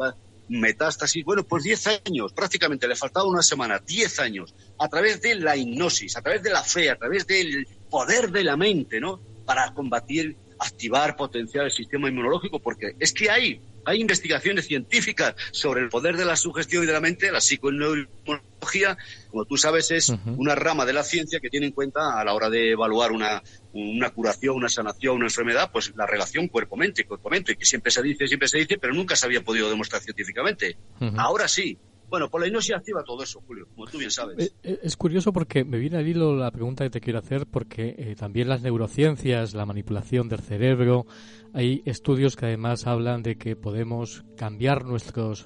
metástasis, 0.49 1.23
bueno, 1.25 1.43
pues 1.43 1.63
10 1.63 1.87
años, 2.05 2.31
prácticamente 2.33 2.87
le 2.87 2.95
faltaba 2.95 3.25
una 3.25 3.41
semana, 3.41 3.79
10 3.79 4.19
años, 4.19 4.53
a 4.77 4.87
través 4.87 5.21
de 5.21 5.35
la 5.35 5.55
hipnosis, 5.55 6.15
a 6.15 6.21
través 6.21 6.43
de 6.43 6.51
la 6.51 6.63
fe, 6.63 6.91
a 6.91 6.95
través 6.95 7.25
del 7.25 7.67
poder 7.89 8.31
de 8.31 8.43
la 8.43 8.55
mente, 8.55 8.99
¿no? 8.99 9.19
Para 9.45 9.73
combatir 9.73 10.35
activar, 10.63 11.15
potenciar 11.15 11.65
el 11.65 11.71
sistema 11.71 12.09
inmunológico, 12.09 12.59
porque 12.59 12.95
es 12.99 13.13
que 13.13 13.29
hay, 13.29 13.61
hay 13.85 14.01
investigaciones 14.01 14.67
científicas 14.67 15.35
sobre 15.51 15.81
el 15.81 15.89
poder 15.89 16.17
de 16.17 16.25
la 16.25 16.35
sugestión 16.35 16.83
y 16.83 16.87
de 16.87 16.93
la 16.93 17.01
mente, 17.01 17.31
la 17.31 17.41
psiconeuroinmunología, 17.41 18.97
como 19.29 19.45
tú 19.45 19.57
sabes, 19.57 19.91
es 19.91 20.13
una 20.25 20.55
rama 20.55 20.85
de 20.85 20.93
la 20.93 21.03
ciencia 21.03 21.39
que 21.39 21.49
tiene 21.49 21.67
en 21.67 21.73
cuenta 21.73 22.19
a 22.19 22.23
la 22.23 22.33
hora 22.33 22.49
de 22.49 22.71
evaluar 22.71 23.11
una, 23.11 23.41
una 23.73 24.09
curación, 24.11 24.55
una 24.55 24.69
sanación, 24.69 25.17
una 25.17 25.25
enfermedad, 25.25 25.69
pues 25.71 25.93
la 25.95 26.05
relación 26.05 26.47
cuerpo-mente, 26.47 27.05
cuerpo-mente, 27.05 27.55
que 27.55 27.65
siempre 27.65 27.91
se 27.91 28.01
dice, 28.01 28.27
siempre 28.27 28.47
se 28.47 28.59
dice, 28.59 28.77
pero 28.77 28.93
nunca 28.93 29.15
se 29.15 29.25
había 29.25 29.41
podido 29.41 29.69
demostrar 29.69 30.01
científicamente. 30.01 30.77
Ahora 31.17 31.47
sí, 31.47 31.77
bueno, 32.09 32.29
por 32.29 32.41
la 32.41 32.47
hipnosis 32.47 32.75
activa 32.75 33.03
todo 33.03 33.23
eso, 33.23 33.41
Julio, 33.45 33.67
como 33.73 33.87
tú 33.87 33.97
bien 33.97 34.11
sabes. 34.11 34.37
Eh, 34.37 34.51
eh, 34.63 34.79
es 34.83 34.95
curioso 34.95 35.33
porque 35.33 35.63
me 35.63 35.77
viene 35.77 35.97
al 35.97 36.07
hilo 36.07 36.35
la 36.35 36.51
pregunta 36.51 36.83
que 36.83 36.89
te 36.89 37.01
quiero 37.01 37.19
hacer, 37.19 37.47
porque 37.47 37.95
eh, 37.97 38.15
también 38.15 38.49
las 38.49 38.61
neurociencias, 38.61 39.53
la 39.53 39.65
manipulación 39.65 40.29
del 40.29 40.39
cerebro, 40.39 41.05
hay 41.53 41.81
estudios 41.85 42.35
que 42.35 42.45
además 42.45 42.87
hablan 42.87 43.23
de 43.23 43.37
que 43.37 43.55
podemos 43.55 44.23
cambiar 44.35 44.85
nuestros 44.85 45.45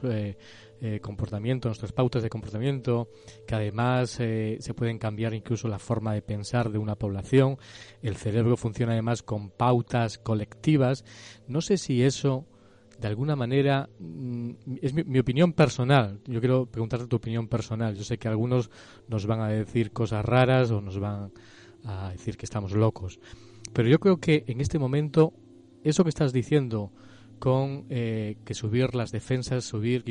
comportamientos, 1.01 1.69
nuestras 1.69 1.91
pautas 1.91 2.21
de 2.21 2.29
comportamiento, 2.29 3.09
que 3.47 3.55
además 3.55 4.11
se 4.11 4.73
pueden 4.75 4.99
cambiar 4.99 5.33
incluso 5.33 5.67
la 5.67 5.79
forma 5.79 6.13
de 6.13 6.21
pensar 6.21 6.69
de 6.69 6.77
una 6.77 6.95
población. 6.95 7.57
El 8.01 8.15
cerebro 8.15 8.55
funciona 8.55 8.93
además 8.93 9.23
con 9.23 9.49
pautas 9.49 10.17
colectivas. 10.17 11.03
No 11.47 11.61
sé 11.61 11.77
si 11.77 12.03
eso 12.03 12.45
de 12.99 13.07
alguna 13.07 13.35
manera, 13.35 13.89
mm, 13.99 14.51
es 14.81 14.93
mi, 14.93 15.19
opinión 15.19 15.53
personal. 15.53 16.19
Yo 16.25 16.39
quiero 16.39 16.65
preguntarte 16.65 17.07
tu 17.07 17.15
opinión 17.15 17.47
personal. 17.47 17.95
Yo 17.95 18.03
sé 18.03 18.17
que 18.17 18.27
algunos 18.27 18.69
nos 19.07 19.25
van 19.25 19.41
a 19.41 19.47
decir 19.49 19.91
cosas 19.91 20.25
raras 20.25 20.71
o 20.71 20.81
nos 20.81 20.99
van 20.99 21.31
a 21.83 22.09
decir 22.11 22.37
que 22.37 22.45
estamos 22.45 22.73
locos. 22.73 23.19
Pero 23.73 23.87
yo 23.89 23.99
creo 23.99 24.17
que 24.17 24.43
en 24.47 24.61
este 24.61 24.79
momento, 24.79 25.33
eso 25.83 26.03
que 26.03 26.09
estás 26.09 26.33
diciendo 26.33 26.91
con 27.39 27.85
eh, 27.89 28.37
que 28.45 28.53
subir 28.53 28.95
las 28.95 29.11
defensas, 29.11 29.63
subir 29.63 30.03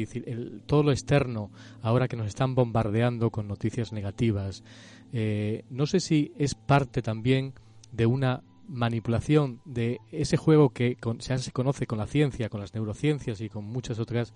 todo 0.66 0.84
lo 0.84 0.92
externo, 0.92 1.50
ahora 1.82 2.06
que 2.06 2.16
nos 2.16 2.28
están 2.28 2.54
bombardeando 2.54 3.30
con 3.30 3.48
noticias 3.48 3.92
negativas, 3.92 4.62
eh, 5.12 5.64
no 5.70 5.86
sé 5.86 6.00
si 6.00 6.32
es 6.38 6.54
parte 6.54 7.02
también 7.02 7.54
de 7.90 8.06
una 8.06 8.42
manipulación 8.68 9.60
de 9.64 10.00
ese 10.12 10.36
juego 10.36 10.70
que 10.70 10.96
se 11.20 11.52
conoce 11.52 11.86
con 11.86 11.98
la 11.98 12.06
ciencia, 12.06 12.48
con 12.48 12.60
las 12.60 12.74
neurociencias 12.74 13.40
y 13.40 13.48
con 13.48 13.64
muchas 13.64 13.98
otras, 13.98 14.34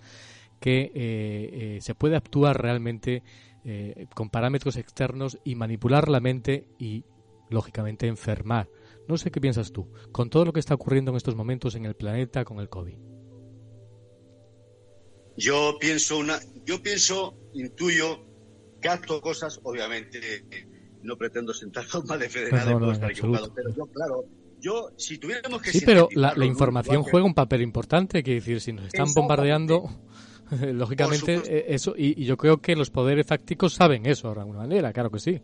que 0.59 0.83
eh, 0.83 0.91
eh, 0.95 1.79
se 1.81 1.95
puede 1.95 2.15
actuar 2.15 2.61
realmente 2.61 3.23
eh, 3.65 4.07
con 4.15 4.29
parámetros 4.29 4.77
externos 4.77 5.39
y 5.43 5.55
manipular 5.55 6.07
la 6.07 6.19
mente 6.19 6.67
y, 6.77 7.03
lógicamente, 7.49 8.07
enfermar. 8.07 8.69
No 9.07 9.17
sé 9.17 9.31
qué 9.31 9.41
piensas 9.41 9.71
tú, 9.71 9.91
con 10.11 10.29
todo 10.29 10.45
lo 10.45 10.53
que 10.53 10.59
está 10.59 10.75
ocurriendo 10.75 11.11
en 11.11 11.17
estos 11.17 11.35
momentos 11.35 11.75
en 11.75 11.85
el 11.85 11.95
planeta 11.95 12.45
con 12.45 12.59
el 12.59 12.69
COVID. 12.69 12.95
Yo 15.37 15.77
pienso, 15.79 16.17
una, 16.19 16.39
yo 16.65 16.81
pienso, 16.81 17.35
intuyo, 17.53 18.25
gasto 18.79 19.21
cosas, 19.21 19.59
obviamente 19.63 20.19
no 21.03 21.17
pretendo 21.17 21.53
sentar 21.53 21.83
forma 21.85 22.17
de 22.17 22.29
federal, 22.29 22.79
no, 22.79 22.91
estar 22.91 23.11
equivocado, 23.11 23.53
pero 23.53 23.73
yo, 23.75 23.85
claro, 23.87 24.25
yo, 24.59 24.91
si 24.97 25.17
tuviéramos 25.17 25.61
que... 25.61 25.71
Sí, 25.71 25.81
pero 25.85 26.07
la, 26.13 26.45
información 26.45 27.03
juega 27.03 27.25
un 27.25 27.33
papel 27.33 27.61
importante, 27.61 28.23
que 28.23 28.35
decir, 28.35 28.61
si 28.61 28.73
nos 28.73 28.85
están 28.85 29.11
bombardeando, 29.13 29.89
lógicamente 30.73 31.41
eh, 31.45 31.65
eso, 31.69 31.95
y, 31.97 32.23
yo 32.23 32.37
creo 32.37 32.61
que 32.61 32.75
los 32.75 32.91
poderes 32.91 33.25
fácticos 33.25 33.73
saben 33.73 34.05
eso 34.05 34.33
de 34.33 34.39
alguna 34.39 34.59
manera, 34.59 34.93
claro 34.93 35.09
que 35.09 35.19
sí. 35.19 35.41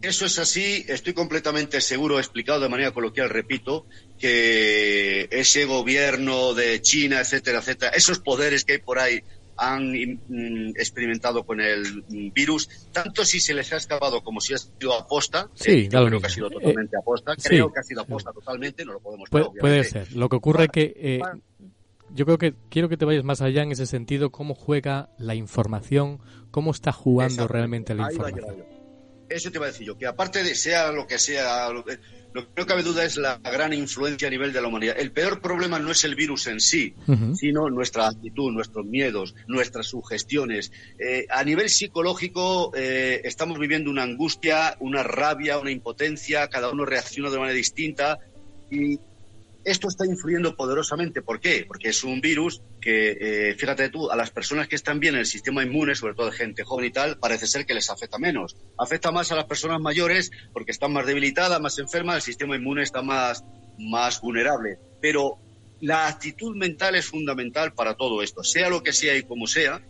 Eso 0.00 0.26
es 0.26 0.38
así, 0.38 0.84
estoy 0.86 1.14
completamente 1.14 1.80
seguro, 1.80 2.18
explicado 2.18 2.60
de 2.60 2.68
manera 2.68 2.92
coloquial, 2.92 3.30
repito, 3.30 3.86
que 4.18 5.28
ese 5.30 5.64
gobierno 5.64 6.52
de 6.52 6.82
China, 6.82 7.20
etcétera, 7.20 7.60
etcétera, 7.60 7.92
esos 7.96 8.20
poderes 8.20 8.64
que 8.64 8.74
hay 8.74 8.78
por 8.80 8.98
ahí 8.98 9.22
han 9.56 9.92
mm, 9.92 10.70
experimentado 10.76 11.44
con 11.44 11.60
el 11.60 12.04
virus, 12.32 12.68
tanto 12.92 13.24
si 13.24 13.40
se 13.40 13.54
les 13.54 13.72
ha 13.72 13.76
escapado 13.76 14.22
como 14.22 14.40
si 14.40 14.54
ha 14.54 14.58
sido 14.58 14.94
aposta. 14.94 15.48
Sí, 15.54 15.88
creo 15.88 16.20
que 16.20 16.26
ha 16.26 16.30
sido 16.30 16.50
totalmente 16.50 16.96
aposta. 16.96 17.36
Creo 17.36 17.72
que 17.72 17.80
ha 17.80 17.82
sido 17.82 18.02
aposta 18.02 18.32
totalmente, 18.32 18.84
no 18.84 18.94
lo 18.94 19.00
podemos 19.00 19.30
Puede, 19.30 19.50
puede 19.58 19.84
ser. 19.84 20.12
Lo 20.12 20.28
que 20.28 20.36
ocurre 20.36 20.64
es 20.64 20.70
que 20.70 20.92
eh, 20.96 21.20
yo 22.14 22.24
creo 22.24 22.38
que 22.38 22.54
quiero 22.70 22.88
que 22.88 22.96
te 22.96 23.04
vayas 23.04 23.24
más 23.24 23.40
allá 23.40 23.62
en 23.62 23.72
ese 23.72 23.86
sentido, 23.86 24.30
cómo 24.30 24.54
juega 24.54 25.10
la 25.18 25.34
información, 25.34 26.20
cómo 26.50 26.70
está 26.70 26.92
jugando 26.92 27.48
realmente 27.48 27.94
la 27.94 28.12
información. 28.12 28.73
Eso 29.34 29.50
te 29.50 29.58
iba 29.58 29.66
a 29.66 29.70
decir 29.70 29.84
yo, 29.84 29.98
que 29.98 30.06
aparte 30.06 30.44
de 30.44 30.54
sea 30.54 30.92
lo 30.92 31.08
que 31.08 31.18
sea, 31.18 31.68
lo 31.70 31.84
que 31.84 31.98
no 32.34 32.66
cabe 32.66 32.84
duda 32.84 33.04
es 33.04 33.16
la 33.16 33.38
gran 33.38 33.72
influencia 33.72 34.28
a 34.28 34.30
nivel 34.30 34.52
de 34.52 34.60
la 34.60 34.68
humanidad. 34.68 34.94
El 34.96 35.10
peor 35.10 35.40
problema 35.40 35.80
no 35.80 35.90
es 35.90 36.04
el 36.04 36.14
virus 36.14 36.46
en 36.46 36.60
sí, 36.60 36.94
sino 37.34 37.68
nuestra 37.68 38.06
actitud, 38.06 38.52
nuestros 38.52 38.86
miedos, 38.86 39.34
nuestras 39.48 39.86
sugestiones. 39.86 40.70
Eh, 41.00 41.26
a 41.28 41.42
nivel 41.42 41.68
psicológico 41.68 42.70
eh, 42.76 43.22
estamos 43.24 43.58
viviendo 43.58 43.90
una 43.90 44.04
angustia, 44.04 44.76
una 44.78 45.02
rabia, 45.02 45.58
una 45.58 45.72
impotencia, 45.72 46.46
cada 46.46 46.70
uno 46.70 46.84
reacciona 46.84 47.28
de 47.28 47.38
manera 47.38 47.56
distinta 47.56 48.20
y 48.70 49.00
esto 49.64 49.88
está 49.88 50.06
influyendo 50.06 50.54
poderosamente. 50.56 51.22
¿Por 51.22 51.40
qué? 51.40 51.64
Porque 51.66 51.88
es 51.88 52.04
un 52.04 52.20
virus 52.20 52.62
que, 52.80 53.16
eh, 53.50 53.54
fíjate 53.54 53.88
tú, 53.88 54.10
a 54.10 54.16
las 54.16 54.30
personas 54.30 54.68
que 54.68 54.76
están 54.76 55.00
bien 55.00 55.14
en 55.14 55.20
el 55.20 55.26
sistema 55.26 55.62
inmune, 55.62 55.94
sobre 55.94 56.14
todo 56.14 56.30
gente 56.30 56.64
joven 56.64 56.86
y 56.86 56.90
tal, 56.90 57.18
parece 57.18 57.46
ser 57.46 57.64
que 57.64 57.74
les 57.74 57.90
afecta 57.90 58.18
menos. 58.18 58.56
Afecta 58.78 59.10
más 59.10 59.32
a 59.32 59.36
las 59.36 59.46
personas 59.46 59.80
mayores 59.80 60.30
porque 60.52 60.72
están 60.72 60.92
más 60.92 61.06
debilitadas, 61.06 61.60
más 61.60 61.78
enfermas, 61.78 62.16
el 62.16 62.22
sistema 62.22 62.56
inmune 62.56 62.82
está 62.82 63.02
más, 63.02 63.44
más 63.78 64.20
vulnerable. 64.20 64.78
Pero 65.00 65.38
la 65.80 66.08
actitud 66.08 66.56
mental 66.56 66.94
es 66.94 67.06
fundamental 67.06 67.72
para 67.72 67.94
todo 67.94 68.22
esto, 68.22 68.44
sea 68.44 68.68
lo 68.68 68.82
que 68.82 68.92
sea 68.92 69.16
y 69.16 69.22
como 69.22 69.46
sea. 69.46 69.80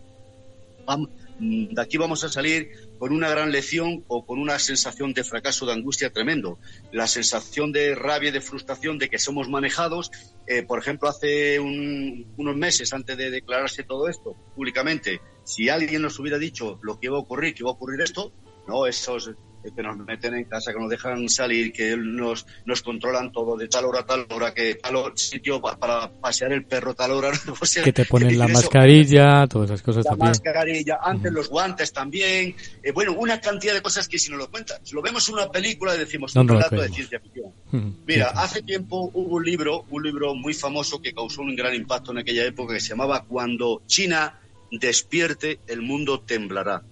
De 1.37 1.81
aquí 1.81 1.97
vamos 1.97 2.23
a 2.23 2.29
salir 2.29 2.69
con 2.97 3.11
una 3.11 3.29
gran 3.29 3.51
lección 3.51 4.05
o 4.07 4.25
con 4.25 4.39
una 4.39 4.57
sensación 4.57 5.13
de 5.13 5.23
fracaso, 5.23 5.65
de 5.65 5.73
angustia 5.73 6.11
tremendo. 6.11 6.59
La 6.93 7.07
sensación 7.07 7.73
de 7.73 7.93
rabia 7.93 8.29
y 8.29 8.31
de 8.31 8.39
frustración 8.39 8.97
de 8.97 9.09
que 9.09 9.19
somos 9.19 9.49
manejados. 9.49 10.11
Eh, 10.47 10.63
por 10.63 10.79
ejemplo, 10.79 11.09
hace 11.09 11.59
unos 11.59 12.55
meses, 12.55 12.93
antes 12.93 13.17
de 13.17 13.31
declararse 13.31 13.83
todo 13.83 14.07
esto 14.07 14.35
públicamente, 14.55 15.19
si 15.43 15.67
alguien 15.67 16.01
nos 16.01 16.17
hubiera 16.19 16.37
dicho 16.37 16.79
lo 16.81 16.99
que 16.99 17.07
iba 17.07 17.17
a 17.17 17.21
ocurrir, 17.21 17.53
que 17.53 17.63
iba 17.63 17.69
a 17.69 17.73
ocurrir 17.73 18.01
esto, 18.01 18.31
no, 18.67 18.87
esos 18.87 19.31
que 19.73 19.83
nos 19.83 19.97
meten 19.97 20.35
en 20.35 20.45
casa, 20.45 20.73
que 20.73 20.79
nos 20.79 20.89
dejan 20.89 21.27
salir, 21.29 21.71
que 21.71 21.95
nos, 21.97 22.45
nos 22.65 22.81
controlan 22.81 23.31
todo 23.31 23.55
de 23.57 23.67
tal 23.67 23.85
hora 23.85 24.01
a 24.01 24.05
tal 24.05 24.25
hora, 24.29 24.53
que 24.53 24.75
tal 24.75 24.95
sitio 25.15 25.61
para, 25.61 26.11
pasear 26.11 26.53
el 26.53 26.65
perro 26.65 26.93
tal 26.93 27.11
hora. 27.11 27.31
que 27.83 27.93
te 27.93 28.05
ponen 28.05 28.37
la 28.37 28.47
mascarilla, 28.47 29.47
todas 29.47 29.69
esas 29.69 29.81
cosas 29.81 30.03
también. 30.03 30.25
La 30.25 30.31
mascarilla, 30.31 30.99
antes 31.01 31.31
los 31.31 31.49
guantes 31.49 31.91
también. 31.93 32.55
Eh, 32.83 32.91
bueno, 32.91 33.13
una 33.13 33.39
cantidad 33.39 33.73
de 33.73 33.81
cosas 33.81 34.07
que 34.07 34.19
si 34.19 34.29
nos 34.29 34.39
lo 34.39 34.49
cuentan, 34.49 34.77
si 34.83 34.95
lo 34.95 35.01
vemos 35.01 35.27
en 35.29 35.35
una 35.35 35.49
película 35.49 35.95
y 35.95 35.99
decimos 35.99 36.35
un 36.35 36.47
relato 36.47 36.81
de 36.81 36.89
ciencia 36.89 37.19
ficción. 37.19 37.53
Mira, 38.05 38.29
hace 38.29 38.61
tiempo 38.61 39.09
hubo 39.13 39.35
un 39.35 39.43
libro, 39.43 39.85
un 39.89 40.03
libro 40.03 40.35
muy 40.35 40.53
famoso 40.53 41.01
que 41.01 41.13
causó 41.13 41.41
un 41.41 41.55
gran 41.55 41.73
impacto 41.73 42.11
en 42.11 42.19
aquella 42.19 42.45
época 42.45 42.73
que 42.73 42.79
se 42.79 42.89
llamaba 42.89 43.23
Cuando 43.23 43.81
China 43.85 44.39
despierte, 44.71 45.59
el 45.67 45.81
mundo 45.81 46.21
temblará. 46.21 46.83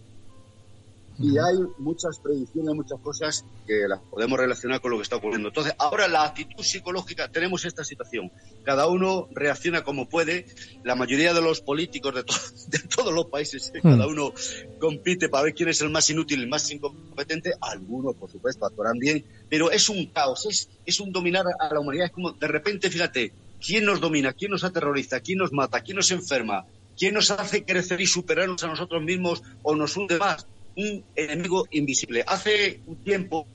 Y 1.20 1.38
hay 1.38 1.58
muchas 1.78 2.20
predicciones, 2.20 2.74
muchas 2.74 3.00
cosas 3.00 3.46
que 3.68 3.88
las 3.88 4.00
podemos 4.02 4.40
relacionar 4.40 4.82
con 4.82 4.92
lo 4.92 4.98
que 4.98 5.04
está 5.04 5.18
ocurriendo. 5.18 5.50
Entonces, 5.50 5.74
ahora 5.78 6.08
la 6.08 6.24
actitud 6.24 6.64
psicológica, 6.64 7.28
tenemos 7.28 7.66
esta 7.66 7.84
situación. 7.84 8.32
Cada 8.64 8.88
uno 8.88 9.28
reacciona 9.32 9.84
como 9.84 10.10
puede. 10.10 10.48
La 10.84 10.96
mayoría 10.96 11.34
de 11.34 11.42
los 11.42 11.62
políticos 11.62 12.16
de, 12.16 12.24
de 12.68 12.88
todos 12.88 13.14
los 13.14 13.28
países, 13.28 13.72
eh, 13.76 13.82
cada 13.82 14.08
uno 14.08 14.34
compite 14.80 15.30
para 15.30 15.46
ver 15.46 15.54
quién 15.54 15.70
es 15.70 15.82
el 15.82 15.90
más 15.90 16.10
inútil, 16.10 16.42
el 16.42 16.48
más 16.48 16.70
incompetente. 16.72 17.54
Algunos, 17.62 18.16
por 18.16 18.32
supuesto, 18.32 18.66
actuarán 18.66 18.98
bien, 18.98 19.24
pero 19.50 19.70
es 19.70 19.90
un 19.90 20.08
caos, 20.08 20.46
es, 20.48 20.70
es 20.86 21.00
un 21.00 21.12
dominar 21.12 21.46
a 21.60 21.74
la 21.74 21.80
humanidad. 21.80 22.08
Es 22.08 22.12
como, 22.12 22.32
de 22.32 22.48
repente, 22.48 22.90
fíjate, 22.90 23.34
¿quién 23.64 23.86
nos 23.86 24.02
domina? 24.02 24.34
¿Quién 24.34 24.52
nos 24.52 24.64
aterroriza? 24.64 25.20
¿Quién 25.20 25.38
nos 25.40 25.54
mata? 25.54 25.82
¿Quién 25.82 25.98
nos 25.98 26.10
enferma? 26.12 26.66
¿Quién 26.98 27.14
nos 27.14 27.32
hace 27.32 27.66
crecer 27.66 28.02
y 28.02 28.08
superarnos 28.08 28.64
a 28.64 28.68
nosotros 28.68 29.02
mismos 29.02 29.42
o 29.64 29.76
nos 29.76 29.98
hunde 29.98 30.18
más? 30.18 30.48
Un 30.76 31.06
enemigo 31.16 31.68
invisible. 31.72 32.24
Hace 32.28 32.82
un 32.86 33.04
tiempo, 33.04 33.48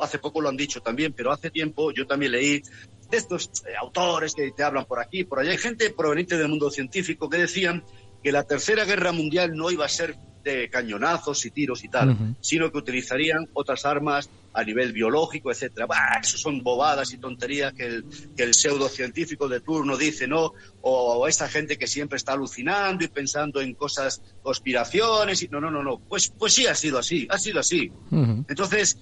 hace 0.00 0.18
poco 0.18 0.40
lo 0.40 0.48
han 0.48 0.56
dicho 0.56 0.80
también, 0.80 1.12
pero 1.12 1.32
hace 1.32 1.50
tiempo 1.50 1.92
yo 1.92 2.06
también 2.06 2.32
leí 2.32 2.62
de 3.10 3.16
estos 3.16 3.50
eh, 3.66 3.74
autores 3.78 4.34
que 4.34 4.50
te 4.52 4.62
hablan 4.62 4.86
por 4.86 5.00
aquí, 5.00 5.24
por 5.24 5.40
allá, 5.40 5.50
hay 5.50 5.58
gente 5.58 5.90
proveniente 5.90 6.36
del 6.36 6.48
mundo 6.48 6.70
científico 6.70 7.28
que 7.28 7.38
decían 7.38 7.84
que 8.24 8.32
la 8.32 8.42
tercera 8.42 8.86
guerra 8.86 9.12
mundial 9.12 9.54
no 9.54 9.70
iba 9.70 9.84
a 9.84 9.88
ser 9.88 10.16
de 10.42 10.70
cañonazos 10.70 11.44
y 11.44 11.50
tiros 11.50 11.84
y 11.84 11.88
tal, 11.88 12.36
sino 12.40 12.72
que 12.72 12.78
utilizarían 12.78 13.48
otras 13.52 13.84
armas 13.84 14.30
a 14.54 14.64
nivel 14.64 14.92
biológico, 14.92 15.50
etcétera. 15.50 15.86
eso 16.22 16.38
son 16.38 16.62
bobadas 16.62 17.12
y 17.12 17.18
tonterías 17.18 17.74
que 17.74 17.86
el, 17.86 18.04
que 18.36 18.44
el 18.44 18.54
pseudocientífico 18.54 19.48
de 19.48 19.60
turno 19.60 19.96
dice, 19.96 20.26
¿no? 20.26 20.52
O, 20.80 21.26
esta 21.28 21.48
gente 21.48 21.76
que 21.76 21.86
siempre 21.86 22.16
está 22.16 22.32
alucinando 22.32 23.04
y 23.04 23.08
pensando 23.08 23.60
en 23.60 23.74
cosas, 23.74 24.22
conspiraciones, 24.42 25.42
y 25.42 25.48
no, 25.48 25.60
no, 25.60 25.70
no, 25.70 25.82
no. 25.82 25.98
Pues, 25.98 26.28
pues 26.28 26.54
sí 26.54 26.66
ha 26.66 26.74
sido 26.74 26.98
así, 26.98 27.26
ha 27.30 27.38
sido 27.38 27.60
así. 27.60 27.90
Entonces, 28.10 28.98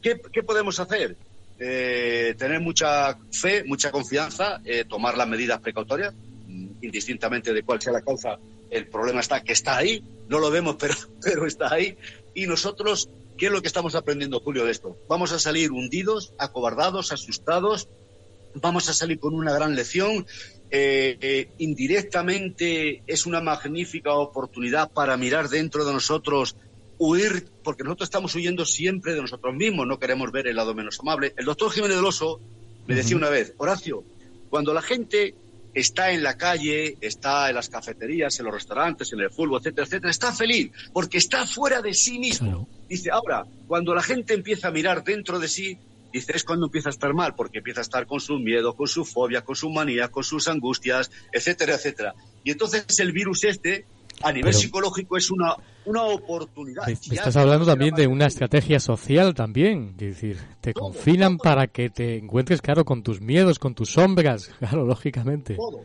¿qué, 0.00 0.18
¿qué, 0.32 0.42
podemos 0.42 0.80
hacer? 0.80 1.16
Eh, 1.58 2.34
tener 2.38 2.60
mucha 2.60 3.18
fe, 3.32 3.64
mucha 3.64 3.90
confianza, 3.90 4.60
eh, 4.64 4.84
tomar 4.86 5.16
las 5.16 5.26
medidas 5.26 5.58
precautorias, 5.60 6.14
indistintamente 6.82 7.52
de 7.52 7.62
cuál 7.62 7.80
sea 7.80 7.92
la 7.92 8.02
causa, 8.02 8.38
el 8.70 8.88
problema 8.88 9.20
está 9.20 9.42
que 9.42 9.52
está 9.52 9.76
ahí, 9.76 10.02
no 10.28 10.38
lo 10.38 10.50
vemos, 10.50 10.76
pero, 10.80 10.94
pero 11.22 11.46
está 11.46 11.72
ahí. 11.72 11.96
Y 12.34 12.46
nosotros, 12.46 13.10
¿qué 13.36 13.46
es 13.46 13.52
lo 13.52 13.62
que 13.62 13.68
estamos 13.68 13.94
aprendiendo, 13.94 14.40
Julio, 14.40 14.64
de 14.64 14.72
esto? 14.72 14.96
Vamos 15.08 15.32
a 15.32 15.38
salir 15.38 15.72
hundidos, 15.72 16.34
acobardados, 16.38 17.12
asustados, 17.12 17.88
vamos 18.54 18.88
a 18.88 18.94
salir 18.94 19.18
con 19.18 19.34
una 19.34 19.52
gran 19.52 19.74
lección. 19.74 20.26
Eh, 20.70 21.16
eh, 21.20 21.48
indirectamente 21.58 23.02
es 23.06 23.24
una 23.24 23.40
magnífica 23.40 24.14
oportunidad 24.14 24.90
para 24.90 25.16
mirar 25.16 25.48
dentro 25.48 25.84
de 25.84 25.92
nosotros, 25.92 26.56
huir, 26.98 27.48
porque 27.62 27.84
nosotros 27.84 28.08
estamos 28.08 28.34
huyendo 28.34 28.64
siempre 28.64 29.14
de 29.14 29.20
nosotros 29.20 29.54
mismos, 29.54 29.86
no 29.86 29.98
queremos 29.98 30.32
ver 30.32 30.48
el 30.48 30.56
lado 30.56 30.74
menos 30.74 30.98
amable. 31.00 31.34
El 31.36 31.44
doctor 31.44 31.70
Jiménez 31.70 31.96
del 31.96 32.04
Oso 32.04 32.40
me 32.86 32.94
decía 32.94 33.16
una 33.16 33.30
vez, 33.30 33.54
Horacio, 33.58 34.04
cuando 34.48 34.72
la 34.74 34.82
gente 34.82 35.34
está 35.76 36.10
en 36.10 36.22
la 36.22 36.38
calle, 36.38 36.96
está 37.02 37.50
en 37.50 37.54
las 37.54 37.68
cafeterías, 37.68 38.38
en 38.38 38.46
los 38.46 38.54
restaurantes, 38.54 39.12
en 39.12 39.20
el 39.20 39.30
fútbol, 39.30 39.60
etcétera, 39.60 39.86
etcétera, 39.86 40.10
está 40.10 40.32
feliz 40.32 40.72
porque 40.92 41.18
está 41.18 41.46
fuera 41.46 41.82
de 41.82 41.92
sí 41.92 42.18
mismo. 42.18 42.66
Dice, 42.88 43.10
ahora, 43.10 43.44
cuando 43.66 43.94
la 43.94 44.02
gente 44.02 44.32
empieza 44.32 44.68
a 44.68 44.70
mirar 44.70 45.04
dentro 45.04 45.38
de 45.38 45.48
sí, 45.48 45.78
dice, 46.10 46.32
es 46.34 46.44
cuando 46.44 46.66
empieza 46.66 46.88
a 46.88 46.92
estar 46.92 47.12
mal, 47.12 47.34
porque 47.34 47.58
empieza 47.58 47.80
a 47.80 47.82
estar 47.82 48.06
con 48.06 48.20
su 48.20 48.38
miedo, 48.38 48.74
con 48.74 48.88
su 48.88 49.04
fobia, 49.04 49.42
con 49.42 49.54
su 49.54 49.68
manía, 49.68 50.08
con 50.08 50.24
sus 50.24 50.48
angustias, 50.48 51.10
etcétera, 51.30 51.74
etcétera. 51.74 52.14
Y 52.42 52.52
entonces 52.52 52.98
el 52.98 53.12
virus 53.12 53.44
este 53.44 53.84
a 54.22 54.32
nivel 54.32 54.54
psicológico 54.54 55.16
es 55.16 55.30
una, 55.30 55.56
una 55.84 56.02
oportunidad. 56.02 56.88
estás 56.88 57.36
hablando 57.36 57.66
también 57.66 57.94
de 57.94 58.06
una 58.06 58.26
estrategia 58.26 58.80
social 58.80 59.34
también, 59.34 59.94
es 59.98 60.14
decir, 60.14 60.38
te 60.60 60.72
confinan 60.72 61.38
para 61.38 61.66
que 61.66 61.90
te 61.90 62.16
encuentres, 62.16 62.60
claro, 62.60 62.84
con 62.84 63.02
tus 63.02 63.20
miedos, 63.20 63.58
con 63.58 63.74
tus 63.74 63.90
sombras, 63.90 64.50
claro, 64.58 64.84
lógicamente. 64.84 65.54
Todo, 65.54 65.82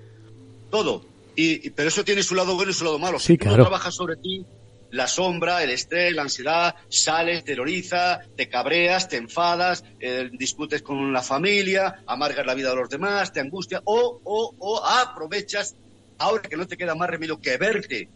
todo. 0.70 1.06
Y, 1.36 1.70
pero 1.72 1.90
eso 1.90 2.04
tiene 2.04 2.24
su 2.24 2.36
lado 2.36 2.56
bueno 2.56 2.72
y 2.72 2.74
su 2.74 2.84
lado 2.84 3.00
malo. 3.00 3.20
Sí, 3.20 3.34
si 3.34 3.38
claro. 3.38 3.64
trabajas 3.64 3.96
sobre 3.96 4.18
ti, 4.18 4.46
la 4.92 5.08
sombra, 5.08 5.64
el 5.64 5.70
estrés, 5.70 6.14
la 6.14 6.24
ansiedad, 6.24 6.76
sales, 6.90 7.44
terroriza, 7.46 8.20
te 8.36 8.50
cabreas, 8.50 9.08
te 9.08 9.18
enfadas, 9.18 9.84
eh, 10.00 10.30
discutes 10.34 10.82
con 10.82 11.14
la 11.14 11.22
familia, 11.22 12.04
amargas 12.06 12.46
la 12.46 12.54
vida 12.54 12.70
de 12.72 12.76
los 12.76 12.90
demás, 12.90 13.32
te 13.32 13.40
angustia, 13.40 13.82
o, 13.86 14.20
o, 14.24 14.56
o 14.58 14.86
aprovechas, 14.86 15.76
ahora 16.18 16.42
que 16.42 16.58
no 16.58 16.68
te 16.68 16.76
queda 16.76 16.96
más 16.96 17.10
remedio 17.10 17.40
que 17.40 17.58
verte 17.58 18.10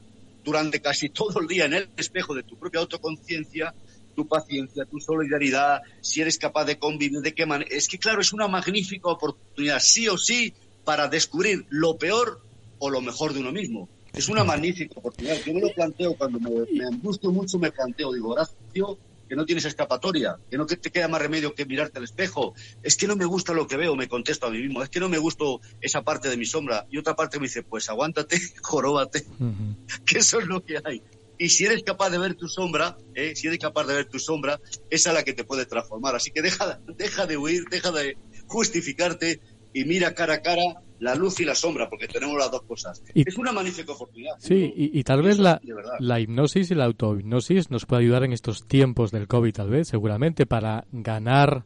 durante 0.45 0.79
casi 0.79 1.09
todo 1.09 1.41
el 1.41 1.47
día 1.47 1.65
en 1.65 1.73
el 1.73 1.89
espejo 1.97 2.35
de 2.35 2.43
tu 2.43 2.55
propia 2.55 2.79
autoconciencia, 2.79 3.73
tu 4.15 4.27
paciencia, 4.27 4.85
tu 4.85 4.99
solidaridad, 4.99 5.81
si 5.99 6.21
eres 6.21 6.37
capaz 6.37 6.65
de 6.65 6.77
convivir, 6.77 7.19
de 7.19 7.33
qué 7.33 7.45
manera. 7.45 7.69
Es 7.75 7.87
que, 7.87 7.97
claro, 7.97 8.21
es 8.21 8.31
una 8.31 8.47
magnífica 8.47 9.09
oportunidad, 9.09 9.79
sí 9.79 10.07
o 10.07 10.17
sí, 10.17 10.53
para 10.85 11.07
descubrir 11.07 11.65
lo 11.69 11.97
peor 11.97 12.39
o 12.77 12.89
lo 12.89 13.01
mejor 13.01 13.33
de 13.33 13.39
uno 13.39 13.51
mismo. 13.51 13.89
Es 14.13 14.29
una 14.29 14.45
magnífica 14.45 14.93
oportunidad. 14.97 15.37
Yo 15.45 15.53
me 15.53 15.61
lo 15.61 15.73
planteo 15.73 16.15
cuando 16.15 16.39
me, 16.39 16.51
me 16.71 16.85
angustio 16.85 17.31
mucho, 17.31 17.59
me 17.59 17.71
planteo, 17.71 18.13
digo, 18.13 18.35
gracias 18.35 18.57
que 19.27 19.35
no 19.35 19.45
tienes 19.45 19.65
escapatoria, 19.65 20.37
que 20.49 20.57
no 20.57 20.65
te 20.65 20.77
queda 20.77 21.07
más 21.07 21.21
remedio 21.21 21.53
que 21.53 21.65
mirarte 21.65 21.99
al 21.99 22.03
espejo. 22.03 22.53
Es 22.83 22.95
que 22.97 23.07
no 23.07 23.15
me 23.15 23.25
gusta 23.25 23.53
lo 23.53 23.67
que 23.67 23.77
veo, 23.77 23.95
me 23.95 24.07
contesto 24.07 24.47
a 24.47 24.49
mí 24.49 24.59
mismo. 24.59 24.83
Es 24.83 24.89
que 24.89 24.99
no 24.99 25.09
me 25.09 25.17
gusta 25.17 25.45
esa 25.81 26.03
parte 26.03 26.29
de 26.29 26.37
mi 26.37 26.45
sombra. 26.45 26.85
Y 26.89 26.97
otra 26.97 27.15
parte 27.15 27.39
me 27.39 27.47
dice, 27.47 27.63
pues 27.63 27.89
aguántate, 27.89 28.39
joróbate, 28.61 29.25
que 30.05 30.19
eso 30.19 30.39
es 30.39 30.47
lo 30.47 30.63
que 30.63 30.79
hay. 30.83 31.01
Y 31.37 31.49
si 31.49 31.65
eres 31.65 31.83
capaz 31.83 32.09
de 32.11 32.17
ver 32.17 32.35
tu 32.35 32.47
sombra, 32.47 32.97
¿eh? 33.13 33.35
si 33.35 33.47
eres 33.47 33.59
capaz 33.59 33.85
de 33.85 33.95
ver 33.95 34.05
tu 34.05 34.19
sombra, 34.19 34.59
esa 34.89 35.09
es 35.09 35.15
la 35.15 35.23
que 35.23 35.33
te 35.33 35.43
puede 35.43 35.65
transformar. 35.65 36.15
Así 36.15 36.31
que 36.31 36.41
deja, 36.41 36.79
deja 36.87 37.25
de 37.25 37.37
huir, 37.37 37.65
deja 37.69 37.91
de 37.91 38.17
justificarte 38.47 39.41
y 39.75 39.83
mira 39.83 40.15
cara 40.15 40.35
a 40.35 40.41
cara 40.41 40.63
la 40.99 41.13
luz 41.13 41.41
y 41.41 41.45
la 41.45 41.53
sombra, 41.53 41.89
porque 41.89 42.07
tenemos 42.07 42.37
las 42.37 42.49
dos 42.49 42.63
cosas. 42.63 43.03
es 43.13 43.37
una 43.37 43.51
magnífica 43.51 43.91
oportunidad. 43.91 44.35
Sí, 44.39 44.73
y, 44.73 45.03
tal 45.03 45.21
vez 45.21 45.37
la, 45.37 45.61
la, 45.99 46.19
hipnosis 46.21 46.71
y 46.71 46.75
la 46.75 46.85
autohipnosis 46.85 47.69
nos 47.69 47.85
puede 47.85 48.03
ayudar 48.03 48.23
en 48.23 48.31
estos 48.31 48.65
tiempos 48.65 49.11
del 49.11 49.27
COVID, 49.27 49.51
tal 49.51 49.69
vez, 49.69 49.89
seguramente, 49.89 50.45
para 50.45 50.85
ganar 50.93 51.65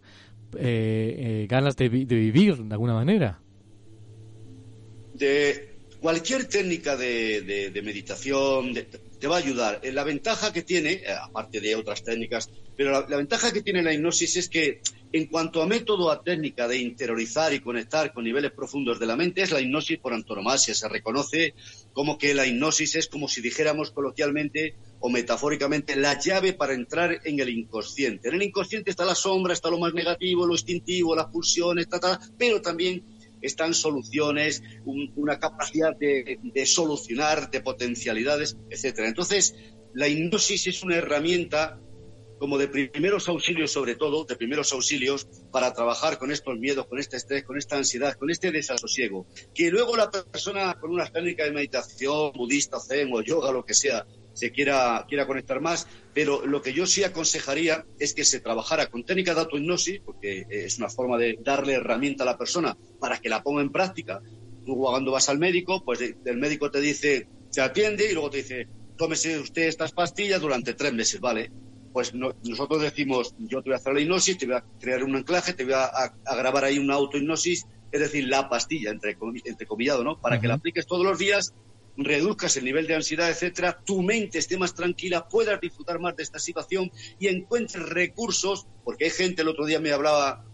eh, 0.57 1.43
eh, 1.43 1.47
ganas 1.47 1.75
de, 1.75 1.89
vivir 1.89 2.57
de 2.57 2.73
alguna 2.73 2.95
manera. 2.95 3.39
De 5.13 5.75
cualquier 6.01 6.45
técnica 6.45 6.97
de, 6.97 7.79
meditación 7.83 8.73
te 9.19 9.27
va 9.27 9.35
a 9.35 9.39
ayudar. 9.39 9.79
Eh, 9.83 9.91
la 9.91 10.03
ventaja 10.03 10.51
que 10.51 10.63
tiene, 10.63 11.03
aparte 11.21 11.61
de 11.61 11.75
otras 11.75 12.03
técnicas, 12.03 12.49
pero 12.75 13.05
la, 13.07 13.17
ventaja 13.17 13.51
que 13.51 13.61
tiene 13.61 13.83
la 13.83 13.93
hipnosis 13.93 14.37
es 14.37 14.49
que 14.49 14.81
en 15.11 15.25
cuanto 15.25 15.61
a 15.61 15.65
método, 15.65 16.11
a 16.11 16.21
técnica 16.21 16.67
de 16.67 16.77
interiorizar 16.77 17.51
y 17.53 17.61
conectar 17.61 18.13
con 18.13 18.23
niveles 18.23 18.51
profundos 18.51 18.99
de 18.99 19.07
la 19.07 19.15
mente, 19.15 19.41
es 19.41 19.51
la 19.51 19.59
hipnosis 19.59 19.97
por 19.97 20.13
antonomasia. 20.13 20.75
Se 20.75 20.87
reconoce 20.87 21.55
como 21.93 22.17
que 22.17 22.35
la 22.35 22.45
hipnosis 22.45 22.95
es 22.95 23.07
como 23.07 23.27
si 23.27 23.41
dijéramos 23.41 23.89
coloquialmente 23.91 24.75
o 24.99 25.09
metafóricamente 25.09 25.95
la 25.95 26.19
llave 26.19 26.53
para 26.53 26.73
entrar 26.73 27.21
en 27.23 27.39
el 27.39 27.49
inconsciente. 27.49 28.29
En 28.29 28.35
el 28.35 28.43
inconsciente 28.43 28.91
está 28.91 29.03
la 29.03 29.15
sombra, 29.15 29.53
está 29.53 29.71
lo 29.71 29.79
más 29.79 29.93
negativo, 29.93 30.45
lo 30.45 30.53
instintivo, 30.53 31.15
las 31.15 31.27
pulsiones, 31.27 31.89
ta, 31.89 32.19
pero 32.37 32.61
también 32.61 33.03
están 33.41 33.73
soluciones, 33.73 34.61
una 34.85 35.39
capacidad 35.39 35.95
de, 35.95 36.39
de, 36.43 36.65
solucionar, 36.65 37.49
de 37.49 37.61
potencialidades, 37.61 38.57
etcétera. 38.69 39.07
Entonces, 39.07 39.55
la 39.93 40.07
hipnosis 40.07 40.67
es 40.67 40.83
una 40.83 40.97
herramienta 40.97 41.79
como 42.39 42.57
de 42.57 42.67
primeros 42.67 43.27
auxilios 43.27 43.71
sobre 43.71 43.95
todo, 43.95 44.23
de 44.23 44.35
primeros 44.35 44.71
auxilios 44.73 45.27
para 45.51 45.73
trabajar 45.73 46.17
con 46.17 46.31
estos 46.31 46.57
miedos, 46.57 46.87
con 46.87 46.97
este 46.97 47.17
estrés, 47.17 47.43
con 47.43 47.57
esta 47.57 47.77
ansiedad, 47.77 48.15
con 48.15 48.31
este 48.31 48.51
desasosiego. 48.51 49.27
Que 49.53 49.69
luego 49.69 49.95
la 49.95 50.09
persona 50.09 50.75
con 50.79 50.91
unas 50.91 51.11
técnicas 51.11 51.47
de 51.47 51.53
meditación, 51.53 52.31
budista, 52.33 52.79
zen 52.79 53.13
o 53.13 53.21
yoga, 53.21 53.51
lo 53.51 53.65
que 53.65 53.73
sea, 53.73 54.05
se 54.33 54.51
quiera, 54.51 55.05
quiera 55.07 55.27
conectar 55.27 55.59
más, 55.59 55.87
pero 56.13 56.45
lo 56.45 56.61
que 56.61 56.73
yo 56.73 56.85
sí 56.85 57.03
aconsejaría 57.03 57.85
es 57.99 58.13
que 58.13 58.23
se 58.23 58.39
trabajara 58.39 58.87
con 58.87 59.03
técnicas 59.03 59.35
de 59.35 59.41
autohipnosis, 59.41 59.99
porque 59.99 60.45
es 60.49 60.77
una 60.77 60.89
forma 60.89 61.17
de 61.17 61.37
darle 61.41 61.73
herramienta 61.73 62.23
a 62.23 62.25
la 62.25 62.37
persona 62.37 62.77
para 62.99 63.19
que 63.19 63.29
la 63.29 63.43
ponga 63.43 63.61
en 63.61 63.71
práctica. 63.71 64.21
Tú 64.65 64.77
cuando 64.77 65.11
vas 65.11 65.27
al 65.27 65.39
médico, 65.39 65.83
pues 65.83 65.99
el 66.01 66.37
médico 66.37 66.71
te 66.71 66.79
dice, 66.79 67.27
se 67.49 67.61
atiende 67.61 68.09
y 68.09 68.13
luego 68.13 68.29
te 68.29 68.37
dice, 68.37 68.67
tómese 68.97 69.39
usted 69.39 69.63
estas 69.63 69.91
pastillas 69.91 70.39
durante 70.39 70.73
tres 70.73 70.93
meses, 70.93 71.19
¿vale? 71.19 71.51
Pues 71.91 72.13
nosotros 72.13 72.81
decimos, 72.81 73.35
yo 73.37 73.61
te 73.61 73.69
voy 73.69 73.73
a 73.73 73.77
hacer 73.77 73.93
la 73.93 74.01
hipnosis, 74.01 74.37
te 74.37 74.45
voy 74.45 74.55
a 74.55 74.65
crear 74.79 75.03
un 75.03 75.15
anclaje, 75.15 75.53
te 75.53 75.63
voy 75.63 75.73
a, 75.73 76.13
grabar 76.35 76.65
ahí 76.65 76.79
una 76.79 76.95
autohipnosis, 76.95 77.65
es 77.91 77.99
decir, 77.99 78.27
la 78.27 78.49
pastilla, 78.49 78.91
entre, 78.91 79.17
comillado, 79.67 80.03
¿no? 80.03 80.19
Para 80.19 80.39
que 80.39 80.47
la 80.47 80.55
apliques 80.55 80.85
todos 80.85 81.03
los 81.03 81.17
días, 81.17 81.53
reduzcas 81.97 82.55
el 82.57 82.65
nivel 82.65 82.87
de 82.87 82.95
ansiedad, 82.95 83.29
etcétera, 83.29 83.81
tu 83.85 84.01
mente 84.01 84.37
esté 84.37 84.57
más 84.57 84.73
tranquila, 84.73 85.27
puedas 85.27 85.59
disfrutar 85.59 85.99
más 85.99 86.15
de 86.15 86.23
esta 86.23 86.39
situación 86.39 86.91
y 87.19 87.27
encuentres 87.27 87.83
recursos, 87.83 88.67
porque 88.83 89.05
hay 89.05 89.11
gente, 89.11 89.41
el 89.41 89.49
otro 89.49 89.65
día 89.65 89.79
me 89.79 89.91
hablaba 89.91 90.45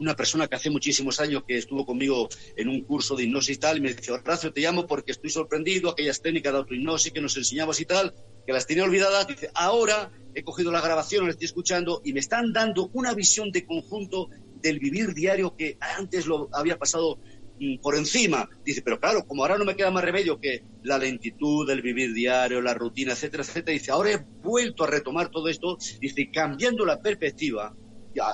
una 0.00 0.14
persona 0.14 0.46
que 0.46 0.56
hace 0.56 0.70
muchísimos 0.70 1.20
años 1.20 1.42
que 1.46 1.58
estuvo 1.58 1.84
conmigo 1.84 2.28
en 2.56 2.68
un 2.68 2.82
curso 2.82 3.16
de 3.16 3.24
hipnosis 3.24 3.56
y 3.56 3.60
tal, 3.60 3.78
y 3.78 3.80
me 3.80 3.94
dice, 3.94 4.12
Horacio, 4.12 4.52
te 4.52 4.60
llamo 4.60 4.86
porque 4.86 5.12
estoy 5.12 5.30
sorprendido, 5.30 5.90
aquellas 5.90 6.20
técnicas 6.20 6.52
de 6.52 6.58
autohipnosis 6.58 7.12
que 7.12 7.20
nos 7.20 7.36
enseñabas 7.36 7.80
y 7.80 7.84
tal, 7.84 8.14
que 8.48 8.54
las 8.54 8.66
tenía 8.66 8.84
olvidadas, 8.84 9.26
dice, 9.26 9.50
ahora 9.52 10.10
he 10.34 10.42
cogido 10.42 10.72
la 10.72 10.80
grabación, 10.80 11.26
la 11.26 11.32
estoy 11.32 11.44
escuchando 11.44 12.00
y 12.02 12.14
me 12.14 12.20
están 12.20 12.50
dando 12.50 12.88
una 12.94 13.12
visión 13.12 13.50
de 13.50 13.66
conjunto 13.66 14.30
del 14.62 14.78
vivir 14.78 15.12
diario 15.12 15.54
que 15.54 15.76
antes 15.98 16.24
lo 16.24 16.48
había 16.54 16.78
pasado 16.78 17.18
mm, 17.60 17.80
por 17.82 17.94
encima. 17.94 18.48
Dice, 18.64 18.80
pero 18.80 18.98
claro, 18.98 19.26
como 19.26 19.42
ahora 19.42 19.58
no 19.58 19.66
me 19.66 19.76
queda 19.76 19.90
más 19.90 20.02
remedio 20.02 20.40
que 20.40 20.64
la 20.82 20.96
lentitud 20.96 21.68
del 21.68 21.82
vivir 21.82 22.14
diario, 22.14 22.62
la 22.62 22.72
rutina, 22.72 23.12
etcétera, 23.12 23.42
etcétera, 23.42 23.74
dice, 23.74 23.90
ahora 23.90 24.12
he 24.12 24.26
vuelto 24.42 24.84
a 24.84 24.86
retomar 24.86 25.28
todo 25.28 25.48
esto, 25.48 25.76
dice, 26.00 26.30
cambiando 26.32 26.86
la 26.86 27.02
perspectiva, 27.02 27.76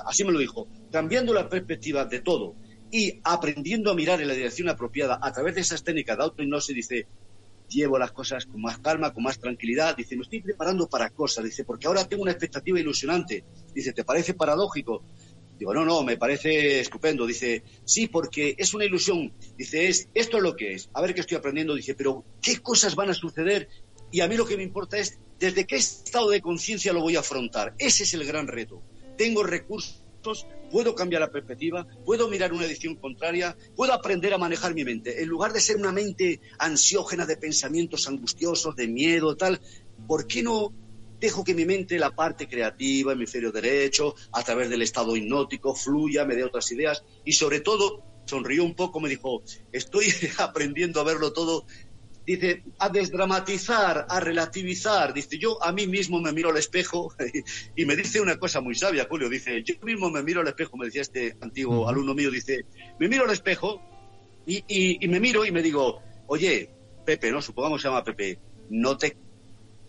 así 0.05 0.23
me 0.23 0.31
lo 0.31 0.39
dijo, 0.39 0.69
cambiando 0.93 1.33
la 1.33 1.49
perspectiva 1.49 2.05
de 2.05 2.21
todo 2.21 2.55
y 2.89 3.19
aprendiendo 3.25 3.91
a 3.91 3.95
mirar 3.95 4.21
en 4.21 4.29
la 4.29 4.33
dirección 4.33 4.69
apropiada 4.69 5.19
a 5.21 5.33
través 5.33 5.55
de 5.55 5.59
esas 5.59 5.83
técnicas 5.83 6.15
de 6.15 6.23
autohipnosis, 6.23 6.73
dice, 6.73 7.07
llevo 7.69 7.97
las 7.97 8.11
cosas 8.11 8.45
con 8.45 8.61
más 8.61 8.79
calma, 8.79 9.13
con 9.13 9.23
más 9.23 9.39
tranquilidad. 9.39 9.95
Dice, 9.95 10.15
me 10.15 10.23
estoy 10.23 10.41
preparando 10.41 10.87
para 10.87 11.09
cosas. 11.09 11.45
Dice, 11.45 11.63
porque 11.63 11.87
ahora 11.87 12.07
tengo 12.07 12.23
una 12.23 12.31
expectativa 12.31 12.79
ilusionante. 12.79 13.43
Dice, 13.73 13.93
¿te 13.93 14.03
parece 14.03 14.33
paradójico? 14.33 15.03
Digo, 15.57 15.73
no, 15.73 15.85
no, 15.85 16.03
me 16.03 16.17
parece 16.17 16.81
estupendo. 16.81 17.25
Dice, 17.25 17.63
sí, 17.85 18.07
porque 18.07 18.55
es 18.57 18.73
una 18.73 18.85
ilusión. 18.85 19.33
Dice, 19.57 19.87
es, 19.87 20.09
esto 20.13 20.37
es 20.37 20.43
lo 20.43 20.55
que 20.55 20.73
es. 20.73 20.89
A 20.93 21.01
ver 21.01 21.13
qué 21.13 21.21
estoy 21.21 21.37
aprendiendo. 21.37 21.75
Dice, 21.75 21.95
pero 21.95 22.25
¿qué 22.41 22.59
cosas 22.59 22.95
van 22.95 23.09
a 23.09 23.13
suceder? 23.13 23.69
Y 24.11 24.21
a 24.21 24.27
mí 24.27 24.35
lo 24.35 24.45
que 24.45 24.57
me 24.57 24.63
importa 24.63 24.97
es 24.97 25.19
desde 25.39 25.65
qué 25.65 25.75
estado 25.75 26.29
de 26.29 26.41
conciencia 26.41 26.93
lo 26.93 27.01
voy 27.01 27.15
a 27.15 27.19
afrontar. 27.19 27.73
Ese 27.77 28.03
es 28.03 28.13
el 28.13 28.25
gran 28.25 28.47
reto. 28.47 28.81
Tengo 29.17 29.43
recursos 29.43 30.47
puedo 30.75 30.93
cambiar 30.93 31.21
la 31.21 31.31
perspectiva, 31.31 31.87
puedo 32.03 32.27
mirar 32.27 32.51
una 32.51 32.65
edición 32.65 32.95
contraria, 32.95 33.55
puedo 33.77 33.93
aprender 33.93 34.33
a 34.33 34.37
manejar 34.37 34.73
mi 34.73 34.83
mente. 34.83 35.23
En 35.23 35.29
lugar 35.29 35.53
de 35.53 35.61
ser 35.61 35.77
una 35.77 35.93
mente 35.93 36.41
ansiógena 36.59 37.25
de 37.25 37.37
pensamientos 37.37 38.09
angustiosos, 38.09 38.75
de 38.75 38.89
miedo, 38.89 39.37
tal, 39.37 39.61
¿por 40.05 40.27
qué 40.27 40.43
no 40.43 40.73
dejo 41.17 41.45
que 41.45 41.53
mi 41.53 41.63
mente, 41.63 41.97
la 41.97 42.13
parte 42.13 42.49
creativa, 42.49 43.13
hemisferio 43.13 43.53
derecho, 43.53 44.15
a 44.33 44.43
través 44.43 44.69
del 44.69 44.81
estado 44.81 45.15
hipnótico, 45.15 45.73
fluya, 45.73 46.25
me 46.25 46.35
dé 46.35 46.43
otras 46.43 46.69
ideas 46.73 47.05
y 47.23 47.31
sobre 47.31 47.61
todo 47.61 48.03
sonrió 48.25 48.65
un 48.65 48.75
poco, 48.75 48.99
me 48.99 49.07
dijo, 49.07 49.43
estoy 49.71 50.07
aprendiendo 50.39 50.99
a 50.99 51.05
verlo 51.05 51.31
todo 51.31 51.65
dice, 52.25 52.63
a 52.79 52.89
desdramatizar, 52.89 54.05
a 54.09 54.19
relativizar. 54.19 55.13
Dice, 55.13 55.37
yo 55.37 55.63
a 55.63 55.71
mí 55.71 55.87
mismo 55.87 56.19
me 56.19 56.31
miro 56.31 56.49
al 56.49 56.57
espejo 56.57 57.13
y 57.75 57.85
me 57.85 57.95
dice 57.95 58.21
una 58.21 58.37
cosa 58.37 58.61
muy 58.61 58.75
sabia, 58.75 59.07
Julio. 59.09 59.29
Dice, 59.29 59.63
yo 59.63 59.75
mismo 59.83 60.09
me 60.09 60.23
miro 60.23 60.41
al 60.41 60.47
espejo, 60.47 60.77
me 60.77 60.85
decía 60.85 61.01
este 61.01 61.37
antiguo 61.41 61.87
alumno 61.87 62.13
mío, 62.13 62.31
dice, 62.31 62.65
me 62.99 63.07
miro 63.07 63.25
al 63.25 63.31
espejo 63.31 63.81
y, 64.45 64.63
y, 65.03 65.07
me 65.07 65.19
miro 65.19 65.45
y 65.45 65.51
me 65.51 65.61
digo, 65.61 66.01
oye, 66.27 66.69
Pepe, 67.05 67.31
¿no? 67.31 67.41
Supongamos 67.41 67.81
se 67.81 67.87
llama 67.87 68.03
Pepe, 68.03 68.39
no 68.69 68.97
te 68.97 69.17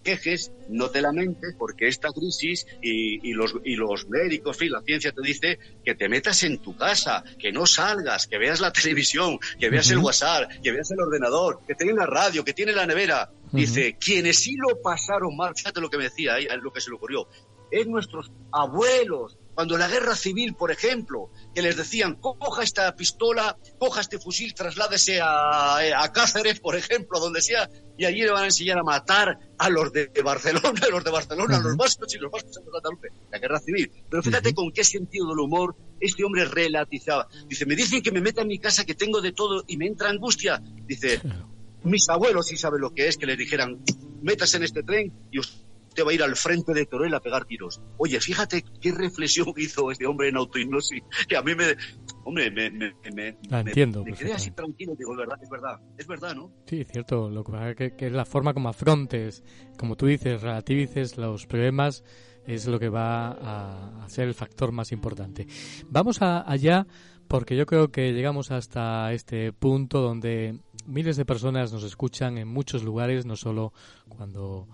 quejes, 0.06 0.52
no 0.68 0.88
te 0.88 1.02
lamentes, 1.02 1.54
porque 1.58 1.88
esta 1.88 2.12
crisis 2.12 2.66
y, 2.80 3.32
los, 3.34 3.56
y 3.64 3.74
los 3.74 4.08
médicos 4.08 4.62
y 4.62 4.68
la 4.68 4.80
ciencia 4.82 5.10
te 5.10 5.20
dice 5.20 5.58
que 5.84 5.96
te 5.96 6.08
metas 6.08 6.44
en 6.44 6.58
tu 6.58 6.76
casa, 6.76 7.24
que 7.38 7.50
no 7.50 7.66
salgas, 7.66 8.28
que 8.28 8.38
veas 8.38 8.60
la 8.60 8.72
televisión, 8.80 9.38
que 9.58 9.68
veas 9.68 9.90
el 9.90 9.98
WhatsApp, 9.98 10.50
que 10.62 10.70
veas 10.70 10.90
el 10.92 11.00
ordenador, 11.00 11.60
que 11.66 11.74
tenga 11.74 11.94
la 11.94 12.06
radio, 12.06 12.44
que 12.44 12.52
tiene 12.52 12.72
la 12.72 12.86
nevera. 12.86 13.30
Dice, 13.52 13.96
quienes 13.98 14.38
sí 14.38 14.56
lo 14.56 14.80
pasaron 14.80 15.36
mal, 15.36 15.54
fíjate 15.56 15.80
lo 15.80 15.90
que 15.90 15.98
me 15.98 16.04
decía, 16.04 16.34
lo 16.60 16.72
que 16.72 16.80
se 16.80 16.90
le 16.90 16.96
ocurrió, 16.96 17.28
es 17.70 17.86
nuestros 17.86 18.30
abuelos, 18.52 19.36
cuando 19.56 19.78
la 19.78 19.88
guerra 19.88 20.14
civil, 20.14 20.54
por 20.54 20.70
ejemplo, 20.70 21.30
que 21.54 21.62
les 21.62 21.78
decían, 21.78 22.16
coja 22.16 22.62
esta 22.62 22.94
pistola, 22.94 23.56
coja 23.78 24.02
este 24.02 24.18
fusil, 24.18 24.52
trasládese 24.52 25.20
a, 25.22 25.78
eh, 25.82 25.94
a 25.94 26.12
Cáceres, 26.12 26.60
por 26.60 26.76
ejemplo, 26.76 27.18
donde 27.18 27.40
sea, 27.40 27.70
y 27.96 28.04
allí 28.04 28.20
le 28.20 28.32
van 28.32 28.42
a 28.42 28.46
enseñar 28.48 28.78
a 28.78 28.82
matar 28.82 29.38
a 29.56 29.70
los 29.70 29.90
de 29.94 30.10
Barcelona, 30.22 30.78
a 30.82 30.90
los 30.90 31.02
de 31.02 31.10
Barcelona, 31.10 31.56
a 31.56 31.60
los 31.60 31.74
vascos 31.74 32.14
y 32.14 32.18
los 32.18 32.30
vascos 32.30 32.58
en 32.58 32.70
Cataluña, 32.70 33.08
la 33.32 33.38
guerra 33.38 33.58
civil. 33.58 33.90
Pero 34.10 34.22
fíjate 34.22 34.52
con 34.52 34.70
qué 34.72 34.84
sentido 34.84 35.28
del 35.28 35.38
humor 35.38 35.74
este 36.00 36.22
hombre 36.22 36.44
relativizaba. 36.44 37.26
Dice, 37.48 37.64
me 37.64 37.74
dicen 37.74 38.02
que 38.02 38.12
me 38.12 38.20
meta 38.20 38.42
en 38.42 38.48
mi 38.48 38.58
casa, 38.58 38.84
que 38.84 38.94
tengo 38.94 39.22
de 39.22 39.32
todo, 39.32 39.64
y 39.66 39.78
me 39.78 39.86
entra 39.86 40.10
angustia. 40.10 40.62
Dice, 40.86 41.22
mis 41.82 42.06
abuelos 42.10 42.46
sí 42.46 42.58
saben 42.58 42.82
lo 42.82 42.92
que 42.92 43.08
es, 43.08 43.16
que 43.16 43.24
le 43.24 43.36
dijeran, 43.36 43.82
métase 44.20 44.58
en 44.58 44.64
este 44.64 44.82
tren 44.82 45.10
y 45.30 45.38
usted 45.38 45.65
te 45.96 46.02
va 46.02 46.10
a 46.12 46.14
ir 46.14 46.22
al 46.22 46.36
frente 46.36 46.72
de 46.72 46.86
Torel 46.86 47.14
a 47.14 47.20
pegar 47.20 47.46
tiros. 47.46 47.80
Oye, 47.96 48.20
fíjate 48.20 48.64
qué 48.80 48.92
reflexión 48.92 49.46
hizo 49.56 49.90
este 49.90 50.06
hombre 50.06 50.28
en 50.28 50.36
autohipnosis, 50.36 51.02
que 51.28 51.36
a 51.36 51.42
mí 51.42 51.54
me... 51.54 51.74
Hombre, 52.24 52.50
me, 52.50 52.70
me, 52.70 52.92
me, 53.14 53.38
La 53.48 53.60
entiendo. 53.60 54.04
Me, 54.04 54.12
quedé 54.12 54.32
así 54.32 54.50
tranquilo, 54.50 54.96
digo, 54.98 55.12
es 55.12 55.18
verdad, 55.18 55.38
es 55.40 55.48
verdad, 55.48 55.80
es 55.96 56.06
verdad, 56.08 56.34
¿no? 56.34 56.52
Sí, 56.66 56.84
cierto. 56.84 57.30
Lo 57.30 57.44
que 57.44 57.52
pasa 57.52 57.70
es 57.70 57.92
que, 57.92 58.06
es 58.06 58.12
la 58.12 58.24
forma 58.24 58.52
como 58.52 58.68
afrontes, 58.68 59.44
como 59.78 59.96
tú 59.96 60.06
dices, 60.06 60.42
relativices 60.42 61.18
los 61.18 61.46
problemas, 61.46 62.02
es 62.44 62.66
lo 62.66 62.80
que 62.80 62.88
va 62.88 63.30
a, 64.02 64.08
ser 64.08 64.26
el 64.26 64.34
factor 64.34 64.72
más 64.72 64.90
importante. 64.90 65.46
Vamos 65.88 66.18
allá 66.20 66.88
porque 67.28 67.56
yo 67.56 67.64
creo 67.64 67.92
que 67.92 68.12
llegamos 68.12 68.50
hasta 68.50 69.12
este 69.12 69.52
punto 69.52 70.00
donde 70.00 70.58
miles 70.84 71.16
de 71.16 71.24
personas 71.24 71.72
nos 71.72 71.84
escuchan 71.84 72.38
en 72.38 72.48
muchos 72.48 72.82
lugares, 72.82 73.24
no 73.24 73.36
solo 73.36 73.72
cuando 74.08 74.66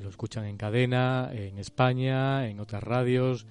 lo 0.00 0.08
escuchan 0.08 0.44
en 0.44 0.56
cadena, 0.56 1.30
en 1.32 1.58
España, 1.58 2.48
en 2.48 2.60
otras 2.60 2.82
radios, 2.82 3.46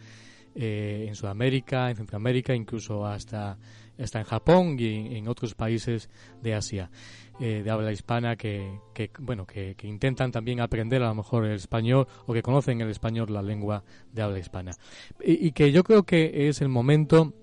eh, 0.55 1.05
en 1.07 1.15
Sudamérica, 1.15 1.89
en 1.89 1.95
Centroamérica, 1.95 2.55
incluso 2.55 3.05
hasta, 3.05 3.57
hasta 3.99 4.19
en 4.19 4.25
Japón 4.25 4.75
y 4.79 5.15
en, 5.15 5.27
otros 5.27 5.53
países 5.53 6.09
de 6.41 6.55
Asia. 6.55 6.89
Eh, 7.39 7.61
de 7.63 7.69
habla 7.69 7.91
hispana 7.91 8.35
que, 8.35 8.79
que 8.95 9.11
bueno 9.19 9.45
que, 9.45 9.75
intentan 9.83 10.31
también 10.31 10.59
aprender 10.59 11.03
a 11.03 11.09
lo 11.09 11.13
mejor 11.13 11.45
el 11.45 11.51
español 11.51 12.07
o 12.25 12.33
que 12.33 12.41
conocen 12.41 12.81
el 12.81 12.89
español 12.89 13.31
la 13.31 13.43
lengua 13.43 13.83
de 14.11 14.23
habla 14.23 14.39
hispana 14.39 14.71
y, 15.23 15.45
y 15.45 15.51
que 15.51 15.71
yo 15.71 15.83
creo 15.83 16.01
que 16.01 16.47
es 16.47 16.61
el 16.61 16.69
momento 16.69 17.35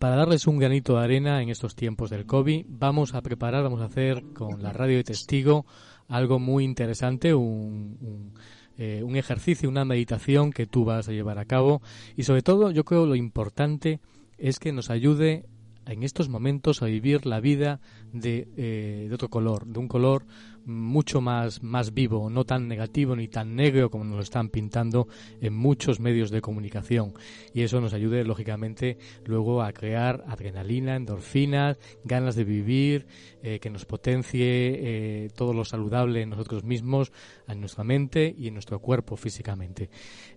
para 0.00 0.16
darles 0.16 0.46
un 0.46 0.58
granito 0.58 0.96
de 0.96 1.04
arena 1.04 1.42
en 1.42 1.48
estos 1.48 1.74
tiempos 1.76 2.10
del 2.10 2.26
COVID, 2.26 2.66
vamos 2.68 3.14
a 3.14 3.22
preparar, 3.22 3.62
vamos 3.62 3.80
a 3.82 3.84
hacer 3.84 4.22
con 4.34 4.62
la 4.62 4.72
radio 4.72 4.96
de 4.96 5.04
testigo 5.04 5.66
algo 6.10 6.38
muy 6.38 6.64
interesante, 6.64 7.34
un, 7.34 8.32
eh, 8.76 9.02
un, 9.04 9.16
ejercicio, 9.16 9.68
una 9.68 9.84
meditación 9.84 10.52
que 10.52 10.66
tú 10.66 10.84
vas 10.84 11.08
a 11.08 11.12
llevar 11.12 11.38
a 11.38 11.44
cabo. 11.46 11.80
Y 12.16 12.24
sobre 12.24 12.42
todo 12.42 12.70
yo 12.72 12.84
creo 12.84 13.06
lo 13.06 13.14
importante 13.14 14.00
es 14.36 14.58
que 14.58 14.72
nos 14.72 14.90
ayude 14.90 15.46
en 15.86 16.02
estos 16.02 16.28
momentos 16.28 16.82
a 16.82 16.86
vivir 16.86 17.26
la 17.26 17.40
vida 17.40 17.80
de, 18.12 18.48
eh, 18.56 19.06
de 19.08 19.14
otro 19.14 19.28
color, 19.28 19.66
de 19.66 19.78
un 19.78 19.88
color 19.88 20.24
mucho 20.66 21.20
más, 21.20 21.62
más 21.62 21.94
vivo, 21.94 22.28
no 22.30 22.44
tan 22.44 22.68
negativo 22.68 23.16
ni 23.16 23.28
tan 23.28 23.56
negro 23.56 23.90
como 23.90 24.04
nos 24.04 24.16
lo 24.16 24.22
están 24.22 24.50
pintando 24.50 25.08
en 25.40 25.54
muchos 25.54 26.00
medios 26.00 26.30
de 26.30 26.42
comunicación. 26.42 27.14
Y 27.54 27.62
eso 27.62 27.80
nos 27.80 27.94
ayude, 27.94 28.24
lógicamente, 28.24 28.98
luego 29.24 29.62
a 29.62 29.72
crear 29.72 30.22
adrenalina, 30.28 30.96
endorfinas, 30.96 31.78
ganas 32.04 32.36
de 32.36 32.44
vivir, 32.44 33.06
eh, 33.42 33.58
que 33.58 33.70
nos 33.70 33.86
potencie 33.86 35.24
eh, 35.24 35.30
todo 35.34 35.54
lo 35.54 35.64
saludable 35.64 36.22
en 36.22 36.30
nosotros 36.30 36.62
mismos, 36.62 37.10
en 37.48 37.60
nuestra 37.60 37.84
mente 37.84 38.34
y 38.36 38.48
en 38.48 38.54
nuestro 38.54 38.80
cuerpo 38.80 39.16
físicamente. 39.16 39.90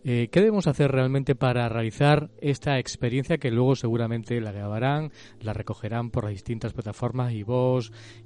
¿Qué 0.03 0.29
debemos 0.33 0.67
hacer 0.67 0.91
realmente 0.91 1.33
para 1.33 1.69
realizar 1.69 2.29
esta 2.41 2.77
experiencia 2.77 3.37
que 3.37 3.51
luego 3.51 3.75
seguramente 3.75 4.41
la 4.41 4.51
grabarán, 4.51 5.11
la 5.39 5.53
recogerán 5.53 6.09
por 6.09 6.25
las 6.25 6.33
distintas 6.33 6.73
plataformas 6.73 7.31
y 7.33 7.43
vos 7.43 7.62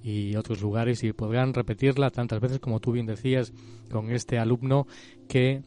y 0.03 0.35
otros 0.35 0.61
lugares 0.61 1.03
y 1.03 1.13
podrán 1.13 1.53
repetirla 1.53 2.09
tantas 2.11 2.39
veces 2.39 2.59
como 2.59 2.79
tú 2.79 2.91
bien 2.91 3.05
decías 3.05 3.53
con 3.91 4.11
este 4.11 4.37
alumno 4.37 4.87
que 5.27 5.61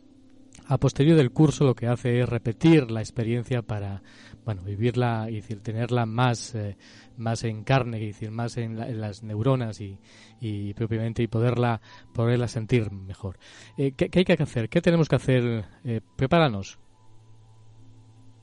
a 0.66 0.78
posterior 0.78 1.16
del 1.16 1.32
curso 1.32 1.64
lo 1.64 1.74
que 1.74 1.86
hace 1.86 2.20
es 2.20 2.28
repetir 2.28 2.90
la 2.90 3.00
experiencia 3.00 3.62
para 3.62 4.02
bueno 4.44 4.62
vivirla 4.62 5.28
y 5.30 5.42
tenerla 5.42 6.06
más 6.06 6.54
eh, 6.54 6.76
más 7.16 7.44
en 7.44 7.64
carne 7.64 8.00
y 8.00 8.28
más 8.28 8.56
en, 8.56 9.00
las 9.00 9.22
neuronas 9.22 9.80
y, 9.80 9.98
y, 10.40 10.72
propiamente 10.74 11.22
y 11.22 11.26
poderla 11.26 11.80
poderla 12.14 12.48
sentir 12.48 12.90
mejor. 12.92 13.38
Eh, 13.76 13.92
¿qué, 13.92 14.10
hay 14.14 14.24
que 14.24 14.42
hacer 14.42 14.68
qué 14.68 14.80
tenemos 14.80 15.08
que 15.08 15.16
hacer 15.16 15.64
eh, 15.84 16.00
prepáranos 16.16 16.78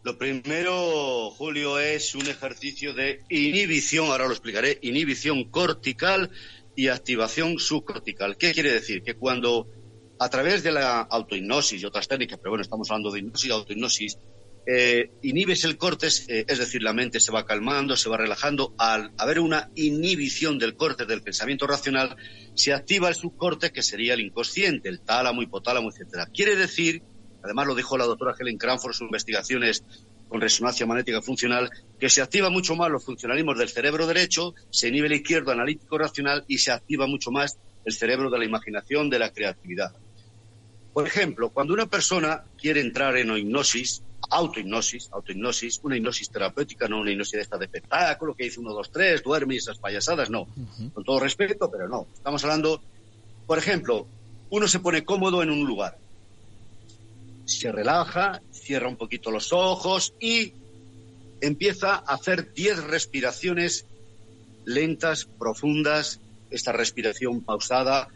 lo 0.08 0.18
primero, 0.18 1.32
Julio, 1.32 1.80
es 1.80 2.16
un 2.16 2.28
ejercicio 2.28 2.94
de 2.94 3.24
inhibición, 3.28 4.08
ahora 4.08 4.24
lo 4.24 4.32
explicaré, 4.32 4.80
inhibición 4.82 5.50
cortical 5.52 6.32
y 6.78 6.88
activación 6.88 7.60
subcortical. 7.60 8.38
¿Qué 8.38 8.54
quiere 8.54 8.72
decir? 8.72 9.04
Que 9.04 9.16
cuando 9.16 9.68
a 10.18 10.30
través 10.30 10.64
de 10.64 10.72
la 10.72 11.02
autohipnosis 11.02 11.82
y 11.82 11.86
otras 11.86 12.08
técnicas, 12.08 12.40
pero 12.40 12.52
bueno, 12.52 12.62
estamos 12.62 12.90
hablando 12.90 13.12
de 13.12 13.20
hipnosis 13.20 13.50
y 13.50 13.52
autohipnosis, 13.52 14.18
eh, 14.66 15.12
inhibes 15.24 15.66
el 15.66 15.76
cortes, 15.76 16.26
eh, 16.30 16.46
es 16.48 16.58
decir, 16.58 16.82
la 16.84 16.94
mente 16.94 17.20
se 17.20 17.34
va 17.34 17.46
calmando, 17.46 17.98
se 17.98 18.08
va 18.08 18.16
relajando. 18.16 18.76
Al 18.78 19.12
haber 19.18 19.42
una 19.42 19.72
inhibición 19.76 20.58
del 20.58 20.78
corte 20.78 21.06
del 21.06 21.22
pensamiento 21.22 21.68
racional, 21.68 22.16
se 22.56 22.72
activa 22.72 23.10
el 23.10 23.16
subcorte, 23.16 23.74
que 23.74 23.84
sería 23.84 24.14
el 24.14 24.22
inconsciente, 24.22 24.88
el 24.88 25.02
tálamo, 25.02 25.42
hipotálamo, 25.42 25.90
etcétera. 25.90 26.28
Quiere 26.28 26.56
decir 26.56 27.04
además 27.48 27.68
lo 27.68 27.76
dijo 27.76 27.98
la 27.98 28.06
doctora 28.06 28.36
Helen 28.38 28.58
Cranford 28.58 28.92
en 28.92 28.94
sus 28.94 29.06
investigaciones 29.06 29.84
con 30.28 30.42
resonancia 30.42 30.86
magnética 30.86 31.22
funcional, 31.22 31.70
que 32.00 32.10
se 32.10 32.22
activa 32.22 32.50
mucho 32.50 32.76
más 32.76 32.92
los 32.92 33.04
funcionalismos 33.04 33.58
del 33.58 33.70
cerebro 33.70 34.06
derecho, 34.06 34.54
se 34.70 34.90
inhibe 34.90 35.08
el 35.08 35.14
izquierdo 35.14 35.52
analítico 35.52 35.98
racional 35.98 36.44
y 36.48 36.58
se 36.58 36.72
activa 36.72 37.08
mucho 37.08 37.32
más 37.32 37.58
el 37.86 37.94
cerebro 37.94 38.30
de 38.30 38.40
la 38.40 38.46
imaginación, 38.46 39.10
de 39.10 39.20
la 39.20 39.32
creatividad. 39.32 39.94
Por 40.94 41.08
ejemplo, 41.08 41.50
cuando 41.50 41.74
una 41.74 41.86
persona 41.86 42.44
quiere 42.58 42.82
entrar 42.82 43.16
en 43.18 43.36
hipnosis, 43.38 44.04
autohipnosis, 44.30 45.10
autohipnosis, 45.12 45.80
una 45.84 45.96
hipnosis 45.96 46.30
terapéutica, 46.30 46.88
no 46.88 47.00
una 47.00 47.12
hipnosis 47.12 47.34
de 47.34 47.42
esta 47.42 47.58
de 47.58 47.66
espectáculo 47.66 48.34
que 48.34 48.46
dice 48.46 48.60
uno, 48.60 48.74
dos, 48.74 48.92
tres, 48.92 49.24
duerme 49.24 49.54
y 49.54 49.58
esas 49.58 49.78
payasadas, 49.78 50.30
no. 50.30 50.48
Con 50.94 51.04
todo 51.04 51.20
respeto, 51.20 51.72
pero 51.72 51.88
no. 51.88 52.08
Estamos 52.14 52.44
hablando, 52.44 52.82
por 53.46 53.58
ejemplo, 53.58 54.08
uno 54.50 54.68
se 54.68 54.80
pone 54.80 55.06
cómodo 55.06 55.42
en 55.44 55.52
un 55.52 55.66
lugar 55.66 55.98
se 57.48 57.72
relaja, 57.72 58.42
cierra 58.52 58.90
un 58.90 58.98
poquito 58.98 59.32
los 59.32 59.54
ojos 59.54 60.14
y 60.20 60.54
empieza 61.40 61.96
a 61.96 62.16
hacer 62.16 62.54
10 62.54 62.84
respiraciones 62.84 63.86
lentas, 64.66 65.26
profundas, 65.40 66.20
esta 66.52 66.74
respiración 66.74 67.42
pausada, 67.42 68.10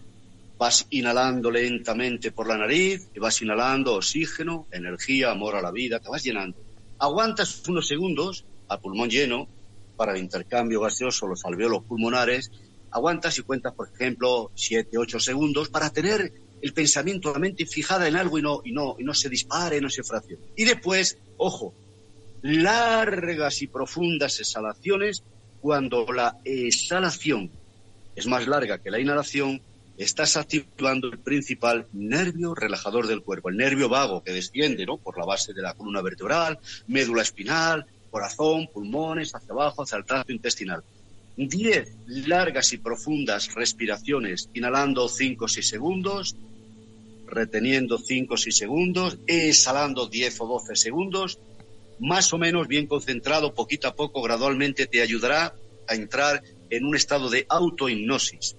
vas 0.57 0.85
inhalando 0.89 1.49
lentamente 1.49 2.31
por 2.31 2.47
la 2.47 2.57
nariz 2.57 3.07
y 3.15 3.19
vas 3.19 3.41
inhalando 3.41 3.95
oxígeno, 3.95 4.67
energía, 4.71 5.31
amor 5.31 5.55
a 5.55 5.61
la 5.61 5.71
vida, 5.71 5.99
te 5.99 6.09
vas 6.09 6.23
llenando. 6.23 6.57
Aguantas 6.99 7.63
unos 7.69 7.87
segundos 7.87 8.43
a 8.67 8.79
pulmón 8.79 9.09
lleno 9.09 9.47
para 9.95 10.13
el 10.13 10.19
intercambio 10.19 10.81
gaseoso, 10.81 11.25
los 11.25 11.45
alveolos 11.45 11.83
pulmonares, 11.85 12.51
aguantas 12.91 13.37
y 13.37 13.43
cuentas, 13.43 13.73
por 13.73 13.89
ejemplo, 13.93 14.51
7, 14.55 14.97
8 14.97 15.19
segundos 15.19 15.69
para 15.69 15.89
tener 15.89 16.33
el 16.61 16.73
pensamiento, 16.73 17.33
la 17.33 17.39
mente 17.39 17.65
fijada 17.65 18.07
en 18.07 18.15
algo 18.15 18.37
y 18.37 18.41
no, 18.41 18.61
y 18.63 18.71
no, 18.71 18.95
y 18.99 19.03
no 19.03 19.13
se 19.13 19.29
dispare, 19.29 19.81
no 19.81 19.89
se 19.89 20.03
fraccione. 20.03 20.43
Y 20.55 20.65
después, 20.65 21.17
ojo, 21.37 21.73
largas 22.41 23.61
y 23.61 23.67
profundas 23.67 24.39
exhalaciones, 24.39 25.23
cuando 25.59 26.11
la 26.11 26.37
exhalación 26.43 27.51
es 28.15 28.25
más 28.27 28.47
larga 28.47 28.79
que 28.79 28.91
la 28.91 28.99
inhalación, 28.99 29.61
estás 29.97 30.35
activando 30.35 31.07
el 31.07 31.19
principal 31.19 31.87
nervio 31.93 32.55
relajador 32.55 33.07
del 33.07 33.21
cuerpo, 33.21 33.49
el 33.49 33.57
nervio 33.57 33.87
vago 33.87 34.23
que 34.23 34.31
desciende 34.31 34.85
¿no? 34.85 34.97
por 34.97 35.17
la 35.17 35.25
base 35.25 35.53
de 35.53 35.61
la 35.61 35.73
columna 35.75 36.01
vertebral, 36.01 36.59
médula 36.87 37.21
espinal, 37.21 37.85
corazón, 38.09 38.67
pulmones, 38.73 39.33
hacia 39.35 39.53
abajo, 39.53 39.83
hacia 39.83 39.97
el 39.97 40.05
tracto 40.05 40.31
intestinal. 40.31 40.83
Diez 41.37 41.95
largas 42.07 42.73
y 42.73 42.77
profundas 42.77 43.53
respiraciones, 43.53 44.49
inhalando 44.53 45.07
cinco 45.07 45.45
o 45.45 45.47
seis 45.47 45.69
segundos, 45.69 46.35
reteniendo 47.31 47.97
5 47.97 48.33
o 48.33 48.37
6 48.37 48.57
segundos, 48.57 49.17
exhalando 49.25 50.07
10 50.07 50.41
o 50.41 50.47
12 50.47 50.75
segundos, 50.75 51.39
más 51.99 52.33
o 52.33 52.37
menos 52.37 52.67
bien 52.67 52.87
concentrado, 52.87 53.53
poquito 53.53 53.87
a 53.87 53.95
poco, 53.95 54.21
gradualmente 54.21 54.87
te 54.87 55.01
ayudará 55.01 55.55
a 55.87 55.95
entrar 55.95 56.43
en 56.69 56.85
un 56.85 56.95
estado 56.95 57.29
de 57.29 57.45
autohipnosis. 57.49 58.55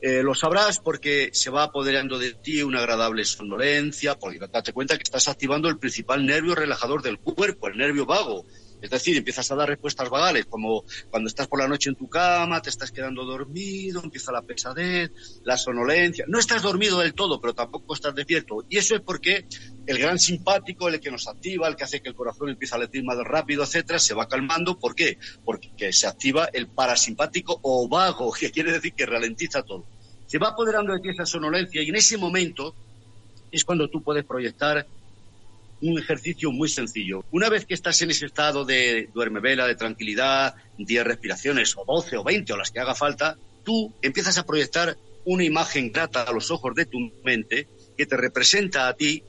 Eh, 0.00 0.22
lo 0.22 0.34
sabrás 0.34 0.78
porque 0.78 1.30
se 1.32 1.50
va 1.50 1.64
apoderando 1.64 2.18
de 2.18 2.34
ti 2.34 2.62
una 2.62 2.80
agradable 2.80 3.24
somnolencia, 3.24 4.14
porque 4.16 4.38
date 4.38 4.72
cuenta 4.72 4.96
que 4.96 5.02
estás 5.02 5.28
activando 5.28 5.68
el 5.68 5.78
principal 5.78 6.26
nervio 6.26 6.54
relajador 6.54 7.02
del 7.02 7.18
cuerpo, 7.18 7.68
el 7.68 7.78
nervio 7.78 8.04
vago, 8.04 8.44
es 8.80 8.90
decir, 8.90 9.16
empiezas 9.16 9.50
a 9.50 9.54
dar 9.54 9.68
respuestas 9.68 10.08
vagales, 10.10 10.46
como 10.46 10.84
cuando 11.10 11.28
estás 11.28 11.48
por 11.48 11.60
la 11.60 11.68
noche 11.68 11.90
en 11.90 11.96
tu 11.96 12.08
cama, 12.08 12.60
te 12.60 12.70
estás 12.70 12.92
quedando 12.92 13.24
dormido, 13.24 14.02
empieza 14.02 14.32
la 14.32 14.42
pesadez, 14.42 15.10
la 15.44 15.56
sonolencia. 15.56 16.24
No 16.28 16.38
estás 16.38 16.62
dormido 16.62 16.98
del 16.98 17.14
todo, 17.14 17.40
pero 17.40 17.54
tampoco 17.54 17.94
estás 17.94 18.14
despierto. 18.14 18.64
Y 18.68 18.78
eso 18.78 18.94
es 18.94 19.00
porque 19.00 19.46
el 19.86 19.98
gran 19.98 20.18
simpático, 20.18 20.88
el 20.88 21.00
que 21.00 21.10
nos 21.10 21.26
activa, 21.26 21.68
el 21.68 21.76
que 21.76 21.84
hace 21.84 22.02
que 22.02 22.10
el 22.10 22.14
corazón 22.14 22.50
empiece 22.50 22.74
a 22.74 22.78
latir 22.78 23.02
más 23.04 23.16
rápido, 23.18 23.64
etcétera, 23.64 23.98
se 23.98 24.14
va 24.14 24.28
calmando. 24.28 24.78
¿Por 24.78 24.94
qué? 24.94 25.18
Porque 25.44 25.92
se 25.92 26.06
activa 26.06 26.48
el 26.52 26.68
parasimpático 26.68 27.58
o 27.62 27.88
vago, 27.88 28.32
que 28.38 28.50
quiere 28.50 28.72
decir 28.72 28.92
que 28.92 29.06
ralentiza 29.06 29.62
todo. 29.62 29.84
Se 30.26 30.38
va 30.38 30.48
apoderando 30.48 30.92
de 30.92 31.00
ti 31.00 31.08
esa 31.10 31.24
sonolencia 31.24 31.82
y 31.82 31.88
en 31.88 31.96
ese 31.96 32.18
momento 32.18 32.74
es 33.50 33.64
cuando 33.64 33.88
tú 33.88 34.02
puedes 34.02 34.24
proyectar 34.24 34.86
un 35.80 35.98
ejercicio 35.98 36.50
muy 36.52 36.68
sencillo. 36.68 37.24
Una 37.30 37.48
vez 37.48 37.66
que 37.66 37.74
estás 37.74 38.00
en 38.02 38.10
ese 38.10 38.26
estado 38.26 38.64
de 38.64 39.08
duerme 39.14 39.40
vela, 39.40 39.66
de 39.66 39.74
tranquilidad, 39.74 40.54
10 40.78 41.04
respiraciones 41.04 41.76
o 41.76 41.84
12 41.84 42.16
o 42.16 42.24
20 42.24 42.52
o 42.52 42.56
las 42.56 42.70
que 42.70 42.80
haga 42.80 42.94
falta, 42.94 43.36
tú 43.64 43.92
empiezas 44.02 44.38
a 44.38 44.46
proyectar 44.46 44.96
una 45.24 45.44
imagen 45.44 45.92
grata 45.92 46.22
a 46.22 46.32
los 46.32 46.50
ojos 46.50 46.74
de 46.74 46.86
tu 46.86 46.98
mente 47.24 47.68
que 47.96 48.06
te 48.06 48.16
representa 48.16 48.88
a 48.88 48.94
ti 48.94 49.22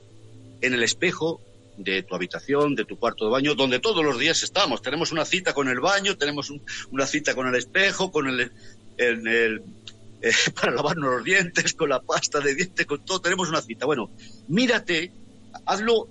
en 0.62 0.74
el 0.74 0.84
espejo 0.84 1.42
de 1.78 2.04
tu 2.04 2.16
habitación, 2.16 2.76
de 2.76 2.86
tu 2.86 2.98
cuarto 2.98 3.26
de 3.26 3.32
baño, 3.32 3.56
donde 3.56 3.80
todos 3.80 4.04
los 4.04 4.18
días 4.18 4.42
estamos. 4.44 4.82
Tenemos 4.82 5.12
una 5.12 5.26
cita 5.26 5.54
con 5.54 5.68
el 5.68 5.80
baño, 5.80 6.18
tenemos 6.18 6.52
una 6.92 7.06
cita 7.06 7.36
con 7.36 7.48
el 7.48 7.56
espejo, 7.56 8.12
con 8.12 8.28
el, 8.28 8.52
eh, 8.98 9.60
para 10.56 10.72
lavarnos 10.74 11.16
los 11.16 11.24
dientes, 11.24 11.74
con 11.74 11.90
la 11.90 12.02
pasta 12.02 12.40
de 12.40 12.56
dientes, 12.56 12.86
con 12.86 13.04
todo. 13.06 13.22
Tenemos 13.22 13.50
una 13.50 13.62
cita. 13.62 13.86
Bueno, 13.86 14.10
mírate, 14.48 15.12
hazlo 15.66 16.08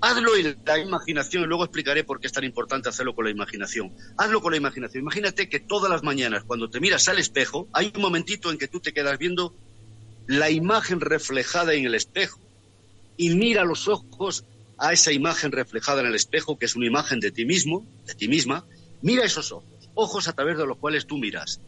Hazlo 0.00 0.36
en 0.36 0.56
la 0.64 0.78
imaginación 0.78 1.42
y 1.42 1.46
luego 1.46 1.64
explicaré 1.64 2.04
por 2.04 2.20
qué 2.20 2.28
es 2.28 2.32
tan 2.32 2.44
importante 2.44 2.88
hacerlo 2.88 3.14
con 3.14 3.24
la 3.24 3.30
imaginación. 3.30 3.92
Hazlo 4.16 4.40
con 4.40 4.52
la 4.52 4.58
imaginación. 4.58 5.02
Imagínate 5.02 5.48
que 5.48 5.60
todas 5.60 5.90
las 5.90 6.04
mañanas 6.04 6.44
cuando 6.44 6.70
te 6.70 6.80
miras 6.80 7.08
al 7.08 7.18
espejo 7.18 7.68
hay 7.72 7.90
un 7.94 8.02
momentito 8.02 8.50
en 8.50 8.58
que 8.58 8.68
tú 8.68 8.80
te 8.80 8.92
quedas 8.92 9.18
viendo 9.18 9.54
la 10.26 10.50
imagen 10.50 11.00
reflejada 11.00 11.74
en 11.74 11.86
el 11.86 11.94
espejo 11.94 12.38
y 13.16 13.30
mira 13.30 13.64
los 13.64 13.88
ojos 13.88 14.44
a 14.78 14.92
esa 14.92 15.12
imagen 15.12 15.50
reflejada 15.50 16.02
en 16.02 16.06
el 16.06 16.14
espejo 16.14 16.56
que 16.56 16.66
es 16.66 16.76
una 16.76 16.86
imagen 16.86 17.18
de 17.18 17.32
ti 17.32 17.44
mismo, 17.44 17.86
de 18.06 18.14
ti 18.14 18.28
misma. 18.28 18.64
Mira 19.02 19.24
esos 19.24 19.50
ojos, 19.50 19.90
ojos 19.94 20.28
a 20.28 20.32
través 20.32 20.58
de 20.58 20.66
los 20.66 20.78
cuales 20.78 21.06
tú 21.06 21.18
miras 21.18 21.60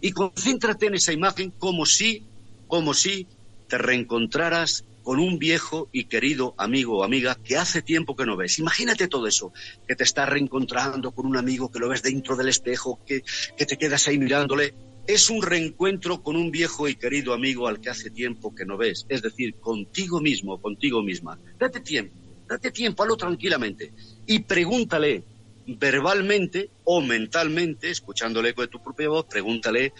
y 0.00 0.12
concéntrate 0.12 0.86
en 0.86 0.94
esa 0.94 1.12
imagen 1.12 1.52
como 1.52 1.86
si, 1.86 2.26
como 2.66 2.94
si 2.94 3.28
te 3.68 3.78
reencontraras 3.78 4.84
con 5.06 5.20
un 5.20 5.38
viejo 5.38 5.88
y 5.92 6.06
querido 6.06 6.56
amigo 6.58 6.98
o 6.98 7.04
amiga 7.04 7.36
que 7.36 7.56
hace 7.56 7.80
tiempo 7.80 8.16
que 8.16 8.26
no 8.26 8.36
ves. 8.36 8.58
Imagínate 8.58 9.06
todo 9.06 9.28
eso, 9.28 9.52
que 9.86 9.94
te 9.94 10.02
estás 10.02 10.28
reencontrando 10.28 11.12
con 11.12 11.26
un 11.26 11.36
amigo 11.36 11.70
que 11.70 11.78
lo 11.78 11.88
ves 11.88 12.02
dentro 12.02 12.34
del 12.34 12.48
espejo, 12.48 12.98
que, 13.06 13.22
que 13.56 13.66
te 13.66 13.78
quedas 13.78 14.08
ahí 14.08 14.18
mirándole. 14.18 14.74
Es 15.06 15.30
un 15.30 15.42
reencuentro 15.42 16.24
con 16.24 16.34
un 16.34 16.50
viejo 16.50 16.88
y 16.88 16.96
querido 16.96 17.34
amigo 17.34 17.68
al 17.68 17.80
que 17.80 17.88
hace 17.88 18.10
tiempo 18.10 18.52
que 18.52 18.64
no 18.64 18.76
ves, 18.76 19.06
es 19.08 19.22
decir, 19.22 19.54
contigo 19.60 20.20
mismo, 20.20 20.60
contigo 20.60 21.04
misma. 21.04 21.38
Date 21.56 21.78
tiempo, 21.78 22.16
date 22.48 22.72
tiempo, 22.72 23.04
hazlo 23.04 23.16
tranquilamente 23.16 23.92
y 24.26 24.40
pregúntale 24.40 25.22
verbalmente 25.68 26.68
o 26.82 27.00
mentalmente, 27.00 27.92
escuchando 27.92 28.40
el 28.40 28.46
eco 28.46 28.62
de 28.62 28.68
tu 28.68 28.82
propia 28.82 29.08
voz, 29.08 29.26
pregúntale 29.26 29.92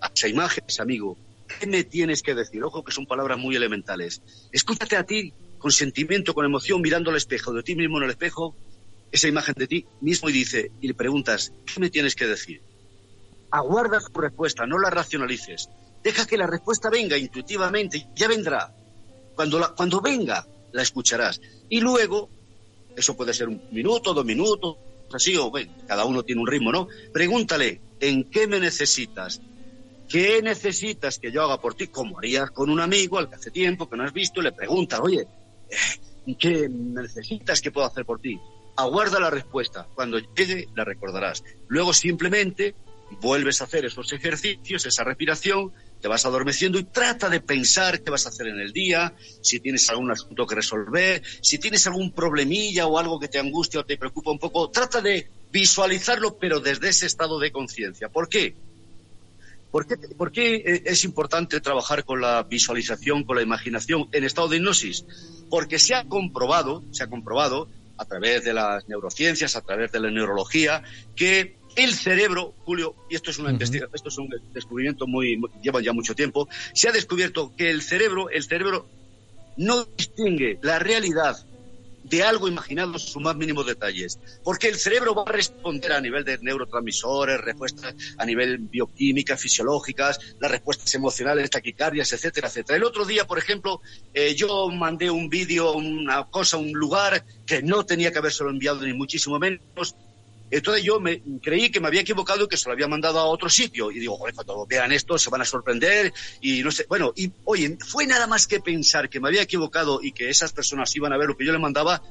a 0.00 0.10
esa 0.14 0.28
imagen, 0.28 0.64
ese 0.66 0.80
amigo, 0.80 1.18
¿qué 1.46 1.66
me 1.66 1.84
tienes 1.84 2.22
que 2.22 2.34
decir? 2.34 2.62
Ojo 2.64 2.84
que 2.84 2.92
son 2.92 3.06
palabras 3.06 3.38
muy 3.38 3.56
elementales. 3.56 4.22
Escúchate 4.52 4.96
a 4.96 5.04
ti 5.04 5.32
con 5.58 5.70
sentimiento, 5.70 6.34
con 6.34 6.44
emoción, 6.44 6.80
mirando 6.80 7.10
al 7.10 7.16
espejo, 7.16 7.52
de 7.52 7.62
ti 7.62 7.74
mismo 7.74 7.98
en 7.98 8.04
el 8.04 8.10
espejo, 8.10 8.54
esa 9.10 9.28
imagen 9.28 9.54
de 9.56 9.66
ti 9.66 9.86
mismo 10.00 10.28
y 10.28 10.32
dice, 10.32 10.70
y 10.80 10.88
le 10.88 10.94
preguntas, 10.94 11.52
¿qué 11.64 11.80
me 11.80 11.90
tienes 11.90 12.14
que 12.14 12.26
decir? 12.26 12.60
Aguarda 13.50 14.00
tu 14.00 14.20
respuesta, 14.20 14.66
no 14.66 14.78
la 14.78 14.90
racionalices. 14.90 15.68
Deja 16.02 16.26
que 16.26 16.36
la 16.36 16.46
respuesta 16.46 16.90
venga 16.90 17.16
intuitivamente, 17.16 18.06
ya 18.14 18.28
vendrá. 18.28 18.72
Cuando, 19.34 19.74
cuando 19.74 20.00
venga, 20.00 20.46
la 20.72 20.82
escucharás. 20.82 21.40
Y 21.68 21.80
luego, 21.80 22.30
eso 22.96 23.16
puede 23.16 23.32
ser 23.32 23.48
un 23.48 23.62
minuto, 23.70 24.14
dos 24.14 24.24
minutos, 24.24 24.76
así, 25.12 25.36
o 25.36 25.50
bueno, 25.50 25.72
cada 25.86 26.04
uno 26.04 26.22
tiene 26.22 26.40
un 26.40 26.46
ritmo, 26.46 26.72
¿no? 26.72 26.88
Pregúntale, 27.12 27.80
¿en 28.00 28.30
qué 28.30 28.46
me 28.46 28.60
necesitas? 28.60 29.40
¿Qué 30.08 30.40
necesitas 30.42 31.18
que 31.18 31.32
yo 31.32 31.42
haga 31.42 31.60
por 31.60 31.74
ti? 31.74 31.88
Como 31.88 32.18
harías 32.18 32.50
con 32.50 32.70
un 32.70 32.80
amigo 32.80 33.18
al 33.18 33.28
que 33.28 33.36
hace 33.36 33.50
tiempo 33.50 33.88
que 33.88 33.96
no 33.96 34.04
has 34.04 34.12
visto, 34.12 34.40
y 34.40 34.44
le 34.44 34.52
preguntas, 34.52 35.00
oye, 35.02 35.26
¿qué 36.38 36.68
necesitas 36.68 37.60
que 37.60 37.70
puedo 37.70 37.86
hacer 37.86 38.04
por 38.04 38.20
ti? 38.20 38.38
Aguarda 38.76 39.18
la 39.18 39.30
respuesta. 39.30 39.88
Cuando 39.94 40.18
llegue, 40.18 40.68
la 40.74 40.84
recordarás. 40.84 41.42
Luego 41.68 41.92
simplemente 41.92 42.74
vuelves 43.20 43.60
a 43.60 43.64
hacer 43.64 43.84
esos 43.84 44.12
ejercicios, 44.12 44.84
esa 44.86 45.04
respiración, 45.04 45.72
te 46.00 46.08
vas 46.08 46.26
adormeciendo 46.26 46.78
y 46.78 46.84
trata 46.84 47.28
de 47.28 47.40
pensar 47.40 48.02
qué 48.02 48.10
vas 48.10 48.26
a 48.26 48.28
hacer 48.28 48.48
en 48.48 48.60
el 48.60 48.72
día, 48.72 49.14
si 49.40 49.60
tienes 49.60 49.88
algún 49.88 50.10
asunto 50.10 50.46
que 50.46 50.54
resolver, 50.54 51.22
si 51.40 51.58
tienes 51.58 51.86
algún 51.86 52.12
problemilla 52.12 52.86
o 52.86 52.98
algo 52.98 53.18
que 53.18 53.28
te 53.28 53.38
angustia 53.38 53.80
o 53.80 53.84
te 53.84 53.96
preocupa 53.96 54.30
un 54.30 54.38
poco, 54.38 54.70
trata 54.70 55.00
de 55.00 55.30
visualizarlo, 55.50 56.36
pero 56.38 56.60
desde 56.60 56.88
ese 56.88 57.06
estado 57.06 57.38
de 57.38 57.50
conciencia. 57.50 58.08
¿Por 58.08 58.28
qué? 58.28 58.56
¿Por 59.76 59.86
qué, 59.86 59.96
¿Por 59.98 60.32
qué 60.32 60.54
eh, 60.54 60.82
es 60.86 61.04
importante 61.04 61.60
trabajar 61.60 62.06
con 62.06 62.22
la 62.22 62.42
visualización, 62.44 63.24
con 63.24 63.36
la 63.36 63.42
imaginación 63.42 64.08
en 64.10 64.24
estado 64.24 64.48
de 64.48 64.56
hipnosis? 64.56 65.04
Porque 65.50 65.78
se 65.78 65.94
ha 65.94 66.08
comprobado, 66.08 66.82
se 66.92 67.02
ha 67.02 67.08
comprobado 67.08 67.68
a 67.98 68.06
través 68.06 68.42
de 68.42 68.54
las 68.54 68.88
neurociencias, 68.88 69.54
a 69.54 69.60
través 69.60 69.92
de 69.92 70.00
la 70.00 70.10
neurología, 70.10 70.82
que 71.14 71.58
el 71.76 71.92
cerebro, 71.92 72.54
Julio, 72.64 72.94
y 73.10 73.16
esto 73.16 73.30
es 73.30 73.38
una 73.38 73.50
investigación, 73.50 73.90
esto 73.94 74.08
es 74.08 74.16
un 74.16 74.30
descubrimiento 74.54 75.06
muy, 75.06 75.38
lleva 75.62 75.82
ya 75.82 75.92
mucho 75.92 76.14
tiempo, 76.14 76.48
se 76.72 76.88
ha 76.88 76.92
descubierto 76.92 77.52
que 77.54 77.68
el 77.68 77.82
cerebro, 77.82 78.30
el 78.30 78.44
cerebro 78.44 78.88
no 79.58 79.84
distingue 79.84 80.58
la 80.62 80.78
realidad 80.78 81.36
de 82.08 82.22
algo 82.22 82.48
imaginado 82.48 82.92
en 82.92 82.98
sus 82.98 83.22
más 83.22 83.36
mínimos 83.36 83.66
detalles. 83.66 84.18
Porque 84.44 84.68
el 84.68 84.76
cerebro 84.76 85.14
va 85.14 85.24
a 85.26 85.32
responder 85.32 85.92
a 85.92 86.00
nivel 86.00 86.24
de 86.24 86.38
neurotransmisores, 86.38 87.40
respuestas 87.40 87.94
a 88.18 88.24
nivel 88.24 88.58
bioquímica, 88.58 89.36
fisiológicas, 89.36 90.18
las 90.40 90.50
respuestas 90.50 90.94
emocionales, 90.94 91.50
taquicardias, 91.50 92.12
etcétera, 92.12 92.48
etcétera. 92.48 92.76
El 92.76 92.84
otro 92.84 93.04
día, 93.04 93.26
por 93.26 93.38
ejemplo, 93.38 93.80
eh, 94.14 94.34
yo 94.34 94.68
mandé 94.70 95.10
un 95.10 95.28
vídeo, 95.28 95.72
una 95.72 96.24
cosa, 96.24 96.56
un 96.56 96.72
lugar 96.72 97.24
que 97.44 97.62
no 97.62 97.84
tenía 97.84 98.12
que 98.12 98.18
habérselo 98.18 98.50
enviado 98.50 98.82
ni 98.82 98.92
muchísimo 98.92 99.38
menos, 99.38 99.96
entonces 100.50 100.84
yo 100.84 101.00
me 101.00 101.22
creí 101.42 101.70
que 101.70 101.80
me 101.80 101.88
había 101.88 102.02
equivocado 102.02 102.44
y 102.44 102.48
que 102.48 102.56
se 102.56 102.68
lo 102.68 102.72
había 102.72 102.88
mandado 102.88 103.18
a 103.18 103.24
otro 103.24 103.48
sitio. 103.48 103.90
Y 103.90 103.98
digo, 103.98 104.18
cuando 104.18 104.66
vean 104.66 104.92
esto 104.92 105.18
se 105.18 105.30
van 105.30 105.42
a 105.42 105.44
sorprender 105.44 106.12
y 106.40 106.62
no 106.62 106.70
sé. 106.70 106.86
Bueno, 106.88 107.12
y 107.16 107.32
oye, 107.44 107.76
fue 107.86 108.06
nada 108.06 108.26
más 108.26 108.46
que 108.46 108.60
pensar 108.60 109.08
que 109.08 109.20
me 109.20 109.28
había 109.28 109.42
equivocado 109.42 110.00
y 110.02 110.12
que 110.12 110.30
esas 110.30 110.52
personas 110.52 110.94
iban 110.94 111.12
a 111.12 111.18
ver 111.18 111.28
lo 111.28 111.36
que 111.36 111.44
yo 111.44 111.52
le 111.52 111.58
mandaba, 111.58 112.02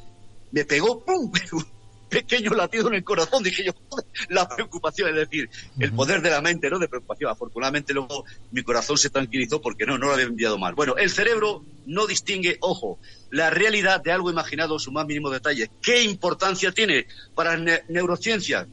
me 0.51 0.65
pegó, 0.65 1.03
¡pum! 1.03 1.31
Pequeño 2.09 2.51
latido 2.51 2.87
en 2.87 2.95
el 2.95 3.03
corazón, 3.03 3.43
dije 3.43 3.65
yo, 3.65 3.73
la 4.29 4.47
preocupación, 4.47 5.09
es 5.09 5.15
decir, 5.15 5.49
el 5.79 5.91
poder 5.93 6.21
de 6.21 6.29
la 6.29 6.41
mente, 6.41 6.69
¿no? 6.69 6.79
De 6.79 6.87
preocupación. 6.87 7.31
Afortunadamente 7.31 7.93
luego 7.93 8.25
mi 8.51 8.63
corazón 8.63 8.97
se 8.97 9.09
tranquilizó 9.09 9.61
porque 9.61 9.85
no, 9.85 9.97
no 9.97 10.07
lo 10.07 10.13
había 10.13 10.25
enviado 10.25 10.57
mal. 10.57 10.75
Bueno, 10.75 10.95
el 10.97 11.09
cerebro 11.09 11.63
no 11.85 12.07
distingue, 12.07 12.57
ojo, 12.61 12.99
la 13.31 13.49
realidad 13.49 14.01
de 14.01 14.11
algo 14.11 14.29
imaginado, 14.31 14.79
su 14.79 14.91
más 14.91 15.05
mínimo 15.05 15.29
detalle. 15.29 15.69
¿Qué 15.81 16.03
importancia 16.03 16.71
tiene 16.71 17.07
para 17.33 17.57
neurociencia? 17.89 18.67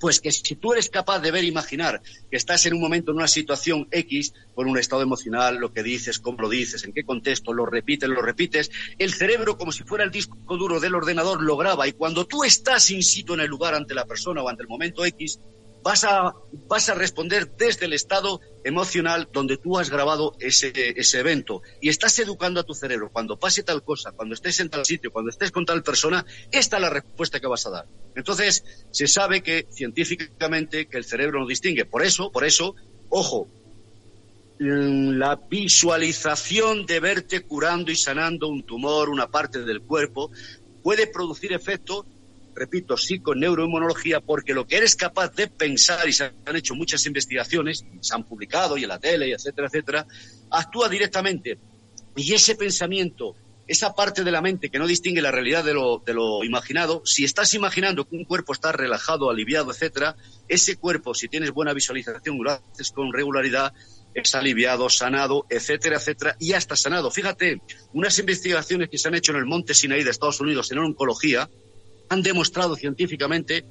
Pues 0.00 0.20
que 0.20 0.30
si 0.30 0.56
tú 0.56 0.72
eres 0.72 0.90
capaz 0.90 1.20
de 1.20 1.30
ver, 1.30 1.44
imaginar 1.44 2.02
que 2.30 2.36
estás 2.36 2.66
en 2.66 2.74
un 2.74 2.80
momento, 2.80 3.10
en 3.10 3.18
una 3.18 3.28
situación 3.28 3.88
X, 3.90 4.34
con 4.54 4.68
un 4.68 4.78
estado 4.78 5.02
emocional, 5.02 5.56
lo 5.56 5.72
que 5.72 5.82
dices, 5.82 6.18
cómo 6.18 6.42
lo 6.42 6.48
dices, 6.48 6.84
en 6.84 6.92
qué 6.92 7.04
contexto, 7.04 7.52
lo 7.52 7.66
repites, 7.66 8.08
lo 8.08 8.22
repites, 8.22 8.70
el 8.98 9.12
cerebro, 9.12 9.56
como 9.56 9.72
si 9.72 9.84
fuera 9.84 10.04
el 10.04 10.10
disco 10.10 10.36
duro 10.56 10.80
del 10.80 10.94
ordenador, 10.94 11.42
lo 11.42 11.56
graba. 11.56 11.86
Y 11.88 11.92
cuando 11.92 12.26
tú 12.26 12.44
estás 12.44 12.90
in 12.90 13.02
situ 13.02 13.34
en 13.34 13.40
el 13.40 13.48
lugar 13.48 13.74
ante 13.74 13.94
la 13.94 14.04
persona 14.04 14.42
o 14.42 14.48
ante 14.48 14.62
el 14.62 14.68
momento 14.68 15.04
X, 15.04 15.40
vas 15.86 16.02
a, 16.02 16.34
vas 16.66 16.88
a 16.88 16.94
responder 16.94 17.48
desde 17.56 17.86
el 17.86 17.92
estado 17.92 18.40
emocional 18.64 19.28
donde 19.32 19.56
tú 19.56 19.78
has 19.78 19.88
grabado 19.88 20.34
ese, 20.40 20.72
ese 20.96 21.20
evento 21.20 21.62
y 21.80 21.90
estás 21.90 22.18
educando 22.18 22.58
a 22.58 22.64
tu 22.64 22.74
cerebro. 22.74 23.08
Cuando 23.12 23.38
pase 23.38 23.62
tal 23.62 23.84
cosa, 23.84 24.10
cuando 24.10 24.34
estés 24.34 24.58
en 24.58 24.68
tal 24.68 24.84
sitio, 24.84 25.12
cuando 25.12 25.30
estés 25.30 25.52
con 25.52 25.64
tal 25.64 25.84
persona, 25.84 26.26
esta 26.50 26.78
es 26.78 26.82
la 26.82 26.90
respuesta 26.90 27.38
que 27.38 27.46
vas 27.46 27.66
a 27.66 27.70
dar. 27.70 27.86
Entonces, 28.16 28.64
se 28.90 29.06
sabe 29.06 29.44
que 29.44 29.68
científicamente 29.70 30.88
que 30.88 30.98
el 30.98 31.04
cerebro 31.04 31.38
no 31.38 31.46
distingue. 31.46 31.84
Por 31.84 32.02
eso, 32.02 32.32
por 32.32 32.44
eso, 32.44 32.74
ojo, 33.08 33.46
la 34.58 35.36
visualización 35.36 36.84
de 36.84 36.98
verte 36.98 37.42
curando 37.42 37.92
y 37.92 37.96
sanando 37.96 38.48
un 38.48 38.64
tumor, 38.64 39.08
una 39.08 39.28
parte 39.28 39.60
del 39.60 39.82
cuerpo, 39.82 40.32
puede 40.82 41.06
producir 41.06 41.52
efecto 41.52 42.06
repito, 42.56 42.96
sí 42.96 43.20
con 43.20 43.38
neuroinmunología, 43.38 44.20
porque 44.20 44.54
lo 44.54 44.66
que 44.66 44.78
eres 44.78 44.96
capaz 44.96 45.34
de 45.34 45.46
pensar, 45.46 46.08
y 46.08 46.12
se 46.12 46.24
han 46.24 46.56
hecho 46.56 46.74
muchas 46.74 47.04
investigaciones, 47.06 47.84
se 48.00 48.14
han 48.14 48.24
publicado 48.24 48.76
y 48.76 48.82
en 48.82 48.88
la 48.88 48.98
tele, 48.98 49.32
etcétera, 49.32 49.68
etcétera, 49.68 50.06
actúa 50.50 50.88
directamente. 50.88 51.58
Y 52.16 52.32
ese 52.32 52.54
pensamiento, 52.56 53.36
esa 53.66 53.94
parte 53.94 54.24
de 54.24 54.30
la 54.30 54.40
mente 54.40 54.70
que 54.70 54.78
no 54.78 54.86
distingue 54.86 55.20
la 55.20 55.30
realidad 55.30 55.64
de 55.64 55.74
lo, 55.74 56.02
de 56.04 56.14
lo 56.14 56.42
imaginado, 56.44 57.02
si 57.04 57.24
estás 57.24 57.52
imaginando 57.54 58.08
que 58.08 58.16
un 58.16 58.24
cuerpo 58.24 58.54
está 58.54 58.72
relajado, 58.72 59.28
aliviado, 59.28 59.70
etcétera, 59.70 60.16
ese 60.48 60.76
cuerpo, 60.76 61.14
si 61.14 61.28
tienes 61.28 61.50
buena 61.50 61.74
visualización, 61.74 62.38
lo 62.42 62.52
haces 62.52 62.90
con 62.90 63.12
regularidad, 63.12 63.74
es 64.14 64.34
aliviado, 64.34 64.88
sanado, 64.88 65.44
etcétera, 65.50 65.96
etcétera, 65.96 66.36
y 66.40 66.54
hasta 66.54 66.74
sanado. 66.74 67.10
Fíjate, 67.10 67.60
unas 67.92 68.18
investigaciones 68.18 68.88
que 68.88 68.96
se 68.96 69.08
han 69.08 69.14
hecho 69.14 69.32
en 69.32 69.38
el 69.38 69.44
Monte 69.44 69.74
Sinaí 69.74 70.02
de 70.04 70.10
Estados 70.10 70.40
Unidos 70.40 70.72
en 70.72 70.78
oncología, 70.78 71.50
han 72.08 72.22
demostrado 72.22 72.76
científicamente 72.76 73.64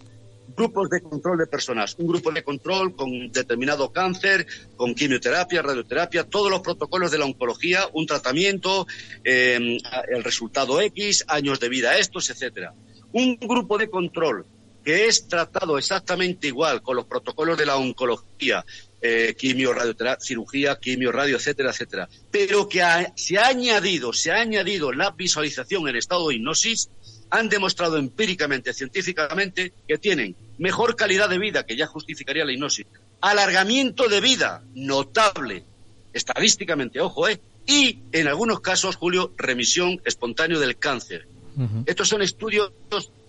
grupos 0.55 0.89
de 0.89 1.01
control 1.01 1.39
de 1.39 1.47
personas, 1.47 1.95
un 1.97 2.07
grupo 2.07 2.31
de 2.31 2.43
control 2.43 2.95
con 2.95 3.31
determinado 3.31 3.91
cáncer, 3.91 4.45
con 4.75 4.93
quimioterapia, 4.93 5.61
radioterapia, 5.61 6.23
todos 6.23 6.49
los 6.49 6.61
protocolos 6.61 7.11
de 7.11 7.17
la 7.17 7.25
oncología, 7.25 7.87
un 7.93 8.05
tratamiento, 8.05 8.87
eh, 9.23 9.77
el 10.09 10.23
resultado 10.23 10.79
X, 10.81 11.25
años 11.27 11.59
de 11.59 11.69
vida 11.69 11.97
estos, 11.97 12.29
etcétera. 12.29 12.73
Un 13.11 13.37
grupo 13.37 13.77
de 13.77 13.89
control 13.89 14.45
que 14.83 15.07
es 15.07 15.27
tratado 15.27 15.79
exactamente 15.79 16.47
igual 16.47 16.83
con 16.83 16.95
los 16.95 17.05
protocolos 17.05 17.57
de 17.57 17.65
la 17.65 17.75
oncología, 17.75 18.63
eh, 19.01 19.35
quimio, 19.35 19.73
radioterapia, 19.73 20.23
cirugía, 20.23 20.77
quimio, 20.79 21.11
radio, 21.11 21.37
etcétera, 21.37 21.71
etcétera, 21.71 22.07
pero 22.29 22.69
que 22.69 22.83
se 23.15 23.39
ha 23.39 23.47
añadido, 23.47 24.13
se 24.13 24.31
ha 24.31 24.41
añadido 24.41 24.91
la 24.91 25.09
visualización 25.09 25.87
en 25.89 25.95
estado 25.95 26.29
de 26.29 26.35
hipnosis 26.35 26.89
han 27.29 27.49
demostrado 27.49 27.97
empíricamente, 27.97 28.73
científicamente, 28.73 29.73
que 29.87 29.97
tienen 29.97 30.35
mejor 30.57 30.95
calidad 30.95 31.29
de 31.29 31.39
vida, 31.39 31.65
que 31.65 31.75
ya 31.75 31.87
justificaría 31.87 32.45
la 32.45 32.53
hipnosis, 32.53 32.85
alargamiento 33.21 34.07
de 34.07 34.21
vida 34.21 34.63
notable, 34.73 35.63
estadísticamente, 36.13 36.99
ojo, 36.99 37.27
¿eh? 37.27 37.39
Y 37.67 37.99
en 38.11 38.27
algunos 38.27 38.59
casos, 38.59 38.95
Julio, 38.95 39.33
remisión 39.37 39.99
espontánea 40.05 40.59
del 40.59 40.77
cáncer. 40.77 41.27
Estos 41.85 42.09
son 42.09 42.21
estudios 42.21 42.71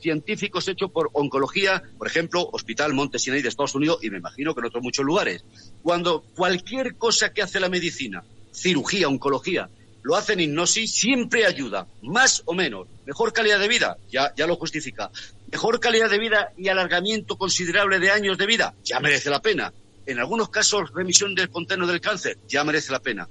científicos 0.01 0.67
hechos 0.67 0.91
por 0.91 1.11
oncología, 1.13 1.83
por 1.97 2.09
ejemplo, 2.09 2.49
Hospital 2.53 2.93
Monte 2.93 3.21
Sinai 3.21 3.41
de 3.41 3.49
Estados 3.49 3.77
Unidos 3.77 4.01
y 4.03 4.11
me 4.11 4.19
imagino 4.19 4.53
que 4.53 4.61
en 4.61 4.67
otros 4.67 4.83
muchos 4.83 5.05
lugares. 5.05 5.45
Cuando 5.83 6.23
cualquier 6.35 6.97
cosa 6.97 7.33
que 7.33 7.43
hace 7.43 7.61
la 7.61 7.69
medicina, 7.69 8.25
cirugía, 8.53 9.07
oncología, 9.07 9.71
lo 10.07 10.15
hace 10.15 10.35
en 10.35 10.41
hipnosis, 10.41 10.93
siempre 10.93 11.47
ayuda, 11.47 11.89
más 12.03 12.41
o 12.45 12.55
menos. 12.55 12.87
Mejor 13.07 13.33
calidad 13.33 13.59
de 13.59 13.67
vida, 13.67 13.97
ya, 14.09 14.33
ya 14.37 14.47
lo 14.47 14.55
justifica. 14.55 15.11
Mejor 15.51 15.81
calidad 15.81 16.09
de 16.09 16.21
vida 16.21 16.53
y 16.57 16.69
alargamiento 16.69 17.37
considerable 17.37 17.99
de 17.99 18.13
años 18.13 18.39
de 18.39 18.47
vida, 18.47 18.73
ya 18.85 19.01
merece 19.01 19.31
la 19.31 19.43
pena. 19.43 19.73
En 20.07 20.21
algunos 20.21 20.49
casos, 20.49 20.93
remisión 20.95 21.35
del 21.35 21.47
espontáneo 21.47 21.89
del 21.89 22.01
cáncer, 22.01 22.39
ya 22.47 22.63
merece 22.63 22.93
la 22.93 23.01
pena. 23.01 23.29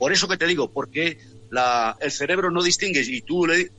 Por 0.00 0.12
eso 0.12 0.26
que 0.26 0.36
te 0.36 0.48
digo, 0.48 0.68
porque 0.68 1.16
la, 1.52 1.96
el 2.00 2.10
cerebro 2.10 2.50
no 2.50 2.60
distingue 2.60 3.02
y 3.02 3.22
tú 3.22 3.46
le 3.46 3.70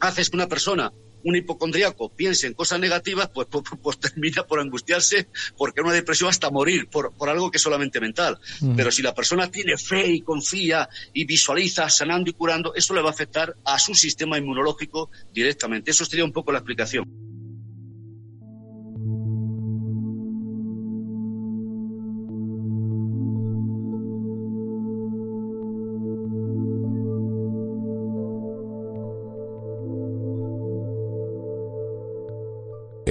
haces 0.00 0.30
que 0.30 0.36
una 0.36 0.48
persona 0.48 0.90
un 1.24 1.36
hipocondriaco 1.36 2.10
piense 2.10 2.46
en 2.46 2.54
cosas 2.54 2.80
negativas, 2.80 3.30
pues, 3.32 3.48
pues, 3.50 3.64
pues, 3.82 3.98
termina 3.98 4.44
por 4.44 4.60
angustiarse 4.60 5.28
porque 5.56 5.80
una 5.80 5.92
depresión 5.92 6.30
hasta 6.30 6.50
morir 6.50 6.88
por, 6.88 7.12
por 7.12 7.28
algo 7.28 7.50
que 7.50 7.58
es 7.58 7.62
solamente 7.62 8.00
mental. 8.00 8.38
Mm. 8.60 8.76
Pero 8.76 8.90
si 8.90 9.02
la 9.02 9.14
persona 9.14 9.50
tiene 9.50 9.76
fe 9.76 10.08
y 10.08 10.20
confía 10.20 10.88
y 11.12 11.24
visualiza 11.24 11.88
sanando 11.88 12.30
y 12.30 12.32
curando, 12.32 12.74
eso 12.74 12.94
le 12.94 13.02
va 13.02 13.08
a 13.08 13.12
afectar 13.12 13.56
a 13.64 13.78
su 13.78 13.94
sistema 13.94 14.38
inmunológico 14.38 15.10
directamente. 15.32 15.90
Eso 15.90 16.04
sería 16.04 16.24
un 16.24 16.32
poco 16.32 16.52
la 16.52 16.58
explicación. 16.58 17.31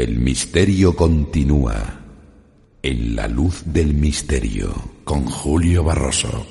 El 0.01 0.17
misterio 0.17 0.95
continúa 0.95 1.75
en 2.81 3.15
la 3.15 3.27
luz 3.27 3.61
del 3.67 3.93
misterio 3.93 4.73
con 5.03 5.25
Julio 5.25 5.83
Barroso. 5.83 6.47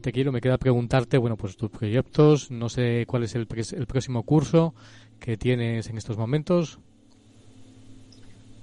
Te 0.00 0.12
quiero, 0.12 0.30
me 0.30 0.40
queda 0.40 0.58
preguntarte, 0.58 1.18
bueno, 1.18 1.36
pues 1.36 1.56
tus 1.56 1.70
proyectos, 1.70 2.52
no 2.52 2.68
sé 2.68 3.04
cuál 3.08 3.24
es 3.24 3.34
el, 3.34 3.48
próximo 3.48 4.22
curso 4.22 4.76
que 5.18 5.36
tienes 5.36 5.88
en 5.88 5.98
estos 5.98 6.16
momentos. 6.16 6.78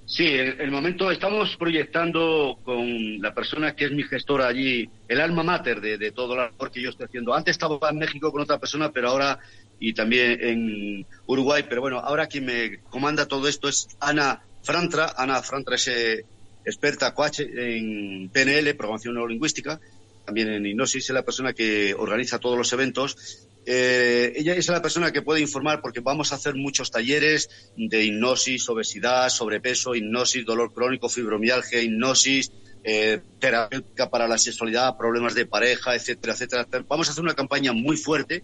Sí, 0.07 0.27
el, 0.27 0.61
el, 0.61 0.69
momento 0.69 1.09
estamos 1.09 1.57
proyectando 1.57 2.59
con 2.63 3.19
la 3.19 3.33
persona 3.33 3.75
que 3.75 3.85
es 3.85 3.91
mi 3.91 4.03
gestora 4.03 4.47
allí, 4.47 4.87
el 5.07 5.19
alma 5.19 5.41
mater 5.41 5.81
de, 5.81 5.97
de 5.97 6.11
todo 6.11 6.35
la 6.35 6.43
labor 6.43 6.71
que 6.71 6.81
yo 6.81 6.91
estoy 6.91 7.07
haciendo. 7.07 7.33
Antes 7.33 7.53
estaba 7.53 7.79
en 7.89 7.97
México 7.97 8.31
con 8.31 8.41
otra 8.41 8.59
persona, 8.59 8.91
pero 8.91 9.09
ahora 9.09 9.39
y 9.79 9.93
también 9.93 10.37
en 10.41 11.05
Uruguay, 11.25 11.65
pero 11.67 11.81
bueno, 11.81 11.99
ahora 11.99 12.27
quien 12.27 12.45
me 12.45 12.79
comanda 12.89 13.27
todo 13.27 13.47
esto 13.47 13.67
es 13.67 13.87
Ana 13.99 14.41
Frantra. 14.61 15.13
Ana 15.17 15.41
Frantra 15.41 15.75
es 15.75 15.87
eh, 15.87 16.25
experta 16.63 17.13
coach 17.13 17.41
en 17.41 18.29
PNL, 18.29 18.75
programación 18.75 19.15
neurolingüística, 19.15 19.79
también 20.25 20.49
en 20.49 20.65
hipnosis, 20.65 21.03
es 21.03 21.13
la 21.13 21.23
persona 21.23 21.53
que 21.53 21.93
organiza 21.93 22.39
todos 22.39 22.57
los 22.57 22.71
eventos 22.73 23.47
eh, 23.65 24.33
ella 24.35 24.53
es 24.55 24.67
la 24.67 24.81
persona 24.81 25.11
que 25.11 25.21
puede 25.21 25.41
informar 25.41 25.81
porque 25.81 25.99
vamos 25.99 26.31
a 26.31 26.35
hacer 26.35 26.55
muchos 26.55 26.91
talleres 26.91 27.49
de 27.75 28.03
hipnosis, 28.03 28.69
obesidad, 28.69 29.29
sobrepeso, 29.29 29.95
hipnosis, 29.95 30.45
dolor 30.45 30.71
crónico, 30.73 31.09
fibromialgia, 31.09 31.81
hipnosis, 31.81 32.51
eh, 32.83 33.19
terapéutica 33.39 34.09
para 34.09 34.27
la 34.27 34.37
sexualidad, 34.37 34.95
problemas 34.95 35.33
de 35.33 35.47
pareja, 35.47 35.95
etcétera, 35.95 36.33
etcétera. 36.33 36.67
Vamos 36.87 37.07
a 37.07 37.11
hacer 37.11 37.23
una 37.23 37.33
campaña 37.33 37.73
muy 37.73 37.97
fuerte. 37.97 38.43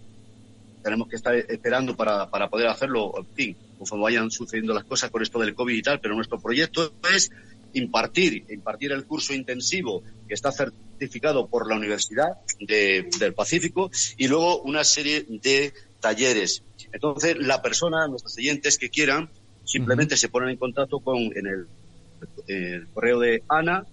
Tenemos 0.84 1.08
que 1.08 1.18
estar 1.18 1.36
esperando 1.36 1.96
para, 1.96 2.28
para 2.32 2.50
poder 2.50 2.68
hacerlo, 2.68 3.14
en 3.16 3.36
fin, 3.36 3.58
conforme 3.78 4.06
vayan 4.06 4.32
sucediendo 4.32 4.74
las 4.74 4.86
cosas 4.86 5.12
con 5.12 5.22
esto 5.22 5.38
del 5.38 5.54
COVID 5.54 5.76
y 5.76 5.82
tal, 5.84 6.00
pero 6.00 6.16
nuestro 6.16 6.40
proyecto 6.40 6.94
es 7.14 7.32
impartir, 7.74 8.46
impartir 8.50 8.92
el 8.92 9.06
curso 9.06 9.34
intensivo 9.34 10.04
que 10.28 10.34
está 10.34 10.52
certificado 10.52 11.48
por 11.48 11.68
la 11.70 11.76
Universidad 11.76 12.38
del 12.60 13.34
Pacífico 13.34 13.90
y 14.18 14.28
luego 14.28 14.62
una 14.62 14.84
serie 14.84 15.26
de 15.28 15.74
talleres. 16.00 16.64
Entonces, 16.92 17.38
la 17.38 17.62
persona, 17.62 18.08
nuestros 18.08 18.38
oyentes 18.38 18.78
que 18.78 18.90
quieran, 18.90 19.30
simplemente 19.64 20.18
se 20.18 20.30
ponen 20.30 20.50
en 20.50 20.58
contacto 20.58 21.00
con 21.00 21.18
en 21.18 21.48
el, 21.48 21.68
correo 22.94 23.20
de 23.20 23.44
Ana, 23.48 23.86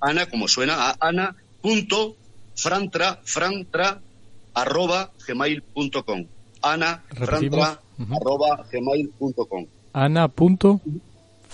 Ana, 0.00 0.26
como 0.26 0.48
suena, 0.48 0.90
a 0.90 0.96
Ana 1.00 1.36
punto 1.60 2.16
frantra, 2.54 3.20
frantra, 3.24 4.00
arroba 4.54 5.12
gmail.com. 5.26 6.26
Ana, 6.62 7.04
frantra, 7.08 7.80
arroba 8.10 8.64
gmail.com. 8.70 9.66
Ana 9.92 10.28
punto 10.28 10.80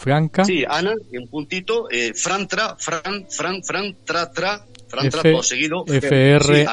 Franca. 0.01 0.45
Sí, 0.47 0.65
Ana, 0.67 0.95
en 1.13 1.29
puntito, 1.29 1.91
eh, 1.91 2.15
Frantra, 2.15 2.75
Fran, 2.79 3.27
Fran, 3.29 3.63
Fran, 3.63 3.95
Tra, 4.03 4.31
Tra, 4.33 4.65
Frantra, 4.89 5.21
F, 5.21 5.43
seguido. 5.43 5.85
F-R-A-T-R-A, 5.87 6.65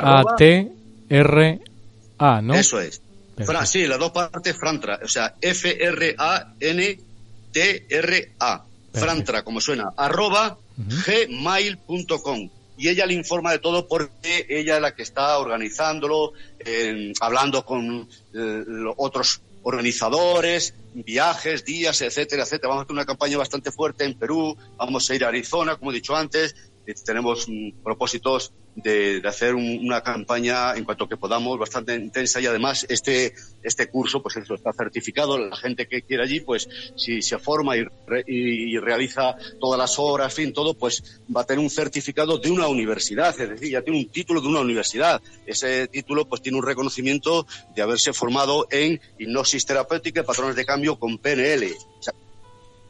¿no? 2.41 2.53
Eso 2.55 2.79
es. 2.79 3.01
Fran, 3.45 3.67
sí, 3.67 3.85
las 3.85 3.99
dos 3.99 4.11
partes 4.11 4.57
Frantra, 4.57 5.01
o 5.03 5.07
sea, 5.09 5.35
F-R-A-N-T-R-A. 5.41 6.13
Frantra, 8.93 9.43
como 9.43 9.59
suena, 9.61 9.91
arroba 9.95 10.57
uh 10.77 10.81
-huh. 10.81 11.27
gmail.com 11.27 12.49
y 12.77 12.89
ella 12.89 13.05
le 13.05 13.13
informa 13.15 13.51
de 13.51 13.59
todo 13.59 13.87
porque 13.87 14.45
ella 14.47 14.75
es 14.75 14.81
la 14.81 14.95
que 14.95 15.03
está 15.03 15.37
organizándolo, 15.39 16.33
eh, 16.59 17.11
hablando 17.19 17.65
con 17.65 18.07
eh, 18.33 18.63
otros 18.95 19.41
organizadores, 19.67 20.73
viajes, 20.93 21.65
días, 21.65 22.01
etcétera, 22.01 22.43
etcétera. 22.43 22.69
Vamos 22.69 22.81
a 22.81 22.83
hacer 22.85 22.93
una 22.93 23.05
campaña 23.05 23.37
bastante 23.37 23.69
fuerte 23.69 24.05
en 24.05 24.17
Perú, 24.17 24.55
vamos 24.77 25.09
a 25.09 25.15
ir 25.15 25.25
a 25.25 25.27
Arizona, 25.27 25.75
como 25.75 25.91
he 25.91 25.95
dicho 25.95 26.15
antes, 26.15 26.55
tenemos 26.93 27.47
propósitos 27.83 28.53
de, 28.75 29.21
hacer 29.25 29.55
un, 29.55 29.79
una 29.83 30.01
campaña 30.01 30.75
en 30.75 30.83
cuanto 30.83 31.07
que 31.07 31.17
podamos 31.17 31.57
bastante 31.57 31.95
intensa 31.95 32.39
y 32.39 32.45
además 32.45 32.85
este 32.89 33.33
este 33.63 33.89
curso 33.89 34.21
pues 34.21 34.37
eso 34.37 34.55
está 34.55 34.71
certificado. 34.71 35.37
La 35.37 35.55
gente 35.57 35.87
que 35.87 36.03
quiere 36.03 36.23
allí 36.23 36.39
pues 36.39 36.69
si 36.95 37.21
se 37.21 37.37
forma 37.39 37.75
y, 37.75 37.83
re, 38.05 38.23
y, 38.27 38.77
realiza 38.77 39.35
todas 39.59 39.77
las 39.77 39.97
horas 39.99 40.33
fin 40.33 40.53
todo 40.53 40.73
pues 40.75 41.21
va 41.35 41.41
a 41.41 41.45
tener 41.45 41.63
un 41.63 41.69
certificado 41.69 42.37
de 42.37 42.51
una 42.51 42.67
universidad. 42.67 43.29
Es 43.39 43.49
decir 43.49 43.71
ya 43.71 43.81
tiene 43.81 43.99
un 43.99 44.09
título 44.09 44.41
de 44.41 44.47
una 44.47 44.61
universidad. 44.61 45.21
Ese 45.45 45.87
título 45.87 46.27
pues 46.27 46.41
tiene 46.41 46.57
un 46.57 46.65
reconocimiento 46.65 47.47
de 47.75 47.81
haberse 47.81 48.13
formado 48.13 48.67
en 48.69 48.99
hipnosis 49.17 49.65
terapéutica 49.65 50.21
y 50.21 50.23
patrones 50.23 50.55
de 50.55 50.65
cambio 50.65 50.97
con 50.97 51.17
PNL 51.17 51.67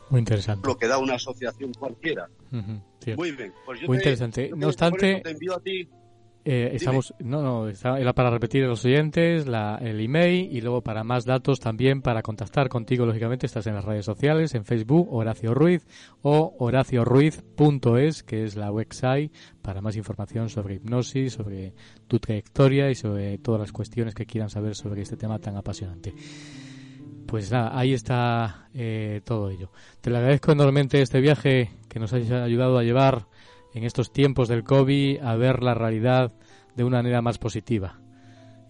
muy 0.10 0.20
interesante. 0.20 0.68
Lo 0.68 0.78
que 0.78 0.88
da 0.88 0.98
una 0.98 1.16
asociación 1.16 1.74
cualquiera. 1.74 2.28
Uh 2.52 2.56
-huh. 2.58 3.16
Muy 3.18 3.32
bien. 3.32 3.54
Pues 3.66 3.80
yo 3.82 3.88
Muy 3.88 3.98
te, 3.98 4.04
interesante. 4.04 4.50
yo 4.50 4.56
No 4.56 4.60
te- 4.62 4.66
obstante, 4.68 5.22
te 5.24 5.32
envío 5.32 5.56
a 5.56 5.60
ti. 5.62 5.88
eh, 6.50 6.72
estamos, 6.76 7.14
no, 7.20 7.42
no, 7.42 7.68
está- 7.68 8.00
era 8.00 8.14
para 8.14 8.30
repetir 8.30 8.64
a 8.64 8.68
los 8.68 8.86
oyentes 8.86 9.48
la, 9.48 9.78
el 9.82 10.00
email 10.00 10.48
y 10.50 10.62
luego 10.62 10.82
para 10.82 11.04
más 11.04 11.26
datos 11.26 11.60
también 11.60 12.02
para 12.02 12.22
contactar 12.22 12.70
contigo, 12.70 13.06
lógicamente, 13.06 13.46
estás 13.46 13.68
en 13.68 13.76
las 13.76 13.84
redes 13.84 14.06
sociales, 14.06 14.56
en 14.56 14.64
Facebook, 14.64 15.14
Horacio 15.14 15.54
Ruiz 15.54 15.86
o 16.22 16.56
horacioruiz.es, 16.58 18.24
que 18.24 18.44
es 18.46 18.56
la 18.56 18.72
website 18.72 19.32
para 19.62 19.82
más 19.82 19.96
información 19.98 20.48
sobre 20.50 20.76
hipnosis, 20.76 21.34
sobre 21.34 21.74
tu 22.08 22.20
trayectoria 22.20 22.90
y 22.90 22.96
sobre 22.96 23.38
todas 23.40 23.60
las 23.60 23.72
cuestiones 23.74 24.14
que 24.16 24.26
quieran 24.26 24.50
saber 24.50 24.76
sobre 24.76 25.02
este 25.02 25.18
tema 25.18 25.40
tan 25.40 25.58
apasionante. 25.58 26.14
Pues 27.28 27.52
nada, 27.52 27.78
ahí 27.78 27.94
está 27.94 28.70
eh, 28.74 29.22
todo 29.26 29.50
ello. 29.50 29.70
Te 30.02 30.10
lo 30.10 30.18
agradezco 30.18 30.54
enormemente 30.54 31.02
este 31.02 31.20
viaje 31.20 31.72
que 31.90 32.00
nos 32.00 32.14
has 32.14 32.32
ayudado 32.32 32.78
a 32.78 32.84
llevar 32.84 33.28
en 33.74 33.84
estos 33.84 34.12
tiempos 34.12 34.48
del 34.48 34.64
COVID 34.64 35.20
a 35.22 35.36
ver 35.36 35.62
la 35.62 35.74
realidad 35.74 36.32
de 36.76 36.84
una 36.84 36.98
manera 36.98 37.22
más 37.22 37.38
positiva 37.38 38.00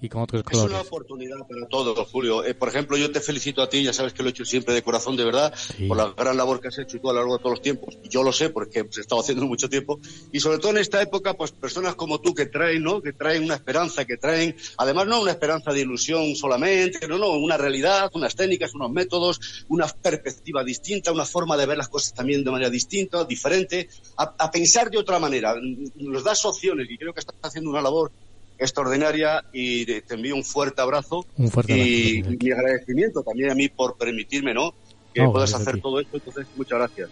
y 0.01 0.09
con 0.09 0.21
otros 0.21 0.43
Es 0.51 0.57
una 0.59 0.81
oportunidad 0.81 1.37
para 1.47 1.67
todos, 1.67 2.07
Julio. 2.09 2.43
Eh, 2.45 2.53
por 2.53 2.69
ejemplo, 2.69 2.97
yo 2.97 3.11
te 3.11 3.19
felicito 3.19 3.61
a 3.61 3.69
ti, 3.69 3.83
ya 3.83 3.93
sabes 3.93 4.13
que 4.13 4.21
lo 4.21 4.29
he 4.29 4.31
hecho 4.31 4.45
siempre 4.45 4.73
de 4.73 4.83
corazón, 4.83 5.15
de 5.17 5.25
verdad, 5.25 5.53
Sí. 5.55 5.87
por 5.87 5.97
la 5.97 6.13
gran 6.15 6.37
labor 6.37 6.59
que 6.61 6.67
has 6.67 6.77
hecho 6.77 6.99
tú 6.99 7.09
a 7.09 7.13
lo 7.13 7.19
largo 7.19 7.37
de 7.37 7.39
todos 7.39 7.51
los 7.53 7.61
tiempos. 7.61 7.97
Y 8.03 8.09
yo 8.09 8.21
lo 8.23 8.31
sé 8.31 8.49
porque 8.49 8.83
pues, 8.83 8.97
he 8.97 9.01
estado 9.01 9.21
haciendo 9.21 9.45
mucho 9.47 9.69
tiempo. 9.69 9.99
Y 10.31 10.39
sobre 10.39 10.59
todo 10.59 10.71
en 10.71 10.77
esta 10.77 11.01
época, 11.01 11.33
pues 11.33 11.51
personas 11.51 11.95
como 11.95 12.19
tú 12.21 12.33
que 12.33 12.45
traen, 12.45 12.83
¿no? 12.83 13.01
Que 13.01 13.13
traen 13.13 13.43
una 13.43 13.55
esperanza, 13.55 14.05
que 14.05 14.17
traen, 14.17 14.55
además 14.77 15.07
no 15.07 15.21
una 15.21 15.31
esperanza 15.31 15.71
de 15.71 15.81
ilusión 15.81 16.35
solamente, 16.35 17.07
no, 17.07 17.17
no, 17.17 17.31
una 17.31 17.57
realidad, 17.57 18.11
unas 18.13 18.35
técnicas, 18.35 18.73
unos 18.75 18.91
métodos, 18.91 19.65
una 19.69 19.87
perspectiva 19.87 20.63
distinta, 20.63 21.11
una 21.11 21.25
forma 21.25 21.57
de 21.57 21.65
ver 21.65 21.77
las 21.77 21.89
cosas 21.89 22.13
también 22.13 22.43
de 22.43 22.51
manera 22.51 22.69
distinta, 22.69 23.25
diferente, 23.25 23.89
a, 24.17 24.35
a 24.37 24.51
pensar 24.51 24.89
de 24.91 24.97
otra 24.99 25.17
manera. 25.19 25.55
Nos 25.95 26.23
das 26.23 26.45
opciones 26.45 26.87
y 26.89 26.97
creo 26.97 27.13
que 27.13 27.19
estás 27.21 27.35
haciendo 27.41 27.69
una 27.71 27.81
labor 27.81 28.11
extraordinaria 28.59 29.43
y 29.53 29.85
te 29.85 30.13
envío 30.13 30.35
un 30.35 30.43
fuerte 30.43 30.81
abrazo 30.81 31.25
Un 31.37 31.49
fuerte 31.49 31.77
y, 31.77 32.19
abrazo. 32.19 32.33
y 32.33 32.45
mi 32.45 32.51
agradecimiento 32.51 33.23
también 33.23 33.51
a 33.51 33.55
mí 33.55 33.69
por 33.69 33.97
permitirme, 33.97 34.53
¿no? 34.53 34.73
Que 35.13 35.21
No, 35.23 35.31
puedas 35.31 35.53
hacer 35.53 35.81
todo 35.81 35.99
esto, 35.99 36.17
entonces 36.17 36.47
muchas 36.55 36.79
gracias. 36.79 37.09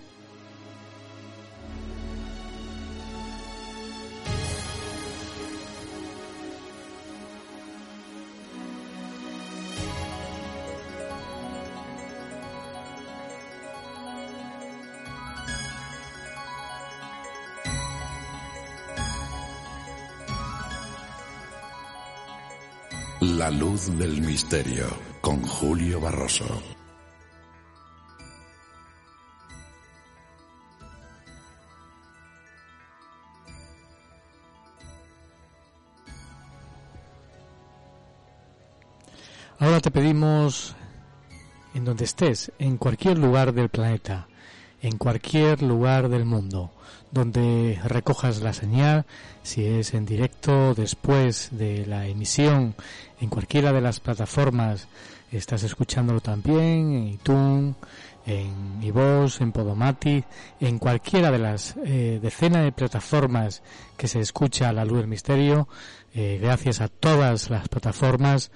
La 23.33 23.49
luz 23.49 23.87
del 23.97 24.21
misterio 24.21 24.85
con 25.19 25.41
Julio 25.41 25.99
Barroso. 25.99 26.45
Ahora 39.57 39.79
te 39.79 39.89
pedimos, 39.89 40.75
en 41.73 41.83
donde 41.83 42.05
estés, 42.05 42.51
en 42.59 42.77
cualquier 42.77 43.17
lugar 43.17 43.53
del 43.53 43.69
planeta, 43.69 44.27
en 44.85 44.99
cualquier 44.99 45.63
lugar 45.63 46.09
del 46.09 46.25
mundo, 46.25 46.71
donde 47.09 47.79
recojas 47.85 48.41
la 48.41 48.53
señal, 48.53 49.05
si 49.41 49.65
es 49.65 49.95
en 49.95 50.05
directo, 50.05 50.75
después 50.75 51.49
de 51.51 51.87
la 51.87 52.05
emisión, 52.05 52.75
en 53.19 53.29
cualquiera 53.29 53.73
de 53.73 53.81
las 53.81 53.99
plataformas, 53.99 54.87
estás 55.31 55.63
escuchándolo 55.63 56.21
también, 56.21 56.93
en 56.93 57.07
iTunes, 57.07 57.75
en 58.27 58.83
iVoox, 58.83 59.41
en 59.41 59.51
Podomati, 59.51 60.23
en 60.59 60.77
cualquiera 60.77 61.31
de 61.31 61.39
las 61.39 61.75
eh, 61.83 62.19
decenas 62.21 62.63
de 62.63 62.71
plataformas 62.71 63.63
que 63.97 64.07
se 64.07 64.19
escucha 64.19 64.69
a 64.69 64.73
la 64.73 64.85
luz 64.85 64.99
del 64.99 65.07
misterio. 65.07 65.67
Eh, 66.13 66.37
gracias 66.39 66.79
a 66.79 66.89
todas 66.89 67.49
las 67.49 67.67
plataformas 67.69 68.51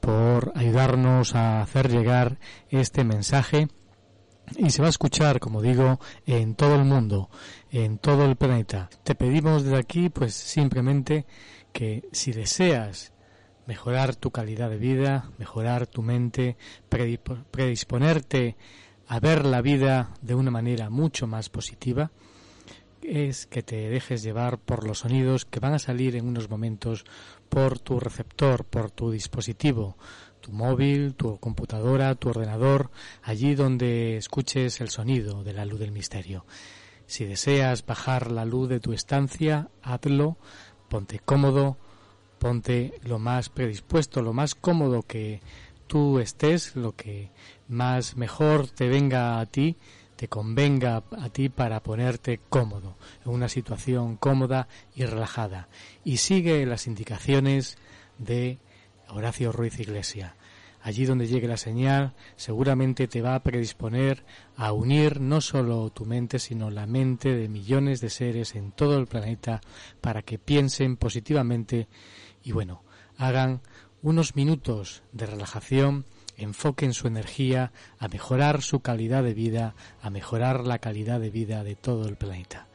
por 0.00 0.50
ayudarnos 0.54 1.34
a 1.34 1.60
hacer 1.60 1.90
llegar 1.90 2.38
este 2.70 3.04
mensaje 3.04 3.68
y 4.56 4.70
se 4.70 4.82
va 4.82 4.88
a 4.88 4.90
escuchar, 4.90 5.40
como 5.40 5.62
digo, 5.62 6.00
en 6.26 6.54
todo 6.54 6.74
el 6.74 6.84
mundo, 6.84 7.30
en 7.70 7.98
todo 7.98 8.24
el 8.24 8.36
planeta. 8.36 8.90
Te 9.02 9.14
pedimos 9.14 9.64
desde 9.64 9.78
aquí, 9.78 10.08
pues 10.10 10.34
simplemente 10.34 11.26
que 11.72 12.08
si 12.12 12.32
deseas 12.32 13.12
mejorar 13.66 14.14
tu 14.14 14.30
calidad 14.30 14.70
de 14.70 14.76
vida, 14.76 15.30
mejorar 15.38 15.86
tu 15.86 16.02
mente, 16.02 16.56
predisponerte 16.88 18.56
a 19.06 19.20
ver 19.20 19.44
la 19.44 19.62
vida 19.62 20.14
de 20.22 20.34
una 20.34 20.50
manera 20.50 20.90
mucho 20.90 21.26
más 21.26 21.48
positiva, 21.48 22.10
es 23.02 23.46
que 23.46 23.62
te 23.62 23.88
dejes 23.90 24.22
llevar 24.22 24.58
por 24.58 24.86
los 24.86 25.00
sonidos 25.00 25.44
que 25.44 25.60
van 25.60 25.74
a 25.74 25.78
salir 25.78 26.16
en 26.16 26.26
unos 26.26 26.48
momentos 26.48 27.04
por 27.48 27.78
tu 27.78 28.00
receptor, 28.00 28.64
por 28.64 28.90
tu 28.90 29.10
dispositivo, 29.10 29.96
tu 30.44 30.52
móvil, 30.52 31.14
tu 31.14 31.38
computadora, 31.38 32.14
tu 32.16 32.28
ordenador, 32.28 32.90
allí 33.22 33.54
donde 33.54 34.18
escuches 34.18 34.82
el 34.82 34.90
sonido 34.90 35.42
de 35.42 35.54
la 35.54 35.64
luz 35.64 35.80
del 35.80 35.90
misterio. 35.90 36.44
Si 37.06 37.24
deseas 37.24 37.86
bajar 37.86 38.30
la 38.30 38.44
luz 38.44 38.68
de 38.68 38.78
tu 38.78 38.92
estancia, 38.92 39.70
hazlo, 39.82 40.36
ponte 40.90 41.18
cómodo, 41.18 41.78
ponte 42.38 43.00
lo 43.04 43.18
más 43.18 43.48
predispuesto, 43.48 44.20
lo 44.20 44.34
más 44.34 44.54
cómodo 44.54 45.02
que 45.02 45.40
tú 45.86 46.18
estés, 46.18 46.76
lo 46.76 46.92
que 46.92 47.30
más 47.66 48.18
mejor 48.18 48.68
te 48.68 48.88
venga 48.88 49.40
a 49.40 49.46
ti, 49.46 49.78
te 50.16 50.28
convenga 50.28 51.04
a 51.10 51.30
ti 51.30 51.48
para 51.48 51.82
ponerte 51.82 52.38
cómodo, 52.50 52.98
en 53.24 53.32
una 53.32 53.48
situación 53.48 54.16
cómoda 54.16 54.68
y 54.94 55.06
relajada. 55.06 55.68
Y 56.04 56.18
sigue 56.18 56.66
las 56.66 56.86
indicaciones 56.86 57.78
de 58.18 58.58
Horacio 59.14 59.52
Ruiz 59.52 59.78
Iglesia. 59.78 60.34
Allí 60.82 61.06
donde 61.06 61.26
llegue 61.26 61.48
la 61.48 61.56
señal, 61.56 62.12
seguramente 62.36 63.08
te 63.08 63.22
va 63.22 63.36
a 63.36 63.42
predisponer 63.42 64.24
a 64.56 64.72
unir 64.72 65.20
no 65.20 65.40
solo 65.40 65.88
tu 65.90 66.04
mente, 66.04 66.38
sino 66.38 66.70
la 66.70 66.86
mente 66.86 67.34
de 67.34 67.48
millones 67.48 68.02
de 68.02 68.10
seres 68.10 68.54
en 68.54 68.72
todo 68.72 68.98
el 68.98 69.06
planeta 69.06 69.62
para 70.02 70.20
que 70.20 70.38
piensen 70.38 70.96
positivamente 70.98 71.88
y 72.42 72.52
bueno, 72.52 72.82
hagan 73.16 73.62
unos 74.02 74.36
minutos 74.36 75.02
de 75.12 75.24
relajación, 75.24 76.04
enfoquen 76.36 76.92
su 76.92 77.06
energía 77.06 77.72
a 77.98 78.08
mejorar 78.08 78.60
su 78.60 78.80
calidad 78.80 79.22
de 79.22 79.32
vida, 79.32 79.74
a 80.02 80.10
mejorar 80.10 80.66
la 80.66 80.80
calidad 80.80 81.18
de 81.18 81.30
vida 81.30 81.64
de 81.64 81.76
todo 81.76 82.06
el 82.08 82.16
planeta. 82.16 82.66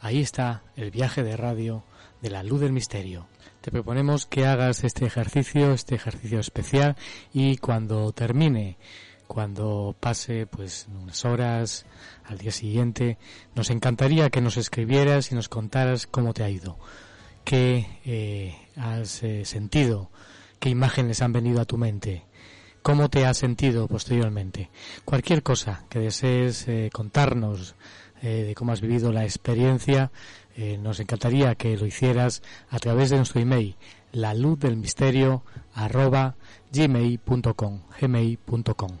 Ahí 0.00 0.22
está 0.22 0.62
el 0.76 0.90
viaje 0.90 1.22
de 1.22 1.36
radio 1.36 1.84
de 2.22 2.30
la 2.30 2.42
luz 2.42 2.60
del 2.60 2.72
misterio. 2.72 3.26
Te 3.60 3.70
proponemos 3.70 4.26
que 4.26 4.46
hagas 4.46 4.84
este 4.84 5.06
ejercicio, 5.06 5.72
este 5.72 5.94
ejercicio 5.94 6.40
especial 6.40 6.96
y 7.32 7.56
cuando 7.56 8.12
termine, 8.12 8.78
cuando 9.26 9.94
pase 9.98 10.46
pues 10.46 10.86
unas 10.88 11.24
horas 11.24 11.86
al 12.24 12.38
día 12.38 12.52
siguiente, 12.52 13.18
nos 13.54 13.70
encantaría 13.70 14.30
que 14.30 14.40
nos 14.40 14.56
escribieras 14.56 15.32
y 15.32 15.34
nos 15.34 15.48
contaras 15.48 16.06
cómo 16.06 16.32
te 16.32 16.44
ha 16.44 16.50
ido 16.50 16.78
qué 17.46 17.86
eh, 18.04 18.56
has 18.74 19.22
eh, 19.22 19.44
sentido, 19.44 20.10
qué 20.58 20.68
imágenes 20.68 21.22
han 21.22 21.32
venido 21.32 21.60
a 21.60 21.64
tu 21.64 21.78
mente, 21.78 22.24
cómo 22.82 23.08
te 23.08 23.24
has 23.24 23.38
sentido 23.38 23.86
posteriormente. 23.86 24.68
Cualquier 25.04 25.44
cosa 25.44 25.84
que 25.88 26.00
desees 26.00 26.66
eh, 26.66 26.90
contarnos 26.92 27.76
de 28.22 28.54
cómo 28.56 28.72
has 28.72 28.80
vivido 28.80 29.12
la 29.12 29.24
experiencia, 29.24 30.10
nos 30.80 31.00
encantaría 31.00 31.54
que 31.54 31.76
lo 31.76 31.86
hicieras 31.86 32.42
a 32.70 32.78
través 32.78 33.10
de 33.10 33.16
nuestro 33.16 33.40
email, 33.40 33.76
la 34.12 34.34
luz 34.34 34.58
del 34.58 34.76
misterio 34.76 35.42
arroba 35.74 36.36
gmail.com, 36.72 37.82
gmail.com. 38.00 38.98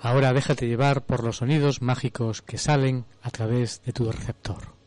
Ahora 0.00 0.32
déjate 0.32 0.68
llevar 0.68 1.04
por 1.04 1.24
los 1.24 1.38
sonidos 1.38 1.82
mágicos 1.82 2.40
que 2.40 2.56
salen 2.56 3.04
a 3.20 3.30
través 3.30 3.82
de 3.84 3.92
tu 3.92 4.10
receptor. 4.10 4.77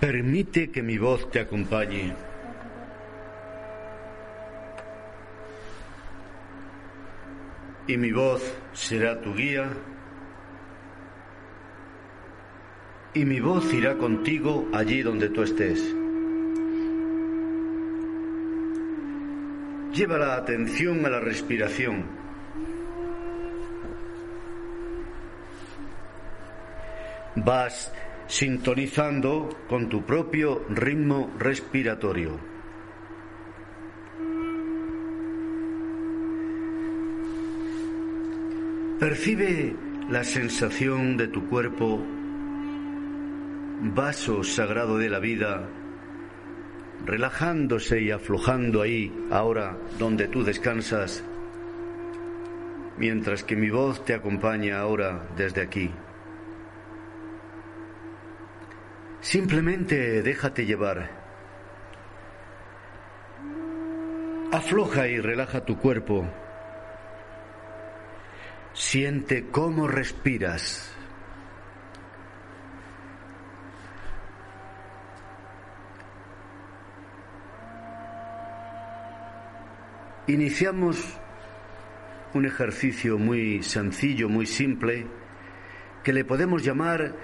Permite 0.00 0.70
que 0.70 0.82
mi 0.82 0.96
voz 0.96 1.30
te 1.30 1.40
acompañe. 1.40 2.14
Y 7.86 7.98
mi 7.98 8.10
voz 8.10 8.42
será 8.72 9.20
tu 9.20 9.34
guía. 9.34 9.70
Y 13.12 13.26
mi 13.26 13.40
voz 13.40 13.70
irá 13.74 13.98
contigo 13.98 14.68
allí 14.72 15.02
donde 15.02 15.28
tú 15.28 15.42
estés. 15.42 15.78
Lleva 19.92 20.16
la 20.16 20.36
atención 20.36 21.04
a 21.04 21.10
la 21.10 21.20
respiración. 21.20 22.04
Vas 27.36 27.92
sintonizando 28.30 29.48
con 29.68 29.88
tu 29.88 30.04
propio 30.04 30.64
ritmo 30.68 31.34
respiratorio. 31.36 32.38
Percibe 39.00 39.74
la 40.08 40.22
sensación 40.22 41.16
de 41.16 41.26
tu 41.26 41.48
cuerpo, 41.48 42.00
vaso 43.82 44.44
sagrado 44.44 44.96
de 44.96 45.10
la 45.10 45.18
vida, 45.18 45.68
relajándose 47.04 48.00
y 48.00 48.12
aflojando 48.12 48.82
ahí, 48.82 49.12
ahora 49.32 49.76
donde 49.98 50.28
tú 50.28 50.44
descansas, 50.44 51.24
mientras 52.96 53.42
que 53.42 53.56
mi 53.56 53.70
voz 53.70 54.04
te 54.04 54.14
acompaña 54.14 54.78
ahora 54.78 55.26
desde 55.36 55.62
aquí. 55.62 55.90
Simplemente 59.30 60.22
déjate 60.22 60.66
llevar. 60.66 61.08
Afloja 64.50 65.06
y 65.06 65.20
relaja 65.20 65.64
tu 65.64 65.78
cuerpo. 65.78 66.28
Siente 68.72 69.46
cómo 69.52 69.86
respiras. 69.86 70.92
Iniciamos 80.26 81.20
un 82.34 82.46
ejercicio 82.46 83.16
muy 83.16 83.62
sencillo, 83.62 84.28
muy 84.28 84.46
simple, 84.46 85.06
que 86.02 86.12
le 86.12 86.24
podemos 86.24 86.64
llamar 86.64 87.14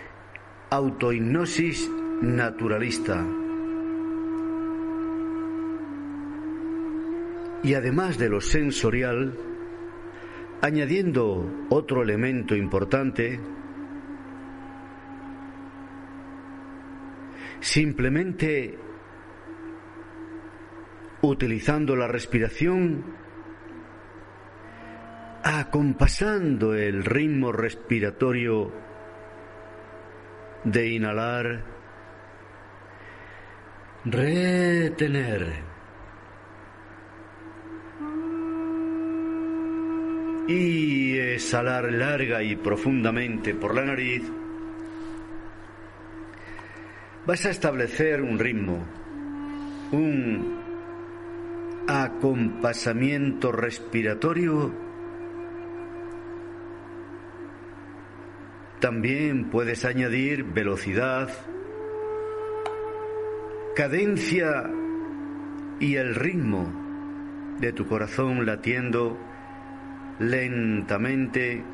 autohipnosis 0.70 1.88
naturalista. 2.22 3.24
Y 7.62 7.74
además 7.74 8.18
de 8.18 8.28
lo 8.28 8.40
sensorial, 8.40 9.38
añadiendo 10.60 11.66
otro 11.68 12.02
elemento 12.02 12.56
importante, 12.56 13.40
simplemente 17.60 18.78
utilizando 21.22 21.96
la 21.96 22.08
respiración, 22.08 23.04
acompasando 25.42 26.74
el 26.74 27.04
ritmo 27.04 27.52
respiratorio 27.52 28.85
de 30.66 30.88
inhalar, 30.88 31.62
retener. 34.04 35.64
Y 40.48 41.18
exhalar 41.18 41.92
larga 41.92 42.42
y 42.42 42.56
profundamente 42.56 43.54
por 43.54 43.74
la 43.74 43.84
nariz, 43.84 44.22
vas 47.26 47.46
a 47.46 47.50
establecer 47.50 48.22
un 48.22 48.38
ritmo, 48.38 48.84
un 49.92 50.56
acompasamiento 51.88 53.50
respiratorio 53.52 54.85
También 58.86 59.50
puedes 59.50 59.84
añadir 59.84 60.44
velocidad, 60.44 61.28
cadencia 63.74 64.70
y 65.80 65.96
el 65.96 66.14
ritmo 66.14 66.72
de 67.58 67.72
tu 67.72 67.88
corazón 67.88 68.46
latiendo 68.46 69.18
lentamente, 70.20 71.64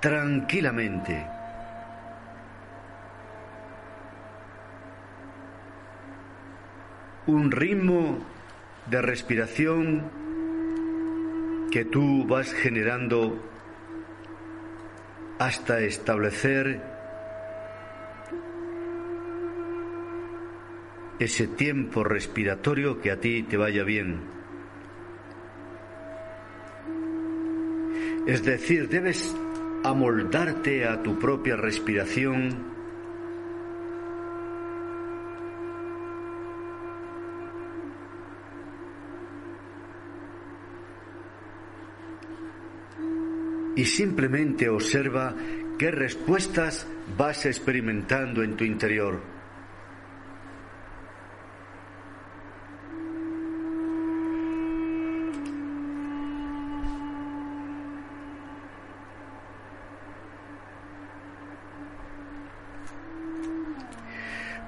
tranquilamente. 0.00 1.26
Un 7.26 7.50
ritmo 7.50 8.18
de 8.84 9.00
respiración 9.00 10.10
que 11.70 11.86
tú 11.86 12.26
vas 12.26 12.52
generando 12.52 13.51
hasta 15.46 15.80
establecer 15.80 16.80
ese 21.18 21.48
tiempo 21.48 22.04
respiratorio 22.04 23.00
que 23.00 23.10
a 23.10 23.18
ti 23.18 23.42
te 23.42 23.56
vaya 23.56 23.82
bien. 23.82 24.20
Es 28.28 28.44
decir, 28.44 28.88
debes 28.88 29.34
amoldarte 29.82 30.86
a 30.86 31.02
tu 31.02 31.18
propia 31.18 31.56
respiración 31.56 32.71
y 43.76 43.84
simplemente 43.84 44.68
observa 44.68 45.34
qué 45.78 45.90
respuestas 45.90 46.86
vas 47.16 47.46
experimentando 47.46 48.42
en 48.42 48.56
tu 48.56 48.64
interior. 48.64 49.20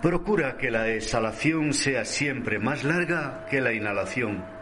Procura 0.04 0.58
que 0.58 0.70
la 0.70 0.88
exhalación 0.88 1.72
sea 1.72 2.04
siempre 2.04 2.58
más 2.58 2.84
larga 2.84 3.46
que 3.50 3.62
la 3.62 3.72
inhalación. 3.72 4.53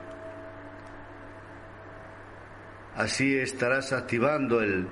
Así 3.03 3.37
estarás 3.37 3.93
activando 3.93 4.63
el 4.63 4.87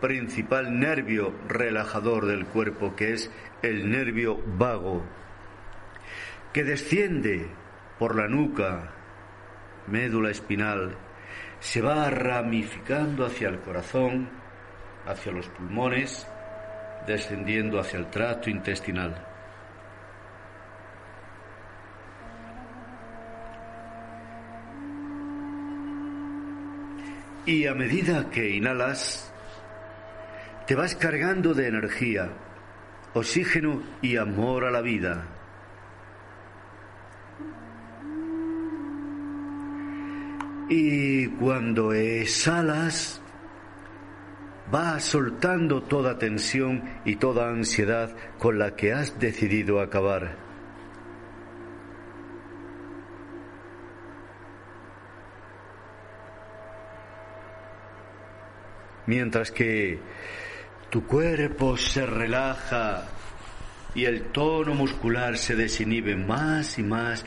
principal 0.00 0.80
nervio 0.80 1.32
relajador 1.46 2.26
del 2.26 2.46
cuerpo, 2.46 2.96
que 2.96 3.12
es 3.12 3.30
el 3.62 3.88
nervio 3.88 4.42
vago, 4.44 5.04
que 6.52 6.64
desciende 6.64 7.46
por 8.00 8.16
la 8.16 8.26
nuca, 8.26 8.90
médula 9.86 10.32
espinal, 10.32 10.96
se 11.60 11.80
va 11.80 12.10
ramificando 12.10 13.24
hacia 13.24 13.50
el 13.50 13.60
corazón, 13.60 14.28
hacia 15.06 15.30
los 15.30 15.46
pulmones, 15.50 16.26
descendiendo 17.06 17.78
hacia 17.78 18.00
el 18.00 18.10
tracto 18.10 18.50
intestinal. 18.50 19.35
Y 27.46 27.66
a 27.66 27.74
medida 27.74 28.28
que 28.28 28.50
inhalas, 28.50 29.32
te 30.66 30.74
vas 30.74 30.96
cargando 30.96 31.54
de 31.54 31.68
energía, 31.68 32.28
oxígeno 33.14 33.84
y 34.02 34.16
amor 34.16 34.64
a 34.64 34.72
la 34.72 34.80
vida. 34.80 35.24
Y 40.68 41.28
cuando 41.28 41.92
exhalas, 41.92 43.22
vas 44.72 45.04
soltando 45.04 45.84
toda 45.84 46.18
tensión 46.18 46.82
y 47.04 47.14
toda 47.14 47.48
ansiedad 47.48 48.16
con 48.38 48.58
la 48.58 48.74
que 48.74 48.92
has 48.92 49.20
decidido 49.20 49.80
acabar. 49.80 50.45
Mientras 59.06 59.50
que 59.50 59.98
tu 60.90 61.06
cuerpo 61.06 61.76
se 61.76 62.06
relaja 62.06 63.04
y 63.94 64.04
el 64.04 64.24
tono 64.24 64.74
muscular 64.74 65.38
se 65.38 65.56
desinhibe 65.56 66.16
más 66.16 66.78
y 66.78 66.82
más 66.82 67.24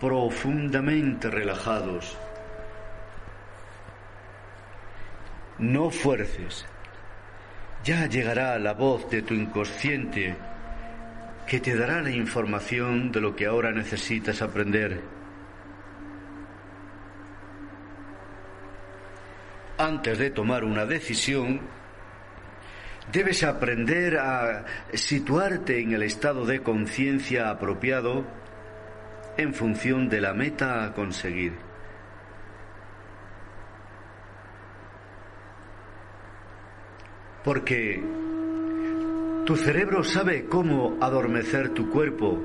profundamente 0.00 1.30
relajados. 1.30 2.18
No 5.58 5.90
fuerces. 5.90 6.66
Ya 7.84 8.06
llegará 8.06 8.58
la 8.58 8.74
voz 8.74 9.08
de 9.10 9.22
tu 9.22 9.34
inconsciente 9.34 10.36
que 11.46 11.60
te 11.60 11.76
dará 11.76 12.00
la 12.00 12.10
información 12.10 13.12
de 13.12 13.20
lo 13.20 13.36
que 13.36 13.46
ahora 13.46 13.72
necesitas 13.72 14.42
aprender. 14.42 15.21
Antes 19.78 20.18
de 20.18 20.30
tomar 20.30 20.64
una 20.64 20.86
decisión, 20.86 21.60
debes 23.12 23.42
aprender 23.42 24.18
a 24.18 24.64
situarte 24.92 25.80
en 25.80 25.92
el 25.92 26.02
estado 26.02 26.46
de 26.46 26.62
conciencia 26.62 27.50
apropiado 27.50 28.24
en 29.36 29.54
función 29.54 30.08
de 30.08 30.20
la 30.20 30.34
meta 30.34 30.84
a 30.84 30.94
conseguir. 30.94 31.54
Porque 37.44 38.00
tu 39.44 39.56
cerebro 39.56 40.04
sabe 40.04 40.46
cómo 40.46 40.96
adormecer 41.00 41.70
tu 41.70 41.90
cuerpo 41.90 42.40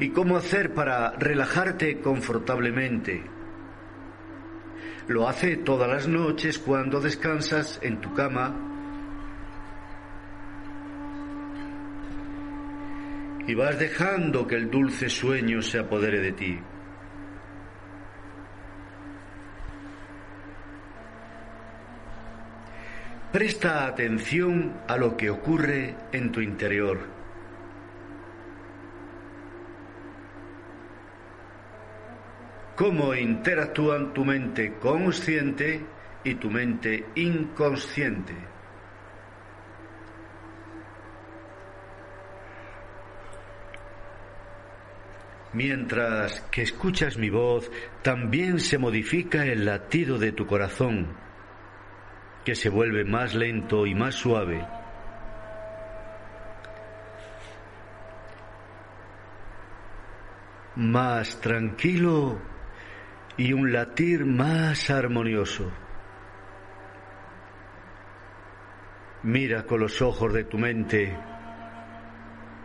y 0.00 0.10
cómo 0.10 0.36
hacer 0.36 0.74
para 0.74 1.12
relajarte 1.12 2.00
confortablemente 2.00 3.22
lo 5.12 5.28
hace 5.28 5.58
todas 5.58 5.88
las 5.88 6.08
noches 6.08 6.58
cuando 6.58 7.00
descansas 7.00 7.78
en 7.82 8.00
tu 8.00 8.12
cama 8.14 8.56
y 13.46 13.54
vas 13.54 13.78
dejando 13.78 14.46
que 14.46 14.54
el 14.54 14.70
dulce 14.70 15.10
sueño 15.10 15.60
se 15.60 15.80
apodere 15.80 16.20
de 16.20 16.32
ti. 16.32 16.58
Presta 23.32 23.86
atención 23.86 24.74
a 24.88 24.96
lo 24.96 25.16
que 25.16 25.30
ocurre 25.30 25.96
en 26.12 26.32
tu 26.32 26.40
interior. 26.40 27.21
Cómo 32.76 33.14
interactúan 33.14 34.12
tu 34.14 34.24
mente 34.24 34.74
consciente 34.78 35.84
y 36.24 36.34
tu 36.34 36.50
mente 36.50 37.06
inconsciente. 37.14 38.34
Mientras 45.52 46.40
que 46.50 46.62
escuchas 46.62 47.18
mi 47.18 47.28
voz, 47.28 47.70
también 48.00 48.58
se 48.58 48.78
modifica 48.78 49.44
el 49.44 49.66
latido 49.66 50.18
de 50.18 50.32
tu 50.32 50.46
corazón, 50.46 51.14
que 52.42 52.54
se 52.54 52.70
vuelve 52.70 53.04
más 53.04 53.34
lento 53.34 53.86
y 53.86 53.94
más 53.94 54.14
suave. 54.14 54.66
Más 60.74 61.38
tranquilo 61.42 62.40
y 63.36 63.52
un 63.52 63.72
latir 63.72 64.24
más 64.24 64.90
armonioso. 64.90 65.70
Mira 69.22 69.64
con 69.64 69.80
los 69.80 70.02
ojos 70.02 70.32
de 70.32 70.44
tu 70.44 70.58
mente, 70.58 71.16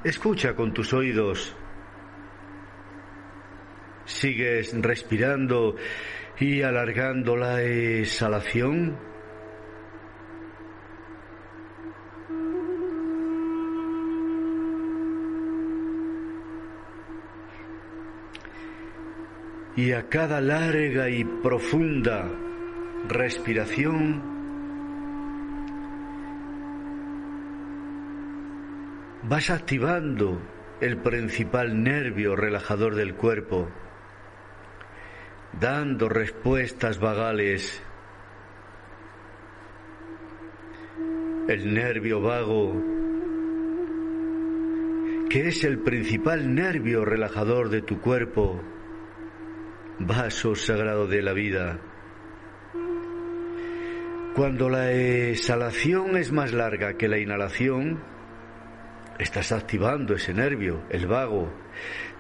escucha 0.03 0.55
con 0.55 0.73
tus 0.73 0.91
oídos, 0.93 1.55
sigues 4.05 4.73
respirando 4.81 5.75
y 6.39 6.61
alargando 6.63 7.35
la 7.35 7.61
exhalación. 7.61 9.16
Y 19.77 19.91
a 19.91 20.09
cada 20.09 20.41
larga 20.41 21.07
y 21.07 21.23
profunda 21.23 22.27
respiración 23.07 24.23
vas 29.21 29.51
activando 29.51 30.41
el 30.81 30.97
principal 30.97 31.83
nervio 31.83 32.35
relajador 32.35 32.95
del 32.95 33.13
cuerpo, 33.13 33.69
dando 35.59 36.09
respuestas 36.09 36.99
vagales. 36.99 37.83
El 41.47 41.71
nervio 41.75 42.19
vago, 42.19 42.73
que 45.29 45.49
es 45.49 45.63
el 45.63 45.77
principal 45.83 46.55
nervio 46.55 47.05
relajador 47.05 47.69
de 47.69 47.83
tu 47.83 48.01
cuerpo, 48.01 48.59
vaso 49.99 50.55
sagrado 50.55 51.07
de 51.07 51.21
la 51.21 51.33
vida. 51.33 51.79
Cuando 54.35 54.69
la 54.69 54.91
exhalación 54.91 56.15
es 56.15 56.31
más 56.31 56.53
larga 56.53 56.93
que 56.93 57.07
la 57.07 57.17
inhalación, 57.17 58.03
estás 59.17 59.51
activando 59.51 60.13
ese 60.13 60.33
nervio, 60.33 60.83
el 60.89 61.07
vago. 61.07 61.51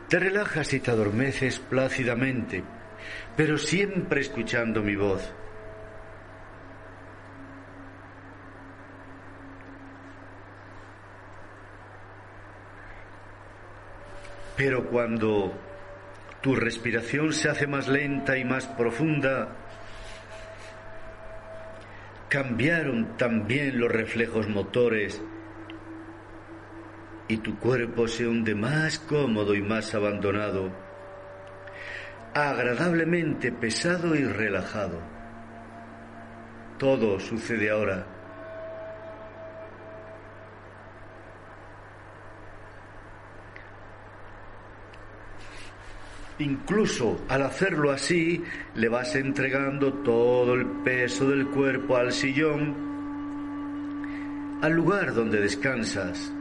Te 0.09 0.17
relajas 0.17 0.73
y 0.73 0.79
te 0.79 0.89
adormeces 0.89 1.59
plácidamente, 1.59 2.63
pero 3.35 3.57
siempre 3.57 4.21
escuchando 4.21 4.81
mi 4.81 4.95
voz. 4.95 5.31
Pero 14.55 14.89
cuando 14.89 15.53
tu 16.47 16.55
respiración 16.55 17.33
se 17.33 17.49
hace 17.49 17.67
más 17.67 17.89
lenta 17.89 18.37
y 18.37 18.45
más 18.45 18.67
profunda. 18.67 19.49
Cambiaron 22.29 23.17
también 23.17 23.77
los 23.77 23.91
reflejos 23.91 24.47
motores 24.47 25.21
y 27.27 27.35
tu 27.39 27.59
cuerpo 27.59 28.07
se 28.07 28.25
hunde 28.25 28.55
más 28.55 28.97
cómodo 28.97 29.55
y 29.55 29.61
más 29.61 29.93
abandonado, 29.93 30.71
agradablemente 32.33 33.51
pesado 33.51 34.15
y 34.15 34.23
relajado. 34.23 35.01
Todo 36.79 37.19
sucede 37.19 37.71
ahora 37.71 38.16
Incluso 46.39 47.19
al 47.29 47.41
hacerlo 47.41 47.91
así, 47.91 48.43
le 48.75 48.89
vas 48.89 49.15
entregando 49.15 49.93
todo 49.93 50.53
el 50.53 50.65
peso 50.83 51.29
del 51.29 51.47
cuerpo 51.47 51.97
al 51.97 52.11
sillón, 52.11 52.75
al 54.61 54.73
lugar 54.73 55.15
donde 55.15 55.41
descansas. 55.41 56.31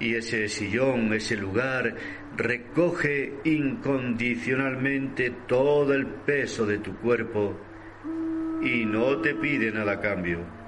Y 0.00 0.16
ese 0.16 0.48
sillón, 0.48 1.14
ese 1.14 1.36
lugar, 1.36 1.94
recoge 2.36 3.34
incondicionalmente 3.44 5.30
todo 5.46 5.94
el 5.94 6.06
peso 6.06 6.66
de 6.66 6.78
tu 6.78 6.96
cuerpo 6.96 7.56
y 8.60 8.84
no 8.84 9.18
te 9.18 9.36
pide 9.36 9.70
nada 9.70 9.92
a 9.92 10.00
cambio. 10.00 10.61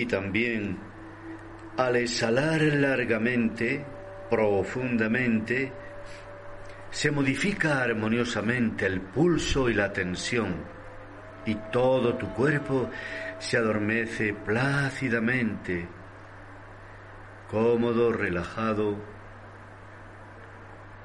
Y 0.00 0.06
también 0.06 0.78
al 1.76 1.96
exhalar 1.96 2.60
largamente, 2.60 3.84
profundamente, 4.30 5.72
se 6.90 7.10
modifica 7.10 7.82
armoniosamente 7.82 8.86
el 8.86 9.00
pulso 9.00 9.68
y 9.68 9.74
la 9.74 9.92
tensión 9.92 10.78
y 11.48 11.54
todo 11.72 12.14
tu 12.16 12.32
cuerpo 12.34 12.90
se 13.38 13.56
adormece 13.56 14.34
plácidamente, 14.34 15.88
cómodo, 17.50 18.12
relajado. 18.12 18.96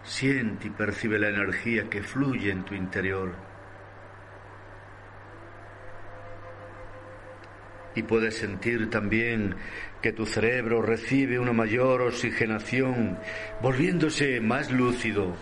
Siente 0.04 0.68
y 0.68 0.70
percibe 0.70 1.18
la 1.18 1.30
energía 1.30 1.90
que 1.90 2.04
fluye 2.04 2.52
en 2.52 2.66
tu 2.66 2.76
interior. 2.76 3.53
Y 7.96 8.04
puedes 8.04 8.38
sentir 8.38 8.90
también 8.90 9.56
que 10.02 10.12
tu 10.12 10.26
cerebro 10.26 10.82
recibe 10.82 11.40
una 11.40 11.54
mayor 11.54 12.02
oxigenación, 12.02 13.18
volviéndose 13.62 14.42
más 14.42 14.72
lúcido, 14.72 15.36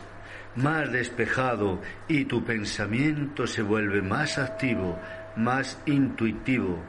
más 0.55 0.91
despejado 0.91 1.81
y 2.07 2.25
tu 2.25 2.43
pensamiento 2.43 3.47
se 3.47 3.61
vuelve 3.61 4.01
más 4.01 4.37
activo, 4.37 4.99
más 5.35 5.81
intuitivo, 5.85 6.83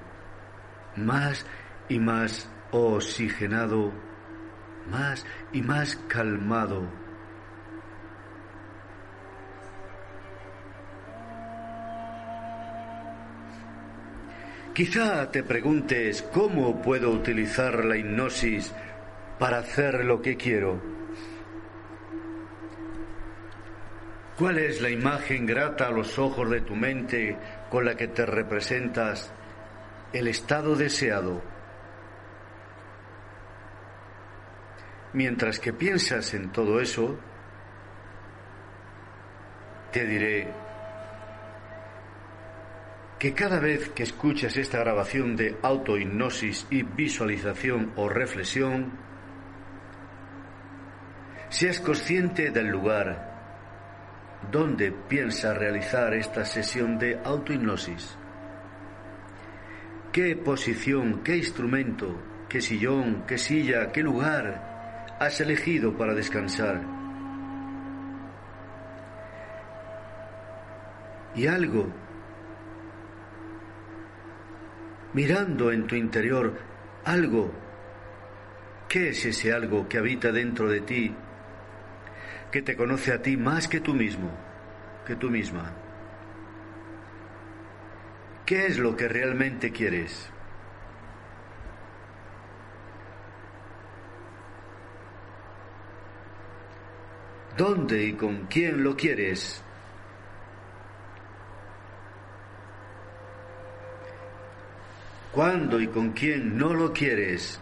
más 0.96 1.46
y 1.88 1.98
más 1.98 2.50
oxigenado, 2.72 3.92
más 4.90 5.24
y 5.52 5.62
más 5.62 5.96
calmado 6.08 7.01
Quizá 14.74 15.30
te 15.30 15.42
preguntes 15.42 16.22
cómo 16.22 16.80
puedo 16.80 17.10
utilizar 17.10 17.84
la 17.84 17.98
hipnosis 17.98 18.72
para 19.38 19.58
hacer 19.58 20.02
lo 20.02 20.22
que 20.22 20.38
quiero. 20.38 20.80
¿Cuál 24.38 24.56
es 24.56 24.80
la 24.80 24.88
imagen 24.88 25.44
grata 25.44 25.88
a 25.88 25.90
los 25.90 26.18
ojos 26.18 26.48
de 26.48 26.62
tu 26.62 26.74
mente 26.74 27.36
con 27.68 27.84
la 27.84 27.98
que 27.98 28.08
te 28.08 28.24
representas 28.24 29.30
el 30.14 30.26
estado 30.28 30.74
deseado? 30.74 31.42
Mientras 35.12 35.60
que 35.60 35.74
piensas 35.74 36.32
en 36.32 36.50
todo 36.50 36.80
eso, 36.80 37.18
te 39.92 40.06
diré, 40.06 40.61
que 43.22 43.34
cada 43.34 43.60
vez 43.60 43.90
que 43.90 44.02
escuchas 44.02 44.56
esta 44.56 44.80
grabación 44.80 45.36
de 45.36 45.56
autohipnosis 45.62 46.66
y 46.70 46.82
visualización 46.82 47.92
o 47.94 48.08
reflexión, 48.08 48.98
seas 51.48 51.78
consciente 51.78 52.50
del 52.50 52.66
lugar 52.66 54.40
donde 54.50 54.90
piensas 54.90 55.56
realizar 55.56 56.14
esta 56.14 56.44
sesión 56.44 56.98
de 56.98 57.20
autohipnosis. 57.22 58.18
¿Qué 60.10 60.34
posición, 60.34 61.22
qué 61.22 61.36
instrumento, 61.36 62.20
qué 62.48 62.60
sillón, 62.60 63.22
qué 63.28 63.38
silla, 63.38 63.92
qué 63.92 64.02
lugar 64.02 65.16
has 65.20 65.40
elegido 65.40 65.96
para 65.96 66.12
descansar? 66.12 66.82
Y 71.36 71.46
algo 71.46 72.01
mirando 75.14 75.72
en 75.72 75.86
tu 75.86 75.94
interior 75.94 76.52
algo. 77.04 77.52
¿Qué 78.88 79.10
es 79.10 79.24
ese 79.24 79.52
algo 79.52 79.88
que 79.88 79.98
habita 79.98 80.32
dentro 80.32 80.68
de 80.68 80.80
ti, 80.80 81.14
que 82.50 82.62
te 82.62 82.76
conoce 82.76 83.12
a 83.12 83.22
ti 83.22 83.36
más 83.36 83.68
que 83.68 83.80
tú 83.80 83.94
mismo, 83.94 84.30
que 85.06 85.16
tú 85.16 85.30
misma? 85.30 85.72
¿Qué 88.44 88.66
es 88.66 88.78
lo 88.78 88.96
que 88.96 89.08
realmente 89.08 89.70
quieres? 89.70 90.30
¿Dónde 97.56 98.04
y 98.04 98.12
con 98.14 98.46
quién 98.46 98.82
lo 98.82 98.96
quieres? 98.96 99.61
¿Cuándo 105.32 105.80
y 105.80 105.86
con 105.86 106.12
quién 106.12 106.58
no 106.58 106.74
lo 106.74 106.92
quieres? 106.92 107.58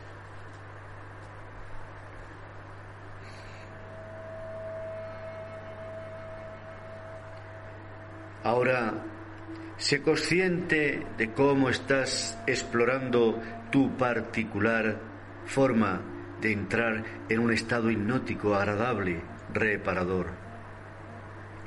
Ahora, 8.43 8.95
sé 9.77 10.03
consciente 10.03 11.07
de 11.17 11.31
cómo 11.33 11.69
estás 11.69 12.37
explorando 12.49 13.41
tu 13.71 13.97
particular 13.97 14.99
forma 15.47 16.01
de 16.41 16.53
entrar 16.53 17.05
en 17.29 17.39
un 17.39 17.53
estado 17.53 17.89
hipnótico 17.89 18.57
agradable, 18.57 19.21
reparador. 19.55 20.27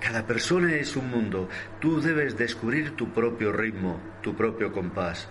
Cada 0.01 0.27
persona 0.27 0.75
es 0.75 0.97
un 0.97 1.09
mundo. 1.09 1.47
Tú 1.79 2.01
debes 2.01 2.37
descubrir 2.37 2.97
tu 2.97 3.13
propio 3.13 3.53
ritmo, 3.53 4.01
tu 4.21 4.35
propio 4.35 4.73
compás. 4.73 5.29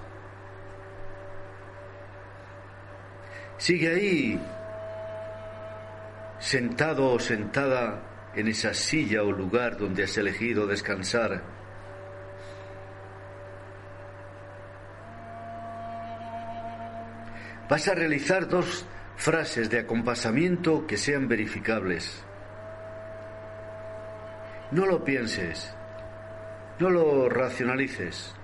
Sigue 3.58 3.88
ahí, 3.88 4.40
sentado 6.38 7.12
o 7.12 7.18
sentada 7.18 8.02
en 8.34 8.48
esa 8.48 8.74
silla 8.74 9.22
o 9.22 9.30
lugar 9.30 9.76
donde 9.76 10.04
has 10.04 10.16
elegido 10.18 10.66
descansar. 10.66 11.42
Vas 17.68 17.88
a 17.88 17.94
realizar 17.94 18.48
dos 18.48 18.84
frases 19.16 19.70
de 19.70 19.78
acompasamiento 19.78 20.86
que 20.86 20.96
sean 20.96 21.28
verificables. 21.28 22.24
No 24.72 24.86
lo 24.86 25.04
pienses, 25.04 25.72
no 26.78 26.90
lo 26.90 27.28
racionalices, 27.28 28.34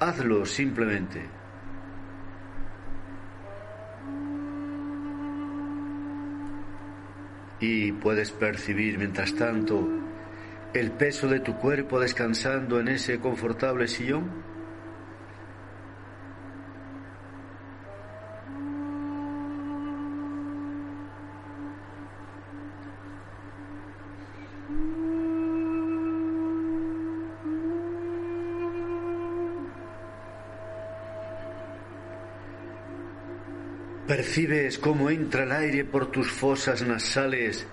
hazlo 0.00 0.44
simplemente. 0.44 1.41
Y 7.62 7.92
puedes 7.92 8.32
percibir 8.32 8.98
mientras 8.98 9.36
tanto 9.36 9.88
el 10.74 10.90
peso 10.90 11.28
de 11.28 11.38
tu 11.38 11.56
cuerpo 11.58 12.00
descansando 12.00 12.80
en 12.80 12.88
ese 12.88 13.20
confortable 13.20 13.86
sillón. 13.86 14.51
Percibes 34.32 34.78
cómo 34.78 35.10
entra 35.10 35.42
el 35.42 35.52
aire 35.52 35.84
por 35.84 36.10
tus 36.10 36.32
fosas 36.32 36.80
nasales 36.80 37.66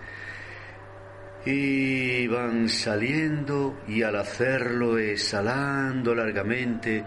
y 1.46 2.28
van 2.28 2.68
saliendo 2.68 3.80
y 3.88 4.04
al 4.04 4.18
hacerlo 4.18 4.98
exhalando 4.98 6.14
largamente 6.14 7.06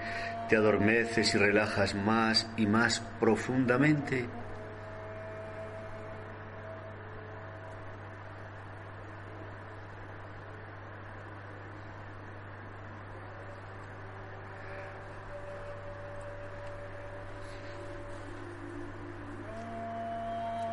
te 0.48 0.56
adormeces 0.56 1.34
y 1.34 1.36
relajas 1.36 1.94
más 1.94 2.48
y 2.56 2.66
más 2.66 3.00
profundamente. 3.20 4.24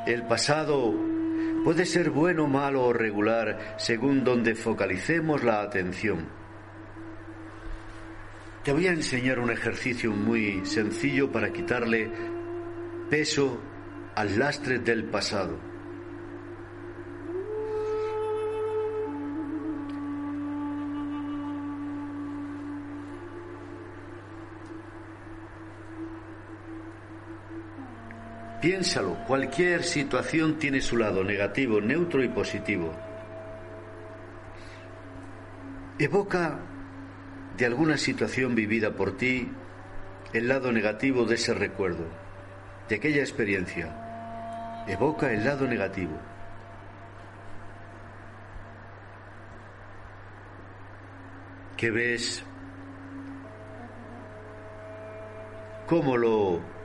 El 0.10 0.24
pasado 0.24 0.92
puede 1.64 1.86
ser 1.86 2.10
bueno, 2.10 2.48
malo 2.48 2.86
o 2.86 2.94
regular 2.94 3.76
según 3.78 4.24
donde 4.24 4.56
focalicemos 4.56 5.44
la 5.44 5.62
atención. 5.62 6.28
Te 8.64 8.74
voy 8.74 8.88
a 8.88 8.92
enseñar 8.92 9.38
un 9.38 9.52
ejercicio 9.52 10.10
muy 10.12 10.66
sencillo 10.66 11.32
para 11.32 11.54
quitarle 11.54 12.10
peso 13.08 13.62
al 14.16 14.40
lastre 14.40 14.80
del 14.80 15.04
pasado. 15.04 15.69
Piénsalo, 28.62 29.16
cualquier 29.26 29.84
situación 29.84 30.60
tiene 30.60 30.82
su 30.82 30.98
lado 30.98 31.24
negativo, 31.24 31.80
neutro 31.80 32.22
y 32.22 32.28
positivo. 32.28 32.94
Evoca 35.98 36.60
de 37.58 37.66
alguna 37.66 37.98
situación 37.98 38.56
vivida 38.56 38.92
por 38.92 39.16
ti 39.16 39.50
el 40.34 40.50
lado 40.50 40.74
negativo 40.74 41.24
de 41.24 41.36
ese 41.36 41.54
recuerdo, 41.54 42.06
de 42.90 42.96
aquella 42.96 43.22
experiencia. 43.22 44.84
Evoca 44.88 45.32
el 45.32 45.46
lado 45.46 45.66
negativo. 45.66 46.18
¿Qué 51.78 51.92
ves? 51.92 52.44
¿Cómo 55.88 56.18
lo 56.18 56.79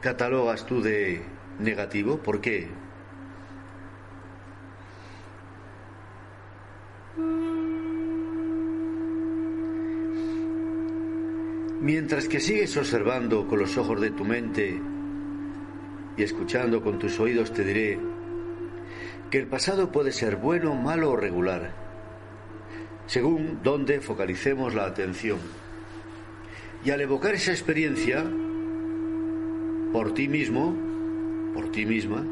catalogas 0.00 0.66
tú 0.66 0.80
de 0.80 1.22
negativo? 1.58 2.18
¿Por 2.18 2.40
qué? 2.40 2.68
Mientras 11.80 12.28
que 12.28 12.40
sigues 12.40 12.76
observando 12.76 13.46
con 13.46 13.60
los 13.60 13.76
ojos 13.78 14.00
de 14.00 14.10
tu 14.10 14.24
mente 14.24 14.80
y 16.16 16.22
escuchando 16.22 16.82
con 16.82 16.98
tus 16.98 17.18
oídos, 17.18 17.52
te 17.52 17.64
diré 17.64 17.98
que 19.30 19.38
el 19.38 19.46
pasado 19.46 19.90
puede 19.92 20.12
ser 20.12 20.36
bueno, 20.36 20.74
malo 20.74 21.12
o 21.12 21.16
regular, 21.16 21.72
según 23.06 23.60
dónde 23.62 24.00
focalicemos 24.00 24.74
la 24.74 24.86
atención. 24.86 25.38
Y 26.84 26.90
al 26.90 27.00
evocar 27.00 27.34
esa 27.34 27.52
experiencia, 27.52 28.24
por 29.92 30.14
ti 30.14 30.28
mismo, 30.28 30.74
por 31.54 31.70
ti 31.70 31.86
misma, 31.86 32.24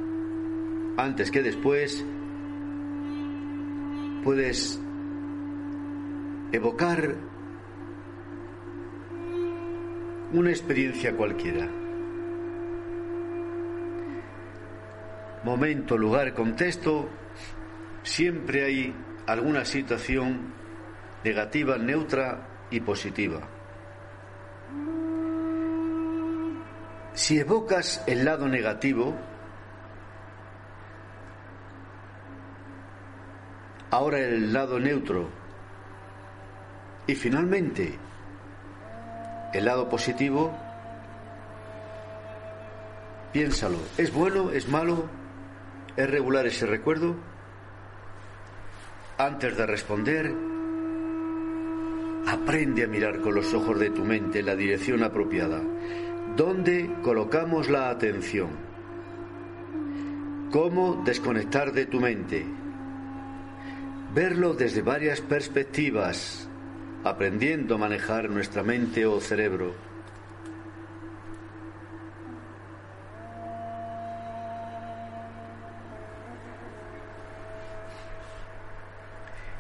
antes 0.97 1.31
que 1.31 1.43
después, 1.43 2.05
puedes 4.25 4.81
evocar 6.53 7.15
una 10.33 10.51
experiencia 10.51 11.17
cualquiera. 11.17 11.69
Momento, 15.45 15.97
lugar, 15.97 16.35
contexto, 16.35 17.09
siempre 18.03 18.65
hay 18.65 18.95
alguna 19.27 19.65
situación 19.65 20.53
negativa, 21.23 21.79
neutra 21.79 22.49
y 22.71 22.81
positiva. 22.81 23.56
Si 27.17 27.39
evocas 27.39 28.05
el 28.07 28.27
lado 28.27 28.47
negativo, 28.47 29.15
ahora 33.91 34.19
el 34.19 34.53
lado 34.53 34.79
neutro 34.79 35.31
y 37.07 37.15
finalmente 37.15 37.99
el 39.55 39.65
lado 39.65 39.89
positivo, 39.89 40.55
piénsalo, 43.33 43.79
¿es 43.97 44.13
bueno, 44.13 44.51
es 44.51 44.69
malo, 44.69 45.09
es 45.97 46.11
regular 46.11 46.47
ese 46.47 46.67
recuerdo? 46.67 47.17
Antes 49.17 49.57
de 49.57 49.65
responder, 49.65 50.35
aprende 52.27 52.85
a 52.85 52.89
mirar 52.89 53.23
con 53.23 53.35
los 53.35 53.55
ojos 53.55 53.79
de 53.81 53.89
tu 53.89 54.05
mente 54.05 54.41
en 54.41 54.47
la 54.47 54.55
dirección 54.55 55.03
apropiada. 55.03 55.63
¿Dónde 56.37 56.91
colocamos 57.03 57.71
la 57.71 57.89
atención? 57.89 58.51
¿Cómo 60.53 61.03
desconectar 61.03 61.73
de 61.73 61.87
tu 61.87 61.99
mente? 61.99 62.45
Verlo 64.13 64.53
desde 64.53 64.83
varias 64.83 65.23
perspectivas, 65.23 66.47
aprendiendo 67.05 67.77
a 67.77 67.79
manejar 67.79 68.29
nuestra 68.29 68.63
mente 68.63 69.07
o 69.07 69.19
cerebro. 69.19 69.75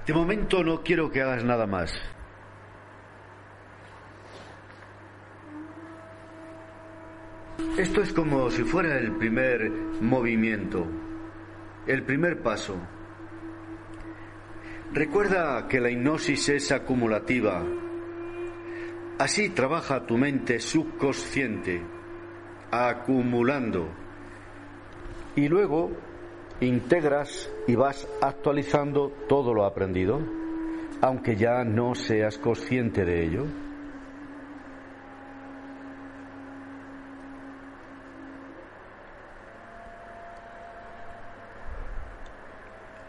De 0.06 0.12
momento 0.12 0.62
no 0.62 0.82
quiero 0.82 1.10
que 1.10 1.22
hagas 1.22 1.42
nada 1.42 1.66
más. 1.66 2.15
Esto 7.78 8.02
es 8.02 8.12
como 8.12 8.50
si 8.50 8.62
fuera 8.64 8.98
el 8.98 9.12
primer 9.12 9.70
movimiento, 10.00 10.86
el 11.86 12.02
primer 12.02 12.42
paso. 12.42 12.76
Recuerda 14.92 15.66
que 15.68 15.80
la 15.80 15.90
hipnosis 15.90 16.48
es 16.48 16.72
acumulativa. 16.72 17.62
Así 19.18 19.50
trabaja 19.50 20.06
tu 20.06 20.16
mente 20.16 20.60
subconsciente, 20.60 21.82
acumulando. 22.70 23.88
Y 25.34 25.48
luego 25.48 25.92
integras 26.60 27.50
y 27.66 27.74
vas 27.74 28.08
actualizando 28.22 29.12
todo 29.28 29.52
lo 29.52 29.64
aprendido, 29.64 30.20
aunque 31.02 31.36
ya 31.36 31.64
no 31.64 31.94
seas 31.94 32.38
consciente 32.38 33.04
de 33.04 33.24
ello. 33.24 33.46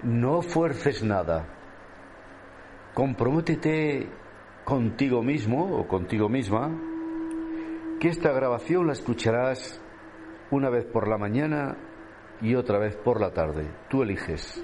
No 0.03 0.41
fuerces 0.41 1.03
nada. 1.03 1.45
Comprométete 2.93 4.07
contigo 4.63 5.23
mismo 5.23 5.79
o 5.79 5.87
contigo 5.87 6.29
misma 6.29 6.69
que 7.99 8.09
esta 8.09 8.31
grabación 8.31 8.85
la 8.85 8.93
escucharás 8.93 9.81
una 10.51 10.69
vez 10.69 10.85
por 10.85 11.07
la 11.07 11.17
mañana 11.17 11.77
y 12.41 12.53
otra 12.53 12.77
vez 12.77 12.95
por 12.95 13.19
la 13.19 13.31
tarde. 13.31 13.67
Tú 13.89 14.03
eliges. 14.03 14.61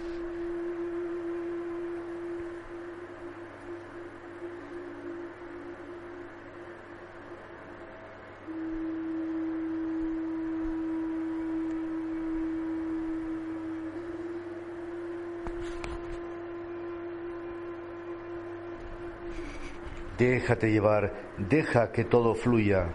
Déjate 20.18 20.72
llevar, 20.72 21.11
deja 21.38 21.91
que 21.91 22.03
todo 22.03 22.35
fluya, 22.35 22.88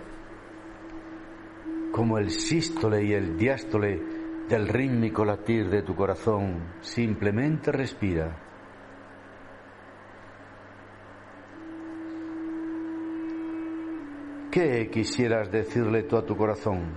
como 1.90 2.18
el 2.18 2.30
sístole 2.30 3.02
y 3.02 3.12
el 3.12 3.36
diástole 3.36 4.00
del 4.48 4.68
rítmico 4.68 5.24
latir 5.24 5.68
de 5.68 5.82
tu 5.82 5.96
corazón. 5.96 6.74
Simplemente 6.80 7.72
respira. 7.72 8.36
¿Qué 14.50 14.88
quisieras 14.90 15.50
decirle 15.50 16.04
tú 16.04 16.16
a 16.16 16.24
tu 16.24 16.36
corazón? 16.36 16.94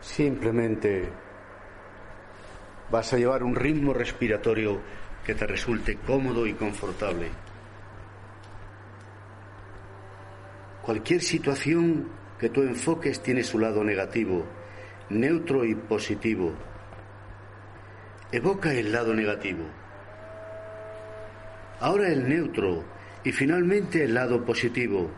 Simplemente 0.00 1.08
vas 2.90 3.12
a 3.12 3.16
llevar 3.16 3.42
un 3.42 3.54
ritmo 3.54 3.94
respiratorio 3.94 4.80
que 5.24 5.34
te 5.34 5.46
resulte 5.46 5.96
cómodo 5.96 6.46
y 6.46 6.52
confortable. 6.52 7.43
Cualquier 10.84 11.22
situación 11.22 12.10
que 12.38 12.50
tú 12.50 12.60
enfoques 12.60 13.22
tiene 13.22 13.42
su 13.42 13.58
lado 13.58 13.82
negativo, 13.82 14.44
neutro 15.08 15.64
y 15.64 15.74
positivo. 15.74 16.52
Evoca 18.30 18.74
el 18.74 18.92
lado 18.92 19.14
negativo. 19.14 19.64
Ahora 21.80 22.08
el 22.08 22.28
neutro 22.28 22.84
y 23.24 23.32
finalmente 23.32 24.04
el 24.04 24.12
lado 24.12 24.44
positivo. 24.44 25.10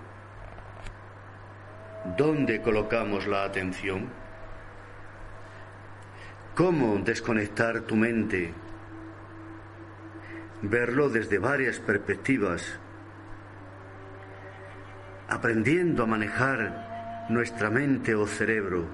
¿Dónde 2.17 2.63
colocamos 2.63 3.27
la 3.27 3.43
atención? 3.43 4.09
¿Cómo 6.55 6.97
desconectar 6.99 7.81
tu 7.81 7.97
mente? 7.97 8.55
Verlo 10.63 11.09
desde 11.09 11.39
varias 11.39 11.81
perspectivas 11.81 12.79
aprendiendo 15.29 16.03
a 16.03 16.07
manejar 16.07 17.27
nuestra 17.29 17.71
mente 17.71 18.15
o 18.15 18.27
cerebro. 18.27 18.87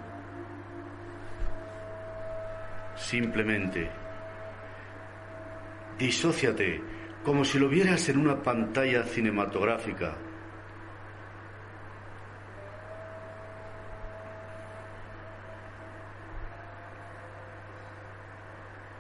Simplemente 2.97 3.91
disóciate 5.99 6.81
como 7.23 7.45
si 7.45 7.59
lo 7.59 7.69
vieras 7.69 8.09
en 8.09 8.19
una 8.19 8.43
pantalla 8.43 9.05
cinematográfica. 9.05 10.17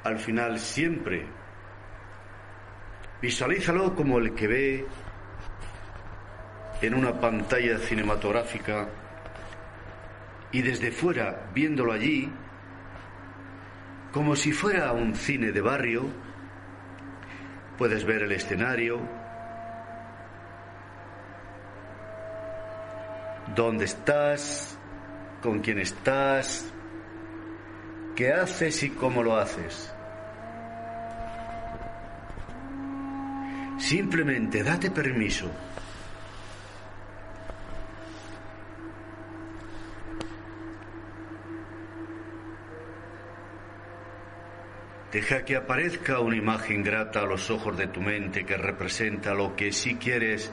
Al 0.04 0.18
final 0.18 0.58
siempre 0.58 1.24
visualízalo 3.20 3.94
como 3.94 4.18
el 4.18 4.34
que 4.34 4.48
ve 4.48 4.86
en 6.82 6.94
una 6.94 7.20
pantalla 7.20 7.78
cinematográfica 7.78 8.88
y 10.50 10.62
desde 10.62 10.90
fuera, 10.90 11.48
viéndolo 11.54 11.92
allí, 11.92 12.28
como 14.10 14.34
si 14.34 14.52
fuera 14.52 14.92
un 14.92 15.14
cine 15.14 15.52
de 15.52 15.60
barrio, 15.60 16.06
puedes 17.78 18.04
ver 18.04 18.22
el 18.24 18.32
escenario, 18.32 19.00
dónde 23.54 23.84
estás, 23.84 24.76
con 25.40 25.60
quién 25.60 25.78
estás, 25.78 26.66
qué 28.16 28.32
haces 28.32 28.82
y 28.82 28.90
cómo 28.90 29.22
lo 29.22 29.36
haces. 29.36 29.94
Simplemente 33.78 34.62
date 34.64 34.90
permiso 34.90 35.50
Deja 45.12 45.44
que 45.44 45.56
aparezca 45.56 46.20
una 46.20 46.36
imagen 46.36 46.82
grata 46.82 47.20
a 47.20 47.26
los 47.26 47.50
ojos 47.50 47.76
de 47.76 47.86
tu 47.86 48.00
mente 48.00 48.46
que 48.46 48.56
representa 48.56 49.34
lo 49.34 49.54
que 49.54 49.70
sí 49.70 49.96
quieres. 49.96 50.50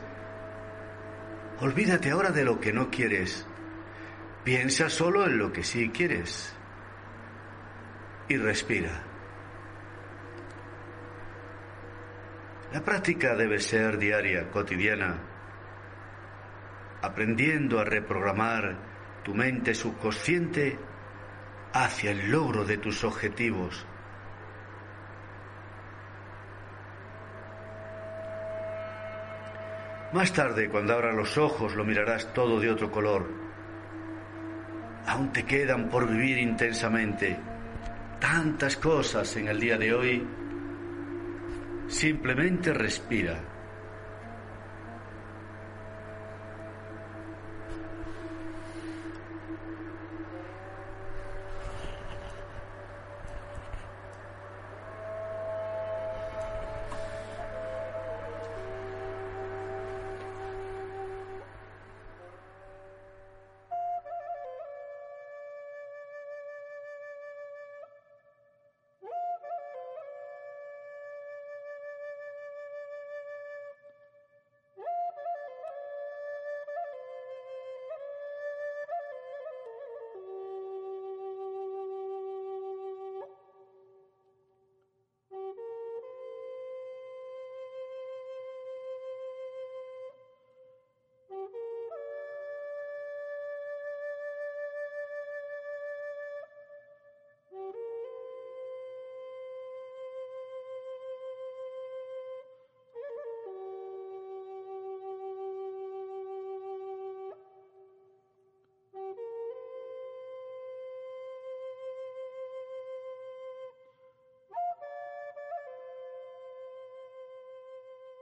Olvídate 1.62 2.12
ahora 2.12 2.32
de 2.32 2.44
lo 2.44 2.60
que 2.60 2.74
no 2.74 2.90
quieres. 2.90 3.48
Piensa 4.44 4.90
solo 4.90 5.26
en 5.26 5.38
lo 5.38 5.54
que 5.54 5.64
sí 5.64 5.92
quieres. 5.92 6.54
Y 8.28 8.36
respira. 8.36 9.02
La 12.74 12.84
práctica 12.84 13.36
debe 13.36 13.60
ser 13.60 13.98
diaria, 13.98 14.52
cotidiana, 14.52 15.20
aprendiendo 17.02 17.80
a 17.80 17.86
reprogramar 17.86 19.22
tu 19.24 19.34
mente 19.34 19.74
subconsciente 19.74 20.78
hacia 21.72 22.12
el 22.12 22.30
logro 22.30 22.66
de 22.66 22.78
tus 22.78 23.06
objetivos 23.06 23.88
Más 30.12 30.34
tarde, 30.34 30.70
cuando 30.70 30.94
abras 30.94 31.16
los 31.16 31.38
ojos, 31.38 31.76
lo 31.76 31.86
mirarás 31.86 32.34
todo 32.34 32.60
de 32.60 32.72
otro 32.72 32.92
color. 32.92 33.28
Aún 35.06 35.32
te 35.32 35.44
quedan 35.44 35.88
por 35.90 36.10
vivir 36.10 36.40
intensamente 36.40 37.38
tantas 38.20 38.76
cosas 38.76 39.36
en 39.38 39.48
el 39.48 39.60
día 39.60 39.78
de 39.78 39.94
hoy. 39.94 40.28
Simplemente 41.88 42.74
respira. 42.74 43.40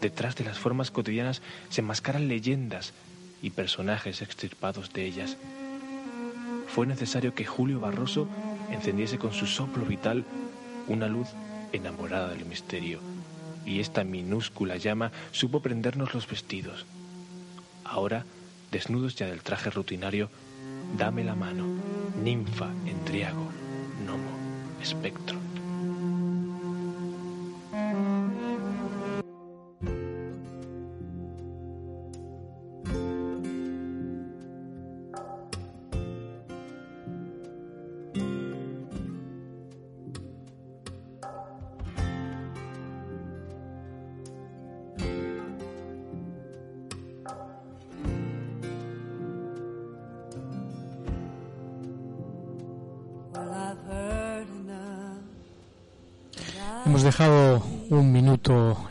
Detrás 0.00 0.36
de 0.36 0.44
las 0.44 0.58
formas 0.58 0.90
cotidianas 0.90 1.42
se 1.70 1.80
enmascaran 1.80 2.28
leyendas 2.28 2.92
y 3.42 3.50
personajes 3.50 4.22
extirpados 4.22 4.92
de 4.92 5.04
ellas. 5.04 5.36
Fue 6.68 6.86
necesario 6.86 7.34
que 7.34 7.44
Julio 7.44 7.80
Barroso 7.80 8.28
encendiese 8.70 9.18
con 9.18 9.32
su 9.32 9.46
soplo 9.46 9.84
vital 9.84 10.24
una 10.86 11.08
luz 11.08 11.28
enamorada 11.72 12.28
del 12.28 12.46
misterio, 12.46 13.00
y 13.66 13.80
esta 13.80 14.04
minúscula 14.04 14.76
llama 14.76 15.12
supo 15.32 15.60
prendernos 15.60 16.14
los 16.14 16.28
vestidos. 16.28 16.86
Ahora, 17.84 18.24
desnudos 18.70 19.16
ya 19.16 19.26
del 19.26 19.42
traje 19.42 19.70
rutinario, 19.70 20.30
dame 20.96 21.24
la 21.24 21.34
mano, 21.34 21.64
ninfa, 22.22 22.68
entriago, 22.86 23.48
gnomo, 24.04 24.30
espectro. 24.82 25.37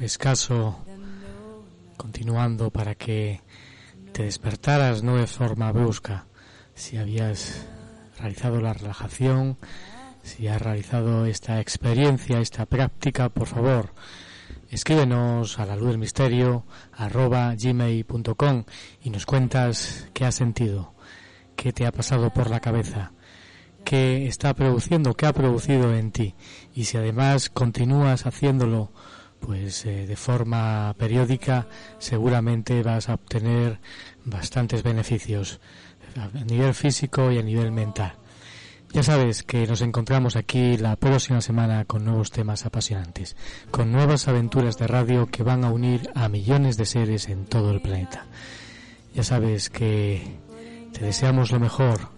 Escaso 0.07 0.79
continuando 1.97 2.71
para 2.71 2.95
que 2.95 3.41
te 4.13 4.23
despertaras 4.23 5.03
no 5.03 5.17
de 5.17 5.27
forma 5.27 5.71
brusca. 5.73 6.27
Si 6.73 6.97
habías 6.97 7.67
realizado 8.17 8.61
la 8.61 8.73
relajación, 8.73 9.57
si 10.23 10.47
has 10.47 10.61
realizado 10.61 11.25
esta 11.25 11.59
experiencia, 11.59 12.39
esta 12.39 12.65
práctica, 12.65 13.27
por 13.27 13.47
favor, 13.47 13.93
escríbenos 14.69 15.59
a 15.59 15.65
la 15.65 15.75
luz 15.75 15.89
del 15.89 15.97
misterio 15.97 16.63
arroba 16.93 17.53
gmail.com 17.53 18.63
y 19.03 19.09
nos 19.09 19.25
cuentas 19.25 20.07
qué 20.13 20.23
has 20.23 20.35
sentido, 20.35 20.93
qué 21.57 21.73
te 21.73 21.85
ha 21.85 21.91
pasado 21.91 22.31
por 22.31 22.49
la 22.49 22.61
cabeza 22.61 23.11
qué 23.87 24.27
está 24.27 24.53
produciendo, 24.53 25.13
qué 25.13 25.27
ha 25.27 25.31
producido 25.31 25.95
en 25.95 26.11
ti. 26.11 26.35
Y 26.75 26.83
si 26.83 26.97
además 26.97 27.49
continúas 27.49 28.25
haciéndolo 28.25 28.91
pues 29.39 29.85
eh, 29.85 30.05
de 30.05 30.15
forma 30.15 30.93
periódica, 30.97 31.67
seguramente 31.99 32.83
vas 32.83 33.09
a 33.09 33.15
obtener 33.15 33.79
bastantes 34.25 34.83
beneficios 34.83 35.59
a 36.15 36.43
nivel 36.43 36.73
físico 36.73 37.31
y 37.31 37.37
a 37.37 37.43
nivel 37.43 37.71
mental. 37.71 38.13
Ya 38.93 39.03
sabes 39.03 39.43
que 39.43 39.67
nos 39.67 39.81
encontramos 39.81 40.35
aquí 40.35 40.77
la 40.77 40.95
próxima 40.95 41.41
semana 41.41 41.85
con 41.85 42.05
nuevos 42.05 42.31
temas 42.31 42.65
apasionantes, 42.65 43.35
con 43.69 43.91
nuevas 43.91 44.27
aventuras 44.27 44.77
de 44.77 44.87
radio 44.87 45.27
que 45.27 45.43
van 45.43 45.65
a 45.65 45.71
unir 45.71 46.09
a 46.15 46.29
millones 46.29 46.77
de 46.77 46.85
seres 46.85 47.27
en 47.27 47.45
todo 47.45 47.71
el 47.71 47.81
planeta. 47.81 48.25
Ya 49.13 49.23
sabes 49.23 49.69
que 49.69 50.39
te 50.93 51.03
deseamos 51.03 51.51
lo 51.51 51.59
mejor, 51.59 52.17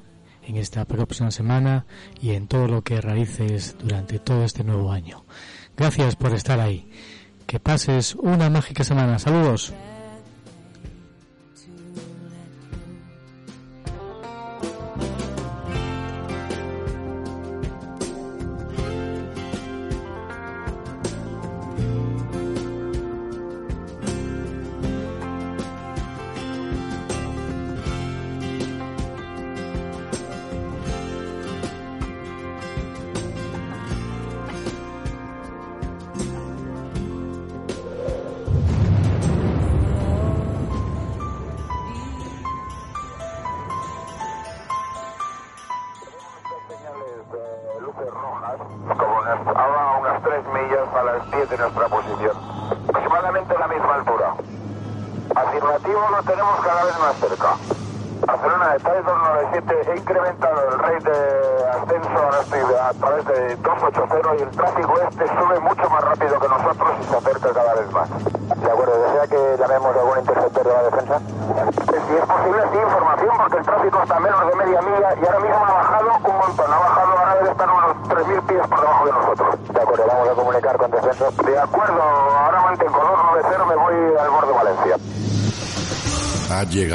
en 0.49 0.57
esta 0.57 0.83
próxima 0.85 1.29
semana 1.29 1.85
y 2.19 2.31
en 2.31 2.47
todo 2.47 2.67
lo 2.67 2.81
que 2.81 3.01
realices 3.01 3.75
durante 3.79 4.17
todo 4.17 4.43
este 4.43 4.63
nuevo 4.63 4.91
año. 4.91 5.23
Gracias 5.79 6.17
por 6.17 6.33
estar 6.33 6.59
ahí. 6.59 6.91
Que 7.47 7.61
pases 7.61 8.13
una 8.15 8.49
mágica 8.49 8.83
semana. 8.83 9.17
Saludos. 9.17 9.73